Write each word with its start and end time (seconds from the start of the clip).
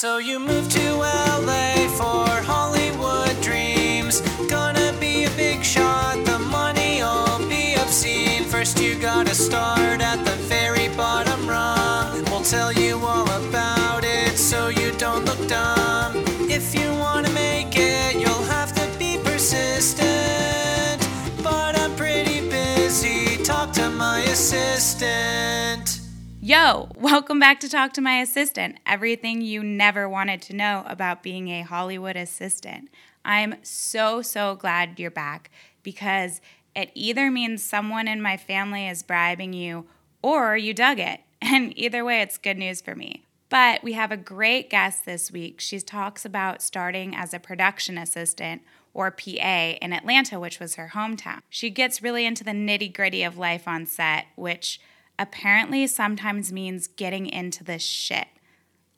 So 0.00 0.16
you 0.16 0.38
moved 0.38 0.70
to 0.70 0.94
LA 0.94 1.86
for 1.98 2.24
Hollywood 2.48 3.38
dreams. 3.42 4.22
Gonna 4.48 4.94
be 4.98 5.24
a 5.24 5.30
big 5.36 5.62
shot, 5.62 6.24
the 6.24 6.38
money 6.38 7.02
will 7.02 7.46
be 7.50 7.74
obscene. 7.74 8.44
First, 8.44 8.80
you 8.80 8.94
gotta 8.94 9.34
start 9.34 10.00
at 10.00 10.24
the 10.24 10.36
very 10.48 10.88
bottom 10.96 11.46
rung. 11.46 12.24
We'll 12.30 12.40
tell 12.40 12.72
you 12.72 12.96
all 13.04 13.28
about 13.30 14.02
it 14.02 14.38
so 14.38 14.68
you 14.68 14.92
don't 14.92 15.26
look 15.26 15.46
dumb. 15.46 16.24
If 16.48 16.74
you 16.74 16.88
wanna 16.94 17.28
make 17.32 17.76
it, 17.76 18.14
you'll 18.14 18.48
have 18.56 18.72
to 18.76 18.98
be 18.98 19.18
persistent. 19.22 20.98
But 21.42 21.78
I'm 21.78 21.94
pretty 21.94 22.40
busy, 22.48 23.36
talk 23.44 23.74
to 23.74 23.90
my 23.90 24.20
assistant. 24.20 25.79
Yo, 26.50 26.88
welcome 26.96 27.38
back 27.38 27.60
to 27.60 27.68
Talk 27.68 27.92
to 27.92 28.00
My 28.00 28.20
Assistant. 28.20 28.76
Everything 28.84 29.40
you 29.40 29.62
never 29.62 30.08
wanted 30.08 30.42
to 30.42 30.56
know 30.56 30.82
about 30.88 31.22
being 31.22 31.46
a 31.46 31.62
Hollywood 31.62 32.16
assistant. 32.16 32.90
I'm 33.24 33.54
so, 33.62 34.20
so 34.20 34.56
glad 34.56 34.98
you're 34.98 35.12
back 35.12 35.48
because 35.84 36.40
it 36.74 36.90
either 36.92 37.30
means 37.30 37.62
someone 37.62 38.08
in 38.08 38.20
my 38.20 38.36
family 38.36 38.88
is 38.88 39.04
bribing 39.04 39.52
you 39.52 39.86
or 40.22 40.56
you 40.56 40.74
dug 40.74 40.98
it. 40.98 41.20
And 41.40 41.72
either 41.78 42.04
way, 42.04 42.20
it's 42.20 42.36
good 42.36 42.58
news 42.58 42.80
for 42.80 42.96
me. 42.96 43.22
But 43.48 43.84
we 43.84 43.92
have 43.92 44.10
a 44.10 44.16
great 44.16 44.70
guest 44.70 45.06
this 45.06 45.30
week. 45.30 45.60
She 45.60 45.78
talks 45.78 46.24
about 46.24 46.62
starting 46.62 47.14
as 47.14 47.32
a 47.32 47.38
production 47.38 47.96
assistant 47.96 48.62
or 48.92 49.12
PA 49.12 49.76
in 49.80 49.92
Atlanta, 49.92 50.40
which 50.40 50.58
was 50.58 50.74
her 50.74 50.90
hometown. 50.94 51.42
She 51.48 51.70
gets 51.70 52.02
really 52.02 52.26
into 52.26 52.42
the 52.42 52.50
nitty 52.50 52.92
gritty 52.92 53.22
of 53.22 53.38
life 53.38 53.68
on 53.68 53.86
set, 53.86 54.26
which 54.34 54.80
apparently 55.20 55.86
sometimes 55.86 56.50
means 56.50 56.88
getting 56.88 57.26
into 57.26 57.62
the 57.62 57.78
shit, 57.78 58.26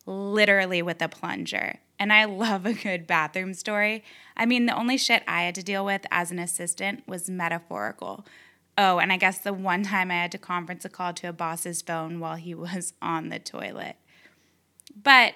literally 0.06 0.80
with 0.80 1.02
a 1.02 1.08
plunger. 1.08 1.80
And 1.98 2.12
I 2.12 2.24
love 2.24 2.64
a 2.64 2.72
good 2.72 3.06
bathroom 3.06 3.52
story. 3.52 4.04
I 4.36 4.46
mean, 4.46 4.66
the 4.66 4.76
only 4.76 4.96
shit 4.96 5.24
I 5.26 5.42
had 5.42 5.56
to 5.56 5.62
deal 5.62 5.84
with 5.84 6.06
as 6.12 6.30
an 6.30 6.38
assistant 6.38 7.02
was 7.06 7.28
metaphorical. 7.28 8.24
Oh, 8.78 8.98
and 8.98 9.12
I 9.12 9.16
guess 9.16 9.38
the 9.38 9.52
one 9.52 9.82
time 9.82 10.10
I 10.10 10.14
had 10.14 10.32
to 10.32 10.38
conference 10.38 10.84
a 10.84 10.88
call 10.88 11.12
to 11.14 11.28
a 11.28 11.32
boss's 11.32 11.82
phone 11.82 12.20
while 12.20 12.36
he 12.36 12.54
was 12.54 12.94
on 13.02 13.28
the 13.28 13.40
toilet. 13.40 13.96
But 15.00 15.34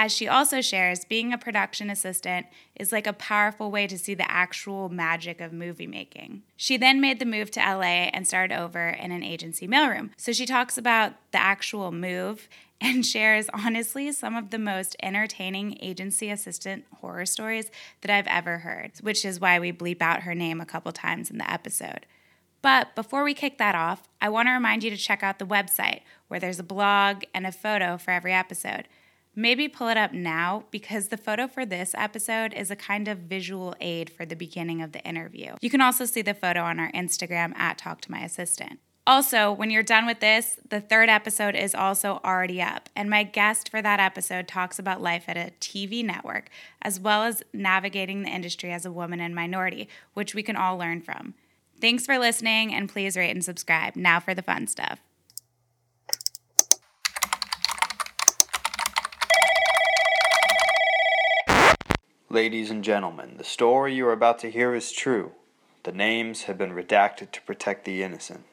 as 0.00 0.14
she 0.14 0.28
also 0.28 0.60
shares, 0.60 1.04
being 1.04 1.32
a 1.32 1.38
production 1.38 1.90
assistant 1.90 2.46
is 2.76 2.92
like 2.92 3.08
a 3.08 3.12
powerful 3.12 3.68
way 3.68 3.84
to 3.88 3.98
see 3.98 4.14
the 4.14 4.30
actual 4.30 4.88
magic 4.88 5.40
of 5.40 5.52
movie 5.52 5.88
making. 5.88 6.44
She 6.56 6.76
then 6.76 7.00
made 7.00 7.18
the 7.18 7.26
move 7.26 7.50
to 7.50 7.60
LA 7.60 8.06
and 8.14 8.24
started 8.24 8.56
over 8.56 8.90
in 8.90 9.10
an 9.10 9.24
agency 9.24 9.66
mailroom. 9.66 10.10
So 10.16 10.32
she 10.32 10.46
talks 10.46 10.78
about 10.78 11.14
the 11.32 11.42
actual 11.42 11.90
move 11.90 12.48
and 12.80 13.04
shares 13.04 13.50
honestly 13.52 14.12
some 14.12 14.36
of 14.36 14.50
the 14.50 14.58
most 14.60 14.94
entertaining 15.02 15.76
agency 15.80 16.30
assistant 16.30 16.84
horror 17.00 17.26
stories 17.26 17.68
that 18.02 18.10
I've 18.16 18.28
ever 18.28 18.58
heard, 18.58 18.92
which 19.00 19.24
is 19.24 19.40
why 19.40 19.58
we 19.58 19.72
bleep 19.72 20.00
out 20.00 20.22
her 20.22 20.34
name 20.34 20.60
a 20.60 20.66
couple 20.66 20.92
times 20.92 21.28
in 21.28 21.38
the 21.38 21.50
episode. 21.50 22.06
But 22.62 22.94
before 22.94 23.24
we 23.24 23.34
kick 23.34 23.58
that 23.58 23.74
off, 23.74 24.04
I 24.20 24.28
want 24.28 24.46
to 24.46 24.52
remind 24.52 24.84
you 24.84 24.90
to 24.90 24.96
check 24.96 25.24
out 25.24 25.40
the 25.40 25.44
website 25.44 26.02
where 26.28 26.38
there's 26.38 26.60
a 26.60 26.64
blog 26.64 27.24
and 27.34 27.48
a 27.48 27.52
photo 27.52 27.96
for 27.96 28.12
every 28.12 28.32
episode. 28.32 28.86
Maybe 29.38 29.68
pull 29.68 29.86
it 29.86 29.96
up 29.96 30.12
now 30.12 30.64
because 30.72 31.08
the 31.08 31.16
photo 31.16 31.46
for 31.46 31.64
this 31.64 31.94
episode 31.96 32.52
is 32.52 32.72
a 32.72 32.76
kind 32.76 33.06
of 33.06 33.18
visual 33.18 33.72
aid 33.80 34.10
for 34.10 34.26
the 34.26 34.34
beginning 34.34 34.82
of 34.82 34.90
the 34.90 35.00
interview. 35.04 35.54
You 35.60 35.70
can 35.70 35.80
also 35.80 36.06
see 36.06 36.22
the 36.22 36.34
photo 36.34 36.62
on 36.62 36.80
our 36.80 36.90
Instagram 36.90 37.56
at 37.56 37.78
Talk 37.78 38.00
to 38.00 38.10
My 38.10 38.18
Assistant. 38.22 38.80
Also, 39.06 39.52
when 39.52 39.70
you're 39.70 39.84
done 39.84 40.06
with 40.06 40.18
this, 40.18 40.58
the 40.68 40.80
third 40.80 41.08
episode 41.08 41.54
is 41.54 41.72
also 41.72 42.20
already 42.24 42.60
up, 42.60 42.88
and 42.96 43.08
my 43.08 43.22
guest 43.22 43.70
for 43.70 43.80
that 43.80 44.00
episode 44.00 44.48
talks 44.48 44.80
about 44.80 45.00
life 45.00 45.28
at 45.28 45.36
a 45.36 45.52
TV 45.60 46.04
network, 46.04 46.50
as 46.82 46.98
well 46.98 47.22
as 47.22 47.44
navigating 47.52 48.22
the 48.22 48.30
industry 48.30 48.72
as 48.72 48.84
a 48.84 48.90
woman 48.90 49.20
and 49.20 49.36
minority, 49.36 49.88
which 50.14 50.34
we 50.34 50.42
can 50.42 50.56
all 50.56 50.76
learn 50.76 51.00
from. 51.00 51.34
Thanks 51.80 52.04
for 52.04 52.18
listening, 52.18 52.74
and 52.74 52.88
please 52.88 53.16
rate 53.16 53.30
and 53.30 53.44
subscribe. 53.44 53.94
Now 53.94 54.18
for 54.18 54.34
the 54.34 54.42
fun 54.42 54.66
stuff. 54.66 54.98
Ladies 62.30 62.70
and 62.70 62.84
gentlemen, 62.84 63.36
the 63.38 63.44
story 63.44 63.94
you 63.94 64.06
are 64.06 64.12
about 64.12 64.38
to 64.40 64.50
hear 64.50 64.74
is 64.74 64.92
true. 64.92 65.32
The 65.84 65.92
names 65.92 66.42
have 66.42 66.58
been 66.58 66.72
redacted 66.72 67.30
to 67.32 67.42
protect 67.42 67.84
the 67.84 68.02
innocent. 68.02 68.44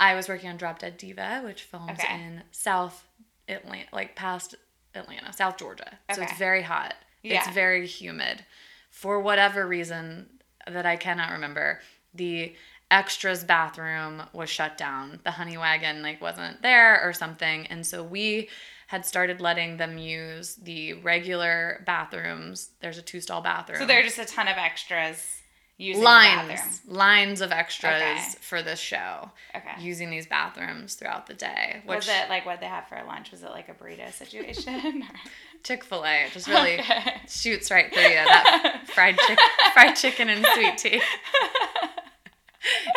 I 0.00 0.14
was 0.14 0.28
working 0.28 0.48
on 0.48 0.56
Drop 0.56 0.78
Dead 0.78 0.96
Diva, 0.96 1.42
which 1.44 1.62
films 1.62 1.98
Okay. 2.00 2.14
in 2.14 2.42
South 2.50 3.06
Atlanta, 3.48 3.88
like 3.92 4.16
past 4.16 4.54
Atlanta, 4.94 5.32
South 5.32 5.58
Georgia. 5.58 5.98
So 6.14 6.22
it's 6.22 6.38
very 6.38 6.62
hot. 6.62 6.94
Yeah. 7.22 7.38
It's 7.38 7.48
very 7.54 7.86
humid. 7.86 8.44
For 8.90 9.20
whatever 9.20 9.66
reason 9.66 10.40
that 10.66 10.86
I 10.86 10.96
cannot 10.96 11.32
remember, 11.32 11.80
the 12.14 12.54
extras 12.92 13.42
bathroom 13.42 14.22
was 14.32 14.50
shut 14.50 14.76
down. 14.76 15.18
The 15.24 15.32
honey 15.32 15.56
wagon 15.56 16.02
like 16.02 16.20
wasn't 16.20 16.62
there 16.62 17.02
or 17.02 17.12
something. 17.12 17.66
And 17.66 17.86
so 17.86 18.02
we 18.04 18.48
had 18.88 19.06
started 19.06 19.40
letting 19.40 19.78
them 19.78 19.96
use 19.98 20.56
the 20.56 20.92
regular 20.94 21.82
bathrooms. 21.86 22.68
There's 22.80 22.98
a 22.98 23.02
two 23.02 23.20
stall 23.20 23.40
bathroom 23.40 23.78
So 23.78 23.86
there 23.86 23.98
are 24.00 24.02
just 24.02 24.18
a 24.18 24.26
ton 24.26 24.46
of 24.48 24.58
extras 24.58 25.38
using 25.78 26.02
the 26.02 26.06
bathroom. 26.06 26.48
lines 26.48 26.80
lines 26.86 27.40
of 27.40 27.50
extras 27.50 27.94
Okay. 28.02 28.18
for 28.42 28.62
this 28.62 28.78
show 28.78 29.30
Okay. 29.56 29.72
using 29.80 30.10
these 30.10 30.26
bathrooms 30.26 30.94
throughout 30.94 31.26
the 31.26 31.34
day 31.34 31.80
which 31.86 31.96
Was 31.96 32.08
it 32.08 32.28
like 32.28 32.44
what 32.44 32.60
they 32.60 32.66
had 32.66 32.86
for 32.88 33.02
lunch? 33.06 33.30
Was 33.32 33.42
it 33.42 33.50
like 33.50 33.68
a 33.70 33.74
burrito 33.74 34.12
situation? 34.12 35.04
chick-fil-a 35.64 36.26
just 36.34 36.46
really 36.46 36.78
Okay. 36.80 37.14
shoots 37.28 37.70
right 37.70 37.92
through 37.92 38.02
you 38.02 38.10
that 38.14 38.82
fried, 38.94 39.16
chick- 39.26 39.38
fried 39.72 39.96
chicken 39.96 40.28
and 40.28 40.44
sweet 40.54 40.76
tea 40.76 41.00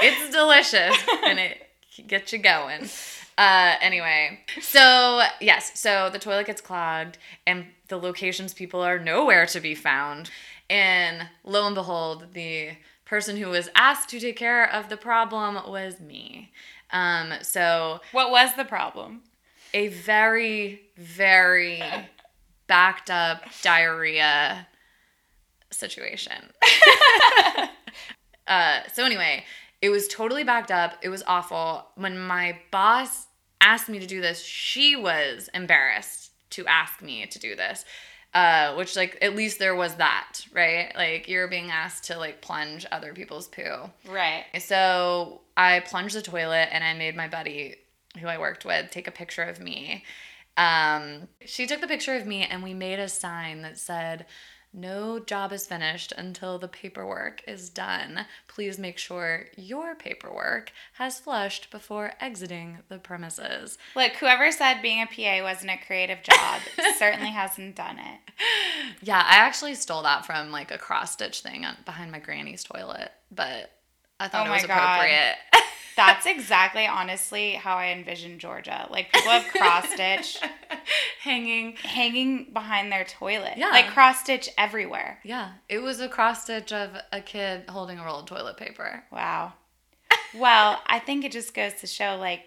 it's 0.01 0.33
delicious 0.33 0.95
and 1.25 1.39
it 1.39 1.67
gets 2.07 2.33
you 2.33 2.39
going. 2.39 2.89
Uh 3.37 3.75
anyway 3.81 4.39
so 4.61 5.21
yes 5.41 5.77
so 5.77 6.09
the 6.09 6.19
toilet 6.19 6.47
gets 6.47 6.61
clogged 6.61 7.17
and 7.45 7.65
the 7.89 7.97
locations 7.97 8.53
people 8.53 8.81
are 8.81 8.97
nowhere 8.99 9.45
to 9.47 9.59
be 9.59 9.75
found. 9.75 10.29
And 10.69 11.27
lo 11.43 11.65
and 11.65 11.75
behold 11.75 12.27
the 12.33 12.71
person 13.03 13.37
who 13.37 13.49
was 13.49 13.69
asked 13.75 14.09
to 14.09 14.19
take 14.19 14.37
care 14.37 14.69
of 14.71 14.89
the 14.89 14.97
problem 14.97 15.55
was 15.69 15.99
me. 15.99 16.51
Um 16.91 17.33
so 17.41 17.99
what 18.11 18.31
was 18.31 18.55
the 18.55 18.65
problem? 18.65 19.21
a 19.73 19.89
very 19.89 20.81
very 20.95 21.83
backed 22.65 23.09
up 23.11 23.43
diarrhea 23.61 24.67
situation 25.69 26.53
uh, 28.47 28.81
so 28.93 29.05
anyway, 29.05 29.43
it 29.81 29.89
was 29.89 30.07
totally 30.07 30.43
backed 30.43 30.71
up. 30.71 30.97
It 31.01 31.09
was 31.09 31.23
awful. 31.27 31.85
When 31.95 32.17
my 32.17 32.57
boss 32.71 33.27
asked 33.61 33.89
me 33.89 33.99
to 33.99 34.07
do 34.07 34.21
this, 34.21 34.41
she 34.43 34.95
was 34.95 35.49
embarrassed 35.53 36.31
to 36.51 36.65
ask 36.67 37.01
me 37.01 37.25
to 37.25 37.39
do 37.39 37.55
this. 37.55 37.85
Uh, 38.33 38.75
which 38.75 38.97
like 38.97 39.17
at 39.21 39.33
least 39.33 39.59
there 39.59 39.75
was 39.75 39.95
that, 39.95 40.41
right? 40.51 40.91
Like 40.93 41.29
you're 41.29 41.47
being 41.47 41.71
asked 41.71 42.03
to 42.05 42.17
like 42.17 42.41
plunge 42.41 42.85
other 42.91 43.13
people's 43.13 43.47
poo. 43.47 43.89
Right. 44.05 44.43
So 44.59 45.39
I 45.55 45.79
plunged 45.79 46.15
the 46.15 46.21
toilet 46.21 46.67
and 46.73 46.83
I 46.83 46.93
made 46.95 47.15
my 47.15 47.29
buddy 47.29 47.75
who 48.19 48.27
I 48.27 48.37
worked 48.37 48.65
with 48.65 48.91
take 48.91 49.07
a 49.07 49.11
picture 49.11 49.43
of 49.43 49.61
me. 49.61 50.03
Um, 50.57 51.29
she 51.45 51.65
took 51.65 51.79
the 51.79 51.87
picture 51.87 52.13
of 52.13 52.27
me 52.27 52.43
and 52.43 52.61
we 52.61 52.73
made 52.73 52.99
a 52.99 53.07
sign 53.07 53.61
that 53.61 53.77
said, 53.77 54.25
No 54.77 55.19
job 55.19 55.53
is 55.53 55.65
finished 55.65 56.11
until 56.17 56.59
the 56.59 56.67
paperwork 56.67 57.41
is 57.47 57.69
done. 57.69 58.25
Please 58.49 58.77
make 58.77 58.97
sure 58.97 59.45
your 59.55 59.95
paperwork 59.95 60.73
has 60.95 61.17
flushed 61.17 61.71
before 61.71 62.11
exiting 62.19 62.79
the 62.89 62.97
premises. 62.97 63.77
Look, 63.95 64.13
whoever 64.13 64.51
said 64.51 64.81
being 64.81 65.01
a 65.01 65.05
PA 65.05 65.41
wasn't 65.43 65.71
a 65.71 65.85
creative 65.85 66.21
job 66.23 66.59
certainly 66.97 67.29
hasn't 67.29 67.75
done 67.75 67.99
it. 67.99 68.19
Yeah, 69.01 69.23
I 69.25 69.37
actually 69.37 69.75
stole 69.75 70.03
that 70.03 70.25
from 70.25 70.51
like 70.51 70.71
a 70.71 70.77
cross 70.77 71.13
stitch 71.13 71.39
thing 71.39 71.63
on, 71.63 71.77
behind 71.85 72.11
my 72.11 72.19
granny's 72.19 72.65
toilet, 72.65 73.11
but 73.31 73.71
I 74.19 74.27
thought 74.27 74.47
Oh 74.47 74.49
it 74.49 74.53
was 74.53 74.61
my 74.63 74.67
God. 74.67 74.95
appropriate. 74.95 75.35
That's 75.95 76.25
exactly, 76.25 76.85
honestly, 76.85 77.53
how 77.53 77.75
I 77.77 77.87
envision 77.87 78.37
Georgia. 78.39 78.87
Like 78.89 79.11
people 79.13 79.31
have 79.31 79.45
cross 79.51 79.89
stitch 79.91 80.39
Hanging 81.21 81.75
hanging 81.77 82.51
behind 82.53 82.91
their 82.91 83.03
toilet. 83.05 83.53
Yeah. 83.57 83.69
Like 83.69 83.87
cross 83.87 84.19
stitch 84.21 84.49
everywhere. 84.57 85.19
Yeah, 85.23 85.53
it 85.67 85.79
was 85.79 85.99
a 85.99 86.07
cross 86.07 86.43
stitch 86.43 86.71
of 86.71 86.91
a 87.11 87.21
kid 87.21 87.63
holding 87.69 87.97
a 87.97 88.05
roll 88.05 88.19
of 88.19 88.25
toilet 88.27 88.57
paper. 88.57 89.03
Wow. 89.11 89.53
Well, 90.35 90.81
I 90.85 90.99
think 90.99 91.23
it 91.25 91.31
just 91.31 91.53
goes 91.53 91.73
to 91.75 91.87
show 91.87 92.17
like 92.19 92.41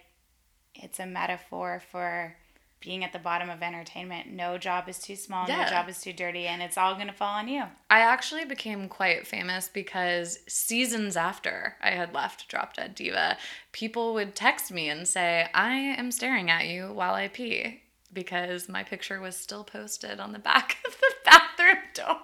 it's 0.75 1.01
a 1.01 1.07
metaphor 1.07 1.83
for 1.91 2.37
being 2.81 3.03
at 3.05 3.13
the 3.13 3.19
bottom 3.19 3.51
of 3.51 3.63
entertainment. 3.63 4.29
No 4.31 4.57
job 4.59 4.89
is 4.89 4.99
too 4.99 5.17
small, 5.17 5.47
no 5.49 5.65
job 5.65 5.89
is 5.89 6.01
too 6.01 6.13
dirty, 6.13 6.47
and 6.47 6.63
it's 6.63 6.79
all 6.79 6.95
going 6.95 7.09
to 7.09 7.13
fall 7.13 7.35
on 7.35 7.49
you. 7.49 7.65
I 7.91 8.01
actually 8.01 8.45
became 8.45 8.89
quite 8.89 9.27
famous 9.27 9.69
because 9.69 10.39
seasons 10.49 11.17
after 11.17 11.75
I 11.83 11.91
had 11.91 12.15
left 12.15 12.49
Drop 12.49 12.75
Dead 12.75 12.95
Diva, 12.95 13.37
people 13.73 14.15
would 14.15 14.35
text 14.35 14.71
me 14.71 14.89
and 14.89 15.07
say, 15.09 15.49
I 15.55 15.73
am 15.75 16.13
staring 16.13 16.51
at 16.51 16.67
you 16.67 16.93
while 16.93 17.15
I 17.15 17.29
pee. 17.29 17.83
because 18.13 18.69
my 18.69 18.83
picture 18.83 19.21
was 19.21 19.37
still 19.37 19.65
posted 19.65 20.19
on 20.21 20.33
the 20.33 20.39
back 20.39 20.77
of 20.87 20.97
the 20.99 21.15
bathroom 21.25 21.83
door. 21.95 22.17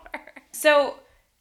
So, 0.53 0.95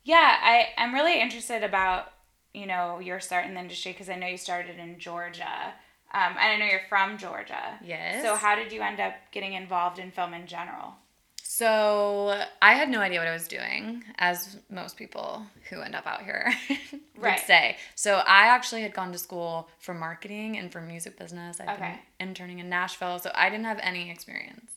yeah, 0.03 0.37
I 0.41 0.67
I'm 0.77 0.93
really 0.93 1.21
interested 1.21 1.63
about 1.63 2.11
you 2.53 2.65
know 2.65 2.99
your 2.99 3.19
start 3.19 3.45
in 3.45 3.53
the 3.53 3.59
industry 3.61 3.91
because 3.93 4.09
I 4.09 4.15
know 4.15 4.27
you 4.27 4.37
started 4.37 4.77
in 4.79 4.99
Georgia, 4.99 5.73
um, 6.13 6.35
and 6.39 6.39
I 6.39 6.57
know 6.57 6.65
you're 6.65 6.81
from 6.89 7.17
Georgia. 7.17 7.79
Yes. 7.83 8.21
So 8.23 8.35
how 8.35 8.55
did 8.55 8.71
you 8.71 8.81
end 8.81 8.99
up 8.99 9.13
getting 9.31 9.53
involved 9.53 9.99
in 9.99 10.11
film 10.11 10.33
in 10.33 10.45
general? 10.47 10.95
So 11.41 12.41
I 12.61 12.73
had 12.73 12.89
no 12.89 12.99
idea 12.99 13.19
what 13.19 13.27
I 13.27 13.33
was 13.33 13.47
doing, 13.47 14.03
as 14.17 14.57
most 14.69 14.97
people 14.97 15.45
who 15.69 15.81
end 15.81 15.93
up 15.93 16.07
out 16.07 16.23
here 16.23 16.51
would 17.15 17.21
Right. 17.21 17.39
say. 17.39 17.77
So 17.95 18.15
I 18.25 18.47
actually 18.47 18.81
had 18.81 18.93
gone 18.93 19.11
to 19.11 19.17
school 19.17 19.69
for 19.79 19.93
marketing 19.93 20.57
and 20.57 20.71
for 20.71 20.81
music 20.81 21.17
business. 21.17 21.59
I'd 21.61 21.69
Okay. 21.69 21.99
been 22.17 22.27
interning 22.29 22.59
in 22.59 22.69
Nashville, 22.69 23.19
so 23.19 23.31
I 23.35 23.49
didn't 23.49 23.65
have 23.65 23.79
any 23.83 24.09
experience 24.09 24.71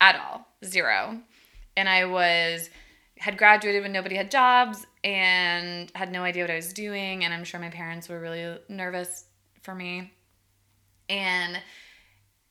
at 0.00 0.16
all, 0.16 0.46
zero. 0.64 1.20
And 1.76 1.88
I 1.88 2.04
was 2.04 2.68
had 3.18 3.36
graduated 3.38 3.82
when 3.82 3.92
nobody 3.92 4.14
had 4.14 4.30
jobs 4.30 4.86
and 5.02 5.90
had 5.94 6.12
no 6.12 6.22
idea 6.24 6.42
what 6.44 6.50
I 6.50 6.56
was 6.56 6.72
doing, 6.72 7.24
and 7.24 7.32
I'm 7.34 7.42
sure 7.44 7.58
my 7.58 7.70
parents 7.70 8.08
were 8.08 8.20
really 8.20 8.58
nervous 8.68 9.24
for 9.62 9.74
me. 9.74 10.12
And 11.08 11.60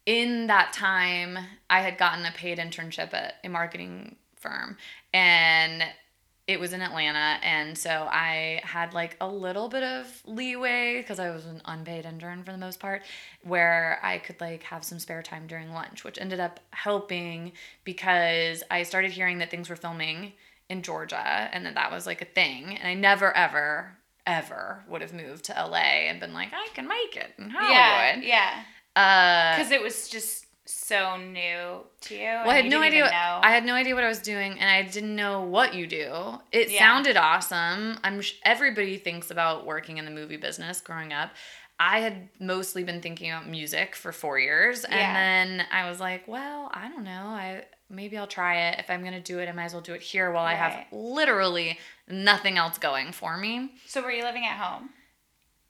in 0.05 0.47
that 0.47 0.73
time, 0.73 1.37
I 1.69 1.81
had 1.81 1.97
gotten 1.97 2.25
a 2.25 2.31
paid 2.31 2.59
internship 2.59 3.13
at 3.13 3.35
a 3.43 3.49
marketing 3.49 4.15
firm 4.35 4.77
and 5.13 5.83
it 6.47 6.61
was 6.61 6.71
in 6.71 6.81
Atlanta. 6.81 7.39
And 7.43 7.77
so 7.77 8.07
I 8.09 8.61
had 8.63 8.93
like 8.93 9.17
a 9.19 9.27
little 9.27 9.67
bit 9.67 9.83
of 9.83 10.21
leeway 10.25 11.01
because 11.01 11.19
I 11.19 11.29
was 11.29 11.45
an 11.45 11.61
unpaid 11.65 12.05
intern 12.05 12.43
for 12.43 12.53
the 12.53 12.57
most 12.57 12.79
part, 12.79 13.03
where 13.43 13.99
I 14.01 14.17
could 14.17 14.39
like 14.39 14.63
have 14.63 14.85
some 14.85 14.99
spare 14.99 15.21
time 15.21 15.45
during 15.45 15.73
lunch, 15.73 16.05
which 16.05 16.17
ended 16.17 16.39
up 16.39 16.61
helping 16.71 17.51
because 17.83 18.63
I 18.71 18.83
started 18.83 19.11
hearing 19.11 19.39
that 19.39 19.51
things 19.51 19.69
were 19.69 19.75
filming 19.75 20.33
in 20.69 20.83
Georgia 20.83 21.49
and 21.51 21.65
that 21.65 21.75
that 21.75 21.91
was 21.91 22.05
like 22.07 22.21
a 22.21 22.25
thing. 22.25 22.77
And 22.77 22.87
I 22.87 22.93
never, 22.93 23.35
ever, 23.35 23.97
ever 24.27 24.83
would 24.87 25.01
have 25.01 25.13
moved 25.13 25.45
to 25.45 25.53
LA 25.53 26.07
and 26.07 26.19
been 26.19 26.33
like, 26.33 26.49
I 26.53 26.67
can 26.75 26.87
make 26.87 27.15
it 27.15 27.33
in 27.39 27.49
Hollywood. 27.49 28.23
yeah, 28.23 28.63
Uh, 28.95 29.55
because 29.57 29.71
it 29.71 29.81
was 29.81 30.07
just 30.09 30.45
so 30.65 31.15
new 31.17 31.79
to 32.01 32.15
you. 32.15 32.23
well, 32.25 32.49
I 32.49 32.55
had 32.57 32.65
no 32.65 32.81
idea. 32.81 33.03
What, 33.03 33.13
I 33.13 33.51
had 33.51 33.63
no 33.63 33.73
idea 33.73 33.95
what 33.95 34.03
I 34.03 34.09
was 34.09 34.19
doing, 34.19 34.59
and 34.59 34.69
I 34.69 34.81
didn't 34.81 35.15
know 35.15 35.41
what 35.41 35.73
you 35.73 35.87
do. 35.87 36.39
It 36.51 36.69
Yeah. 36.69 36.79
sounded 36.79 37.15
awesome. 37.17 37.99
I'm. 38.03 38.19
sh- 38.21 38.33
Everybody 38.43 38.97
thinks 38.97 39.31
about 39.31 39.65
working 39.65 39.97
in 39.97 40.03
the 40.05 40.11
movie 40.11 40.37
business 40.37 40.81
growing 40.81 41.13
up. 41.13 41.31
I 41.79 41.99
had 41.99 42.29
mostly 42.39 42.83
been 42.83 43.01
thinking 43.01 43.29
about 43.31 43.47
music 43.47 43.95
for 43.95 44.11
four 44.11 44.39
years, 44.39 44.83
and 44.83 44.93
Yeah. 44.95 45.13
then 45.13 45.67
I 45.71 45.87
was 45.89 45.99
like, 45.99 46.27
well, 46.27 46.69
I 46.73 46.89
don't 46.89 47.03
know. 47.03 47.27
I 47.27 47.63
maybe 47.89 48.17
I'll 48.17 48.27
try 48.27 48.69
it. 48.69 48.79
If 48.79 48.89
I'm 48.89 49.03
gonna 49.03 49.21
do 49.21 49.39
it, 49.39 49.47
I 49.47 49.53
might 49.53 49.65
as 49.65 49.73
well 49.73 49.81
do 49.81 49.93
it 49.93 50.01
here 50.01 50.31
while 50.31 50.43
I 50.45 50.55
have 50.55 50.85
literally 50.91 51.79
nothing 52.07 52.57
else 52.57 52.77
going 52.77 53.11
for 53.11 53.37
me. 53.37 53.71
so 53.85 54.01
were 54.01 54.11
you 54.11 54.23
living 54.23 54.45
at 54.45 54.57
home? 54.57 54.89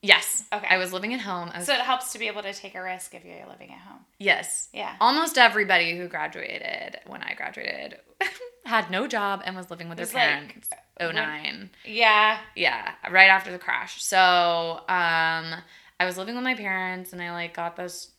Yes. 0.02 0.44
Okay. 0.54 0.68
I 0.70 0.78
was 0.78 0.94
living 0.94 1.14
at 1.14 1.22
home. 1.22 1.52
Was 1.56 1.66
So 1.66 1.74
it 1.74 1.82
helps 1.82 2.14
to 2.14 2.20
be 2.20 2.28
able 2.28 2.44
to 2.44 2.54
take 2.54 2.76
a 2.76 2.82
risk 2.82 3.16
if 3.16 3.26
you're 3.26 3.48
living 3.50 3.72
at 3.72 3.80
home. 3.80 4.06
Yes. 4.20 4.70
Yeah. 4.74 4.96
Almost 5.02 5.38
everybody 5.38 5.98
who 5.98 6.08
graduated 6.08 7.00
when 7.08 7.24
I 7.24 7.34
graduated 7.34 7.98
had 8.66 8.92
no 8.92 9.08
job 9.08 9.42
and 9.44 9.56
was 9.56 9.72
living 9.72 9.90
with 9.90 9.98
their 9.98 10.06
like, 10.06 10.14
parents. 10.14 10.70
Oh 11.00 11.12
nine. 11.12 11.72
Yeah. 11.84 12.40
Yeah, 12.56 12.94
right 13.10 13.30
after 13.30 13.52
the 13.52 13.60
crash. 13.60 14.04
So, 14.04 14.82
um 14.88 15.56
I 16.00 16.06
was 16.06 16.18
living 16.18 16.36
with 16.36 16.44
my 16.44 16.54
parents 16.56 17.12
and 17.12 17.22
I 17.22 17.32
like 17.32 17.56
got 17.56 17.76
this 17.76 18.12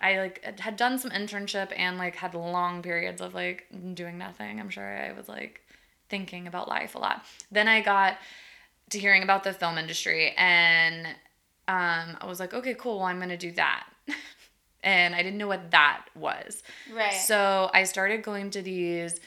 I 0.00 0.18
like 0.18 0.60
had 0.60 0.76
done 0.76 0.98
some 0.98 1.10
internship 1.10 1.72
and 1.76 1.98
like 1.98 2.14
had 2.14 2.34
long 2.34 2.82
periods 2.82 3.20
of 3.20 3.34
like 3.34 3.66
doing 3.94 4.18
nothing. 4.18 4.60
I'm 4.60 4.70
sure 4.70 4.84
I 4.84 5.12
was 5.12 5.28
like 5.28 5.62
thinking 6.12 6.46
about 6.46 6.68
life 6.68 6.94
a 6.94 6.98
lot. 6.98 7.24
Then 7.50 7.68
I 7.68 7.80
got 7.80 8.18
to 8.90 8.98
hearing 8.98 9.22
about 9.22 9.44
the 9.44 9.54
film 9.54 9.78
industry 9.78 10.34
and 10.36 11.06
um, 11.66 12.18
I 12.20 12.26
was 12.26 12.38
like, 12.38 12.52
okay, 12.52 12.74
cool, 12.74 12.98
well, 12.98 13.06
I'm 13.06 13.18
gonna 13.18 13.38
do 13.38 13.50
that. 13.52 13.86
and 14.84 15.14
I 15.14 15.22
didn't 15.22 15.38
know 15.38 15.48
what 15.48 15.70
that 15.70 16.04
was. 16.14 16.62
Right. 16.94 17.14
So 17.14 17.70
I 17.72 17.84
started 17.84 18.22
going 18.22 18.50
to 18.50 18.60
these 18.60 19.20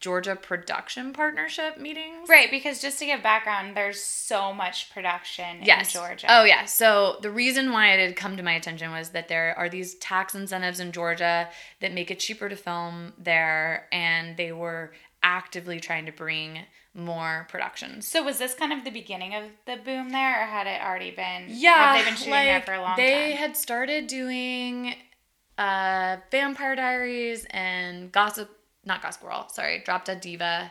Georgia 0.00 0.36
production 0.36 1.12
partnership 1.14 1.78
meetings. 1.78 2.28
Right, 2.28 2.50
because 2.50 2.80
just 2.82 2.98
to 2.98 3.06
give 3.06 3.22
background, 3.22 3.74
there's 3.76 4.02
so 4.02 4.52
much 4.52 4.90
production 4.92 5.60
Yes. 5.62 5.94
in 5.94 6.00
Georgia. 6.00 6.26
Oh, 6.28 6.44
yeah. 6.44 6.66
So 6.66 7.16
the 7.22 7.30
reason 7.30 7.72
why 7.72 7.92
it 7.94 8.06
had 8.06 8.14
come 8.16 8.36
to 8.36 8.42
my 8.42 8.52
attention 8.52 8.90
was 8.90 9.10
that 9.10 9.28
there 9.28 9.54
are 9.56 9.68
these 9.70 9.94
tax 9.94 10.34
incentives 10.34 10.78
in 10.78 10.92
Georgia 10.92 11.48
that 11.80 11.92
make 11.94 12.10
it 12.10 12.18
cheaper 12.20 12.50
to 12.50 12.56
film 12.56 13.14
there, 13.16 13.88
and 13.92 14.36
they 14.36 14.52
were 14.52 14.92
actively 15.24 15.80
trying 15.80 16.06
to 16.06 16.12
bring 16.12 16.60
more 16.94 17.46
productions. 17.50 18.06
So 18.06 18.22
was 18.22 18.38
this 18.38 18.54
kind 18.54 18.72
of 18.72 18.84
the 18.84 18.90
beginning 18.90 19.34
of 19.34 19.44
the 19.66 19.76
boom 19.76 20.10
there, 20.10 20.42
or 20.42 20.46
had 20.46 20.68
it 20.68 20.80
already 20.80 21.10
been? 21.10 21.46
Yeah, 21.48 21.86
Have 21.92 22.04
they 22.04 22.10
been 22.10 22.16
shooting 22.16 22.30
there 22.32 22.60
for 22.60 22.74
a 22.74 22.80
long 22.80 22.96
they 22.96 23.30
time? 23.30 23.36
had 23.38 23.56
started 23.56 24.06
doing 24.06 24.94
uh, 25.58 26.18
Vampire 26.30 26.76
Diaries 26.76 27.46
and 27.50 28.12
Gossip, 28.12 28.50
not 28.84 29.02
Gossip 29.02 29.22
Girl, 29.22 29.48
sorry, 29.48 29.82
Drop 29.84 30.04
Dead 30.04 30.20
Diva. 30.20 30.70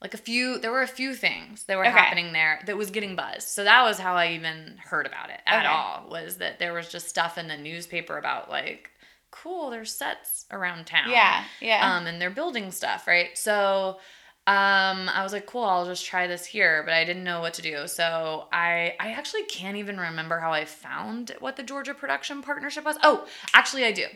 Like 0.00 0.14
a 0.14 0.18
few, 0.18 0.60
there 0.60 0.70
were 0.70 0.82
a 0.82 0.86
few 0.86 1.12
things 1.12 1.64
that 1.64 1.76
were 1.76 1.82
Okay. 1.84 1.90
happening 1.92 2.32
there 2.32 2.60
that 2.66 2.76
was 2.76 2.90
getting 2.90 3.16
buzz. 3.16 3.44
So 3.44 3.64
that 3.64 3.82
was 3.82 3.98
how 3.98 4.14
I 4.14 4.28
even 4.28 4.78
heard 4.84 5.06
about 5.06 5.30
it 5.30 5.40
at 5.44 5.64
Okay. 5.66 5.74
all. 5.74 6.06
Was 6.08 6.36
that 6.38 6.60
there 6.60 6.72
was 6.72 6.88
just 6.88 7.08
stuff 7.08 7.36
in 7.36 7.48
the 7.48 7.56
newspaper 7.56 8.16
about 8.16 8.48
like, 8.48 8.92
cool, 9.30 9.70
there's 9.70 9.94
sets 9.94 10.46
around 10.50 10.86
town. 10.86 11.10
Yeah, 11.10 11.44
yeah. 11.60 11.96
Um, 11.96 12.06
and 12.06 12.20
they're 12.20 12.30
building 12.30 12.70
stuff, 12.70 13.06
right? 13.06 13.36
So 13.36 13.98
um, 14.46 15.10
I 15.10 15.22
was 15.22 15.32
like, 15.32 15.46
cool, 15.46 15.64
I'll 15.64 15.84
just 15.84 16.06
try 16.06 16.26
this 16.26 16.46
here, 16.46 16.82
but 16.82 16.94
I 16.94 17.04
didn't 17.04 17.24
know 17.24 17.40
what 17.40 17.54
to 17.54 17.62
do. 17.62 17.86
So 17.86 18.48
I 18.52 18.94
I 18.98 19.12
actually 19.12 19.44
can't 19.44 19.76
even 19.76 19.98
remember 19.98 20.38
how 20.40 20.52
I 20.52 20.64
found 20.64 21.34
what 21.40 21.56
the 21.56 21.62
Georgia 21.62 21.94
production 21.94 22.40
partnership 22.42 22.84
was. 22.84 22.96
Oh, 23.02 23.26
actually 23.52 23.84
I 23.84 23.92
do. 23.92 24.06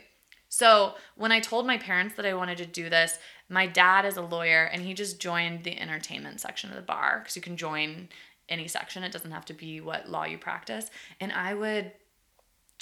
So 0.48 0.94
when 1.16 1.32
I 1.32 1.40
told 1.40 1.66
my 1.66 1.78
parents 1.78 2.14
that 2.16 2.26
I 2.26 2.34
wanted 2.34 2.58
to 2.58 2.66
do 2.66 2.90
this, 2.90 3.18
my 3.48 3.66
dad 3.66 4.04
is 4.04 4.16
a 4.16 4.22
lawyer 4.22 4.64
and 4.64 4.82
he 4.82 4.94
just 4.94 5.20
joined 5.20 5.64
the 5.64 5.78
entertainment 5.78 6.40
section 6.40 6.70
of 6.70 6.76
the 6.76 6.82
bar 6.82 7.20
because 7.20 7.36
you 7.36 7.42
can 7.42 7.56
join 7.56 8.08
any 8.48 8.68
section. 8.68 9.02
It 9.02 9.12
doesn't 9.12 9.30
have 9.30 9.46
to 9.46 9.54
be 9.54 9.80
what 9.80 10.10
law 10.10 10.24
you 10.24 10.38
practice. 10.38 10.90
And 11.20 11.32
I 11.32 11.54
would 11.54 11.92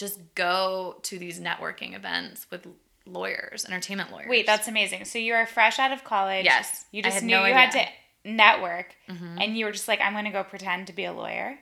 just 0.00 0.19
go 0.35 0.97
to 1.02 1.19
these 1.19 1.38
networking 1.38 1.94
events 1.94 2.47
with 2.50 2.67
lawyers, 3.06 3.64
entertainment 3.67 4.11
lawyers. 4.11 4.29
Wait, 4.29 4.47
that's 4.47 4.67
amazing. 4.67 5.05
So 5.05 5.19
you 5.19 5.35
are 5.35 5.47
fresh 5.47 5.79
out 5.79 5.93
of 5.93 6.02
college. 6.02 6.44
Yes. 6.44 6.87
You 6.91 7.02
just 7.02 7.16
had 7.16 7.25
knew 7.25 7.37
no 7.37 7.45
you 7.45 7.52
had 7.52 7.69
idea. 7.69 7.83
Mm-hmm. 7.83 8.30
to 8.30 8.35
network, 8.35 8.97
and 9.09 9.57
you 9.57 9.66
were 9.66 9.73
just 9.73 9.88
like, 9.88 10.00
I'm 10.00 10.14
going 10.14 10.25
to 10.25 10.30
go 10.30 10.42
pretend 10.42 10.87
to 10.88 10.92
be 10.92 11.04
a 11.04 11.12
lawyer. 11.12 11.59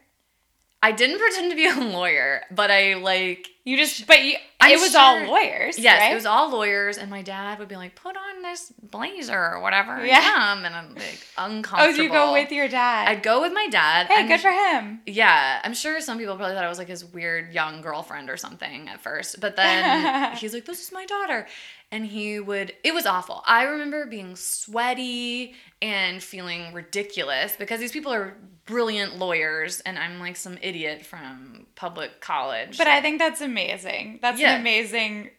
I 0.82 0.92
didn't 0.92 1.18
pretend 1.18 1.50
to 1.50 1.56
be 1.56 1.66
a 1.66 1.74
lawyer, 1.92 2.42
but 2.52 2.70
I 2.70 2.94
like 2.94 3.48
You 3.64 3.76
just, 3.76 4.06
but 4.06 4.22
you, 4.24 4.36
I'm 4.60 4.70
it 4.72 4.80
was 4.80 4.94
all 4.94 5.24
lawyers. 5.26 5.76
Yes, 5.78 6.00
right? 6.00 6.12
it 6.12 6.14
was 6.14 6.24
all 6.26 6.50
lawyers, 6.50 6.98
and 6.98 7.10
my 7.10 7.22
dad 7.22 7.58
would 7.58 7.66
be 7.68 7.74
like, 7.76 7.96
"Put 7.96 8.16
on 8.16 8.42
this 8.42 8.72
blazer 8.82 9.36
or 9.36 9.60
whatever." 9.60 10.04
Yeah. 10.06 10.56
And 10.56 10.66
I'm 10.74 10.94
like 10.94 11.18
Oh, 11.36 11.46
uncomfortable. 11.46 11.96
do 11.96 12.02
you 12.04 12.08
go 12.10 12.32
with 12.32 12.52
your 12.52 12.68
dad? 12.68 13.08
I'd 13.08 13.22
go 13.24 13.40
with 13.40 13.52
my 13.52 13.66
dad. 13.70 14.06
hey, 14.06 14.14
I'm- 14.18 14.28
good 14.28 14.40
for 14.40 14.50
him. 14.50 15.00
Yeah, 15.06 15.60
I'm 15.64 15.74
sure 15.74 16.00
some 16.00 16.16
people 16.18 16.36
probably 16.36 16.54
thought 16.54 16.64
I 16.64 16.68
was 16.68 16.78
like 16.78 16.88
his 16.88 17.04
weird 17.04 17.52
young 17.52 17.80
girlfriend 17.80 18.30
or 18.30 18.36
something 18.36 18.88
at 18.88 19.00
first, 19.02 19.40
but 19.40 19.56
then 19.56 20.36
he's 20.36 20.54
like, 20.54 20.64
"This 20.64 20.80
is 20.80 20.92
my 20.92 21.06
daughter," 21.06 21.46
and 21.90 22.06
he 22.06 22.38
would. 22.38 22.72
It 22.84 22.94
was 22.94 23.04
awful. 23.04 23.42
I 23.46 23.64
remember 23.64 24.06
being 24.06 24.36
sweaty 24.36 25.54
and 25.82 26.22
feeling 26.22 26.72
ridiculous 26.72 27.56
because 27.56 27.80
these 27.80 27.92
people 27.92 28.12
are 28.12 28.36
brilliant 28.68 29.16
lawyers, 29.18 29.80
and 29.80 29.98
I'm 29.98 30.20
like 30.20 30.36
some 30.36 30.58
idiot 30.62 31.04
from 31.04 31.66
public 31.74 32.20
college. 32.20 32.76
But 32.78 32.86
I 32.86 33.00
think 33.00 33.18
that's 33.18 33.40
amazing. 33.40 34.18
That's 34.22 34.38
Yeah. 34.38 34.54
an 34.54 34.60
amazing 34.60 35.30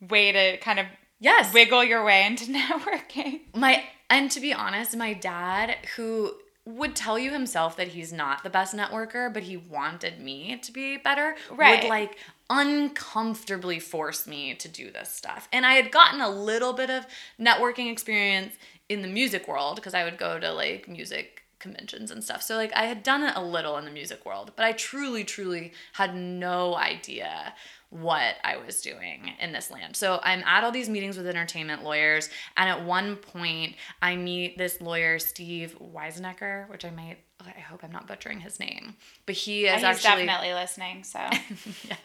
way 0.00 0.30
to 0.32 0.56
kind 0.58 0.78
of 0.78 0.86
yes, 1.18 1.52
wiggle 1.52 1.82
your 1.84 2.04
way 2.04 2.24
into 2.24 2.44
networking. 2.58 3.40
My 3.54 3.84
and 4.08 4.30
to 4.30 4.40
be 4.40 4.54
honest, 4.54 4.96
my 4.96 5.12
dad 5.12 5.76
who 5.96 6.34
would 6.64 6.94
tell 6.94 7.18
you 7.18 7.30
himself 7.32 7.76
that 7.76 7.88
he's 7.88 8.12
not 8.12 8.42
the 8.42 8.50
best 8.50 8.74
networker, 8.76 9.32
but 9.32 9.42
he 9.42 9.56
wanted 9.56 10.20
me 10.20 10.56
to 10.62 10.70
be 10.70 10.98
better, 10.98 11.34
Right. 11.50 11.82
would 11.82 11.88
like 11.88 12.18
uncomfortably 12.50 13.78
force 13.80 14.26
me 14.26 14.54
to 14.54 14.68
do 14.68 14.90
this 14.90 15.10
stuff. 15.10 15.48
And 15.52 15.64
I 15.66 15.74
had 15.74 15.90
gotten 15.90 16.20
a 16.20 16.28
little 16.28 16.72
bit 16.72 16.90
of 16.90 17.06
networking 17.40 17.90
experience 17.90 18.54
in 18.88 19.02
the 19.02 19.08
music 19.08 19.48
world 19.48 19.76
because 19.76 19.94
I 19.94 20.04
would 20.04 20.18
go 20.18 20.38
to 20.38 20.52
like 20.52 20.88
music 20.88 21.37
conventions 21.58 22.10
and 22.10 22.22
stuff. 22.22 22.42
So 22.42 22.56
like 22.56 22.72
I 22.74 22.84
had 22.84 23.02
done 23.02 23.22
it 23.22 23.34
a 23.36 23.42
little 23.42 23.76
in 23.76 23.84
the 23.84 23.90
music 23.90 24.24
world, 24.24 24.52
but 24.56 24.64
I 24.64 24.72
truly 24.72 25.24
truly 25.24 25.72
had 25.92 26.14
no 26.14 26.76
idea 26.76 27.54
what 27.90 28.36
I 28.44 28.58
was 28.58 28.82
doing 28.82 29.32
in 29.40 29.52
this 29.52 29.70
land. 29.70 29.96
So 29.96 30.20
I'm 30.22 30.42
at 30.44 30.62
all 30.62 30.70
these 30.70 30.88
meetings 30.88 31.16
with 31.16 31.26
entertainment 31.26 31.84
lawyers, 31.84 32.28
and 32.56 32.68
at 32.68 32.84
one 32.84 33.16
point 33.16 33.76
I 34.02 34.16
meet 34.16 34.58
this 34.58 34.80
lawyer, 34.80 35.18
Steve 35.18 35.76
Weisenecker, 35.80 36.68
which 36.68 36.84
I 36.84 36.90
might, 36.90 37.18
I 37.40 37.60
hope 37.60 37.82
I'm 37.82 37.92
not 37.92 38.06
butchering 38.06 38.40
his 38.40 38.60
name, 38.60 38.96
but 39.24 39.34
he 39.34 39.66
is 39.66 39.76
He's 39.76 39.84
actually 39.84 40.26
definitely 40.26 40.52
listening. 40.54 41.02
So 41.04 41.18
yes. 41.88 41.98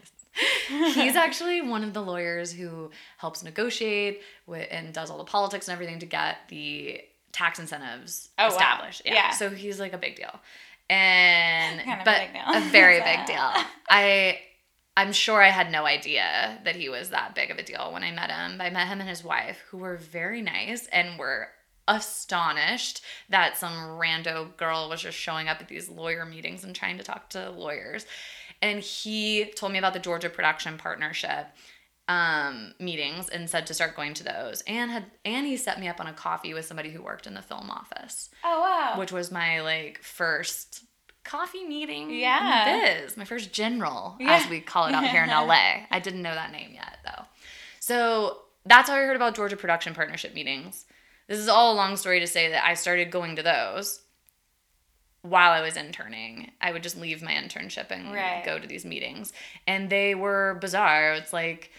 He's 0.95 1.15
actually 1.15 1.61
one 1.61 1.83
of 1.83 1.93
the 1.93 2.01
lawyers 2.01 2.51
who 2.51 2.89
helps 3.17 3.43
negotiate 3.43 4.21
and 4.47 4.91
does 4.91 5.11
all 5.11 5.19
the 5.19 5.23
politics 5.23 5.67
and 5.67 5.73
everything 5.73 5.99
to 5.99 6.07
get 6.07 6.37
the 6.49 7.01
tax 7.33 7.59
incentives 7.59 8.29
Oh, 8.39 8.43
wow. 8.43 8.49
established. 8.49 9.01
Yeah. 9.03 9.31
So 9.31 9.49
he's 9.49 9.79
like 9.79 9.91
a 9.93 9.97
big 9.97 10.15
deal. 10.15 10.33
And 10.89 11.81
Kind 11.81 12.01
of 12.01 12.01
a 12.01 12.05
but 12.05 12.19
big 12.19 12.33
deal. 12.33 12.43
a 12.45 12.61
very 12.71 12.99
big 13.03 13.25
deal. 13.25 13.51
I 13.89 14.39
I'm 14.95 15.11
sure 15.11 15.41
I 15.41 15.49
had 15.49 15.71
no 15.71 15.85
idea 15.87 16.59
that 16.65 16.75
he 16.75 16.87
was 16.87 17.09
that 17.09 17.33
big 17.33 17.49
of 17.49 17.57
a 17.57 17.63
deal 17.63 17.91
when 17.91 18.03
I 18.03 18.11
met 18.11 18.29
him. 18.29 18.61
I 18.61 18.69
met 18.69 18.87
him 18.87 18.99
and 18.99 19.09
his 19.09 19.23
wife, 19.23 19.57
who 19.69 19.77
were 19.79 19.97
very 19.97 20.41
nice 20.41 20.85
and 20.91 21.17
were 21.17 21.47
astonished 21.87 23.01
that 23.29 23.57
some 23.57 23.73
rando 23.73 24.55
girl 24.55 24.87
was 24.89 25.01
just 25.01 25.17
showing 25.17 25.47
up 25.47 25.59
at 25.61 25.67
these 25.67 25.89
lawyer 25.89 26.25
meetings 26.25 26.63
and 26.63 26.75
trying 26.75 26.97
to 26.97 27.03
talk 27.03 27.29
to 27.31 27.49
lawyers. 27.49 28.05
And 28.61 28.79
he 28.81 29.45
told 29.45 29.71
me 29.73 29.79
about 29.79 29.93
the 29.93 29.99
Georgia 29.99 30.29
Production 30.29 30.77
Partnership 30.77 31.47
um, 32.07 32.73
meetings 32.79 33.29
and 33.29 33.49
said 33.49 33.65
to 33.67 33.73
start 33.73 33.95
going 33.95 34.13
to 34.15 34.23
those. 34.23 34.61
And 34.67 34.91
had 34.91 35.05
and 35.23 35.47
he 35.47 35.55
set 35.57 35.79
me 35.79 35.87
up 35.87 35.99
on 36.01 36.07
a 36.07 36.13
coffee 36.13 36.53
with 36.53 36.65
somebody 36.65 36.89
who 36.89 37.01
worked 37.01 37.27
in 37.27 37.33
the 37.33 37.41
film 37.41 37.69
office 37.69 38.29
Oh 38.43 38.59
wow. 38.61 38.99
which 38.99 39.11
was 39.11 39.31
my 39.31 39.61
like 39.61 39.99
first 40.03 40.83
coffee 41.23 41.63
meeting 41.65 42.09
Yeah. 42.09 42.65
biz 42.99 43.15
my 43.15 43.23
first 43.23 43.53
general 43.53 44.17
Yeah. 44.19 44.33
as 44.33 44.49
we 44.49 44.59
call 44.59 44.87
it 44.87 44.93
out 44.93 45.05
here 45.07 45.23
in 45.23 45.29
la 45.47 45.47
i 45.89 45.99
didn't 46.03 46.21
know 46.21 46.35
that 46.35 46.51
name 46.51 46.71
yet 46.73 46.97
though 47.05 47.23
so 47.79 48.39
that's 48.65 48.89
how 48.89 48.95
i 48.95 48.99
heard 48.99 49.15
about 49.15 49.33
georgia 49.33 49.55
production 49.55 49.93
partnership 49.95 50.33
meetings 50.33 50.85
this 51.27 51.39
is 51.39 51.47
all 51.47 51.71
a 51.73 51.77
long 51.77 51.95
story 51.95 52.19
to 52.19 52.27
say 52.27 52.49
that 52.49 52.65
i 52.65 52.73
started 52.73 53.09
going 53.09 53.37
to 53.37 53.41
those 53.41 54.01
while 55.21 55.51
i 55.51 55.61
was 55.61 55.77
interning 55.77 56.51
i 56.59 56.73
would 56.73 56.83
just 56.83 56.99
leave 56.99 57.21
my 57.23 57.31
internship 57.31 57.89
and 57.89 58.13
Right. 58.13 58.43
go 58.45 58.59
to 58.59 58.67
these 58.67 58.83
meetings 58.83 59.31
and 59.65 59.89
they 59.89 60.15
were 60.15 60.57
bizarre 60.59 61.13
it's 61.13 61.31
like 61.31 61.71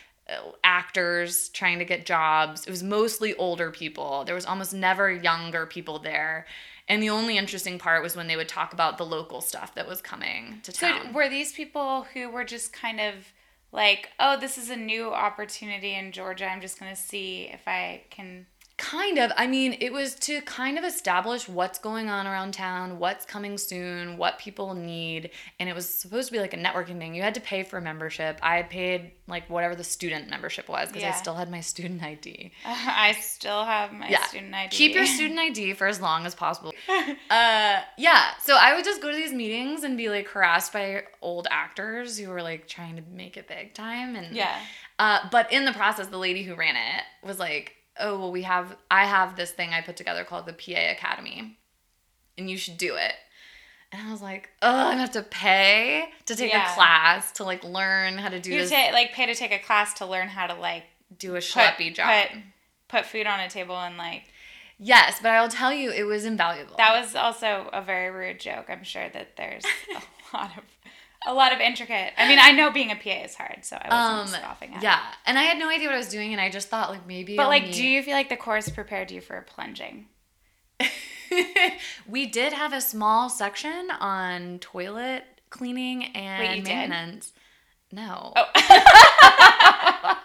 actors 0.62 1.48
trying 1.50 1.78
to 1.78 1.84
get 1.84 2.06
jobs. 2.06 2.66
It 2.66 2.70
was 2.70 2.82
mostly 2.82 3.34
older 3.34 3.70
people. 3.70 4.24
There 4.24 4.34
was 4.34 4.46
almost 4.46 4.72
never 4.72 5.10
younger 5.10 5.66
people 5.66 5.98
there. 5.98 6.46
And 6.88 7.02
the 7.02 7.10
only 7.10 7.38
interesting 7.38 7.78
part 7.78 8.02
was 8.02 8.14
when 8.14 8.26
they 8.26 8.36
would 8.36 8.48
talk 8.48 8.72
about 8.72 8.98
the 8.98 9.06
local 9.06 9.40
stuff 9.40 9.74
that 9.74 9.88
was 9.88 10.02
coming 10.02 10.60
to 10.64 10.72
town. 10.72 11.06
So 11.06 11.12
were 11.12 11.28
these 11.28 11.52
people 11.52 12.06
who 12.12 12.28
were 12.28 12.44
just 12.44 12.72
kind 12.72 13.00
of 13.00 13.14
like, 13.72 14.10
oh, 14.20 14.38
this 14.38 14.56
is 14.56 14.70
a 14.70 14.76
new 14.76 15.12
opportunity 15.12 15.94
in 15.94 16.12
Georgia. 16.12 16.46
I'm 16.46 16.60
just 16.60 16.78
gonna 16.78 16.96
see 16.96 17.50
if 17.52 17.66
I 17.66 18.02
can. 18.10 18.46
Kind 18.76 19.18
of. 19.18 19.30
I 19.36 19.46
mean, 19.46 19.76
it 19.80 19.92
was 19.92 20.16
to 20.16 20.40
kind 20.40 20.78
of 20.78 20.84
establish 20.84 21.48
what's 21.48 21.78
going 21.78 22.08
on 22.08 22.26
around 22.26 22.54
town, 22.54 22.98
what's 22.98 23.24
coming 23.24 23.56
soon, 23.56 24.16
what 24.16 24.40
people 24.40 24.74
need. 24.74 25.30
And 25.60 25.68
it 25.68 25.76
was 25.76 25.88
supposed 25.88 26.26
to 26.26 26.32
be 26.32 26.40
like 26.40 26.54
a 26.54 26.56
networking 26.56 26.98
thing. 26.98 27.14
You 27.14 27.22
had 27.22 27.34
to 27.36 27.40
pay 27.40 27.62
for 27.62 27.78
a 27.78 27.80
membership. 27.80 28.36
I 28.42 28.62
paid 28.62 29.12
like 29.28 29.48
whatever 29.48 29.76
the 29.76 29.84
student 29.84 30.28
membership 30.28 30.68
was 30.68 30.88
because 30.88 31.04
I 31.04 31.12
still 31.12 31.34
had 31.34 31.52
my 31.52 31.60
student 31.60 32.02
ID. 32.02 32.50
I 32.66 33.12
still 33.20 33.64
have 33.64 33.92
my 33.92 34.08
yeah. 34.08 34.24
student 34.24 34.52
ID. 34.52 34.76
Keep 34.76 34.94
your 34.96 35.06
student 35.06 35.38
ID 35.38 35.74
for 35.74 35.86
as 35.86 36.00
long 36.00 36.26
as 36.26 36.34
possible. 36.34 36.72
uh, 37.30 37.80
yeah. 37.96 38.30
So 38.42 38.56
I 38.60 38.74
would 38.74 38.84
just 38.84 39.00
go 39.00 39.08
to 39.08 39.16
these 39.16 39.32
meetings 39.32 39.84
and 39.84 39.96
be 39.96 40.08
like 40.08 40.26
harassed 40.26 40.72
by 40.72 41.04
old 41.22 41.46
actors 41.48 42.18
who 42.18 42.28
were 42.28 42.42
like 42.42 42.66
trying 42.66 42.96
to 42.96 43.02
make 43.12 43.36
it 43.36 43.46
big 43.46 43.72
time. 43.72 44.16
And 44.16 44.34
Yeah. 44.34 44.58
Uh, 44.98 45.20
but 45.30 45.52
in 45.52 45.64
the 45.64 45.72
process, 45.72 46.08
the 46.08 46.18
lady 46.18 46.42
who 46.42 46.56
ran 46.56 46.74
it 46.74 47.26
was 47.26 47.38
like, 47.38 47.76
"Oh, 47.98 48.18
well, 48.18 48.32
we 48.32 48.42
have 48.42 48.76
I 48.90 49.04
have 49.06 49.36
this 49.36 49.50
thing 49.52 49.70
I 49.72 49.80
put 49.80 49.96
together 49.96 50.24
called 50.24 50.46
the 50.46 50.52
PA 50.52 50.90
Academy, 50.92 51.58
and 52.38 52.50
you 52.50 52.56
should 52.56 52.76
do 52.78 52.94
it." 52.96 53.14
And 53.92 54.08
I 54.08 54.10
was 54.10 54.20
like, 54.22 54.50
"Oh, 54.62 54.68
I'm 54.68 54.92
gonna 54.92 55.00
have 55.02 55.12
to 55.12 55.22
pay 55.22 56.06
to 56.26 56.34
take 56.34 56.52
Yeah. 56.52 56.70
a 56.72 56.74
class 56.74 57.30
to 57.32 57.44
like 57.44 57.62
learn 57.62 58.18
how 58.18 58.28
to 58.28 58.40
do 58.40 58.50
You 58.52 58.60
this, 58.62 58.70
ta- 58.70 58.90
like 58.92 59.12
pay 59.12 59.26
to 59.26 59.34
take 59.34 59.52
a 59.52 59.58
class 59.58 59.94
to 59.94 60.06
learn 60.06 60.28
how 60.28 60.46
to 60.48 60.54
like 60.54 60.84
do 61.16 61.32
a 61.36 61.40
put, 61.40 61.42
job." 61.94 62.28
put 62.30 62.38
put 62.88 63.06
food 63.06 63.26
on 63.26 63.40
a 63.40 63.48
table 63.48 63.76
and 63.76 63.96
like 63.96 64.24
yes, 64.78 65.20
but 65.22 65.30
I'll 65.30 65.48
tell 65.48 65.72
you, 65.72 65.90
it 65.92 66.02
was 66.04 66.24
invaluable. 66.24 66.74
that 66.76 67.00
was 67.00 67.14
also 67.14 67.70
a 67.72 67.80
very 67.80 68.10
rude 68.10 68.40
joke. 68.40 68.66
I'm 68.68 68.82
sure 68.84 69.08
that 69.08 69.36
there's 69.36 69.64
a 70.32 70.36
lot 70.36 70.56
of 70.58 70.64
a 71.26 71.34
lot 71.34 71.52
of 71.52 71.60
intricate. 71.60 72.12
I 72.16 72.28
mean, 72.28 72.38
I 72.40 72.52
know 72.52 72.70
being 72.70 72.90
a 72.90 72.96
PA 72.96 73.24
is 73.24 73.34
hard, 73.34 73.64
so 73.64 73.76
I 73.76 73.88
wasn't 73.88 74.36
um, 74.36 74.42
scoffing 74.42 74.74
at 74.74 74.82
yeah, 74.82 74.98
it. 74.98 75.16
and 75.26 75.38
I 75.38 75.42
had 75.42 75.58
no 75.58 75.68
idea 75.68 75.88
what 75.88 75.94
I 75.94 75.98
was 75.98 76.08
doing, 76.08 76.32
and 76.32 76.40
I 76.40 76.50
just 76.50 76.68
thought 76.68 76.90
like 76.90 77.06
maybe. 77.06 77.36
But 77.36 77.44
I'll 77.44 77.48
like, 77.48 77.64
need- 77.64 77.74
do 77.74 77.86
you 77.86 78.02
feel 78.02 78.14
like 78.14 78.28
the 78.28 78.36
course 78.36 78.68
prepared 78.68 79.10
you 79.10 79.20
for 79.20 79.40
plunging? 79.42 80.06
we 82.08 82.26
did 82.26 82.52
have 82.52 82.72
a 82.72 82.80
small 82.80 83.28
section 83.28 83.90
on 84.00 84.58
toilet 84.58 85.24
cleaning 85.50 86.04
and 86.16 86.48
Wait, 86.48 86.56
you 86.56 86.62
did? 86.62 86.74
maintenance. 86.74 87.32
No. 87.92 88.32
Oh. 88.34 88.44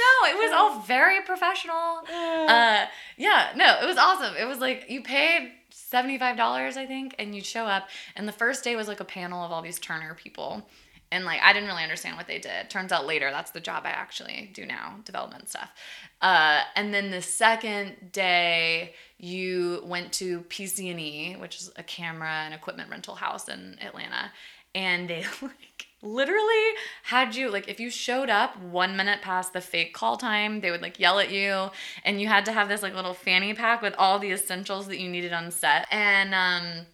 no, 0.00 0.30
it 0.30 0.36
was 0.36 0.52
all 0.52 0.80
very 0.86 1.22
professional. 1.22 2.02
Uh, 2.44 2.86
yeah, 3.16 3.52
no, 3.56 3.78
it 3.82 3.86
was 3.86 3.96
awesome. 3.96 4.34
It 4.36 4.44
was 4.44 4.58
like 4.58 4.86
you 4.88 5.02
paid 5.02 5.52
$75, 5.94 6.76
I 6.76 6.86
think, 6.86 7.14
and 7.18 7.34
you'd 7.34 7.46
show 7.46 7.64
up. 7.64 7.88
And 8.16 8.26
the 8.26 8.32
first 8.32 8.64
day 8.64 8.76
was 8.76 8.88
like 8.88 9.00
a 9.00 9.04
panel 9.04 9.44
of 9.44 9.52
all 9.52 9.62
these 9.62 9.78
Turner 9.78 10.14
people. 10.14 10.66
And 11.12 11.24
like, 11.24 11.40
I 11.42 11.52
didn't 11.52 11.68
really 11.68 11.82
understand 11.84 12.16
what 12.16 12.26
they 12.26 12.38
did. 12.38 12.68
Turns 12.68 12.90
out 12.90 13.06
later, 13.06 13.30
that's 13.30 13.52
the 13.52 13.60
job 13.60 13.84
I 13.86 13.90
actually 13.90 14.50
do 14.52 14.66
now 14.66 14.96
development 15.04 15.48
stuff. 15.48 15.70
Uh, 16.20 16.62
and 16.74 16.92
then 16.92 17.10
the 17.10 17.22
second 17.22 18.10
day, 18.10 18.94
you 19.18 19.82
went 19.84 20.12
to 20.14 20.40
PC&E, 20.42 21.36
which 21.36 21.60
is 21.60 21.70
a 21.76 21.82
camera 21.84 22.42
and 22.44 22.52
equipment 22.52 22.90
rental 22.90 23.14
house 23.14 23.48
in 23.48 23.78
Atlanta. 23.80 24.32
And 24.74 25.08
they 25.08 25.24
like 25.42 25.73
literally 26.04 26.70
had 27.04 27.34
you 27.34 27.50
like 27.50 27.68
if 27.68 27.80
you 27.80 27.90
showed 27.90 28.30
up 28.30 28.60
one 28.60 28.96
minute 28.96 29.22
past 29.22 29.52
the 29.52 29.60
fake 29.60 29.94
call 29.94 30.16
time 30.16 30.60
they 30.60 30.70
would 30.70 30.82
like 30.82 31.00
yell 31.00 31.18
at 31.18 31.30
you 31.30 31.70
and 32.04 32.20
you 32.20 32.28
had 32.28 32.44
to 32.44 32.52
have 32.52 32.68
this 32.68 32.82
like 32.82 32.94
little 32.94 33.14
fanny 33.14 33.54
pack 33.54 33.82
with 33.82 33.94
all 33.98 34.18
the 34.18 34.30
essentials 34.30 34.86
that 34.86 34.98
you 34.98 35.08
needed 35.08 35.32
on 35.32 35.50
set 35.50 35.86
and 35.90 36.34
um 36.34 36.86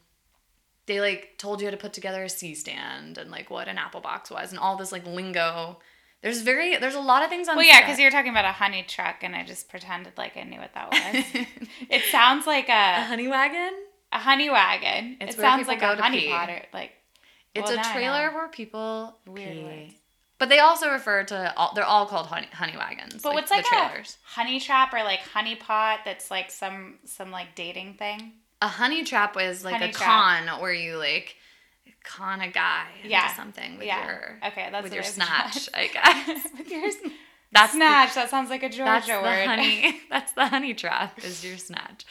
they 0.87 1.01
like 1.01 1.35
told 1.39 1.61
you 1.61 1.67
how 1.67 1.71
to 1.71 1.77
put 1.77 1.93
together 1.93 2.23
a 2.25 2.29
c 2.29 2.55
stand 2.55 3.19
and 3.19 3.31
like 3.31 3.51
what 3.51 3.69
an 3.69 3.79
apple 3.79 4.01
box 4.01 4.31
was 4.31 4.51
and 4.51 4.59
all 4.59 4.77
this 4.77 4.93
like 4.93 5.07
lingo 5.07 5.79
there's 6.23 6.43
very 6.43 6.77
there's 6.77 6.95
a 6.95 7.01
lot 7.01 7.23
of 7.23 7.31
things 7.31 7.49
on 7.49 7.57
Well, 7.57 7.65
yeah, 7.65 7.81
because 7.81 7.99
you're 7.99 8.11
talking 8.11 8.31
about 8.31 8.45
a 8.45 8.53
honey 8.53 8.85
truck, 8.87 9.23
and 9.23 9.35
I 9.35 9.43
just 9.43 9.71
pretended 9.71 10.13
like 10.19 10.37
I 10.37 10.43
knew 10.43 10.61
what 10.61 10.75
that 10.75 10.91
was. 10.91 11.47
it 11.89 12.03
sounds 12.11 12.47
like 12.47 12.69
a 12.69 12.99
a 12.99 13.05
honey 13.05 13.27
wagon 13.27 13.73
a 14.13 14.19
honey 14.19 14.51
wagon. 14.51 15.17
It's 15.21 15.37
it 15.37 15.41
sounds 15.41 15.69
like 15.69 15.83
a 15.83 15.97
honey 15.97 16.29
pot 16.29 16.51
or 16.51 16.63
like. 16.73 16.93
It's 17.55 17.71
Well, 17.71 17.81
a 17.81 17.93
trailer 17.93 18.31
where 18.33 18.49
people 18.49 19.19
Weird 19.27 19.53
pee. 19.53 19.63
words. 19.65 19.95
but 20.39 20.49
they 20.49 20.59
also 20.61 20.91
refer 20.91 21.25
to 21.25 21.55
all 21.57 21.73
they're 21.75 21.85
all 21.85 22.07
called 22.07 22.27
honey, 22.27 22.49
honey 22.53 22.77
wagons 22.77 23.23
But 23.23 23.31
like 23.31 23.35
what's 23.35 23.51
like 23.51 23.65
the 23.69 23.77
a 23.77 24.03
honey 24.25 24.61
trap 24.61 24.93
or 24.95 25.03
like 25.03 25.21
honey 25.21 25.57
pot? 25.57 26.01
That's 26.05 26.31
like 26.31 26.51
some 26.51 26.99
some 27.05 27.31
like 27.31 27.55
dating 27.55 27.95
thing. 27.95 28.33
a 28.63 28.69
honey 28.69 29.05
trap 29.05 29.35
was 29.37 29.65
like 29.65 29.75
Honey 29.75 29.91
a 29.91 29.93
trap. 29.93 30.47
con 30.47 30.61
where 30.61 30.73
you 30.73 30.97
like 30.97 31.37
con 32.05 32.41
a 32.41 32.49
guy 32.49 32.87
Yeah. 33.05 33.25
into 33.25 33.35
something 33.37 33.77
with 33.79 33.87
Yeah. 33.87 34.07
your 34.07 34.39
Okay, 34.47 34.69
that's 34.71 34.83
with 34.85 34.95
your 34.95 35.03
snatch, 35.03 35.69
I 35.75 35.87
guess. 35.93 36.47
With 36.57 36.71
your 36.71 36.91
That's 37.53 37.73
the- 37.73 37.79
snatch. 37.79 38.15
that 38.15 38.31
sounds 38.31 38.49
like 38.49 38.63
a 38.63 38.69
Georgia 38.69 38.85
that's 38.85 39.07
the 39.09 39.15
word. 39.21 39.47
honey. 39.47 40.01
That's 40.09 40.33
the 40.35 40.47
honey 40.47 40.73
trap. 40.73 41.19
Is 41.25 41.45
your 41.45 41.59
snatch. 41.59 42.07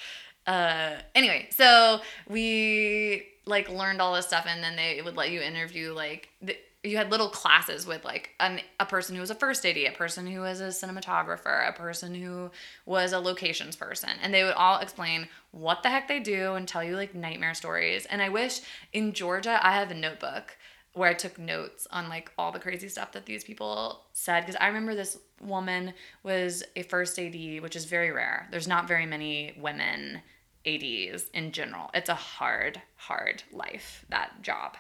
Uh, 0.46 0.98
anyway, 1.16 1.48
so 1.52 2.02
we 2.28 3.26
like 3.50 3.70
learned 3.70 4.02
all 4.02 4.14
this 4.14 4.28
stuff, 4.28 4.46
and 4.48 4.64
then 4.64 4.76
they 4.76 5.02
would 5.02 5.18
let 5.18 5.32
you 5.32 5.42
interview 5.42 5.94
like. 5.94 6.30
The, 6.42 6.58
you 6.82 6.96
had 6.96 7.12
little 7.12 7.28
classes 7.28 7.86
with 7.86 8.06
like 8.06 8.30
an, 8.40 8.62
a 8.80 8.86
person 8.86 9.14
who 9.14 9.20
was 9.20 9.30
a 9.30 9.36
first 9.36 9.66
AD, 9.66 9.76
a 9.76 9.92
person 9.92 10.26
who 10.26 10.40
was 10.40 10.62
a 10.62 10.68
cinematographer, 10.68 11.68
a 11.68 11.74
person 11.74 12.16
who 12.16 12.52
was 12.86 13.12
a 13.12 13.20
locations 13.20 13.76
person, 13.76 14.12
and 14.24 14.34
they 14.34 14.46
would 14.46 14.54
all 14.54 14.80
explain 14.80 15.28
what 15.52 15.84
the 15.84 15.90
heck 15.90 16.08
they 16.08 16.22
do 16.22 16.54
and 16.54 16.70
tell 16.70 16.82
you 16.82 16.96
like 16.96 17.14
nightmare 17.14 17.54
stories. 17.54 18.06
And 18.06 18.22
I 18.22 18.30
wish 18.30 18.62
in 18.94 19.12
Georgia 19.12 19.60
I 19.62 19.74
have 19.74 19.92
a 19.92 19.96
notebook 19.96 20.56
where 20.94 21.10
I 21.10 21.14
took 21.14 21.38
notes 21.38 21.88
on 21.92 22.10
like 22.10 22.32
all 22.38 22.52
the 22.52 22.60
crazy 22.60 22.90
stuff 22.90 23.12
that 23.12 23.26
these 23.26 23.44
people 23.44 24.06
said 24.14 24.42
because 24.42 24.58
I 24.60 24.68
remember 24.68 24.96
this 24.96 25.18
woman 25.42 25.94
was 26.24 26.64
a 26.76 26.84
first 26.84 27.20
AD, 27.20 27.62
which 27.62 27.76
is 27.76 27.86
very 27.86 28.12
rare. 28.12 28.48
There's 28.52 28.68
not 28.68 28.88
very 28.88 29.06
many 29.06 29.54
women 29.58 30.22
ADs 30.66 31.30
in 31.34 31.52
general. 31.52 31.90
It's 31.94 32.10
a 32.10 32.16
hard, 32.16 32.82
hard 32.96 33.44
life 33.52 34.06
that 34.10 34.42
job. 34.42 34.78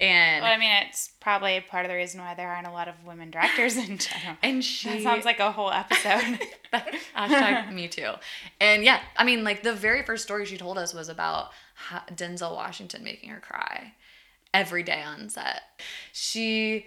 And 0.00 0.42
Well, 0.42 0.52
I 0.52 0.58
mean, 0.58 0.72
it's 0.82 1.10
probably 1.20 1.60
part 1.60 1.84
of 1.84 1.90
the 1.90 1.96
reason 1.96 2.20
why 2.20 2.34
there 2.34 2.50
aren't 2.50 2.66
a 2.66 2.72
lot 2.72 2.88
of 2.88 2.94
women 3.04 3.30
directors 3.30 3.76
in 3.76 3.98
general. 3.98 4.36
and 4.42 4.64
she 4.64 4.88
That 4.88 5.02
sounds 5.02 5.24
like 5.24 5.38
a 5.38 5.52
whole 5.52 5.70
episode. 5.70 6.40
hashtag 7.16 7.72
me 7.72 7.88
too. 7.88 8.12
And 8.60 8.84
yeah, 8.84 9.00
I 9.16 9.24
mean, 9.24 9.44
like 9.44 9.62
the 9.62 9.74
very 9.74 10.02
first 10.02 10.24
story 10.24 10.44
she 10.46 10.56
told 10.56 10.78
us 10.78 10.92
was 10.92 11.08
about 11.08 11.50
Denzel 12.14 12.54
Washington 12.54 13.04
making 13.04 13.30
her 13.30 13.40
cry 13.40 13.94
every 14.52 14.82
day 14.82 15.02
on 15.02 15.28
set. 15.28 15.62
She 16.12 16.86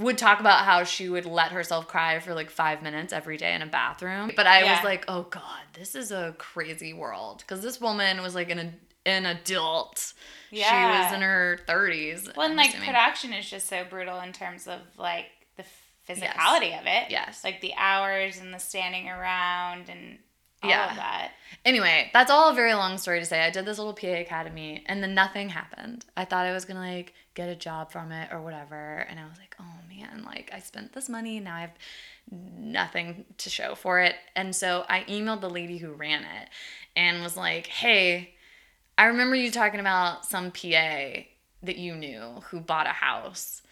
would 0.00 0.18
talk 0.18 0.40
about 0.40 0.64
how 0.64 0.84
she 0.84 1.08
would 1.08 1.26
let 1.26 1.52
herself 1.52 1.86
cry 1.88 2.18
for 2.18 2.34
like 2.34 2.50
five 2.50 2.82
minutes 2.82 3.12
every 3.12 3.36
day 3.36 3.54
in 3.54 3.62
a 3.62 3.66
bathroom. 3.66 4.32
But 4.34 4.46
I 4.46 4.62
Yeah. 4.64 4.74
was 4.76 4.84
like, 4.84 5.04
oh 5.08 5.22
God, 5.24 5.60
this 5.74 5.94
is 5.94 6.10
a 6.12 6.34
crazy 6.38 6.92
world. 6.92 7.38
Because 7.38 7.62
this 7.62 7.80
woman 7.80 8.22
was 8.22 8.34
like 8.34 8.50
an, 8.50 8.74
an 9.06 9.26
adult. 9.26 10.12
Yeah. 10.50 10.68
She 10.70 11.04
was 11.04 11.12
in 11.14 11.22
her 11.22 11.58
30s. 11.68 12.34
Well, 12.36 12.44
and 12.46 12.52
I'm 12.52 12.56
like 12.56 12.70
assuming. 12.70 12.88
production 12.88 13.32
is 13.32 13.48
just 13.48 13.68
so 13.68 13.84
brutal 13.88 14.20
in 14.20 14.32
terms 14.32 14.66
of 14.66 14.80
like 14.96 15.26
the 15.56 15.64
physicality 16.08 16.78
of 16.78 16.86
it. 16.86 17.10
Yes. 17.10 17.44
Like 17.44 17.60
the 17.60 17.72
hours 17.76 18.38
and 18.38 18.52
the 18.52 18.58
standing 18.58 19.08
around 19.08 19.88
and 19.88 20.18
all 20.62 20.70
Yeah. 20.70 20.90
of 20.90 20.96
that. 20.96 21.32
Anyway, 21.64 22.10
that's 22.12 22.30
all 22.30 22.50
a 22.50 22.54
very 22.54 22.74
long 22.74 22.98
story 22.98 23.18
to 23.20 23.24
say. 23.26 23.40
I 23.40 23.50
did 23.50 23.64
this 23.64 23.78
little 23.78 23.92
PA 23.94 24.08
academy 24.20 24.82
and 24.86 25.02
then 25.02 25.14
nothing 25.14 25.48
happened. 25.50 26.04
I 26.16 26.24
thought 26.24 26.46
I 26.46 26.52
was 26.52 26.64
gonna 26.64 26.80
like 26.80 27.14
get 27.34 27.48
a 27.48 27.54
job 27.56 27.92
from 27.92 28.12
it 28.12 28.30
or 28.32 28.40
whatever. 28.42 29.06
And 29.08 29.18
I 29.20 29.24
was 29.24 29.38
like, 29.38 29.54
oh 29.60 29.64
man, 29.90 30.22
like 30.24 30.50
I 30.54 30.60
spent 30.60 30.92
this 30.92 31.08
money, 31.08 31.40
now 31.40 31.56
I 31.56 31.60
have 31.62 31.74
nothing 32.30 33.24
to 33.38 33.50
show 33.50 33.74
for 33.74 34.00
it. 34.00 34.14
And 34.36 34.54
so 34.54 34.84
I 34.88 35.00
emailed 35.08 35.40
the 35.40 35.50
lady 35.50 35.78
who 35.78 35.92
ran 35.92 36.22
it 36.22 36.48
and 36.96 37.22
was 37.22 37.36
like, 37.36 37.66
hey, 37.66 38.34
I 38.96 39.06
remember 39.06 39.34
you 39.36 39.50
talking 39.50 39.80
about 39.80 40.24
some 40.24 40.50
PA 40.50 41.22
that 41.62 41.76
you 41.76 41.94
knew 41.94 42.42
who 42.50 42.60
bought 42.60 42.86
a 42.86 42.90
house 42.90 43.62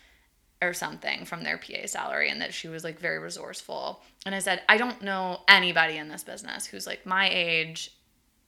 or 0.61 0.73
something 0.73 1.25
from 1.25 1.45
their 1.45 1.59
PA 1.59 1.87
salary 1.87 2.31
and 2.31 2.41
that 2.41 2.53
she 2.53 2.69
was 2.69 2.83
like 2.83 2.99
very 2.99 3.19
resourceful. 3.19 4.03
And 4.27 4.35
I 4.35 4.41
said, 4.41 4.63
I 4.69 4.77
don't 4.77 5.03
know 5.03 5.41
anybody 5.47 5.97
in 5.97 6.09
this 6.09 6.25
business 6.25 6.67
who's 6.67 6.87
like 6.87 7.07
my 7.07 7.29
age, 7.31 7.93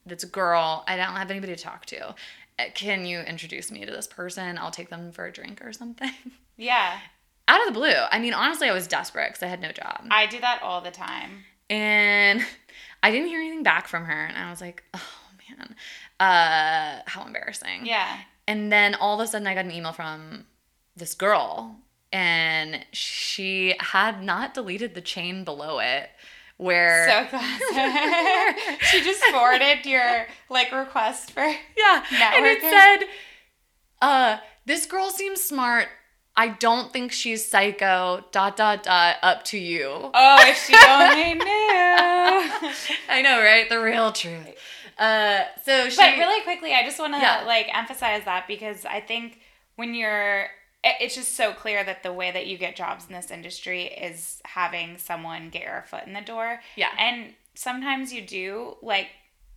that's 0.07 0.25
a 0.25 0.29
girl. 0.29 0.85
I 0.89 0.97
don't 0.97 1.15
have 1.15 1.31
anybody 1.31 1.55
to 1.55 1.63
talk 1.63 1.87
to. 1.87 2.09
Uh, 2.59 2.65
Can 2.75 3.07
you 3.07 3.21
introduce 3.21 3.71
me 3.71 3.85
to 3.85 3.93
this 3.93 4.07
person? 4.07 4.59
I'll 4.59 4.71
take 4.73 4.89
them 4.91 5.13
for 5.13 5.27
a 5.27 5.33
drink 5.33 5.65
or 5.65 5.73
something. 5.73 6.11
Yeah. 6.57 6.99
Out 7.51 7.61
of 7.67 7.75
the 7.75 7.79
blue. 7.79 7.93
I 8.13 8.21
mean, 8.21 8.33
honestly, 8.33 8.69
I 8.69 8.73
was 8.73 8.87
desperate 8.87 9.31
because 9.31 9.43
I 9.43 9.47
had 9.49 9.61
no 9.61 9.73
job. 9.73 10.07
I 10.11 10.27
do 10.27 10.41
that 10.41 10.61
all 10.63 10.81
the 10.81 10.93
time. 10.93 11.45
and 11.69 12.41
I 13.03 13.11
didn't 13.11 13.27
hear 13.29 13.41
anything 13.41 13.63
back 13.65 13.89
from 13.89 14.05
her. 14.05 14.25
And 14.27 14.37
I 14.39 14.51
was 14.51 14.61
like, 14.61 14.85
oh 14.95 15.03
man, 15.49 15.75
uh, 16.21 17.03
how 17.07 17.25
embarrassing. 17.27 17.87
Yeah. 17.87 18.19
And 18.47 18.71
then 18.71 18.95
all 18.95 19.21
of 19.21 19.25
a 19.25 19.29
sudden, 19.31 19.47
I 19.49 19.55
got 19.55 19.65
an 19.65 19.73
email 19.73 19.93
from 19.93 20.45
this 20.97 21.15
girl, 21.15 21.77
and 22.13 22.85
she 22.93 23.75
had 23.81 24.23
not 24.23 24.55
deleted 24.55 24.95
the 24.95 25.01
chain 25.01 25.43
below 25.45 25.79
it. 25.81 26.11
Where 26.57 27.09
So 27.09 27.25
classic. 27.39 28.79
she 28.91 29.03
just 29.03 29.25
forwarded 29.25 29.87
your 29.87 30.27
like 30.51 30.71
request 30.73 31.31
for 31.33 31.41
yeah, 31.43 32.05
and 32.35 32.45
it 32.47 32.61
said, 32.61 33.09
"Uh, 34.03 34.37
this 34.67 34.85
girl 34.87 35.11
seems 35.11 35.41
smart. 35.43 35.89
I 36.37 36.49
don't 36.49 36.93
think 36.93 37.13
she's 37.13 37.47
psycho. 37.47 38.25
Dot 38.33 38.57
dot 38.57 38.83
dot. 38.83 39.17
Up 39.23 39.45
to 39.47 39.59
you." 39.59 39.89
Oh, 40.15 40.37
if 40.41 40.57
she 40.65 40.75
only 40.89 41.35
knew. 41.45 41.45
I 43.09 43.21
know, 43.23 43.41
right? 43.43 43.69
The 43.69 43.81
real 43.81 44.13
truth. 44.13 44.49
Uh, 44.99 45.45
so 45.65 45.89
she. 45.89 45.97
But 45.97 46.17
really 46.19 46.43
quickly, 46.43 46.73
I 46.75 46.83
just 46.85 46.99
want 46.99 47.15
to 47.15 47.21
Yeah. 47.21 47.45
like 47.47 47.69
emphasize 47.75 48.25
that 48.25 48.47
because 48.47 48.85
I 48.85 49.01
think 49.01 49.41
when 49.77 49.95
you're, 49.95 50.43
it- 50.85 50.97
it's 51.01 51.15
just 51.15 51.35
so 51.37 51.53
clear 51.53 51.83
that 51.85 52.03
the 52.03 52.13
way 52.13 52.31
that 52.31 52.47
you 52.47 52.59
get 52.59 52.77
jobs 52.77 53.07
in 53.09 53.13
this 53.15 53.31
industry 53.31 53.85
is 53.85 54.41
having 54.45 54.99
someone 54.99 55.49
get 55.51 55.63
your 55.63 55.85
foot 55.89 56.05
in 56.07 56.13
the 56.13 56.21
door. 56.21 56.61
Yeah. 56.77 56.91
And 56.99 57.35
sometimes 57.55 58.13
you 58.13 58.21
do 58.23 58.77
like, 58.83 59.09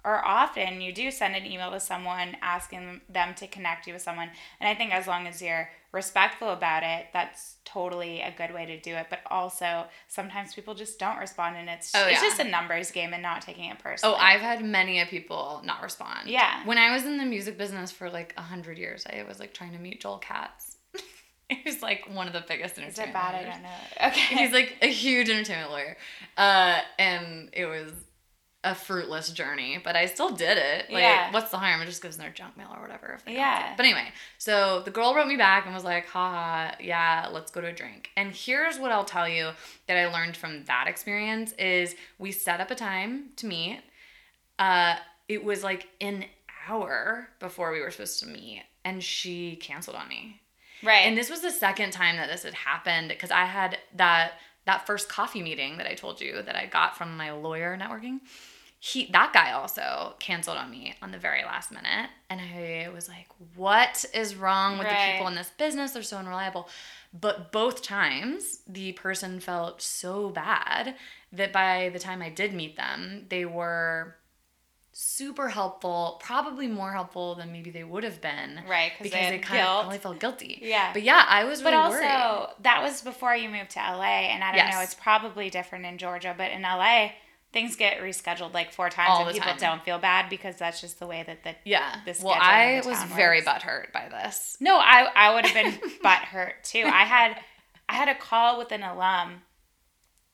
or 0.06 0.25
often 0.25 0.82
you 0.82 0.94
do 0.94 1.12
send 1.12 1.36
an 1.36 1.46
email 1.46 1.72
to 1.72 1.80
someone 1.80 2.36
asking 2.42 3.01
them 3.10 3.34
to 3.36 3.48
connect 3.48 3.86
you 3.88 3.94
with 3.94 4.01
someone. 4.01 4.30
And 4.60 4.68
I 4.70 4.75
think 4.75 4.94
as 4.94 5.08
long 5.08 5.27
as 5.27 5.42
you're 5.42 5.70
respectful 5.93 6.50
about 6.50 6.83
it, 6.83 7.05
that's 7.13 7.55
totally 7.63 8.19
a 8.21 8.33
good 8.35 8.53
way 8.53 8.65
to 8.65 8.79
do 8.81 8.95
it. 8.95 9.07
But 9.09 9.19
also 9.27 9.85
sometimes 10.09 10.53
people 10.53 10.73
just 10.73 11.00
don't 11.00 11.17
respond, 11.19 11.55
and 11.55 11.69
it's 11.69 11.93
Oh, 11.95 12.05
it's 12.07 12.21
yeah. 12.21 12.27
just 12.27 12.39
a 12.39 12.43
numbers 12.43 12.91
game 12.91 13.13
and 13.13 13.21
not 13.23 13.41
taking 13.43 13.69
it 13.69 13.79
personally. 13.79 14.15
Oh, 14.15 14.19
I've 14.19 14.41
had 14.41 14.63
many 14.65 15.00
a 15.00 15.05
people 15.05 15.62
not 15.63 15.81
respond. 15.81 16.27
Yeah. 16.27 16.65
When 16.65 16.77
I 16.77 16.91
was 16.93 17.03
in 17.05 17.17
the 17.17 17.25
music 17.25 17.57
business 17.57 17.91
for 17.91 18.09
like 18.09 18.33
a 18.38 18.41
hundred 18.41 18.77
years, 18.77 19.05
I 19.07 19.23
was 19.23 19.39
like 19.39 19.53
trying 19.53 19.71
to 19.73 19.79
meet 19.79 20.01
Joel 20.01 20.17
Katz. 20.17 20.77
he 21.50 21.62
was 21.65 21.81
like 21.81 22.05
one 22.12 22.25
of 22.27 22.33
the 22.33 22.43
biggest 22.47 22.77
Is 22.77 22.83
entertainment. 23.00 23.09
it 23.09 23.13
bad? 23.13 23.35
I 23.35 23.41
lawyers. 23.41 23.53
don't 23.53 23.63
know. 23.63 24.07
Okay. 24.07 24.35
He's 24.43 24.51
like 24.51 24.77
a 24.81 24.88
huge 24.88 25.29
entertainment 25.29 25.69
lawyer, 25.71 25.95
uh, 26.38 26.79
and 26.97 27.50
it 27.53 27.65
was 27.65 27.91
a 28.65 28.74
fruitless 28.74 29.29
journey, 29.32 29.77
but 29.84 29.96
I 29.96 30.05
still 30.05 30.29
did 30.29 30.58
it. 30.58 30.89
Like, 30.89 31.01
Yeah. 31.01 31.32
what's 31.32 31.51
the 31.51 31.58
harm? 31.58 31.82
It 31.82 31.86
just 31.86 32.01
goes 32.01 32.16
in 32.16 32.22
their 32.22 32.29
junk 32.31 32.55
mail 32.55 32.70
or 32.74 32.81
whatever. 32.81 33.14
If 33.14 33.25
they 33.25 33.33
Yeah. 33.35 33.74
But 33.75 33.85
anyway, 33.85 34.11
so 34.37 34.81
the 34.81 34.92
girl 34.92 35.14
wrote 35.14 35.27
me 35.27 35.35
back 35.35 35.66
and 35.66 35.74
was 35.75 35.83
like, 35.83 36.07
haha, 36.07 36.75
yeah, 36.79 37.27
let's 37.31 37.51
go 37.51 37.59
to 37.61 37.68
a 37.68 37.74
drink. 37.74 38.11
And 38.16 38.33
here's 38.33 38.79
what 38.79 38.92
I'll 38.94 39.03
tell 39.03 39.27
you 39.27 39.51
that 39.87 39.98
I 39.98 40.07
learned 40.07 40.37
from 40.37 40.64
that 40.66 40.87
experience 40.87 41.51
is 41.53 41.96
we 42.18 42.31
set 42.31 42.61
up 42.61 42.72
a 42.72 42.75
time 42.75 43.31
to 43.37 43.46
meet. 43.48 43.81
Uh, 44.57 44.96
it 45.27 45.44
was 45.44 45.64
like 45.64 45.90
an 46.00 46.25
hour 46.68 47.27
before 47.40 47.72
we 47.74 47.81
were 47.81 47.92
supposed 47.92 48.20
to 48.22 48.27
meet, 48.27 48.64
and 48.85 49.03
she 49.03 49.55
canceled 49.57 49.98
on 49.98 50.07
me. 50.07 50.40
right. 50.83 51.05
And 51.05 51.18
this 51.18 51.29
was 51.29 51.42
the 51.42 51.51
second 51.51 51.92
time 51.92 52.16
that 52.18 52.29
this 52.29 52.44
had 52.44 52.53
happened 52.53 53.09
because 53.09 53.31
I 53.31 53.46
had 53.46 53.77
that 53.96 54.33
that 54.66 54.85
first 54.87 55.09
coffee 55.09 55.42
meeting 55.44 55.75
that 55.77 55.87
I 55.87 55.94
told 55.94 56.22
you 56.22 56.42
that 56.42 56.55
I 56.55 56.66
got 56.68 56.98
from 56.98 57.18
my 57.18 57.31
lawyer 57.33 57.77
networking. 57.77 58.22
He 58.85 59.05
that 59.13 59.31
guy 59.31 59.53
also 59.53 60.15
canceled 60.19 60.57
on 60.57 60.69
me 60.69 60.93
on 61.01 61.11
the 61.11 61.17
very 61.17 61.41
last 61.46 61.72
minute, 61.72 62.09
and 62.29 62.41
I 62.41 62.89
was 62.93 63.07
like, 63.07 63.27
"What 63.55 64.03
is 64.13 64.35
wrong 64.35 64.77
with 64.77 64.89
the 64.89 64.93
people 65.11 65.25
in 65.29 65.35
this 65.35 65.51
business? 65.51 65.91
They're 65.91 66.03
so 66.03 66.17
unreliable." 66.17 66.67
But 67.13 67.53
both 67.53 67.81
times, 67.81 68.59
the 68.67 68.91
person 68.91 69.39
felt 69.39 69.81
so 69.81 70.29
bad 70.31 70.96
that 71.31 71.53
by 71.53 71.91
the 71.93 72.00
time 72.00 72.22
I 72.22 72.27
did 72.29 72.53
meet 72.53 72.75
them, 72.75 73.27
they 73.29 73.46
were 73.46 74.17
super 74.91 75.48
helpful, 75.48 76.19
probably 76.22 76.67
more 76.67 76.91
helpful 76.91 77.35
than 77.35 77.53
maybe 77.53 77.72
they 77.72 77.85
would 77.85 78.03
have 78.03 78.19
been. 78.19 78.63
Right, 78.67 78.91
'cause 78.98 79.03
because 79.03 79.19
had 79.19 79.33
they 79.33 79.39
kind 79.39 79.61
guilt. 79.61 79.69
of 79.69 79.81
probably 79.83 79.98
felt 80.00 80.19
guilty. 80.19 80.59
Yeah. 80.61 80.91
But 80.91 81.03
yeah, 81.03 81.25
I 81.27 81.46
was 81.46 81.61
but 81.61 81.72
really 81.72 81.83
also, 81.83 82.00
worried. 82.01 82.55
that 82.59 82.81
was 82.83 83.01
before 83.01 83.33
you 83.33 83.48
moved 83.48 83.72
to 83.72 83.79
LA, 83.79 84.27
and 84.27 84.43
I 84.43 84.53
don't 84.53 84.69
know, 84.72 84.81
it's 84.81 84.93
probably 84.93 85.50
different 85.50 85.85
in 85.85 85.98
Georgia, 85.98 86.35
but 86.37 86.51
in 86.51 86.63
LA, 86.63 87.13
things 87.53 87.75
get 87.75 88.00
rescheduled 88.00 88.53
like 88.53 88.74
four 88.74 88.89
times, 88.89 89.09
All 89.11 89.25
and 89.27 89.33
people 89.33 89.50
time. 89.51 89.59
don't 89.59 89.83
feel 89.85 90.00
bad 90.00 90.29
because 90.29 90.55
that's 90.57 90.81
just 90.81 91.00
the 91.00 91.07
way 91.07 91.24
that 91.25 91.44
the 91.44 91.55
Yeah. 91.63 92.01
the 92.05 92.16
well, 92.24 92.35
I 92.37 92.81
was 92.85 93.01
very 93.03 93.42
butthurt 93.42 93.94
by 93.94 94.09
this. 94.09 94.57
No, 94.59 94.77
I 94.79 95.07
I 95.16 95.33
would 95.35 95.46
have 95.46 95.53
been 95.53 95.89
butthurt 96.03 96.53
too. 96.63 96.83
I 96.85 97.03
had 97.03 97.37
I 97.87 97.94
had 97.94 98.09
a 98.09 98.16
call 98.16 98.57
with 98.57 98.72
an 98.72 98.81
alum 98.83 99.44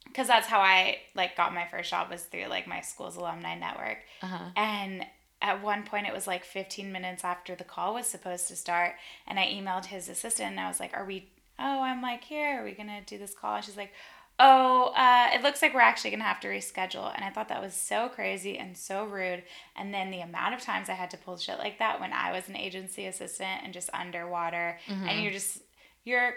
because 0.05 0.27
that's 0.27 0.47
how 0.47 0.59
I 0.59 0.97
like 1.13 1.35
got 1.37 1.53
my 1.53 1.67
first 1.67 1.91
job 1.91 2.09
was 2.09 2.23
through 2.23 2.45
like 2.47 2.67
my 2.67 2.81
school's 2.81 3.15
alumni 3.17 3.55
network. 3.55 3.97
Uh-huh. 4.23 4.45
And 4.55 5.05
at 5.41 5.61
one 5.61 5.83
point 5.83 6.07
it 6.07 6.13
was 6.13 6.25
like 6.27 6.43
15 6.43 6.91
minutes 6.91 7.23
after 7.23 7.55
the 7.55 7.63
call 7.63 7.93
was 7.93 8.07
supposed 8.07 8.47
to 8.49 8.55
start 8.55 8.95
and 9.27 9.39
I 9.39 9.45
emailed 9.45 9.85
his 9.85 10.09
assistant 10.09 10.51
and 10.51 10.59
I 10.59 10.67
was 10.67 10.79
like, 10.79 10.95
"Are 10.95 11.05
we 11.05 11.29
Oh, 11.61 11.81
I'm 11.81 12.01
like, 12.01 12.23
"Here, 12.23 12.61
are 12.61 12.63
we 12.63 12.73
to 12.73 13.01
do 13.05 13.17
this 13.17 13.35
call?" 13.35 13.55
And 13.57 13.65
she's 13.65 13.75
like, 13.75 13.91
"Oh, 14.39 14.93
uh, 14.95 15.29
it 15.33 15.41
looks 15.43 15.61
like 15.61 15.73
we're 15.73 15.81
actually 15.81 16.11
going 16.11 16.21
to 16.21 16.25
have 16.25 16.39
to 16.41 16.47
reschedule." 16.47 17.13
And 17.13 17.23
I 17.25 17.29
thought 17.29 17.49
that 17.49 17.61
was 17.61 17.73
so 17.73 18.09
crazy 18.09 18.57
and 18.57 18.77
so 18.77 19.03
rude. 19.05 19.43
And 19.75 19.93
then 19.93 20.11
the 20.11 20.21
amount 20.21 20.55
of 20.55 20.61
times 20.61 20.89
I 20.89 20.93
had 20.93 21.11
to 21.11 21.17
pull 21.17 21.37
shit 21.37 21.59
like 21.59 21.79
that 21.79 21.99
when 21.99 22.13
I 22.13 22.31
was 22.31 22.47
an 22.49 22.55
agency 22.55 23.05
assistant 23.05 23.61
and 23.63 23.73
just 23.73 23.89
underwater 23.93 24.79
Mm-hmm. 24.87 25.07
and 25.07 25.21
you're 25.21 25.31
just 25.31 25.59
you're 26.05 26.33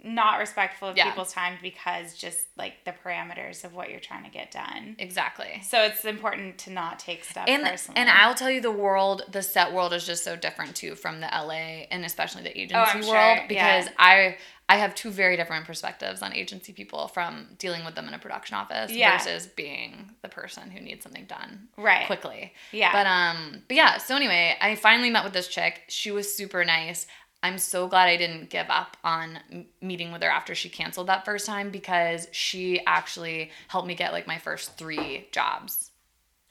not 0.00 0.38
respectful 0.38 0.88
of 0.88 0.96
Yeah. 0.96 1.06
people's 1.10 1.32
time 1.32 1.58
because 1.60 2.14
just 2.14 2.46
like 2.56 2.84
the 2.84 2.92
parameters 3.04 3.64
of 3.64 3.74
what 3.74 3.90
you're 3.90 3.98
trying 3.98 4.22
to 4.24 4.30
get 4.30 4.50
done. 4.52 4.94
Exactly. 4.98 5.60
So 5.64 5.82
it's 5.82 6.04
important 6.04 6.56
to 6.58 6.70
not 6.70 7.00
take 7.00 7.24
stuff 7.24 7.46
And 7.48 7.64
personally. 7.64 8.00
and 8.00 8.08
I'll 8.08 8.34
tell 8.36 8.50
you 8.50 8.60
the 8.60 8.70
world, 8.70 9.22
the 9.28 9.42
set 9.42 9.72
world 9.72 9.92
is 9.92 10.06
just 10.06 10.22
so 10.22 10.36
different 10.36 10.76
too 10.76 10.94
from 10.94 11.20
the 11.20 11.26
LA 11.26 11.86
and 11.90 12.04
especially 12.04 12.44
the 12.44 12.56
agency 12.60 13.02
sure, 13.02 13.10
world 13.12 13.38
yeah. 13.38 13.46
because 13.48 13.88
I 13.98 14.36
I 14.70 14.76
have 14.76 14.94
two 14.94 15.10
very 15.10 15.36
different 15.38 15.64
perspectives 15.64 16.20
on 16.20 16.34
agency 16.34 16.74
people 16.74 17.08
from 17.08 17.48
dealing 17.58 17.86
with 17.86 17.94
them 17.94 18.06
in 18.06 18.12
a 18.14 18.18
production 18.18 18.54
office 18.56 18.92
Yeah. 18.92 19.16
versus 19.16 19.46
being 19.46 20.10
the 20.22 20.28
person 20.28 20.70
who 20.70 20.78
needs 20.80 21.02
something 21.02 21.24
done 21.24 21.68
Right. 21.76 22.06
quickly. 22.06 22.52
Yeah. 22.70 22.92
But 22.92 23.06
um 23.06 23.62
but 23.66 23.76
yeah, 23.76 23.96
so 23.98 24.14
anyway, 24.14 24.56
I 24.60 24.76
finally 24.76 25.10
met 25.10 25.24
with 25.24 25.32
this 25.32 25.48
chick. 25.48 25.82
She 25.88 26.10
was 26.12 26.32
super 26.32 26.64
nice. 26.64 27.06
I'm 27.42 27.58
so 27.58 27.86
glad 27.86 28.08
I 28.08 28.16
didn't 28.16 28.50
give 28.50 28.66
up 28.68 28.96
on 29.04 29.38
meeting 29.80 30.10
with 30.12 30.22
her 30.22 30.30
after 30.30 30.54
she 30.54 30.68
canceled 30.68 31.06
that 31.06 31.24
first 31.24 31.46
time 31.46 31.70
because 31.70 32.26
she 32.32 32.80
actually 32.84 33.50
helped 33.68 33.86
me 33.86 33.94
get 33.94 34.12
like 34.12 34.26
my 34.26 34.38
first 34.38 34.76
3 34.76 35.28
jobs. 35.30 35.90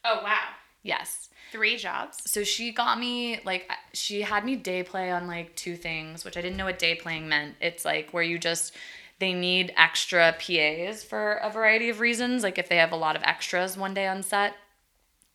oh 0.05 0.21
wow, 0.23 0.49
Yes. 0.83 1.29
three 1.51 1.75
jobs. 1.77 2.19
So 2.29 2.43
she 2.43 2.71
got 2.71 2.99
me 2.99 3.39
like 3.43 3.69
she 3.93 4.21
had 4.21 4.45
me 4.45 4.55
day 4.55 4.83
play 4.83 5.11
on 5.11 5.27
like 5.27 5.55
two 5.55 5.75
things, 5.75 6.23
which 6.23 6.37
I 6.37 6.41
didn't 6.41 6.57
know 6.57 6.65
what 6.65 6.79
day 6.79 6.95
playing 6.95 7.27
meant. 7.27 7.55
It's 7.61 7.83
like 7.85 8.11
where 8.11 8.23
you 8.23 8.37
just 8.39 8.73
they 9.19 9.33
need 9.33 9.73
extra 9.75 10.33
PAs 10.39 11.03
for 11.03 11.33
a 11.35 11.49
variety 11.49 11.89
of 11.89 11.99
reasons, 11.99 12.43
like 12.43 12.57
if 12.57 12.69
they 12.69 12.77
have 12.77 12.91
a 12.91 12.95
lot 12.97 13.15
of 13.15 13.23
extras 13.23 13.75
one 13.75 13.93
day 13.93 14.07
on 14.07 14.23
set. 14.23 14.53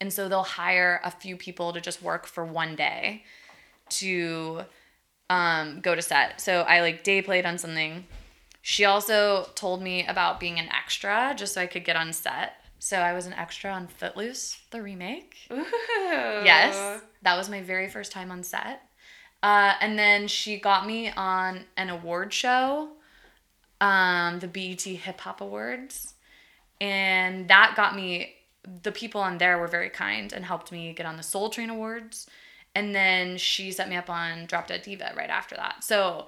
And 0.01 0.11
so 0.11 0.27
they'll 0.27 0.43
hire 0.43 0.99
a 1.03 1.11
few 1.11 1.35
people 1.37 1.73
to 1.73 1.81
just 1.81 2.01
work 2.01 2.25
for 2.25 2.43
one 2.45 2.75
day 2.75 3.23
to 3.89 4.61
um, 5.33 5.81
go 5.81 5.95
to 5.95 6.01
set. 6.01 6.39
So 6.39 6.61
I 6.61 6.81
like 6.81 7.03
day 7.03 7.21
played 7.21 7.45
on 7.45 7.57
something 7.57 8.05
She 8.65 8.85
also 8.85 9.49
told 9.55 9.83
me 9.83 10.07
about 10.07 10.39
being 10.39 10.57
an 10.57 10.69
extra 10.69 11.33
just 11.35 11.53
so 11.53 11.59
I 11.61 11.67
could 11.67 11.83
get 11.83 11.97
on 11.97 12.13
set. 12.13 12.55
So 12.79 12.97
I 12.97 13.11
was 13.11 13.25
an 13.25 13.33
extra 13.33 13.69
on 13.71 13.87
Footloose, 13.87 14.57
the 14.71 14.81
remake. 14.81 15.35
Ooh. 15.51 15.65
Yes, 16.51 17.01
that 17.23 17.35
was 17.37 17.49
my 17.49 17.61
very 17.61 17.89
first 17.89 18.13
time 18.13 18.31
on 18.31 18.41
set. 18.41 18.81
Uh, 19.43 19.73
and 19.81 19.99
then 19.99 20.29
she 20.29 20.57
got 20.57 20.87
me 20.87 21.11
on 21.11 21.65
an 21.75 21.89
award 21.89 22.31
show, 22.31 22.91
um, 23.81 24.39
the 24.39 24.47
BET 24.47 24.81
Hip 24.81 25.19
Hop 25.19 25.41
Awards, 25.41 26.13
and 26.79 27.49
that 27.49 27.73
got 27.75 27.95
me. 27.97 28.35
The 28.83 28.93
people 28.93 29.19
on 29.19 29.39
there 29.39 29.57
were 29.57 29.67
very 29.67 29.89
kind 29.89 30.31
and 30.31 30.45
helped 30.45 30.71
me 30.71 30.93
get 30.93 31.05
on 31.05 31.17
the 31.17 31.23
Soul 31.23 31.49
Train 31.49 31.69
Awards, 31.69 32.27
and 32.75 32.93
then 32.93 33.37
she 33.37 33.71
set 33.71 33.89
me 33.89 33.95
up 33.95 34.09
on 34.09 34.45
Drop 34.45 34.67
Dead 34.67 34.81
Diva 34.81 35.13
right 35.15 35.29
after 35.29 35.55
that. 35.55 35.83
So. 35.83 36.27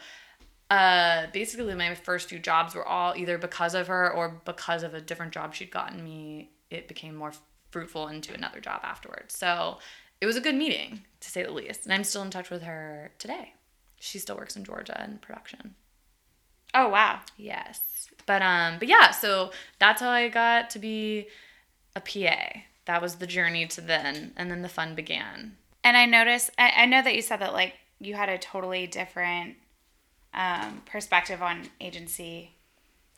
Uh, 0.71 1.27
basically, 1.31 1.75
my 1.75 1.93
first 1.93 2.27
few 2.27 2.39
jobs 2.39 2.73
were 2.73 2.83
all 2.83 3.13
either 3.15 3.37
because 3.37 3.75
of 3.75 3.85
her 3.85 4.11
or 4.11 4.41
because 4.45 4.81
of 4.81 4.95
a 4.95 4.99
different 4.99 5.31
job 5.31 5.53
she'd 5.53 5.69
gotten 5.69 6.03
me. 6.03 6.49
It 6.71 6.87
became 6.87 7.13
more 7.13 7.33
fruitful 7.69 8.07
into 8.07 8.33
another 8.33 8.59
job 8.59 8.79
afterwards. 8.83 9.37
So 9.37 9.79
it 10.21 10.25
was 10.25 10.37
a 10.37 10.41
good 10.41 10.55
meeting 10.55 11.01
to 11.19 11.29
say 11.29 11.43
the 11.43 11.51
least. 11.51 11.83
And 11.83 11.93
I'm 11.93 12.03
still 12.03 12.21
in 12.21 12.31
touch 12.31 12.49
with 12.49 12.63
her 12.63 13.11
today. 13.19 13.53
She 13.99 14.17
still 14.17 14.37
works 14.37 14.55
in 14.55 14.63
Georgia 14.63 15.03
in 15.05 15.17
production. 15.17 15.75
Oh 16.73 16.89
wow. 16.89 17.19
Yes. 17.37 17.81
But 18.25 18.41
um 18.41 18.79
but 18.79 18.87
yeah, 18.87 19.11
so 19.11 19.51
that's 19.79 20.01
how 20.01 20.09
I 20.09 20.29
got 20.29 20.69
to 20.71 20.79
be 20.79 21.27
a 21.95 22.01
PA. 22.01 22.59
That 22.85 23.01
was 23.01 23.15
the 23.15 23.27
journey 23.27 23.67
to 23.67 23.81
then 23.81 24.33
and 24.37 24.49
then 24.49 24.61
the 24.61 24.69
fun 24.69 24.95
began. 24.95 25.57
And 25.85 25.95
I 25.95 26.05
noticed. 26.05 26.49
I, 26.57 26.71
I 26.79 26.85
know 26.85 27.01
that 27.01 27.15
you 27.15 27.21
said 27.21 27.39
that 27.39 27.53
like 27.53 27.75
you 27.99 28.15
had 28.15 28.27
a 28.27 28.37
totally 28.37 28.87
different 28.87 29.55
um, 30.33 30.81
perspective 30.85 31.41
on 31.41 31.61
agency 31.79 32.51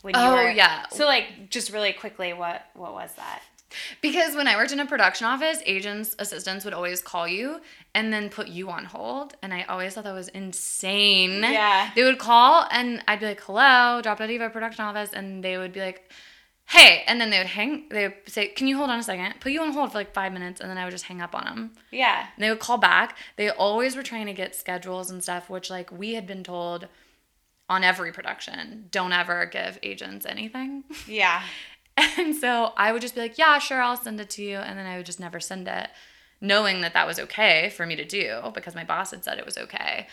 when 0.04 0.14
you 0.14 0.22
Oh, 0.22 0.34
were. 0.34 0.52
yeah. 0.52 0.86
So 0.92 1.06
like, 1.06 1.50
just 1.50 1.72
really 1.72 1.94
quickly, 1.94 2.34
what 2.34 2.66
what 2.76 2.94
was 2.94 3.12
that? 3.16 3.42
Because 4.02 4.34
when 4.36 4.48
I 4.48 4.56
worked 4.56 4.72
in 4.72 4.80
a 4.80 4.86
production 4.86 5.28
office, 5.28 5.60
agents, 5.66 6.16
assistants 6.20 6.64
would 6.64 6.74
always 6.74 7.02
call 7.02 7.28
you 7.28 7.60
and 7.94 8.14
then 8.14 8.30
put 8.30 8.48
you 8.48 8.70
on 8.70 8.86
hold. 8.86 9.36
And 9.42 9.54
I 9.54 9.64
always 9.64 9.94
thought 9.94 10.06
that 10.06 10.14
was 10.14 10.30
insane. 10.30 11.42
Yeah. 11.44 11.92
They 11.94 12.04
would 12.04 12.18
call 12.18 12.66
and 12.72 13.04
I'd 13.10 13.20
be 13.20 13.26
like, 13.26 13.42
hello, 13.42 14.00
Drop 14.02 14.20
Dead 14.20 14.28
Diva 14.28 14.50
production 14.50 14.86
office. 14.86 15.10
And 15.12 15.44
they 15.44 15.58
would 15.58 15.74
be 15.74 15.82
like, 15.82 16.10
hey. 16.68 17.04
And 17.08 17.20
then 17.20 17.30
they 17.30 17.38
would 17.38 17.48
hang, 17.48 17.90
they 17.90 18.08
would 18.08 18.16
say, 18.28 18.48
can 18.50 18.68
you 18.68 18.78
hold 18.78 18.90
on 18.90 19.00
a 19.00 19.04
second? 19.04 19.36
Put 19.40 19.52
you 19.52 19.62
on 19.62 19.72
hold 19.74 19.92
for 19.92 19.98
like 19.98 20.14
five 20.14 20.32
minutes. 20.32 20.62
And 20.62 20.70
then 20.70 20.78
I 20.78 20.84
would 20.84 20.92
just 20.92 21.06
hang 21.06 21.22
up 21.22 21.34
on 21.34 21.46
them. 21.46 21.72
Yeah. 21.92 22.28
And 22.36 22.44
they 22.44 22.50
would 22.50 22.60
call 22.60 22.78
back. 22.78 23.18
They 23.38 23.50
always 23.50 23.96
were 23.96 24.04
trying 24.04 24.28
to 24.28 24.34
get 24.34 24.56
schedules 24.56 25.10
and 25.10 25.24
stuff, 25.24 25.50
which 25.50 25.70
like 25.70 25.92
we 25.92 26.14
had 26.14 26.28
been 26.28 26.44
told 26.44 26.88
on 27.70 27.84
every 27.84 28.12
production, 28.12 28.88
don't 28.92 29.12
ever 29.12 29.46
give 29.46 29.80
agents 29.84 30.26
anything. 30.26 30.84
Yeah. 31.08 31.42
And 32.20 32.36
so 32.36 32.74
I 32.78 32.92
would 32.92 33.02
just 33.02 33.16
be 33.16 33.22
like, 33.22 33.40
yeah, 33.40 33.58
sure, 33.58 33.82
I'll 33.82 33.98
send 33.98 34.22
it 34.22 34.30
to 34.32 34.44
you. 34.44 34.58
And 34.58 34.78
then 34.78 34.86
I 34.86 34.98
would 34.98 35.06
just 35.08 35.20
never 35.20 35.40
send 35.40 35.68
it, 35.68 35.90
knowing 36.40 36.82
that 36.82 36.94
that 36.94 37.08
was 37.08 37.18
okay 37.18 37.72
for 37.76 37.88
me 37.88 37.96
to 37.96 38.06
do 38.06 38.52
because 38.54 38.76
my 38.76 38.84
boss 38.84 39.10
had 39.10 39.24
said 39.24 39.40
it 39.40 39.48
was 39.48 39.58
okay. 39.58 40.06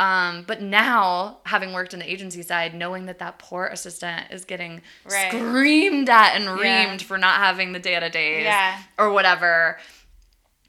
Um, 0.00 0.44
but 0.46 0.62
now, 0.62 1.38
having 1.44 1.72
worked 1.72 1.92
in 1.92 1.98
the 2.00 2.08
agency 2.10 2.42
side, 2.42 2.72
knowing 2.74 3.06
that 3.06 3.18
that 3.18 3.38
poor 3.40 3.66
assistant 3.66 4.30
is 4.30 4.44
getting 4.44 4.80
Right. 5.04 5.32
screamed 5.32 6.08
at 6.08 6.36
and 6.36 6.44
Yeah. 6.44 6.86
reamed 6.86 7.02
for 7.02 7.18
not 7.18 7.38
having 7.38 7.72
the 7.72 7.80
data 7.80 8.08
days 8.08 8.44
Yeah. 8.44 8.78
or 8.96 9.10
whatever, 9.10 9.78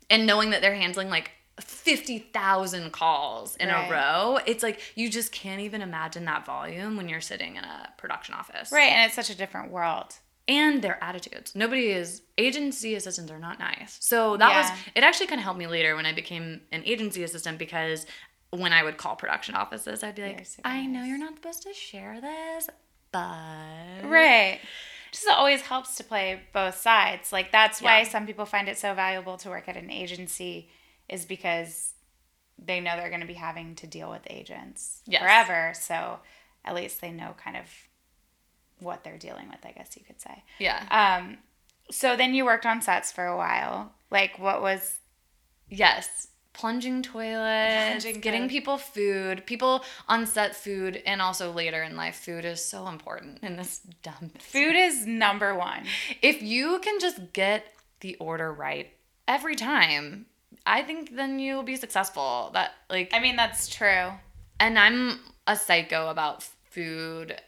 and 0.10 0.26
knowing 0.26 0.50
that 0.50 0.62
they're 0.62 0.74
handling 0.76 1.10
like 1.10 1.32
50,000 1.62 2.92
calls 2.92 3.56
in 3.58 3.70
Right. 3.70 3.88
a 3.88 3.92
row, 3.92 4.40
it's 4.46 4.64
like 4.64 4.82
you 4.96 5.10
just 5.10 5.32
can't 5.32 5.62
even 5.62 5.82
imagine 5.82 6.26
that 6.26 6.46
volume 6.46 6.98
when 6.98 7.08
you're 7.10 7.22
sitting 7.22 7.56
in 7.56 7.64
a 7.64 7.94
production 7.98 8.34
office 8.34 8.72
Right. 8.72 8.92
And 8.92 9.06
it's 9.06 9.16
such 9.16 9.30
a 9.30 9.36
different 9.36 9.72
world. 9.72 10.16
and 10.48 10.82
their 10.82 10.98
attitudes. 11.04 11.54
Nobody 11.56 11.92
is 11.92 12.24
agency 12.36 12.96
assistants 12.96 13.32
are 13.32 13.38
not 13.38 13.60
nice. 13.60 13.98
So 14.02 14.36
that 14.38 14.50
Yeah. 14.50 14.58
was 14.58 14.72
it 14.96 15.04
actually 15.04 15.28
kind 15.28 15.38
of 15.40 15.44
helped 15.44 15.60
me 15.60 15.68
later 15.68 15.96
when 15.96 16.08
I 16.08 16.12
became 16.12 16.62
an 16.72 16.82
agency 16.88 17.22
assistant 17.22 17.60
because 17.60 18.08
when 18.52 18.74
I 18.74 18.84
would 18.84 18.98
call 18.98 19.16
production 19.16 19.56
offices, 19.56 20.04
I'd 20.04 20.16
be 20.16 20.24
like, 20.24 20.48
I 20.64 20.86
know 20.86 21.04
you're 21.04 21.18
not 21.18 21.36
supposed 21.36 21.64
to 21.64 21.74
share 21.74 22.20
this, 22.22 22.70
but 23.12 23.22
Right. 24.10 24.60
Just 25.12 25.28
always 25.28 25.62
helps 25.62 25.96
to 25.96 26.04
play 26.04 26.42
both 26.54 26.76
sides. 26.78 27.32
Like 27.34 27.52
that's 27.52 27.82
why 27.82 28.04
some 28.04 28.26
people 28.28 28.46
find 28.46 28.68
it 28.70 28.78
so 28.78 28.94
valuable 28.94 29.38
to 29.38 29.50
work 29.50 29.68
at 29.68 29.76
an 29.76 29.90
agency 29.90 30.70
is 31.08 31.26
because 31.26 31.94
they 32.64 32.80
know 32.80 32.96
they're 32.98 33.10
going 33.10 33.22
to 33.22 33.26
be 33.28 33.34
having 33.34 33.74
to 33.76 33.88
deal 33.88 34.10
with 34.12 34.22
agents 34.30 35.02
Yes. 35.08 35.22
forever. 35.22 35.74
So 35.76 36.20
at 36.66 36.76
least 36.76 37.02
they 37.02 37.10
know 37.12 37.34
kind 37.44 37.58
of 37.58 37.64
what 38.80 39.04
they're 39.04 39.18
dealing 39.18 39.50
with, 39.50 39.66
I 39.66 39.72
guess 39.72 39.96
you 39.98 40.04
could 40.06 40.22
say. 40.22 40.44
yeah. 40.60 40.86
Um, 40.92 41.38
so 41.92 42.16
then 42.16 42.34
you 42.36 42.46
worked 42.46 42.66
on 42.68 42.82
sets 42.84 43.12
for 43.12 43.26
a 43.26 43.36
while. 43.36 43.94
Like 44.12 44.38
what 44.38 44.62
was 44.62 45.00
Yes. 45.70 46.28
Plunging 46.60 47.02
toilets, 47.04 48.04
Plunging 48.04 48.20
getting 48.22 48.42
toilet. 48.42 48.50
people 48.52 48.78
food, 48.78 49.46
people 49.46 49.84
on 50.10 50.26
set 50.26 50.56
food, 50.56 51.02
and 51.06 51.22
also 51.22 51.52
later 51.52 51.82
in 51.84 51.96
life, 51.96 52.18
food 52.18 52.44
is 52.44 52.64
so 52.64 52.88
important 52.90 53.40
in 53.42 53.56
this 53.56 53.80
dumb 54.04 54.14
business. 54.34 54.44
food 54.44 54.76
is 54.76 55.06
number 55.06 55.56
one. 55.56 55.86
if 56.22 56.42
you 56.42 56.80
can 56.80 57.00
just 57.00 57.32
get 57.34 57.64
the 58.02 58.16
order 58.18 58.52
right 58.52 58.92
every 59.28 59.56
time, 59.56 60.26
I 60.66 60.82
think 60.82 61.16
then 61.16 61.40
you'll 61.40 61.64
be 61.64 61.78
successful. 61.78 62.52
That 62.54 62.72
like 62.90 63.12
I 63.14 63.20
mean, 63.20 63.38
that's 63.38 63.70
true. 63.70 64.12
and 64.60 64.78
I'm 64.78 65.20
a 65.48 65.56
psycho 65.56 66.10
about 66.10 66.44
food 66.66 67.40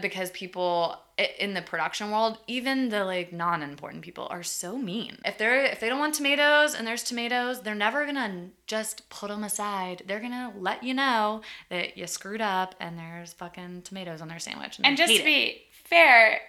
because 0.00 0.30
people 0.30 0.96
in 1.38 1.54
the 1.54 1.62
production 1.62 2.10
world, 2.10 2.38
even 2.46 2.88
the 2.88 3.04
like 3.04 3.32
non-important 3.32 4.02
people 4.02 4.26
are 4.30 4.42
so 4.42 4.76
mean. 4.78 5.18
If 5.24 5.38
they're 5.38 5.64
if 5.64 5.80
they 5.80 5.88
don't 5.88 5.98
want 5.98 6.14
tomatoes 6.14 6.74
and 6.74 6.86
there's 6.86 7.02
tomatoes, 7.02 7.62
they're 7.62 7.74
never 7.74 8.04
to 8.16 8.50
just 8.66 9.08
put 9.10 9.28
them 9.28 9.44
aside. 9.44 10.02
They're 10.06 10.20
to 10.32 10.52
let 10.58 10.82
you 10.82 10.94
know 10.94 11.42
that 11.70 11.96
you 11.96 12.06
screwed 12.06 12.40
up 12.40 12.74
and 12.80 12.98
there's 12.98 13.32
fucking 13.32 13.82
tomatoes 13.82 14.20
on 14.20 14.28
their 14.28 14.38
sandwich 14.38 14.78
And 14.82 14.96
they 14.96 15.02
just 15.02 15.12
to 15.14 15.20
it. 15.22 15.24
be 15.24 15.62
fair, 15.84 16.40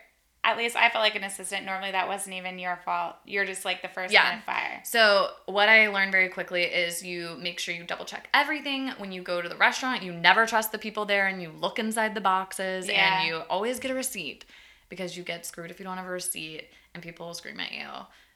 at 0.46 0.58
least 0.58 0.76
I 0.76 0.90
felt 0.90 1.02
like 1.04 1.16
an 1.16 1.24
assistant. 1.24 1.66
Normally, 1.66 1.92
that 1.92 2.10
wasn't 2.10 2.36
even 2.36 2.60
your 2.60 2.78
fault. 2.84 3.16
You're 3.26 3.46
just 3.46 3.64
like 3.64 3.82
the 3.82 3.88
first 3.88 4.14
Yeah. 4.14 4.24
line 4.28 4.38
of 4.40 4.44
fire. 4.44 4.82
So, 4.84 5.30
what 5.46 5.70
I 5.70 5.88
learned 5.88 6.12
very 6.12 6.28
quickly 6.28 6.64
is 6.64 7.02
you 7.02 7.38
make 7.40 7.60
sure 7.60 7.74
you 7.74 7.86
double 7.86 8.04
check 8.04 8.28
everything 8.34 8.90
when 8.98 9.14
you 9.14 9.22
go 9.22 9.42
to 9.42 9.48
the 9.48 9.56
restaurant. 9.56 10.04
You 10.04 10.12
never 10.12 10.46
trust 10.46 10.74
the 10.74 10.78
people 10.80 11.06
there 11.06 11.28
and 11.28 11.42
you 11.42 11.50
look 11.50 11.80
inside 11.80 12.14
the 12.14 12.20
boxes 12.20 12.90
Yeah. 12.90 13.20
and 13.20 13.28
you 13.28 13.38
always 13.50 13.80
get 13.80 13.90
a 13.92 13.94
receipt 13.96 14.44
because 14.94 15.18
you 15.18 15.24
get 15.24 15.44
screwed 15.46 15.72
if 15.72 15.80
you 15.80 15.86
don't 15.86 15.98
have 15.98 16.06
a 16.06 16.10
receipt 16.10 16.70
and 16.94 17.02
people 17.02 17.26
will 17.26 17.34
scream 17.34 17.60
at 17.60 17.72
you. 17.72 17.88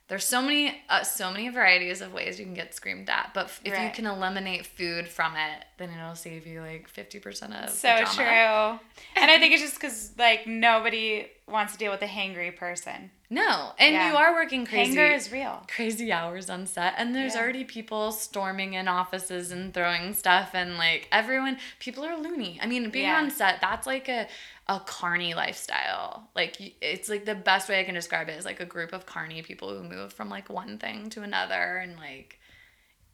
There's 0.08 0.24
so 0.26 0.42
many 0.42 0.74
uh, 0.90 1.04
so 1.04 1.30
many 1.32 1.50
varieties 1.50 2.00
of 2.02 2.14
ways 2.14 2.40
you 2.40 2.46
can 2.46 2.54
get 2.54 2.74
screamed 2.74 3.10
at, 3.10 3.32
but 3.34 3.46
f- 3.46 3.62
if 3.66 3.74
you 3.84 3.92
can 3.92 4.06
eliminate 4.08 4.66
food 4.66 5.08
from 5.08 5.36
it, 5.36 5.66
then 5.78 5.90
it'll 5.92 6.16
save 6.16 6.48
you 6.48 6.62
like 6.62 6.90
50% 6.92 7.28
of 7.44 7.66
the 7.66 7.72
So 7.72 7.90
true. 8.16 8.80
And 9.22 9.30
I 9.30 9.38
think 9.38 9.54
it's 9.54 9.62
just 9.62 9.76
because 9.76 10.14
like 10.18 10.48
nobody 10.48 11.28
wants 11.48 11.74
to 11.74 11.78
deal 11.80 11.92
with 11.92 12.02
a 12.02 12.08
hangry 12.08 12.56
person. 12.56 13.12
No, 13.30 13.74
and 13.78 13.94
Yeah. 13.94 14.10
you 14.12 14.16
are 14.18 14.34
working 14.34 14.66
crazy. 14.66 14.92
Anger 14.98 15.14
is 15.14 15.32
real. 15.34 15.66
crazy 15.68 16.14
hours 16.14 16.50
on 16.50 16.66
set 16.66 16.94
and 16.98 17.14
there's 17.14 17.36
Yeah. 17.36 17.42
already 17.42 17.66
people 17.66 18.14
storming 18.14 18.74
in 18.74 18.88
offices 18.88 19.52
and 19.52 19.74
throwing 19.74 20.14
stuff 20.14 20.52
and 20.54 20.78
like 20.78 21.10
everyone 21.12 21.60
people 21.80 22.06
are 22.06 22.16
loony 22.16 22.58
i 22.62 22.66
mean 22.66 22.90
being 22.90 23.08
Yeah. 23.08 23.18
on 23.18 23.30
set 23.30 23.60
that's 23.60 23.86
like 23.86 24.08
a 24.08 24.30
a 24.70 24.80
carny 24.80 25.34
lifestyle 25.34 26.30
like 26.36 26.56
it's 26.82 27.10
like 27.10 27.26
the 27.26 27.36
best 27.36 27.68
way 27.68 27.80
i 27.82 27.84
can 27.84 27.96
describe 27.96 28.30
it 28.30 28.38
is 28.38 28.46
like 28.46 28.62
a 28.62 28.66
group 28.66 28.94
of 28.94 29.06
carny 29.06 29.42
people 29.42 29.70
who 29.78 29.84
move 29.84 30.14
from 30.14 30.30
like 30.30 30.50
one 30.50 30.78
thing 30.78 31.10
to 31.10 31.22
another 31.22 31.78
and 31.78 31.98
like 31.98 32.40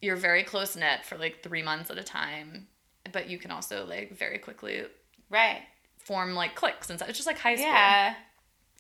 you're 0.01 0.15
very 0.15 0.43
close 0.43 0.75
knit 0.75 1.03
for 1.05 1.17
like 1.17 1.41
three 1.41 1.63
months 1.63 1.89
at 1.89 1.97
a 1.97 2.03
time 2.03 2.67
but 3.11 3.27
you 3.29 3.39
can 3.39 3.49
also 3.49 3.83
like 3.85 4.15
very 4.15 4.37
quickly 4.37 4.83
Right. 5.29 5.63
form 5.97 6.35
like 6.35 6.53
cliques 6.53 6.89
and 6.91 6.99
stuff 6.99 7.09
it's 7.09 7.17
just 7.17 7.27
like 7.27 7.39
high 7.39 7.55
school 7.55 7.67
Yeah. 7.67 8.13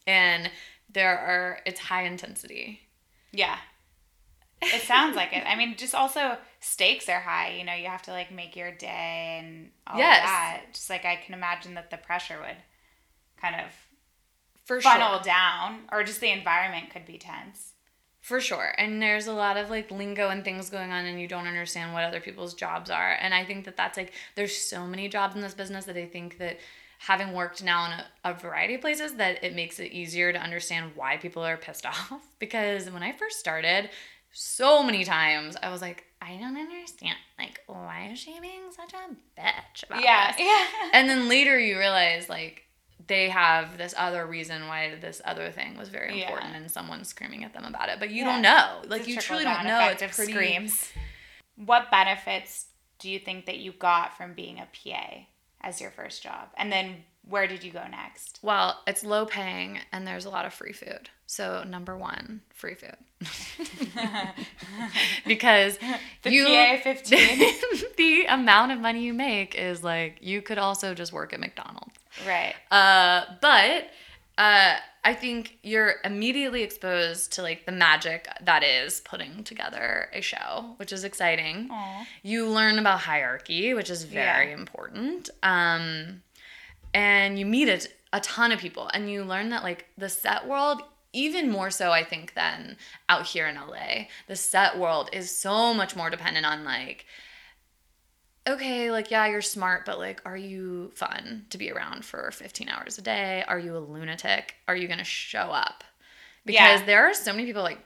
and 0.05 0.51
there 0.93 1.17
are 1.17 1.59
it's 1.65 1.79
high 1.79 2.03
intensity 2.03 2.79
Yeah. 3.31 3.57
It 4.61 4.81
sounds 4.83 5.17
like 5.17 5.33
it. 5.33 5.43
I 5.45 5.57
mean, 5.57 5.75
just 5.75 5.93
also 5.93 6.37
stakes 6.61 7.09
are 7.09 7.19
high. 7.19 7.49
You 7.57 7.65
know, 7.65 7.73
you 7.73 7.87
have 7.87 8.03
to 8.03 8.11
like 8.11 8.31
make 8.31 8.55
your 8.55 8.71
day 8.71 9.39
and 9.41 9.71
all 9.85 9.97
Yes. 9.97 10.23
that. 10.23 10.61
Just 10.73 10.89
like 10.89 11.03
I 11.03 11.17
can 11.17 11.33
imagine 11.33 11.73
that 11.73 11.89
the 11.91 11.97
pressure 11.97 12.39
would 12.39 12.55
kind 13.41 13.55
of 13.55 13.71
for 14.63 14.79
funnel 14.79 15.15
sure 15.15 15.23
down, 15.23 15.79
or 15.91 16.03
just 16.05 16.21
the 16.21 16.31
environment 16.31 16.91
could 16.91 17.05
be 17.05 17.17
tense. 17.17 17.73
For 18.21 18.39
sure. 18.39 18.73
And 18.77 19.01
there's 19.01 19.27
a 19.27 19.33
lot 19.33 19.57
of 19.57 19.69
like 19.69 19.91
lingo 19.91 20.29
and 20.29 20.45
things 20.45 20.69
going 20.69 20.93
on, 20.93 21.03
and 21.05 21.19
you 21.19 21.27
don't 21.27 21.47
understand 21.47 21.91
what 21.91 22.05
other 22.05 22.21
people's 22.21 22.53
jobs 22.53 22.89
are. 22.89 23.17
And 23.19 23.33
I 23.33 23.43
think 23.43 23.65
that 23.65 23.75
that's 23.75 23.97
like, 23.97 24.13
there's 24.35 24.55
so 24.55 24.87
many 24.87 25.09
jobs 25.09 25.35
in 25.35 25.41
this 25.41 25.53
business 25.53 25.83
that 25.85 25.97
I 25.97 26.05
think 26.05 26.37
that 26.37 26.57
having 27.07 27.33
worked 27.33 27.61
now 27.63 27.85
in 27.85 27.91
a, 27.91 28.05
a 28.31 28.33
variety 28.33 28.75
of 28.75 28.81
places, 28.81 29.15
that 29.15 29.43
it 29.43 29.53
makes 29.53 29.79
it 29.79 29.91
easier 29.91 30.31
to 30.31 30.39
understand 30.39 30.91
why 30.95 31.17
people 31.17 31.43
are 31.43 31.57
pissed 31.57 31.85
off. 31.93 32.11
Because 32.39 32.89
when 32.89 33.03
I 33.03 33.11
first 33.11 33.39
started, 33.39 33.89
so 34.31 34.81
many 34.83 35.03
times 35.03 35.57
I 35.61 35.69
was 35.69 35.81
like, 35.81 36.05
I 36.21 36.37
don't 36.37 36.57
understand. 36.57 37.17
Like, 37.37 37.59
why 37.67 38.09
is 38.13 38.19
she 38.19 38.39
being 38.39 38.71
such 38.71 38.93
a 38.93 39.13
bitch 39.39 39.83
about 39.85 40.01
Yeah. 40.01 40.31
this? 40.31 40.39
Yeah. 40.39 40.65
and 40.93 41.09
then 41.09 41.27
later 41.27 41.59
you 41.59 41.77
realize 41.77 42.29
like 42.29 42.61
they 43.07 43.27
have 43.27 43.77
this 43.77 43.93
other 43.97 44.25
reason 44.25 44.67
why 44.69 44.95
this 45.01 45.21
other 45.25 45.51
thing 45.51 45.75
was 45.77 45.89
very 45.89 46.17
Yeah. 46.21 46.29
important 46.29 46.55
and 46.55 46.71
someone's 46.71 47.09
screaming 47.09 47.43
at 47.43 47.53
them 47.53 47.65
about 47.65 47.89
it. 47.89 47.99
But 47.99 48.11
you 48.11 48.23
Yeah. 48.23 48.31
don't 48.31 48.41
know. 48.41 48.81
Like 48.87 49.07
you 49.09 49.17
truly 49.17 49.43
don't 49.43 49.65
know. 49.65 49.89
It's 49.89 50.15
pretty 50.15 50.31
screams. 50.31 50.89
What 51.57 51.91
benefits 51.91 52.67
do 52.99 53.09
you 53.09 53.19
think 53.19 53.45
that 53.47 53.57
you 53.57 53.73
got 53.73 54.15
from 54.15 54.33
being 54.33 54.57
a 54.59 54.67
PA 54.71 55.25
as 55.63 55.81
your 55.81 55.91
first 55.91 56.21
job? 56.23 56.49
And 56.57 56.71
then 56.71 57.03
where 57.27 57.47
did 57.47 57.63
you 57.63 57.71
go 57.71 57.83
next? 57.89 58.39
Well, 58.41 58.81
it's 58.85 59.03
low 59.03 59.25
paying 59.25 59.79
and 59.91 60.05
there's 60.05 60.25
a 60.25 60.29
lot 60.29 60.45
of 60.45 60.53
free 60.53 60.73
food. 60.73 61.09
So 61.25 61.63
number 61.63 61.97
one, 61.97 62.41
free 62.53 62.75
food. 62.75 62.97
because 65.25 65.77
The 66.21 66.31
you 66.31 66.45
PA 66.45 66.77
15. 66.83 67.17
the 67.97 68.25
amount 68.25 68.71
of 68.71 68.79
money 68.79 69.03
you 69.03 69.13
make 69.13 69.55
is 69.55 69.83
like 69.83 70.17
you 70.21 70.41
could 70.41 70.57
also 70.57 70.93
just 70.93 71.13
work 71.13 71.33
at 71.33 71.39
McDonald's. 71.39 71.93
right. 72.27 72.53
Uh, 72.71 73.23
but 73.41 73.87
uh, 74.37 74.75
I 75.05 75.13
think 75.13 75.57
you're 75.63 75.95
immediately 76.03 76.63
exposed 76.63 77.33
to 77.33 77.41
like 77.41 77.65
the 77.65 77.71
magic 77.71 78.27
that 78.41 78.63
is 78.63 79.01
putting 79.01 79.43
together 79.43 80.09
a 80.13 80.21
show, 80.21 80.75
which 80.77 80.91
is 80.93 81.03
exciting. 81.03 81.67
Aw. 81.71 82.05
You 82.23 82.47
learn 82.47 82.79
about 82.79 83.01
hierarchy, 83.01 83.73
which 83.73 83.89
is 83.89 84.03
very 84.05 84.49
Yeah. 84.49 84.57
important. 84.57 85.29
Um, 85.43 86.23
and 86.93 87.37
you 87.37 87.45
meet 87.45 87.67
a, 87.69 87.81
a 88.13 88.19
ton 88.21 88.51
of 88.51 88.59
people, 88.59 88.89
and 88.93 89.09
you 89.11 89.23
learn 89.23 89.49
that 89.49 89.63
like 89.63 89.87
the 89.97 90.09
set 90.09 90.47
world. 90.47 90.81
Even 91.15 91.51
more 91.51 91.69
so, 91.69 91.91
I 91.91 92.03
think, 92.03 92.33
than 92.33 92.75
out 93.07 93.27
here 93.27 93.45
in 93.45 93.55
LA. 93.55 94.05
The 94.27 94.35
set 94.35 94.79
world 94.79 95.11
is 95.13 95.29
so 95.29 95.71
much 95.71 95.95
more 95.95 96.09
dependent 96.09 96.43
on 96.47 96.63
like 96.63 97.05
okay, 98.47 98.91
like, 98.91 99.09
yeah, 99.11 99.25
you're 99.27 99.41
smart, 99.41 99.85
but 99.85 99.99
like, 99.99 100.21
are 100.25 100.37
you 100.37 100.91
fun 100.95 101.45
to 101.49 101.57
be 101.57 101.71
around 101.71 102.03
for 102.05 102.29
15 102.31 102.69
hours 102.69 102.97
a 102.97 103.01
day? 103.01 103.43
Are 103.47 103.59
you 103.59 103.77
a 103.77 103.79
lunatic? 103.79 104.55
Are 104.67 104.75
you 104.75 104.87
going 104.87 104.99
to 104.99 105.05
show 105.05 105.39
up? 105.51 105.83
Because 106.45 106.81
Yeah. 106.81 106.85
there 106.85 107.09
are 107.09 107.13
so 107.13 107.31
many 107.31 107.45
people 107.45 107.63
like 107.63 107.79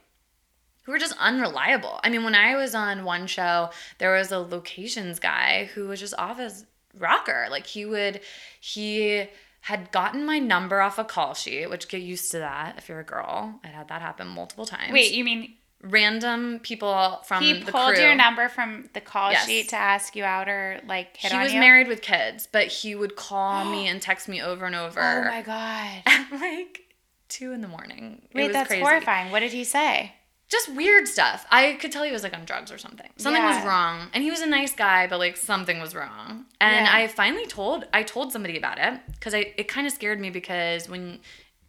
who 0.84 0.94
are 0.94 0.98
just 1.00 1.16
unreliable. 1.20 2.00
I 2.04 2.10
mean, 2.10 2.24
when 2.24 2.34
I 2.36 2.56
was 2.56 2.74
on 2.74 3.04
one 3.04 3.28
show, 3.28 3.70
there 3.98 4.14
was 4.16 4.32
a 4.32 4.40
locations 4.40 5.20
guy 5.20 5.70
who 5.76 5.88
was 5.90 6.00
just 6.00 6.14
off 6.18 6.40
his 6.40 6.66
rocker. 6.98 7.48
Like, 7.52 7.68
he 7.68 7.86
would, 7.86 8.22
he 8.60 9.28
had 9.62 9.92
gotten 9.92 10.26
my 10.26 10.40
number 10.40 10.80
off 10.80 10.98
a 10.98 11.04
call 11.04 11.34
sheet, 11.34 11.70
which 11.70 11.90
get 11.90 12.02
used 12.02 12.32
to 12.32 12.40
that 12.40 12.76
if 12.78 12.88
you're 12.88 13.02
a 13.02 13.04
girl. 13.04 13.60
I 13.66 13.68
had 13.68 13.90
that 13.90 14.02
happen 14.02 14.28
multiple 14.28 14.66
times. 14.66 14.94
Wait, 14.94 15.12
you 15.12 15.26
mean 15.26 15.56
random 15.90 16.60
people 16.60 17.22
from 17.26 17.44
he 17.44 17.54
the 17.62 17.72
pulled 17.72 17.94
crew. 17.96 18.04
your 18.04 18.16
number 18.16 18.50
from 18.50 18.90
the 18.94 19.02
call 19.02 19.32
Yes. 19.32 19.46
sheet 19.48 19.70
to 19.70 19.76
ask 19.76 20.16
you 20.16 20.24
out 20.24 20.48
or 20.50 20.80
like 20.88 21.16
hit 21.18 21.32
he 21.32 21.38
was 21.38 21.54
you? 21.54 21.60
married 21.60 21.88
with 21.88 22.02
kids, 22.02 22.48
but 22.52 22.68
he 22.68 22.96
would 22.96 23.16
call 23.16 23.66
me 23.72 23.88
and 23.88 24.02
text 24.02 24.28
me 24.28 24.42
over 24.42 24.66
and 24.66 24.76
over. 24.76 25.00
Oh 25.02 25.24
my 25.30 25.42
god. 25.42 26.02
At 26.06 26.32
like 26.32 26.82
two 27.30 27.52
in 27.52 27.62
the 27.62 27.68
morning. 27.68 28.22
It 28.32 28.36
Wait, 28.38 28.54
that's 28.54 28.68
crazy. 28.68 28.82
horrifying. 28.84 29.32
What 29.32 29.40
did 29.40 29.52
he 29.54 29.64
say? 29.64 30.14
Just 30.50 30.74
weird 30.74 31.10
stuff. 31.10 31.46
I 31.52 31.74
could 31.74 31.92
tell 31.92 32.04
he 32.04 32.12
was 32.14 32.24
like 32.24 32.34
on 32.34 32.46
drugs 32.46 32.72
or 32.72 32.78
something. 32.78 33.10
Something 33.18 33.44
was 33.44 33.66
wrong, 33.66 34.08
and 34.14 34.24
he 34.24 34.32
was 34.32 34.40
a 34.40 34.46
nice 34.48 34.74
guy, 34.74 35.06
but 35.06 35.20
like 35.20 35.36
something 35.36 35.82
was 35.82 35.94
wrong. 35.94 36.46
And 36.62 36.86
Yeah. 36.86 36.90
I 36.96 37.08
finally 37.10 37.46
told 37.46 37.86
I 37.92 38.04
told 38.04 38.32
somebody 38.32 38.58
about 38.58 38.78
it 38.80 38.98
because 39.12 39.34
I 39.34 39.54
it 39.58 39.68
kind 39.68 39.86
of 39.86 39.92
scared 39.92 40.22
me 40.22 40.30
because 40.30 40.88
when 40.88 41.20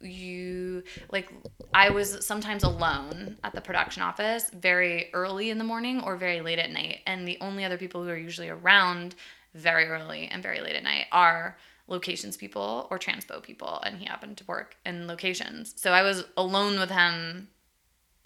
you 0.01 0.83
like 1.11 1.33
I 1.75 1.91
was 1.91 2.25
sometimes 2.25 2.63
alone 2.63 3.37
at 3.43 3.55
the 3.55 3.61
production 3.61 4.03
office 4.03 4.51
very 4.51 5.11
early 5.13 5.51
in 5.51 5.59
the 5.59 5.65
morning 5.65 6.01
or 6.03 6.17
very 6.17 6.41
late 6.41 6.59
at 6.59 6.71
night. 6.71 7.01
And 7.07 7.27
the 7.27 7.39
only 7.41 7.65
other 7.65 7.79
people 7.79 8.03
who 8.03 8.11
are 8.11 8.17
usually 8.17 8.49
around 8.49 9.15
very 9.55 9.87
early 9.87 10.29
and 10.29 10.43
very 10.43 10.61
late 10.61 10.77
at 10.77 10.83
night 10.83 11.07
are 11.11 11.57
locations 11.89 12.37
people 12.37 12.87
or 12.91 12.99
transpo 12.99 13.43
people. 13.43 13.81
And 13.85 13.99
he 13.99 14.07
happened 14.07 14.37
to 14.39 14.45
work 14.45 14.77
in 14.85 15.07
locations. 15.07 15.75
So 15.77 15.93
I 15.93 16.03
was 16.03 16.25
alone 16.37 16.79
with 16.79 16.91
him 16.91 17.49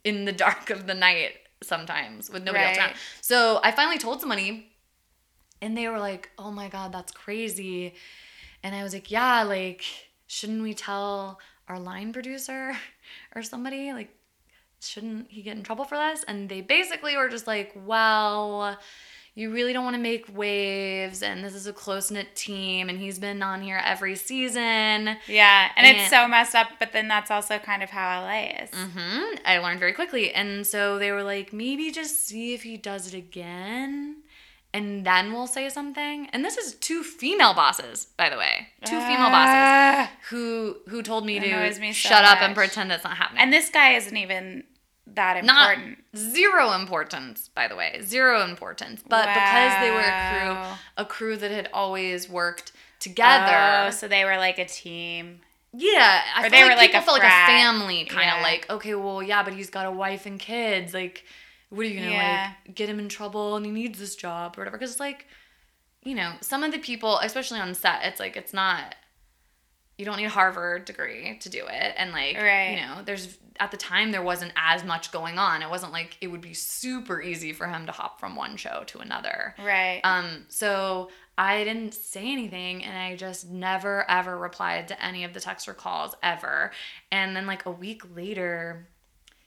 in 0.05 0.25
the 0.25 0.33
dark 0.45 0.71
of 0.71 0.87
the 0.87 0.95
night 0.95 1.33
sometimes 1.63 2.29
with 2.29 2.43
nobody 2.43 2.65
else 2.65 2.79
around. 2.79 2.95
So 3.21 3.61
I 3.63 3.71
finally 3.71 3.99
told 3.99 4.21
somebody 4.21 4.69
and 5.61 5.77
they 5.77 5.87
were 5.87 6.01
like 6.01 6.31
oh 6.39 6.51
my 6.51 6.69
god 6.69 6.93
that's 6.93 7.13
crazy. 7.13 7.95
And 8.63 8.75
I 8.75 8.83
was 8.83 8.95
like, 8.95 9.11
yeah, 9.11 9.43
like, 9.43 9.85
shouldn't 10.27 10.63
we 10.63 10.75
tell 10.75 11.41
our 11.73 11.81
line 11.81 12.13
producer 12.13 12.77
or 13.35 13.43
somebody? 13.43 13.93
Like, 13.93 14.15
shouldn't 14.81 15.31
he 15.31 15.43
get 15.43 15.57
in 15.57 15.63
trouble 15.63 15.85
for 15.85 15.97
this? 15.97 16.25
And 16.29 16.49
they 16.49 16.61
basically 16.61 17.17
were 17.17 17.29
just 17.29 17.47
like, 17.47 17.73
well, 17.87 18.79
you 19.35 19.51
really 19.51 19.73
don't 19.73 19.85
want 19.85 19.97
to 19.97 20.03
make 20.03 20.27
waves, 20.37 21.23
and 21.23 21.43
this 21.43 21.55
is 21.55 21.67
a 21.67 21.73
close 21.73 22.11
knit 22.11 22.37
team, 22.37 22.91
and 22.91 22.99
he's 22.99 23.19
been 23.19 23.43
on 23.43 23.63
here 23.63 23.81
every 23.83 24.15
season. 24.15 25.17
Yeah, 25.27 25.71
and, 25.75 25.87
And- 25.87 25.97
it's 25.97 26.11
so 26.11 26.29
messed 26.29 26.55
up, 26.55 26.69
but 26.79 26.93
then 26.93 27.09
that's 27.09 27.31
also 27.31 27.59
kind 27.59 27.83
of 27.83 27.89
how 27.89 28.21
LA 28.23 28.51
is. 28.63 28.69
hmm 28.75 29.35
I 29.47 29.57
learned 29.59 29.81
very 29.81 29.95
quickly. 29.95 30.33
And 30.35 30.67
so 30.67 30.99
they 30.99 31.11
were 31.13 31.23
like, 31.23 31.51
maybe 31.53 31.91
just 31.91 32.27
see 32.27 32.53
if 32.53 32.63
he 32.63 32.77
does 32.77 33.07
it 33.07 33.17
again. 33.17 34.17
And 34.75 35.05
then 35.05 35.33
we'll 35.35 35.47
say 35.47 35.69
something. 35.69 36.29
And 36.33 36.43
this 36.45 36.57
is 36.57 36.75
two 36.75 37.03
female 37.03 37.53
bosses, 37.53 38.07
by 38.17 38.31
the 38.31 38.39
way. 38.39 38.69
Two 38.87 38.99
female 39.01 39.29
bosses 39.31 39.55
Ah. 39.55 40.11
who 40.31 40.77
who 40.89 41.03
told 41.03 41.27
me 41.27 41.39
to 41.41 41.71
me 41.79 41.93
so 41.93 42.09
shut 42.09 42.25
up 42.25 42.41
and 42.41 42.55
pretend 42.55 42.91
it's 42.91 43.05
not 43.05 43.17
happening. 43.19 43.43
And 43.43 43.53
this 43.53 43.69
guy 43.69 43.93
isn't 43.95 44.17
even 44.17 44.65
that 45.07 45.45
not 45.45 45.75
important. 45.75 45.99
zero 46.17 46.73
importance, 46.73 47.49
by 47.49 47.69
the 47.69 47.77
way, 47.77 48.01
zero 48.03 48.43
importance. 48.45 49.03
But 49.07 49.27
because 49.27 49.81
they 49.83 49.91
were 49.91 50.01
a 50.01 50.31
crew, 50.31 50.79
a 50.97 51.05
crew 51.05 51.37
that 51.37 51.51
had 51.51 51.69
always 51.75 52.29
worked 52.31 52.73
together. 52.99 53.87
Oh, 53.89 53.91
so 53.91 54.09
they 54.09 54.25
were 54.25 54.39
like 54.39 54.59
a 54.59 54.65
team. 54.65 55.41
yeah, 55.75 56.23
I 56.35 56.41
Or 56.41 56.43
feel 56.45 56.51
they 56.51 56.63
like 56.65 56.71
were 56.71 56.77
like 56.77 56.95
a 56.95 57.03
felt 57.03 57.19
like 57.19 57.29
a 57.31 57.47
family, 57.47 58.05
kind 58.07 58.31
of 58.31 58.37
Yeah. 58.39 58.43
like 58.43 58.71
okay, 58.71 58.95
well, 58.95 59.23
yeah, 59.23 59.43
but 59.43 59.53
he's 59.53 59.69
got 59.71 59.85
a 59.85 59.91
wife 59.91 60.25
and 60.25 60.41
kids. 60.41 60.95
Like, 60.95 61.25
what 61.73 61.87
are 61.87 61.89
you 61.89 61.99
gonna 62.01 62.13
Yeah. 62.13 62.53
like 62.67 62.75
get 62.75 62.89
him 62.89 62.99
in 62.99 63.09
trouble 63.09 63.57
and 63.57 63.65
he 63.65 63.73
needs 63.73 63.99
this 63.99 64.15
job 64.15 64.57
or 64.57 64.61
whatever? 64.61 64.77
Because 64.77 64.91
it's 64.93 65.01
like, 65.01 65.27
you 66.05 66.15
know, 66.15 66.35
some 66.41 66.63
of 66.63 66.71
the 66.73 66.79
people, 66.79 67.19
especially 67.19 67.61
on 67.61 67.75
set, 67.75 68.05
it's 68.05 68.21
like 68.21 68.37
it's 68.37 68.53
not. 68.53 68.95
You 69.99 70.07
don't 70.07 70.17
need 70.17 70.25
a 70.25 70.31
Harvard 70.31 70.85
degree 70.87 71.39
to 71.39 71.49
do 71.49 71.67
it, 71.69 71.95
and 71.97 72.13
like 72.13 72.37
Right. 72.37 72.71
you 72.71 72.77
know, 72.87 73.03
there's 73.03 73.37
at 73.61 73.71
the 73.71 73.77
time 73.77 74.11
there 74.11 74.23
wasn't 74.23 74.53
as 74.57 74.83
much 74.83 75.13
going 75.13 75.39
on. 75.39 75.63
It 75.63 75.71
wasn't 75.71 75.93
like 75.93 76.17
it 76.21 76.27
would 76.29 76.41
be 76.41 76.55
super 76.55 77.21
easy 77.21 77.53
for 77.53 77.67
him 77.69 77.87
to 77.87 77.93
hop 77.93 78.19
from 78.19 78.35
one 78.35 78.57
show 78.57 78.83
to 78.87 78.99
another. 78.99 79.55
Right. 79.59 80.01
Um, 80.03 80.47
so 80.49 81.11
I 81.39 81.63
didn't 81.63 81.95
say 81.95 82.33
anything 82.33 82.83
and 82.85 82.97
I 82.97 83.15
just 83.17 83.49
never 83.49 84.11
ever 84.11 84.37
replied 84.39 84.89
to 84.89 85.05
any 85.05 85.23
of 85.25 85.35
the 85.35 85.41
text 85.41 85.69
or 85.69 85.75
calls 85.75 86.15
ever. 86.23 86.73
And 87.13 87.37
then 87.37 87.47
like 87.47 87.67
a 87.67 87.71
week 87.71 88.03
later, 88.17 88.89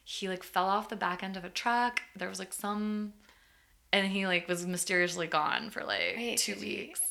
he 0.05 0.29
like 0.29 0.43
fell 0.43 0.65
off 0.65 0.87
the 0.89 0.95
back 0.95 1.23
end 1.23 1.35
of 1.35 1.43
a 1.43 1.49
truck. 1.49 2.01
There 2.15 2.29
was 2.29 2.39
like 2.39 2.53
some 2.53 3.13
and 3.91 4.07
he 4.07 4.25
like 4.27 4.47
was 4.47 4.65
mysteriously 4.65 5.27
gone 5.27 5.69
for 5.69 5.83
like 5.83 6.13
Wait, 6.15 6.37
two 6.37 6.53
did 6.53 6.63
he- 6.63 6.75
weeks. 6.77 7.01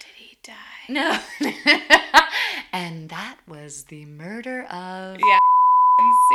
Did 0.00 0.14
he 0.16 0.36
die? 0.44 0.52
No. 0.88 1.18
and 2.72 3.08
that 3.08 3.36
was 3.46 3.84
the 3.84 4.04
murder 4.06 4.62
of 4.64 5.18
Yeah. 5.18 5.38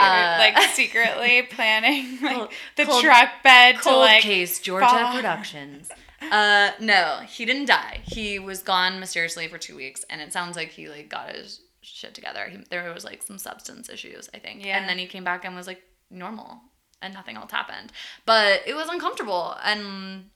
Uh, 0.01 0.35
like 0.39 0.57
secretly 0.73 1.41
planning 1.49 2.19
like 2.21 2.35
Cold- 2.35 2.49
the 2.75 2.85
cold- 2.85 3.03
truck 3.03 3.29
bed 3.43 3.73
to 3.75 3.81
Cold 3.81 3.97
like 3.99 4.21
Case 4.21 4.59
Georgia 4.59 4.87
fall. 4.87 5.13
Productions. 5.15 5.89
Uh, 6.31 6.71
no, 6.79 7.19
he 7.27 7.45
didn't 7.45 7.65
die. 7.65 7.99
He 8.03 8.39
was 8.39 8.63
gone 8.63 8.99
mysteriously 8.99 9.47
for 9.47 9.57
two 9.59 9.75
weeks, 9.75 10.03
and 10.09 10.19
it 10.21 10.33
sounds 10.33 10.55
like 10.55 10.69
he 10.69 10.87
like 10.89 11.09
got 11.09 11.29
his 11.35 11.59
shit 11.81 12.13
together. 12.15 12.45
He, 12.49 12.57
there 12.69 12.91
was 12.93 13.03
like 13.05 13.21
some 13.21 13.37
substance 13.37 13.87
issues, 13.89 14.29
I 14.33 14.39
think. 14.39 14.65
Yeah. 14.65 14.79
And 14.79 14.89
then 14.89 14.97
he 14.97 15.05
came 15.05 15.23
back 15.23 15.45
and 15.45 15.55
was 15.55 15.67
like 15.67 15.81
normal, 16.09 16.61
and 17.01 17.13
nothing 17.13 17.35
else 17.35 17.51
happened. 17.51 17.91
But 18.25 18.61
it 18.65 18.75
was 18.75 18.89
uncomfortable, 18.89 19.55
and 19.63 20.29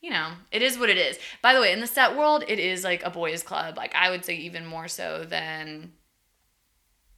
you 0.00 0.10
know, 0.10 0.30
it 0.50 0.62
is 0.62 0.78
what 0.78 0.88
it 0.88 0.96
is. 0.96 1.18
By 1.42 1.52
the 1.52 1.60
way, 1.60 1.72
in 1.72 1.80
the 1.80 1.86
set 1.86 2.16
world, 2.16 2.44
it 2.48 2.58
is 2.58 2.84
like 2.84 3.02
a 3.04 3.10
boys' 3.10 3.42
club. 3.42 3.76
Like 3.76 3.94
I 3.94 4.10
would 4.10 4.24
say, 4.24 4.34
even 4.36 4.66
more 4.66 4.88
so 4.88 5.24
than 5.24 5.92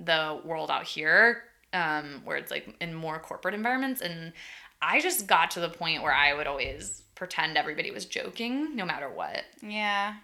the 0.01 0.41
world 0.45 0.71
out 0.71 0.85
here, 0.85 1.45
um, 1.73 2.23
where 2.25 2.37
it's 2.37 2.51
like 2.51 2.75
in 2.81 2.95
more 2.95 3.19
corporate 3.21 3.55
environments. 3.55 4.01
And 4.01 4.33
I 4.81 5.01
just 5.01 5.27
got 5.27 5.53
to 5.53 5.61
the 5.61 5.69
point 5.69 6.03
where 6.03 6.13
I 6.13 6.35
would 6.35 6.47
always 6.49 7.03
pretend 7.15 7.57
everybody 7.57 7.93
was 7.93 8.05
joking, 8.05 8.75
no 8.75 8.85
matter 8.85 9.09
what. 9.09 9.45
yeah. 9.63 10.15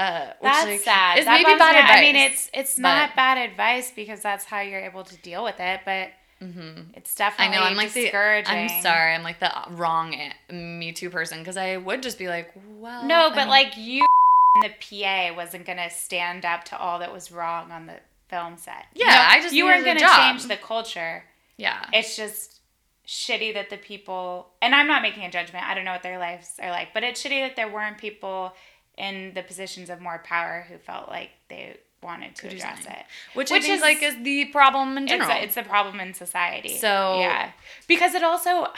Uh, 0.00 0.26
which, 0.38 0.52
That's 0.52 0.66
like, 0.66 0.80
sad. 0.80 1.18
Is 1.18 1.24
That 1.24 1.42
maybe 1.42 1.58
bad 1.58 1.74
advice. 1.74 1.98
I 1.98 2.00
mean, 2.00 2.14
it's 2.14 2.50
it's 2.54 2.78
not 2.78 3.16
bad 3.16 3.50
advice 3.50 3.90
because 3.90 4.20
that's 4.20 4.44
how 4.44 4.60
you're 4.60 4.78
able 4.78 5.02
to 5.02 5.16
deal 5.16 5.42
with 5.42 5.58
it, 5.58 5.80
but 5.84 6.10
Mm-hmm. 6.42 6.92
it's 6.94 7.14
definitely. 7.14 7.56
I 7.56 7.58
know 7.60 7.66
I'm 7.66 7.76
like 7.76 7.92
the 7.92 8.02
discouraging. 8.02 8.54
I'm 8.54 8.82
sorry, 8.82 9.14
I'm 9.14 9.22
like 9.22 9.40
the 9.40 9.52
wrong 9.70 10.14
eh, 10.14 10.32
Me 10.52 10.92
Too 10.92 11.10
person 11.10 11.38
because 11.40 11.56
I 11.56 11.76
would 11.76 12.02
just 12.02 12.18
be 12.18 12.28
like, 12.28 12.52
well, 12.78 13.04
No, 13.04 13.30
but 13.34 13.48
like 13.48 13.76
you, 13.76 14.06
the 14.62 14.70
PA 14.80 15.34
wasn't 15.34 15.66
gonna 15.66 15.90
stand 15.90 16.44
up 16.44 16.64
to 16.66 16.78
all 16.78 17.00
that 17.00 17.12
was 17.12 17.32
wrong 17.32 17.70
on 17.72 17.86
the 17.86 17.94
film 18.28 18.56
set. 18.56 18.86
Yeah, 18.94 19.06
know, 19.06 19.24
I 19.30 19.40
just 19.42 19.54
you 19.54 19.64
weren't 19.64 19.84
gonna 19.84 20.00
job. 20.00 20.16
change 20.16 20.44
the 20.46 20.56
culture. 20.56 21.24
yeah, 21.56 21.86
It's 21.92 22.16
just 22.16 22.60
shitty 23.06 23.54
that 23.54 23.70
the 23.70 23.76
people, 23.78 24.48
and 24.60 24.74
I'm 24.74 24.86
not 24.86 25.02
making 25.02 25.24
a 25.24 25.30
judgment. 25.30 25.64
I 25.66 25.74
don't 25.74 25.84
know 25.84 25.92
what 25.92 26.02
their 26.02 26.18
lives 26.18 26.52
are 26.62 26.70
like, 26.70 26.88
but 26.94 27.02
it's 27.02 27.22
shitty 27.24 27.40
that 27.40 27.56
there 27.56 27.68
weren't 27.72 27.98
people 27.98 28.52
in 28.98 29.32
the 29.34 29.42
positions 29.42 29.88
of 29.90 30.00
more 30.00 30.20
power 30.24 30.66
who 30.68 30.76
felt 30.76 31.08
like 31.08 31.30
they 31.48 31.76
wanted 32.02 32.34
to 32.36 32.48
address 32.48 32.84
it. 32.86 33.04
which, 33.34 33.50
Which 33.50 33.64
is- 33.68 33.80
like 33.80 34.02
is 34.02 34.16
the 34.22 34.46
problem 34.46 34.96
in 34.96 35.04
It's 35.04 35.12
general. 35.12 35.30
a, 35.30 35.42
it's 35.42 35.56
a 35.56 35.62
problem 35.62 36.00
in 36.00 36.14
society. 36.14 36.76
So- 36.78 37.20
yeah, 37.20 37.50
because 37.86 38.14
it 38.14 38.22
also, 38.22 38.68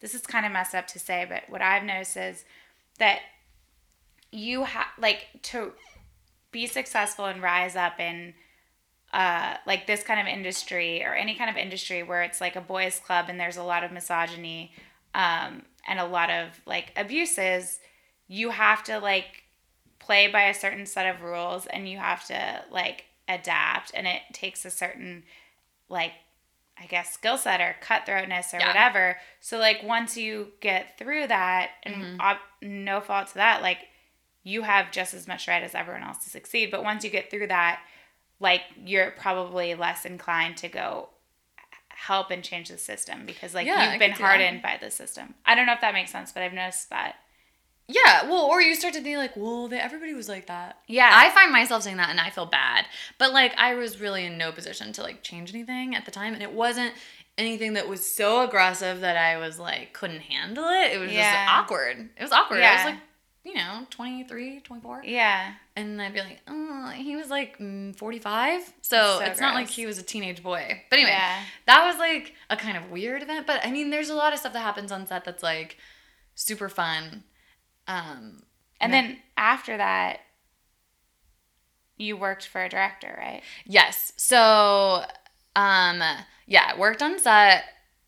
this 0.00 0.14
is 0.14 0.22
kind 0.22 0.46
of 0.46 0.52
messed 0.52 0.74
up 0.74 0.86
to 0.88 0.98
say, 0.98 1.26
but 1.28 1.42
what 1.48 1.60
I've 1.62 1.82
noticed 1.84 2.16
is 2.16 2.44
that 2.98 3.20
you 4.30 4.64
have 4.64 4.86
like 4.98 5.26
to 5.42 5.72
be 6.52 6.66
successful 6.66 7.26
and 7.26 7.42
rise 7.42 7.76
up 7.76 7.98
in 8.00 8.34
uh, 9.12 9.56
like 9.66 9.86
this 9.86 10.02
kind 10.02 10.20
of 10.20 10.26
industry 10.26 11.04
or 11.04 11.14
any 11.14 11.34
kind 11.34 11.50
of 11.50 11.56
industry 11.56 12.02
where 12.02 12.22
it's 12.22 12.40
like 12.40 12.56
a 12.56 12.60
boys 12.60 12.98
club 13.04 13.26
and 13.28 13.38
there's 13.38 13.58
a 13.58 13.62
lot 13.62 13.84
of 13.84 13.92
misogyny 13.92 14.72
um, 15.14 15.62
and 15.86 15.98
a 15.98 16.04
lot 16.06 16.30
of 16.30 16.48
like 16.66 16.92
abuses 16.96 17.78
you 18.28 18.50
have 18.50 18.82
to 18.84 18.98
like 18.98 19.41
play 20.02 20.28
by 20.28 20.42
a 20.44 20.54
certain 20.54 20.84
set 20.86 21.06
of 21.14 21.22
rules 21.22 21.66
and 21.66 21.88
you 21.88 21.98
have 21.98 22.26
to 22.26 22.64
like 22.70 23.04
adapt 23.28 23.92
and 23.94 24.06
it 24.06 24.20
takes 24.32 24.64
a 24.64 24.70
certain 24.70 25.22
like 25.88 26.12
I 26.80 26.86
guess 26.86 27.12
skill 27.12 27.38
set 27.38 27.60
or 27.60 27.76
cutthroatness 27.82 28.52
or 28.52 28.58
Yeah. 28.58 28.66
whatever. 28.68 29.16
So 29.40 29.58
like 29.58 29.82
once 29.84 30.16
you 30.16 30.48
get 30.60 30.98
through 30.98 31.28
that 31.28 31.70
and 31.84 31.94
mm-hmm. 31.94 32.20
ob- 32.20 32.38
no 32.60 33.00
fault 33.00 33.28
to 33.28 33.34
that, 33.34 33.62
like 33.62 33.78
you 34.42 34.62
have 34.62 34.90
just 34.90 35.14
as 35.14 35.28
much 35.28 35.46
right 35.46 35.62
as 35.62 35.74
everyone 35.74 36.02
else 36.02 36.24
to 36.24 36.30
succeed. 36.30 36.70
But 36.72 36.82
once 36.82 37.04
you 37.04 37.10
get 37.10 37.30
through 37.30 37.46
that, 37.48 37.80
like 38.40 38.62
you're 38.84 39.12
probably 39.12 39.74
less 39.76 40.04
inclined 40.04 40.56
to 40.58 40.68
go 40.68 41.10
help 41.88 42.32
and 42.32 42.42
change 42.42 42.68
the 42.68 42.78
system 42.78 43.26
because 43.26 43.54
like 43.54 43.66
Yeah, 43.66 43.90
you've 43.92 44.00
been 44.00 44.10
could 44.10 44.16
see 44.16 44.22
that. 44.24 44.28
hardened 44.28 44.62
by 44.62 44.78
the 44.80 44.90
system. 44.90 45.34
I 45.46 45.54
don't 45.54 45.66
know 45.66 45.74
if 45.74 45.80
that 45.82 45.94
makes 45.94 46.10
sense, 46.10 46.32
but 46.32 46.42
I've 46.42 46.52
noticed 46.52 46.90
that. 46.90 47.16
Yeah, 47.88 48.24
well, 48.28 48.44
or 48.44 48.62
you 48.62 48.74
start 48.74 48.94
to 48.94 49.02
think 49.02 49.16
like, 49.18 49.36
well, 49.36 49.68
they, 49.68 49.78
everybody 49.78 50.14
was 50.14 50.28
like 50.28 50.46
that. 50.46 50.78
Yeah. 50.86 51.10
I 51.12 51.30
find 51.30 51.52
myself 51.52 51.82
saying 51.82 51.96
that, 51.98 52.10
and 52.10 52.20
I 52.20 52.30
feel 52.30 52.46
bad. 52.46 52.86
But 53.18 53.32
like, 53.32 53.52
I 53.58 53.74
was 53.74 54.00
really 54.00 54.24
in 54.24 54.38
no 54.38 54.52
position 54.52 54.92
to 54.94 55.02
like 55.02 55.22
change 55.22 55.52
anything 55.54 55.94
at 55.94 56.04
the 56.04 56.10
time, 56.10 56.32
and 56.34 56.42
it 56.42 56.52
wasn't 56.52 56.94
anything 57.38 57.72
that 57.74 57.88
was 57.88 58.04
so 58.08 58.42
aggressive 58.42 59.00
that 59.00 59.16
I 59.16 59.38
was 59.38 59.58
like 59.58 59.92
couldn't 59.92 60.20
handle 60.20 60.64
it. 60.68 60.92
It 60.92 60.98
was 60.98 61.10
Yeah. 61.12 61.32
just 61.46 61.54
awkward. 61.54 62.08
It 62.16 62.22
was 62.22 62.32
awkward. 62.32 62.60
I 62.60 62.74
was 62.76 62.84
like, 62.92 63.00
you 63.44 63.54
know, 63.54 63.86
23, 63.90 64.60
24. 64.60 65.02
Yeah. 65.04 65.54
And 65.74 66.00
I'd 66.00 66.12
be 66.12 66.20
like, 66.20 66.40
oh, 66.46 66.92
he 66.94 67.16
was 67.16 67.28
like 67.30 67.58
mm, 67.58 67.96
45. 67.96 68.62
So, 68.82 69.18
so 69.18 69.20
it's 69.24 69.40
not 69.40 69.54
like 69.54 69.68
he 69.68 69.86
was 69.86 69.98
a 69.98 70.02
teenage 70.02 70.42
boy. 70.42 70.82
But 70.90 70.98
anyway, 70.98 71.10
Yeah. 71.12 71.42
that 71.66 71.84
was 71.86 71.98
like 71.98 72.34
a 72.50 72.56
kind 72.56 72.76
of 72.76 72.90
weird 72.90 73.22
event. 73.22 73.46
But 73.46 73.64
I 73.66 73.70
mean, 73.70 73.90
there's 73.90 74.10
a 74.10 74.14
lot 74.14 74.32
of 74.32 74.38
stuff 74.38 74.52
that 74.52 74.60
happens 74.60 74.92
on 74.92 75.06
set 75.06 75.24
that's 75.24 75.42
like 75.42 75.78
super 76.34 76.68
fun. 76.68 77.24
Um, 77.92 78.42
And 78.80 78.92
then 78.92 79.18
after 79.36 79.76
that, 79.76 80.20
you 81.98 82.16
worked 82.16 82.46
for 82.46 82.62
a 82.64 82.68
director, 82.68 83.14
right? 83.18 83.42
Yes. 83.64 84.12
So, 84.16 85.04
um, 85.54 86.02
yeah, 86.46 86.76
worked 86.78 87.02
on 87.02 87.18
set. 87.18 87.64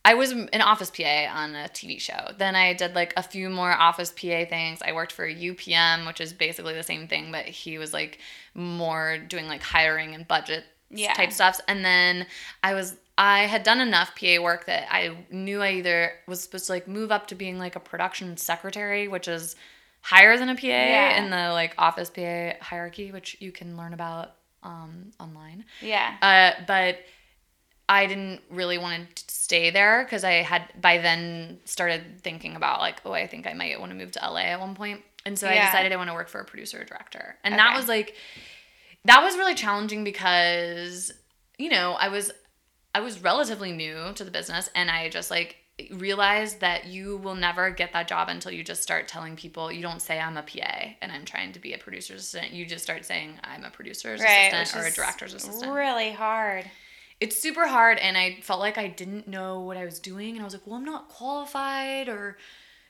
I 0.07 0.15
was 0.15 0.33
an 0.33 0.61
office 0.61 0.91
PA 0.91 1.27
on 1.33 1.55
a 1.55 1.69
TV 1.69 1.99
show. 1.99 2.33
Then 2.37 2.55
I 2.55 2.75
did 2.75 2.95
like 2.95 3.15
a 3.17 3.23
few 3.23 3.49
more 3.49 3.71
office 3.73 4.11
PA 4.11 4.45
things. 4.45 4.81
I 4.83 4.93
worked 4.93 5.13
for 5.13 5.27
UPM, 5.27 6.07
which 6.07 6.21
is 6.21 6.33
basically 6.35 6.75
the 6.75 6.83
same 6.83 7.09
thing, 7.09 7.33
but 7.33 7.47
he 7.47 7.79
was 7.79 7.95
like 7.95 8.19
more 8.53 9.17
doing 9.17 9.47
like 9.47 9.63
hiring 9.63 10.15
and 10.15 10.29
budget 10.29 10.65
Yeah. 10.91 11.15
type 11.15 11.33
stuffs. 11.33 11.61
And 11.69 11.85
then 11.85 12.27
I 12.63 12.75
was 12.75 12.97
I 13.17 13.43
had 13.47 13.63
done 13.63 13.81
enough 13.81 14.15
PA 14.19 14.43
work 14.43 14.67
that 14.67 14.93
I 14.93 15.17
knew 15.31 15.63
I 15.63 15.71
either 15.75 16.13
was 16.27 16.43
supposed 16.43 16.67
to 16.67 16.73
like 16.73 16.89
move 16.89 17.11
up 17.13 17.29
to 17.29 17.35
being 17.37 17.59
like 17.59 17.77
a 17.77 17.81
production 17.81 18.37
secretary, 18.37 19.07
which 19.09 19.29
is 19.29 19.57
higher 20.05 20.37
than 20.37 20.51
a 20.51 20.55
PA 20.55 20.67
Yeah. 20.67 21.17
in 21.25 21.31
the 21.31 21.51
like 21.53 21.75
office 21.79 22.11
PA 22.11 22.53
hierarchy, 22.61 23.11
which 23.11 23.39
you 23.41 23.51
can 23.51 23.75
learn 23.77 23.95
about 23.95 24.33
um, 24.63 25.13
online. 25.19 25.65
Yeah. 25.81 26.15
Uh, 26.21 26.63
but 26.67 26.99
I 27.89 28.07
didn't 28.07 28.43
really 28.51 28.77
want 28.77 29.17
to 29.17 29.35
stay 29.35 29.71
there 29.71 30.05
because 30.05 30.23
I 30.23 30.35
had 30.43 30.69
by 30.79 30.99
then 30.99 31.59
started 31.65 32.21
thinking 32.23 32.55
about 32.55 32.81
like, 32.81 33.01
oh, 33.07 33.13
I 33.13 33.27
think 33.27 33.47
I 33.47 33.55
might 33.55 33.81
want 33.81 33.93
to 33.93 33.97
move 33.97 34.13
to 34.13 34.21
LA 34.21 34.41
at 34.41 34.61
one 34.61 34.75
point. 34.75 35.01
And 35.27 35.39
so 35.39 35.49
I 35.49 35.55
decided 35.55 35.91
I 35.91 35.97
want 35.97 36.11
to 36.11 36.15
work 36.15 36.29
for 36.29 36.41
a 36.41 36.45
producer 36.45 36.83
or 36.83 36.85
director. 36.85 37.37
And 37.43 37.55
that 37.59 37.75
was 37.75 37.89
like 37.89 38.15
that 39.07 39.23
was 39.23 39.37
really 39.37 39.55
challenging 39.55 40.05
because 40.05 41.13
you 41.57 41.71
know, 41.71 41.93
I 41.93 42.09
was 42.09 42.31
I 42.95 43.01
was 43.01 43.23
relatively 43.23 43.73
new 43.73 44.13
to 44.15 44.25
the 44.25 44.31
business 44.31 44.69
and 44.75 44.91
I 44.91 45.09
just 45.09 45.31
like 45.31 45.57
realized 45.93 46.61
that 46.61 46.87
you 46.87 47.17
will 47.17 47.35
never 47.35 47.71
get 47.71 47.93
that 47.93 48.07
job 48.09 48.29
until 48.29 48.53
you 48.53 48.63
just 48.63 48.83
start 48.83 49.09
telling 49.09 49.35
people 49.37 49.73
you 49.73 49.83
don't 49.83 50.01
say 50.01 50.21
I'm 50.21 50.37
a 50.37 50.43
PA 50.43 50.95
and 51.03 51.11
I'm 51.11 51.25
trying 51.25 51.53
to 51.53 51.59
be 51.61 51.73
a 51.73 51.79
producer's 51.79 52.21
assistant. 52.21 52.53
You 52.53 52.65
just 52.65 52.85
start 52.85 53.05
saying 53.05 53.39
I'm 53.43 53.65
a 53.65 53.71
producer's 53.71 54.21
right. 54.21 54.53
assistant 54.53 54.85
or 54.85 54.87
a 54.87 54.91
director's 54.93 55.35
assistant 55.35 55.73
Really 55.73 56.13
hard. 56.13 56.65
it's 57.21 57.41
super 57.41 57.67
hard 57.67 57.99
and 57.99 58.17
i 58.17 58.37
felt 58.43 58.59
like 58.61 58.77
i 58.77 58.89
didn't 58.89 59.27
know 59.29 59.61
what 59.61 59.77
i 59.77 59.85
was 59.85 59.99
doing 60.01 60.33
and 60.35 60.41
i 60.41 60.45
was 60.45 60.53
like 60.53 60.67
well 60.67 60.77
i'm 60.77 60.85
not 60.85 61.09
qualified 61.09 62.09
or 62.09 62.37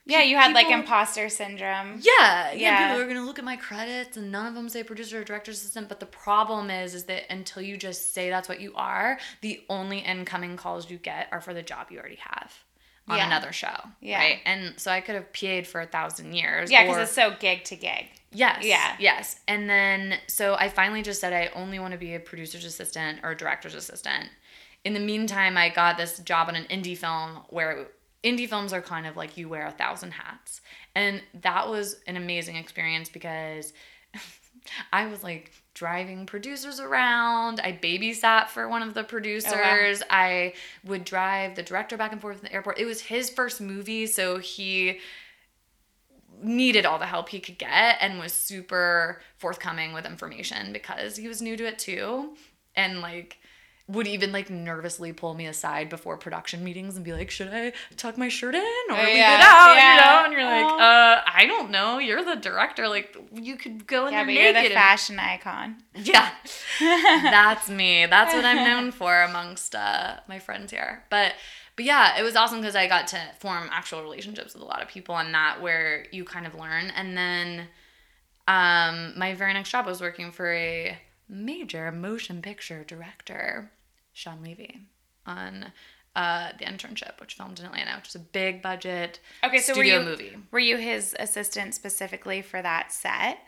Yeah, 0.06 0.22
you 0.22 0.36
had 0.36 0.52
like 0.54 0.68
imposter 0.68 1.28
syndrome. 1.28 2.00
yeah, 2.02 2.50
yeah 2.52 2.52
Yeah. 2.52 2.88
people 2.88 3.02
are 3.02 3.08
gonna 3.08 3.24
look 3.26 3.38
at 3.38 3.44
my 3.44 3.56
credits 3.56 4.16
and 4.16 4.30
none 4.32 4.46
of 4.46 4.54
them 4.54 4.68
say 4.70 4.82
producer 4.82 5.20
or 5.20 5.24
director 5.24 5.50
assistant 5.52 5.88
but 5.88 6.00
the 6.00 6.06
problem 6.06 6.70
is 6.70 6.94
is 6.94 7.04
that 7.04 7.30
until 7.32 7.62
you 7.62 7.76
just 7.76 8.12
say 8.14 8.28
that's 8.30 8.48
what 8.48 8.60
you 8.60 8.72
are 8.76 9.18
the 9.42 9.60
only 9.68 9.98
incoming 10.00 10.56
calls 10.56 10.90
you 10.90 10.96
get 10.98 11.28
are 11.32 11.40
for 11.40 11.52
the 11.54 11.62
job 11.62 11.88
you 11.90 11.98
already 11.98 12.20
have 12.20 12.52
on 13.08 13.18
Yeah. 13.18 13.26
another 13.26 13.52
show 13.52 13.76
Yeah. 14.00 14.18
right 14.18 14.40
and 14.46 14.74
so 14.78 14.90
i 14.90 15.00
could 15.00 15.14
have 15.14 15.32
PA'd 15.32 15.66
for 15.66 15.80
a 15.80 15.86
thousand 15.86 16.32
years 16.34 16.70
Yeah, 16.70 16.84
because 16.84 16.98
it's 17.08 17.12
so 17.12 17.34
gig 17.38 17.64
to 17.64 17.76
gig. 17.76 18.06
Yes. 18.36 18.64
Yeah. 18.64 18.96
Yes. 18.98 19.38
And 19.46 19.70
then 19.70 20.18
so 20.26 20.54
I 20.56 20.68
finally 20.68 21.02
just 21.02 21.20
said 21.20 21.32
I 21.32 21.50
only 21.54 21.78
want 21.78 21.92
to 21.92 21.98
be 21.98 22.14
a 22.16 22.20
producer's 22.20 22.64
assistant 22.64 23.20
or 23.22 23.30
a 23.30 23.36
director's 23.36 23.76
assistant. 23.76 24.28
In 24.82 24.92
the 24.92 24.98
meantime, 24.98 25.56
I 25.56 25.68
got 25.68 25.96
this 25.96 26.18
job 26.18 26.48
on 26.48 26.56
an 26.56 26.64
indie 26.64 26.98
film 26.98 27.44
where 27.50 27.86
indie 28.24 28.48
films 28.48 28.72
are 28.72 28.82
kind 28.82 29.06
of 29.06 29.16
like 29.16 29.36
you 29.36 29.48
wear 29.48 29.66
a 29.66 29.70
thousand 29.70 30.10
hats. 30.14 30.60
And 30.96 31.22
that 31.42 31.68
was 31.68 31.96
an 32.08 32.16
amazing 32.16 32.56
experience 32.56 33.08
because 33.08 33.72
I 34.92 35.06
was 35.06 35.22
like 35.22 35.52
driving 35.74 36.24
producers 36.24 36.80
around. 36.80 37.60
I 37.60 37.72
babysat 37.72 38.48
for 38.48 38.68
one 38.68 38.82
of 38.82 38.94
the 38.94 39.00
oh, 39.00 39.04
producers. 39.04 40.02
I 40.08 40.54
would 40.84 41.04
drive 41.04 41.56
the 41.56 41.62
director 41.62 41.96
back 41.96 42.12
and 42.12 42.20
forth 42.20 42.38
in 42.38 42.44
the 42.44 42.52
airport. 42.52 42.78
It 42.78 42.86
was 42.86 43.02
his 43.02 43.28
first 43.28 43.60
movie, 43.60 44.06
so 44.06 44.38
he 44.38 45.00
needed 46.42 46.84
all 46.84 46.98
the 46.98 47.06
help 47.06 47.28
he 47.28 47.40
could 47.40 47.58
get 47.58 47.96
and 48.00 48.18
was 48.18 48.32
super 48.32 49.20
forthcoming 49.38 49.92
with 49.92 50.04
information 50.04 50.72
because 50.72 51.16
he 51.16 51.28
was 51.28 51.40
new 51.40 51.56
to 51.56 51.64
it 51.66 51.78
too 51.78 52.36
and 52.76 53.00
like 53.00 53.38
would 53.86 54.06
even 54.06 54.32
like 54.32 54.48
nervously 54.48 55.12
pull 55.12 55.34
me 55.34 55.46
aside 55.46 55.90
before 55.90 56.16
production 56.16 56.64
meetings 56.64 56.96
and 56.96 57.04
be 57.04 57.12
like 57.12 57.30
should 57.30 57.48
i 57.52 57.70
tuck 57.96 58.16
my 58.16 58.28
shirt 58.28 58.54
in 58.54 58.62
or 58.88 58.96
leave 58.96 59.16
yeah, 59.16 59.34
it 59.34 59.40
out 59.42 59.74
yeah. 59.76 59.94
you 59.94 60.00
know 60.00 60.24
and 60.24 60.32
you're 60.32 60.44
like 60.44 60.80
uh 60.80 61.20
i 61.34 61.44
don't 61.46 61.70
know 61.70 61.98
you're 61.98 62.24
the 62.24 62.36
director 62.36 62.88
like 62.88 63.14
you 63.32 63.56
could 63.56 63.86
go 63.86 64.06
in 64.06 64.12
Yeah, 64.12 64.24
there 64.24 64.26
but 64.26 64.34
you're 64.34 64.62
the 64.68 64.74
fashion 64.74 65.18
icon. 65.18 65.76
yeah, 65.94 66.30
that's 66.80 67.68
me. 67.68 68.06
That's 68.06 68.34
what 68.34 68.44
I'm 68.44 68.64
known 68.64 68.92
for 68.92 69.22
amongst 69.22 69.74
uh, 69.74 70.16
my 70.28 70.38
friends 70.38 70.70
here. 70.70 71.04
But 71.10 71.34
but 71.76 71.84
yeah, 71.84 72.18
it 72.18 72.22
was 72.22 72.36
awesome 72.36 72.60
because 72.60 72.76
I 72.76 72.86
got 72.86 73.08
to 73.08 73.20
form 73.40 73.68
actual 73.72 74.02
relationships 74.02 74.54
with 74.54 74.62
a 74.62 74.66
lot 74.66 74.82
of 74.82 74.88
people 74.88 75.14
on 75.14 75.32
that 75.32 75.60
where 75.60 76.06
you 76.12 76.24
kind 76.24 76.46
of 76.46 76.54
learn. 76.54 76.90
And 76.96 77.16
then 77.16 77.66
um, 78.46 79.18
my 79.18 79.34
very 79.34 79.52
next 79.52 79.70
job 79.70 79.86
was 79.86 80.00
working 80.00 80.30
for 80.30 80.52
a 80.52 80.98
major 81.28 81.90
motion 81.90 82.42
picture 82.42 82.84
director, 82.84 83.70
Shawn 84.14 84.42
Levy, 84.42 84.80
on 85.26 85.72
uh, 86.16 86.52
the 86.58 86.64
internship, 86.64 87.20
which 87.20 87.34
filmed 87.34 87.58
in 87.60 87.66
Atlanta, 87.66 87.96
which 87.96 88.08
is 88.08 88.14
a 88.14 88.20
big 88.20 88.62
budget 88.62 89.20
Okay, 89.44 89.58
so 89.58 89.72
studio 89.74 89.96
were 89.98 90.02
you 90.04 90.08
movie 90.10 90.36
were 90.50 90.58
you 90.60 90.76
his 90.78 91.14
assistant 91.18 91.74
specifically 91.74 92.40
for 92.40 92.62
that 92.62 92.90
set? 92.92 93.38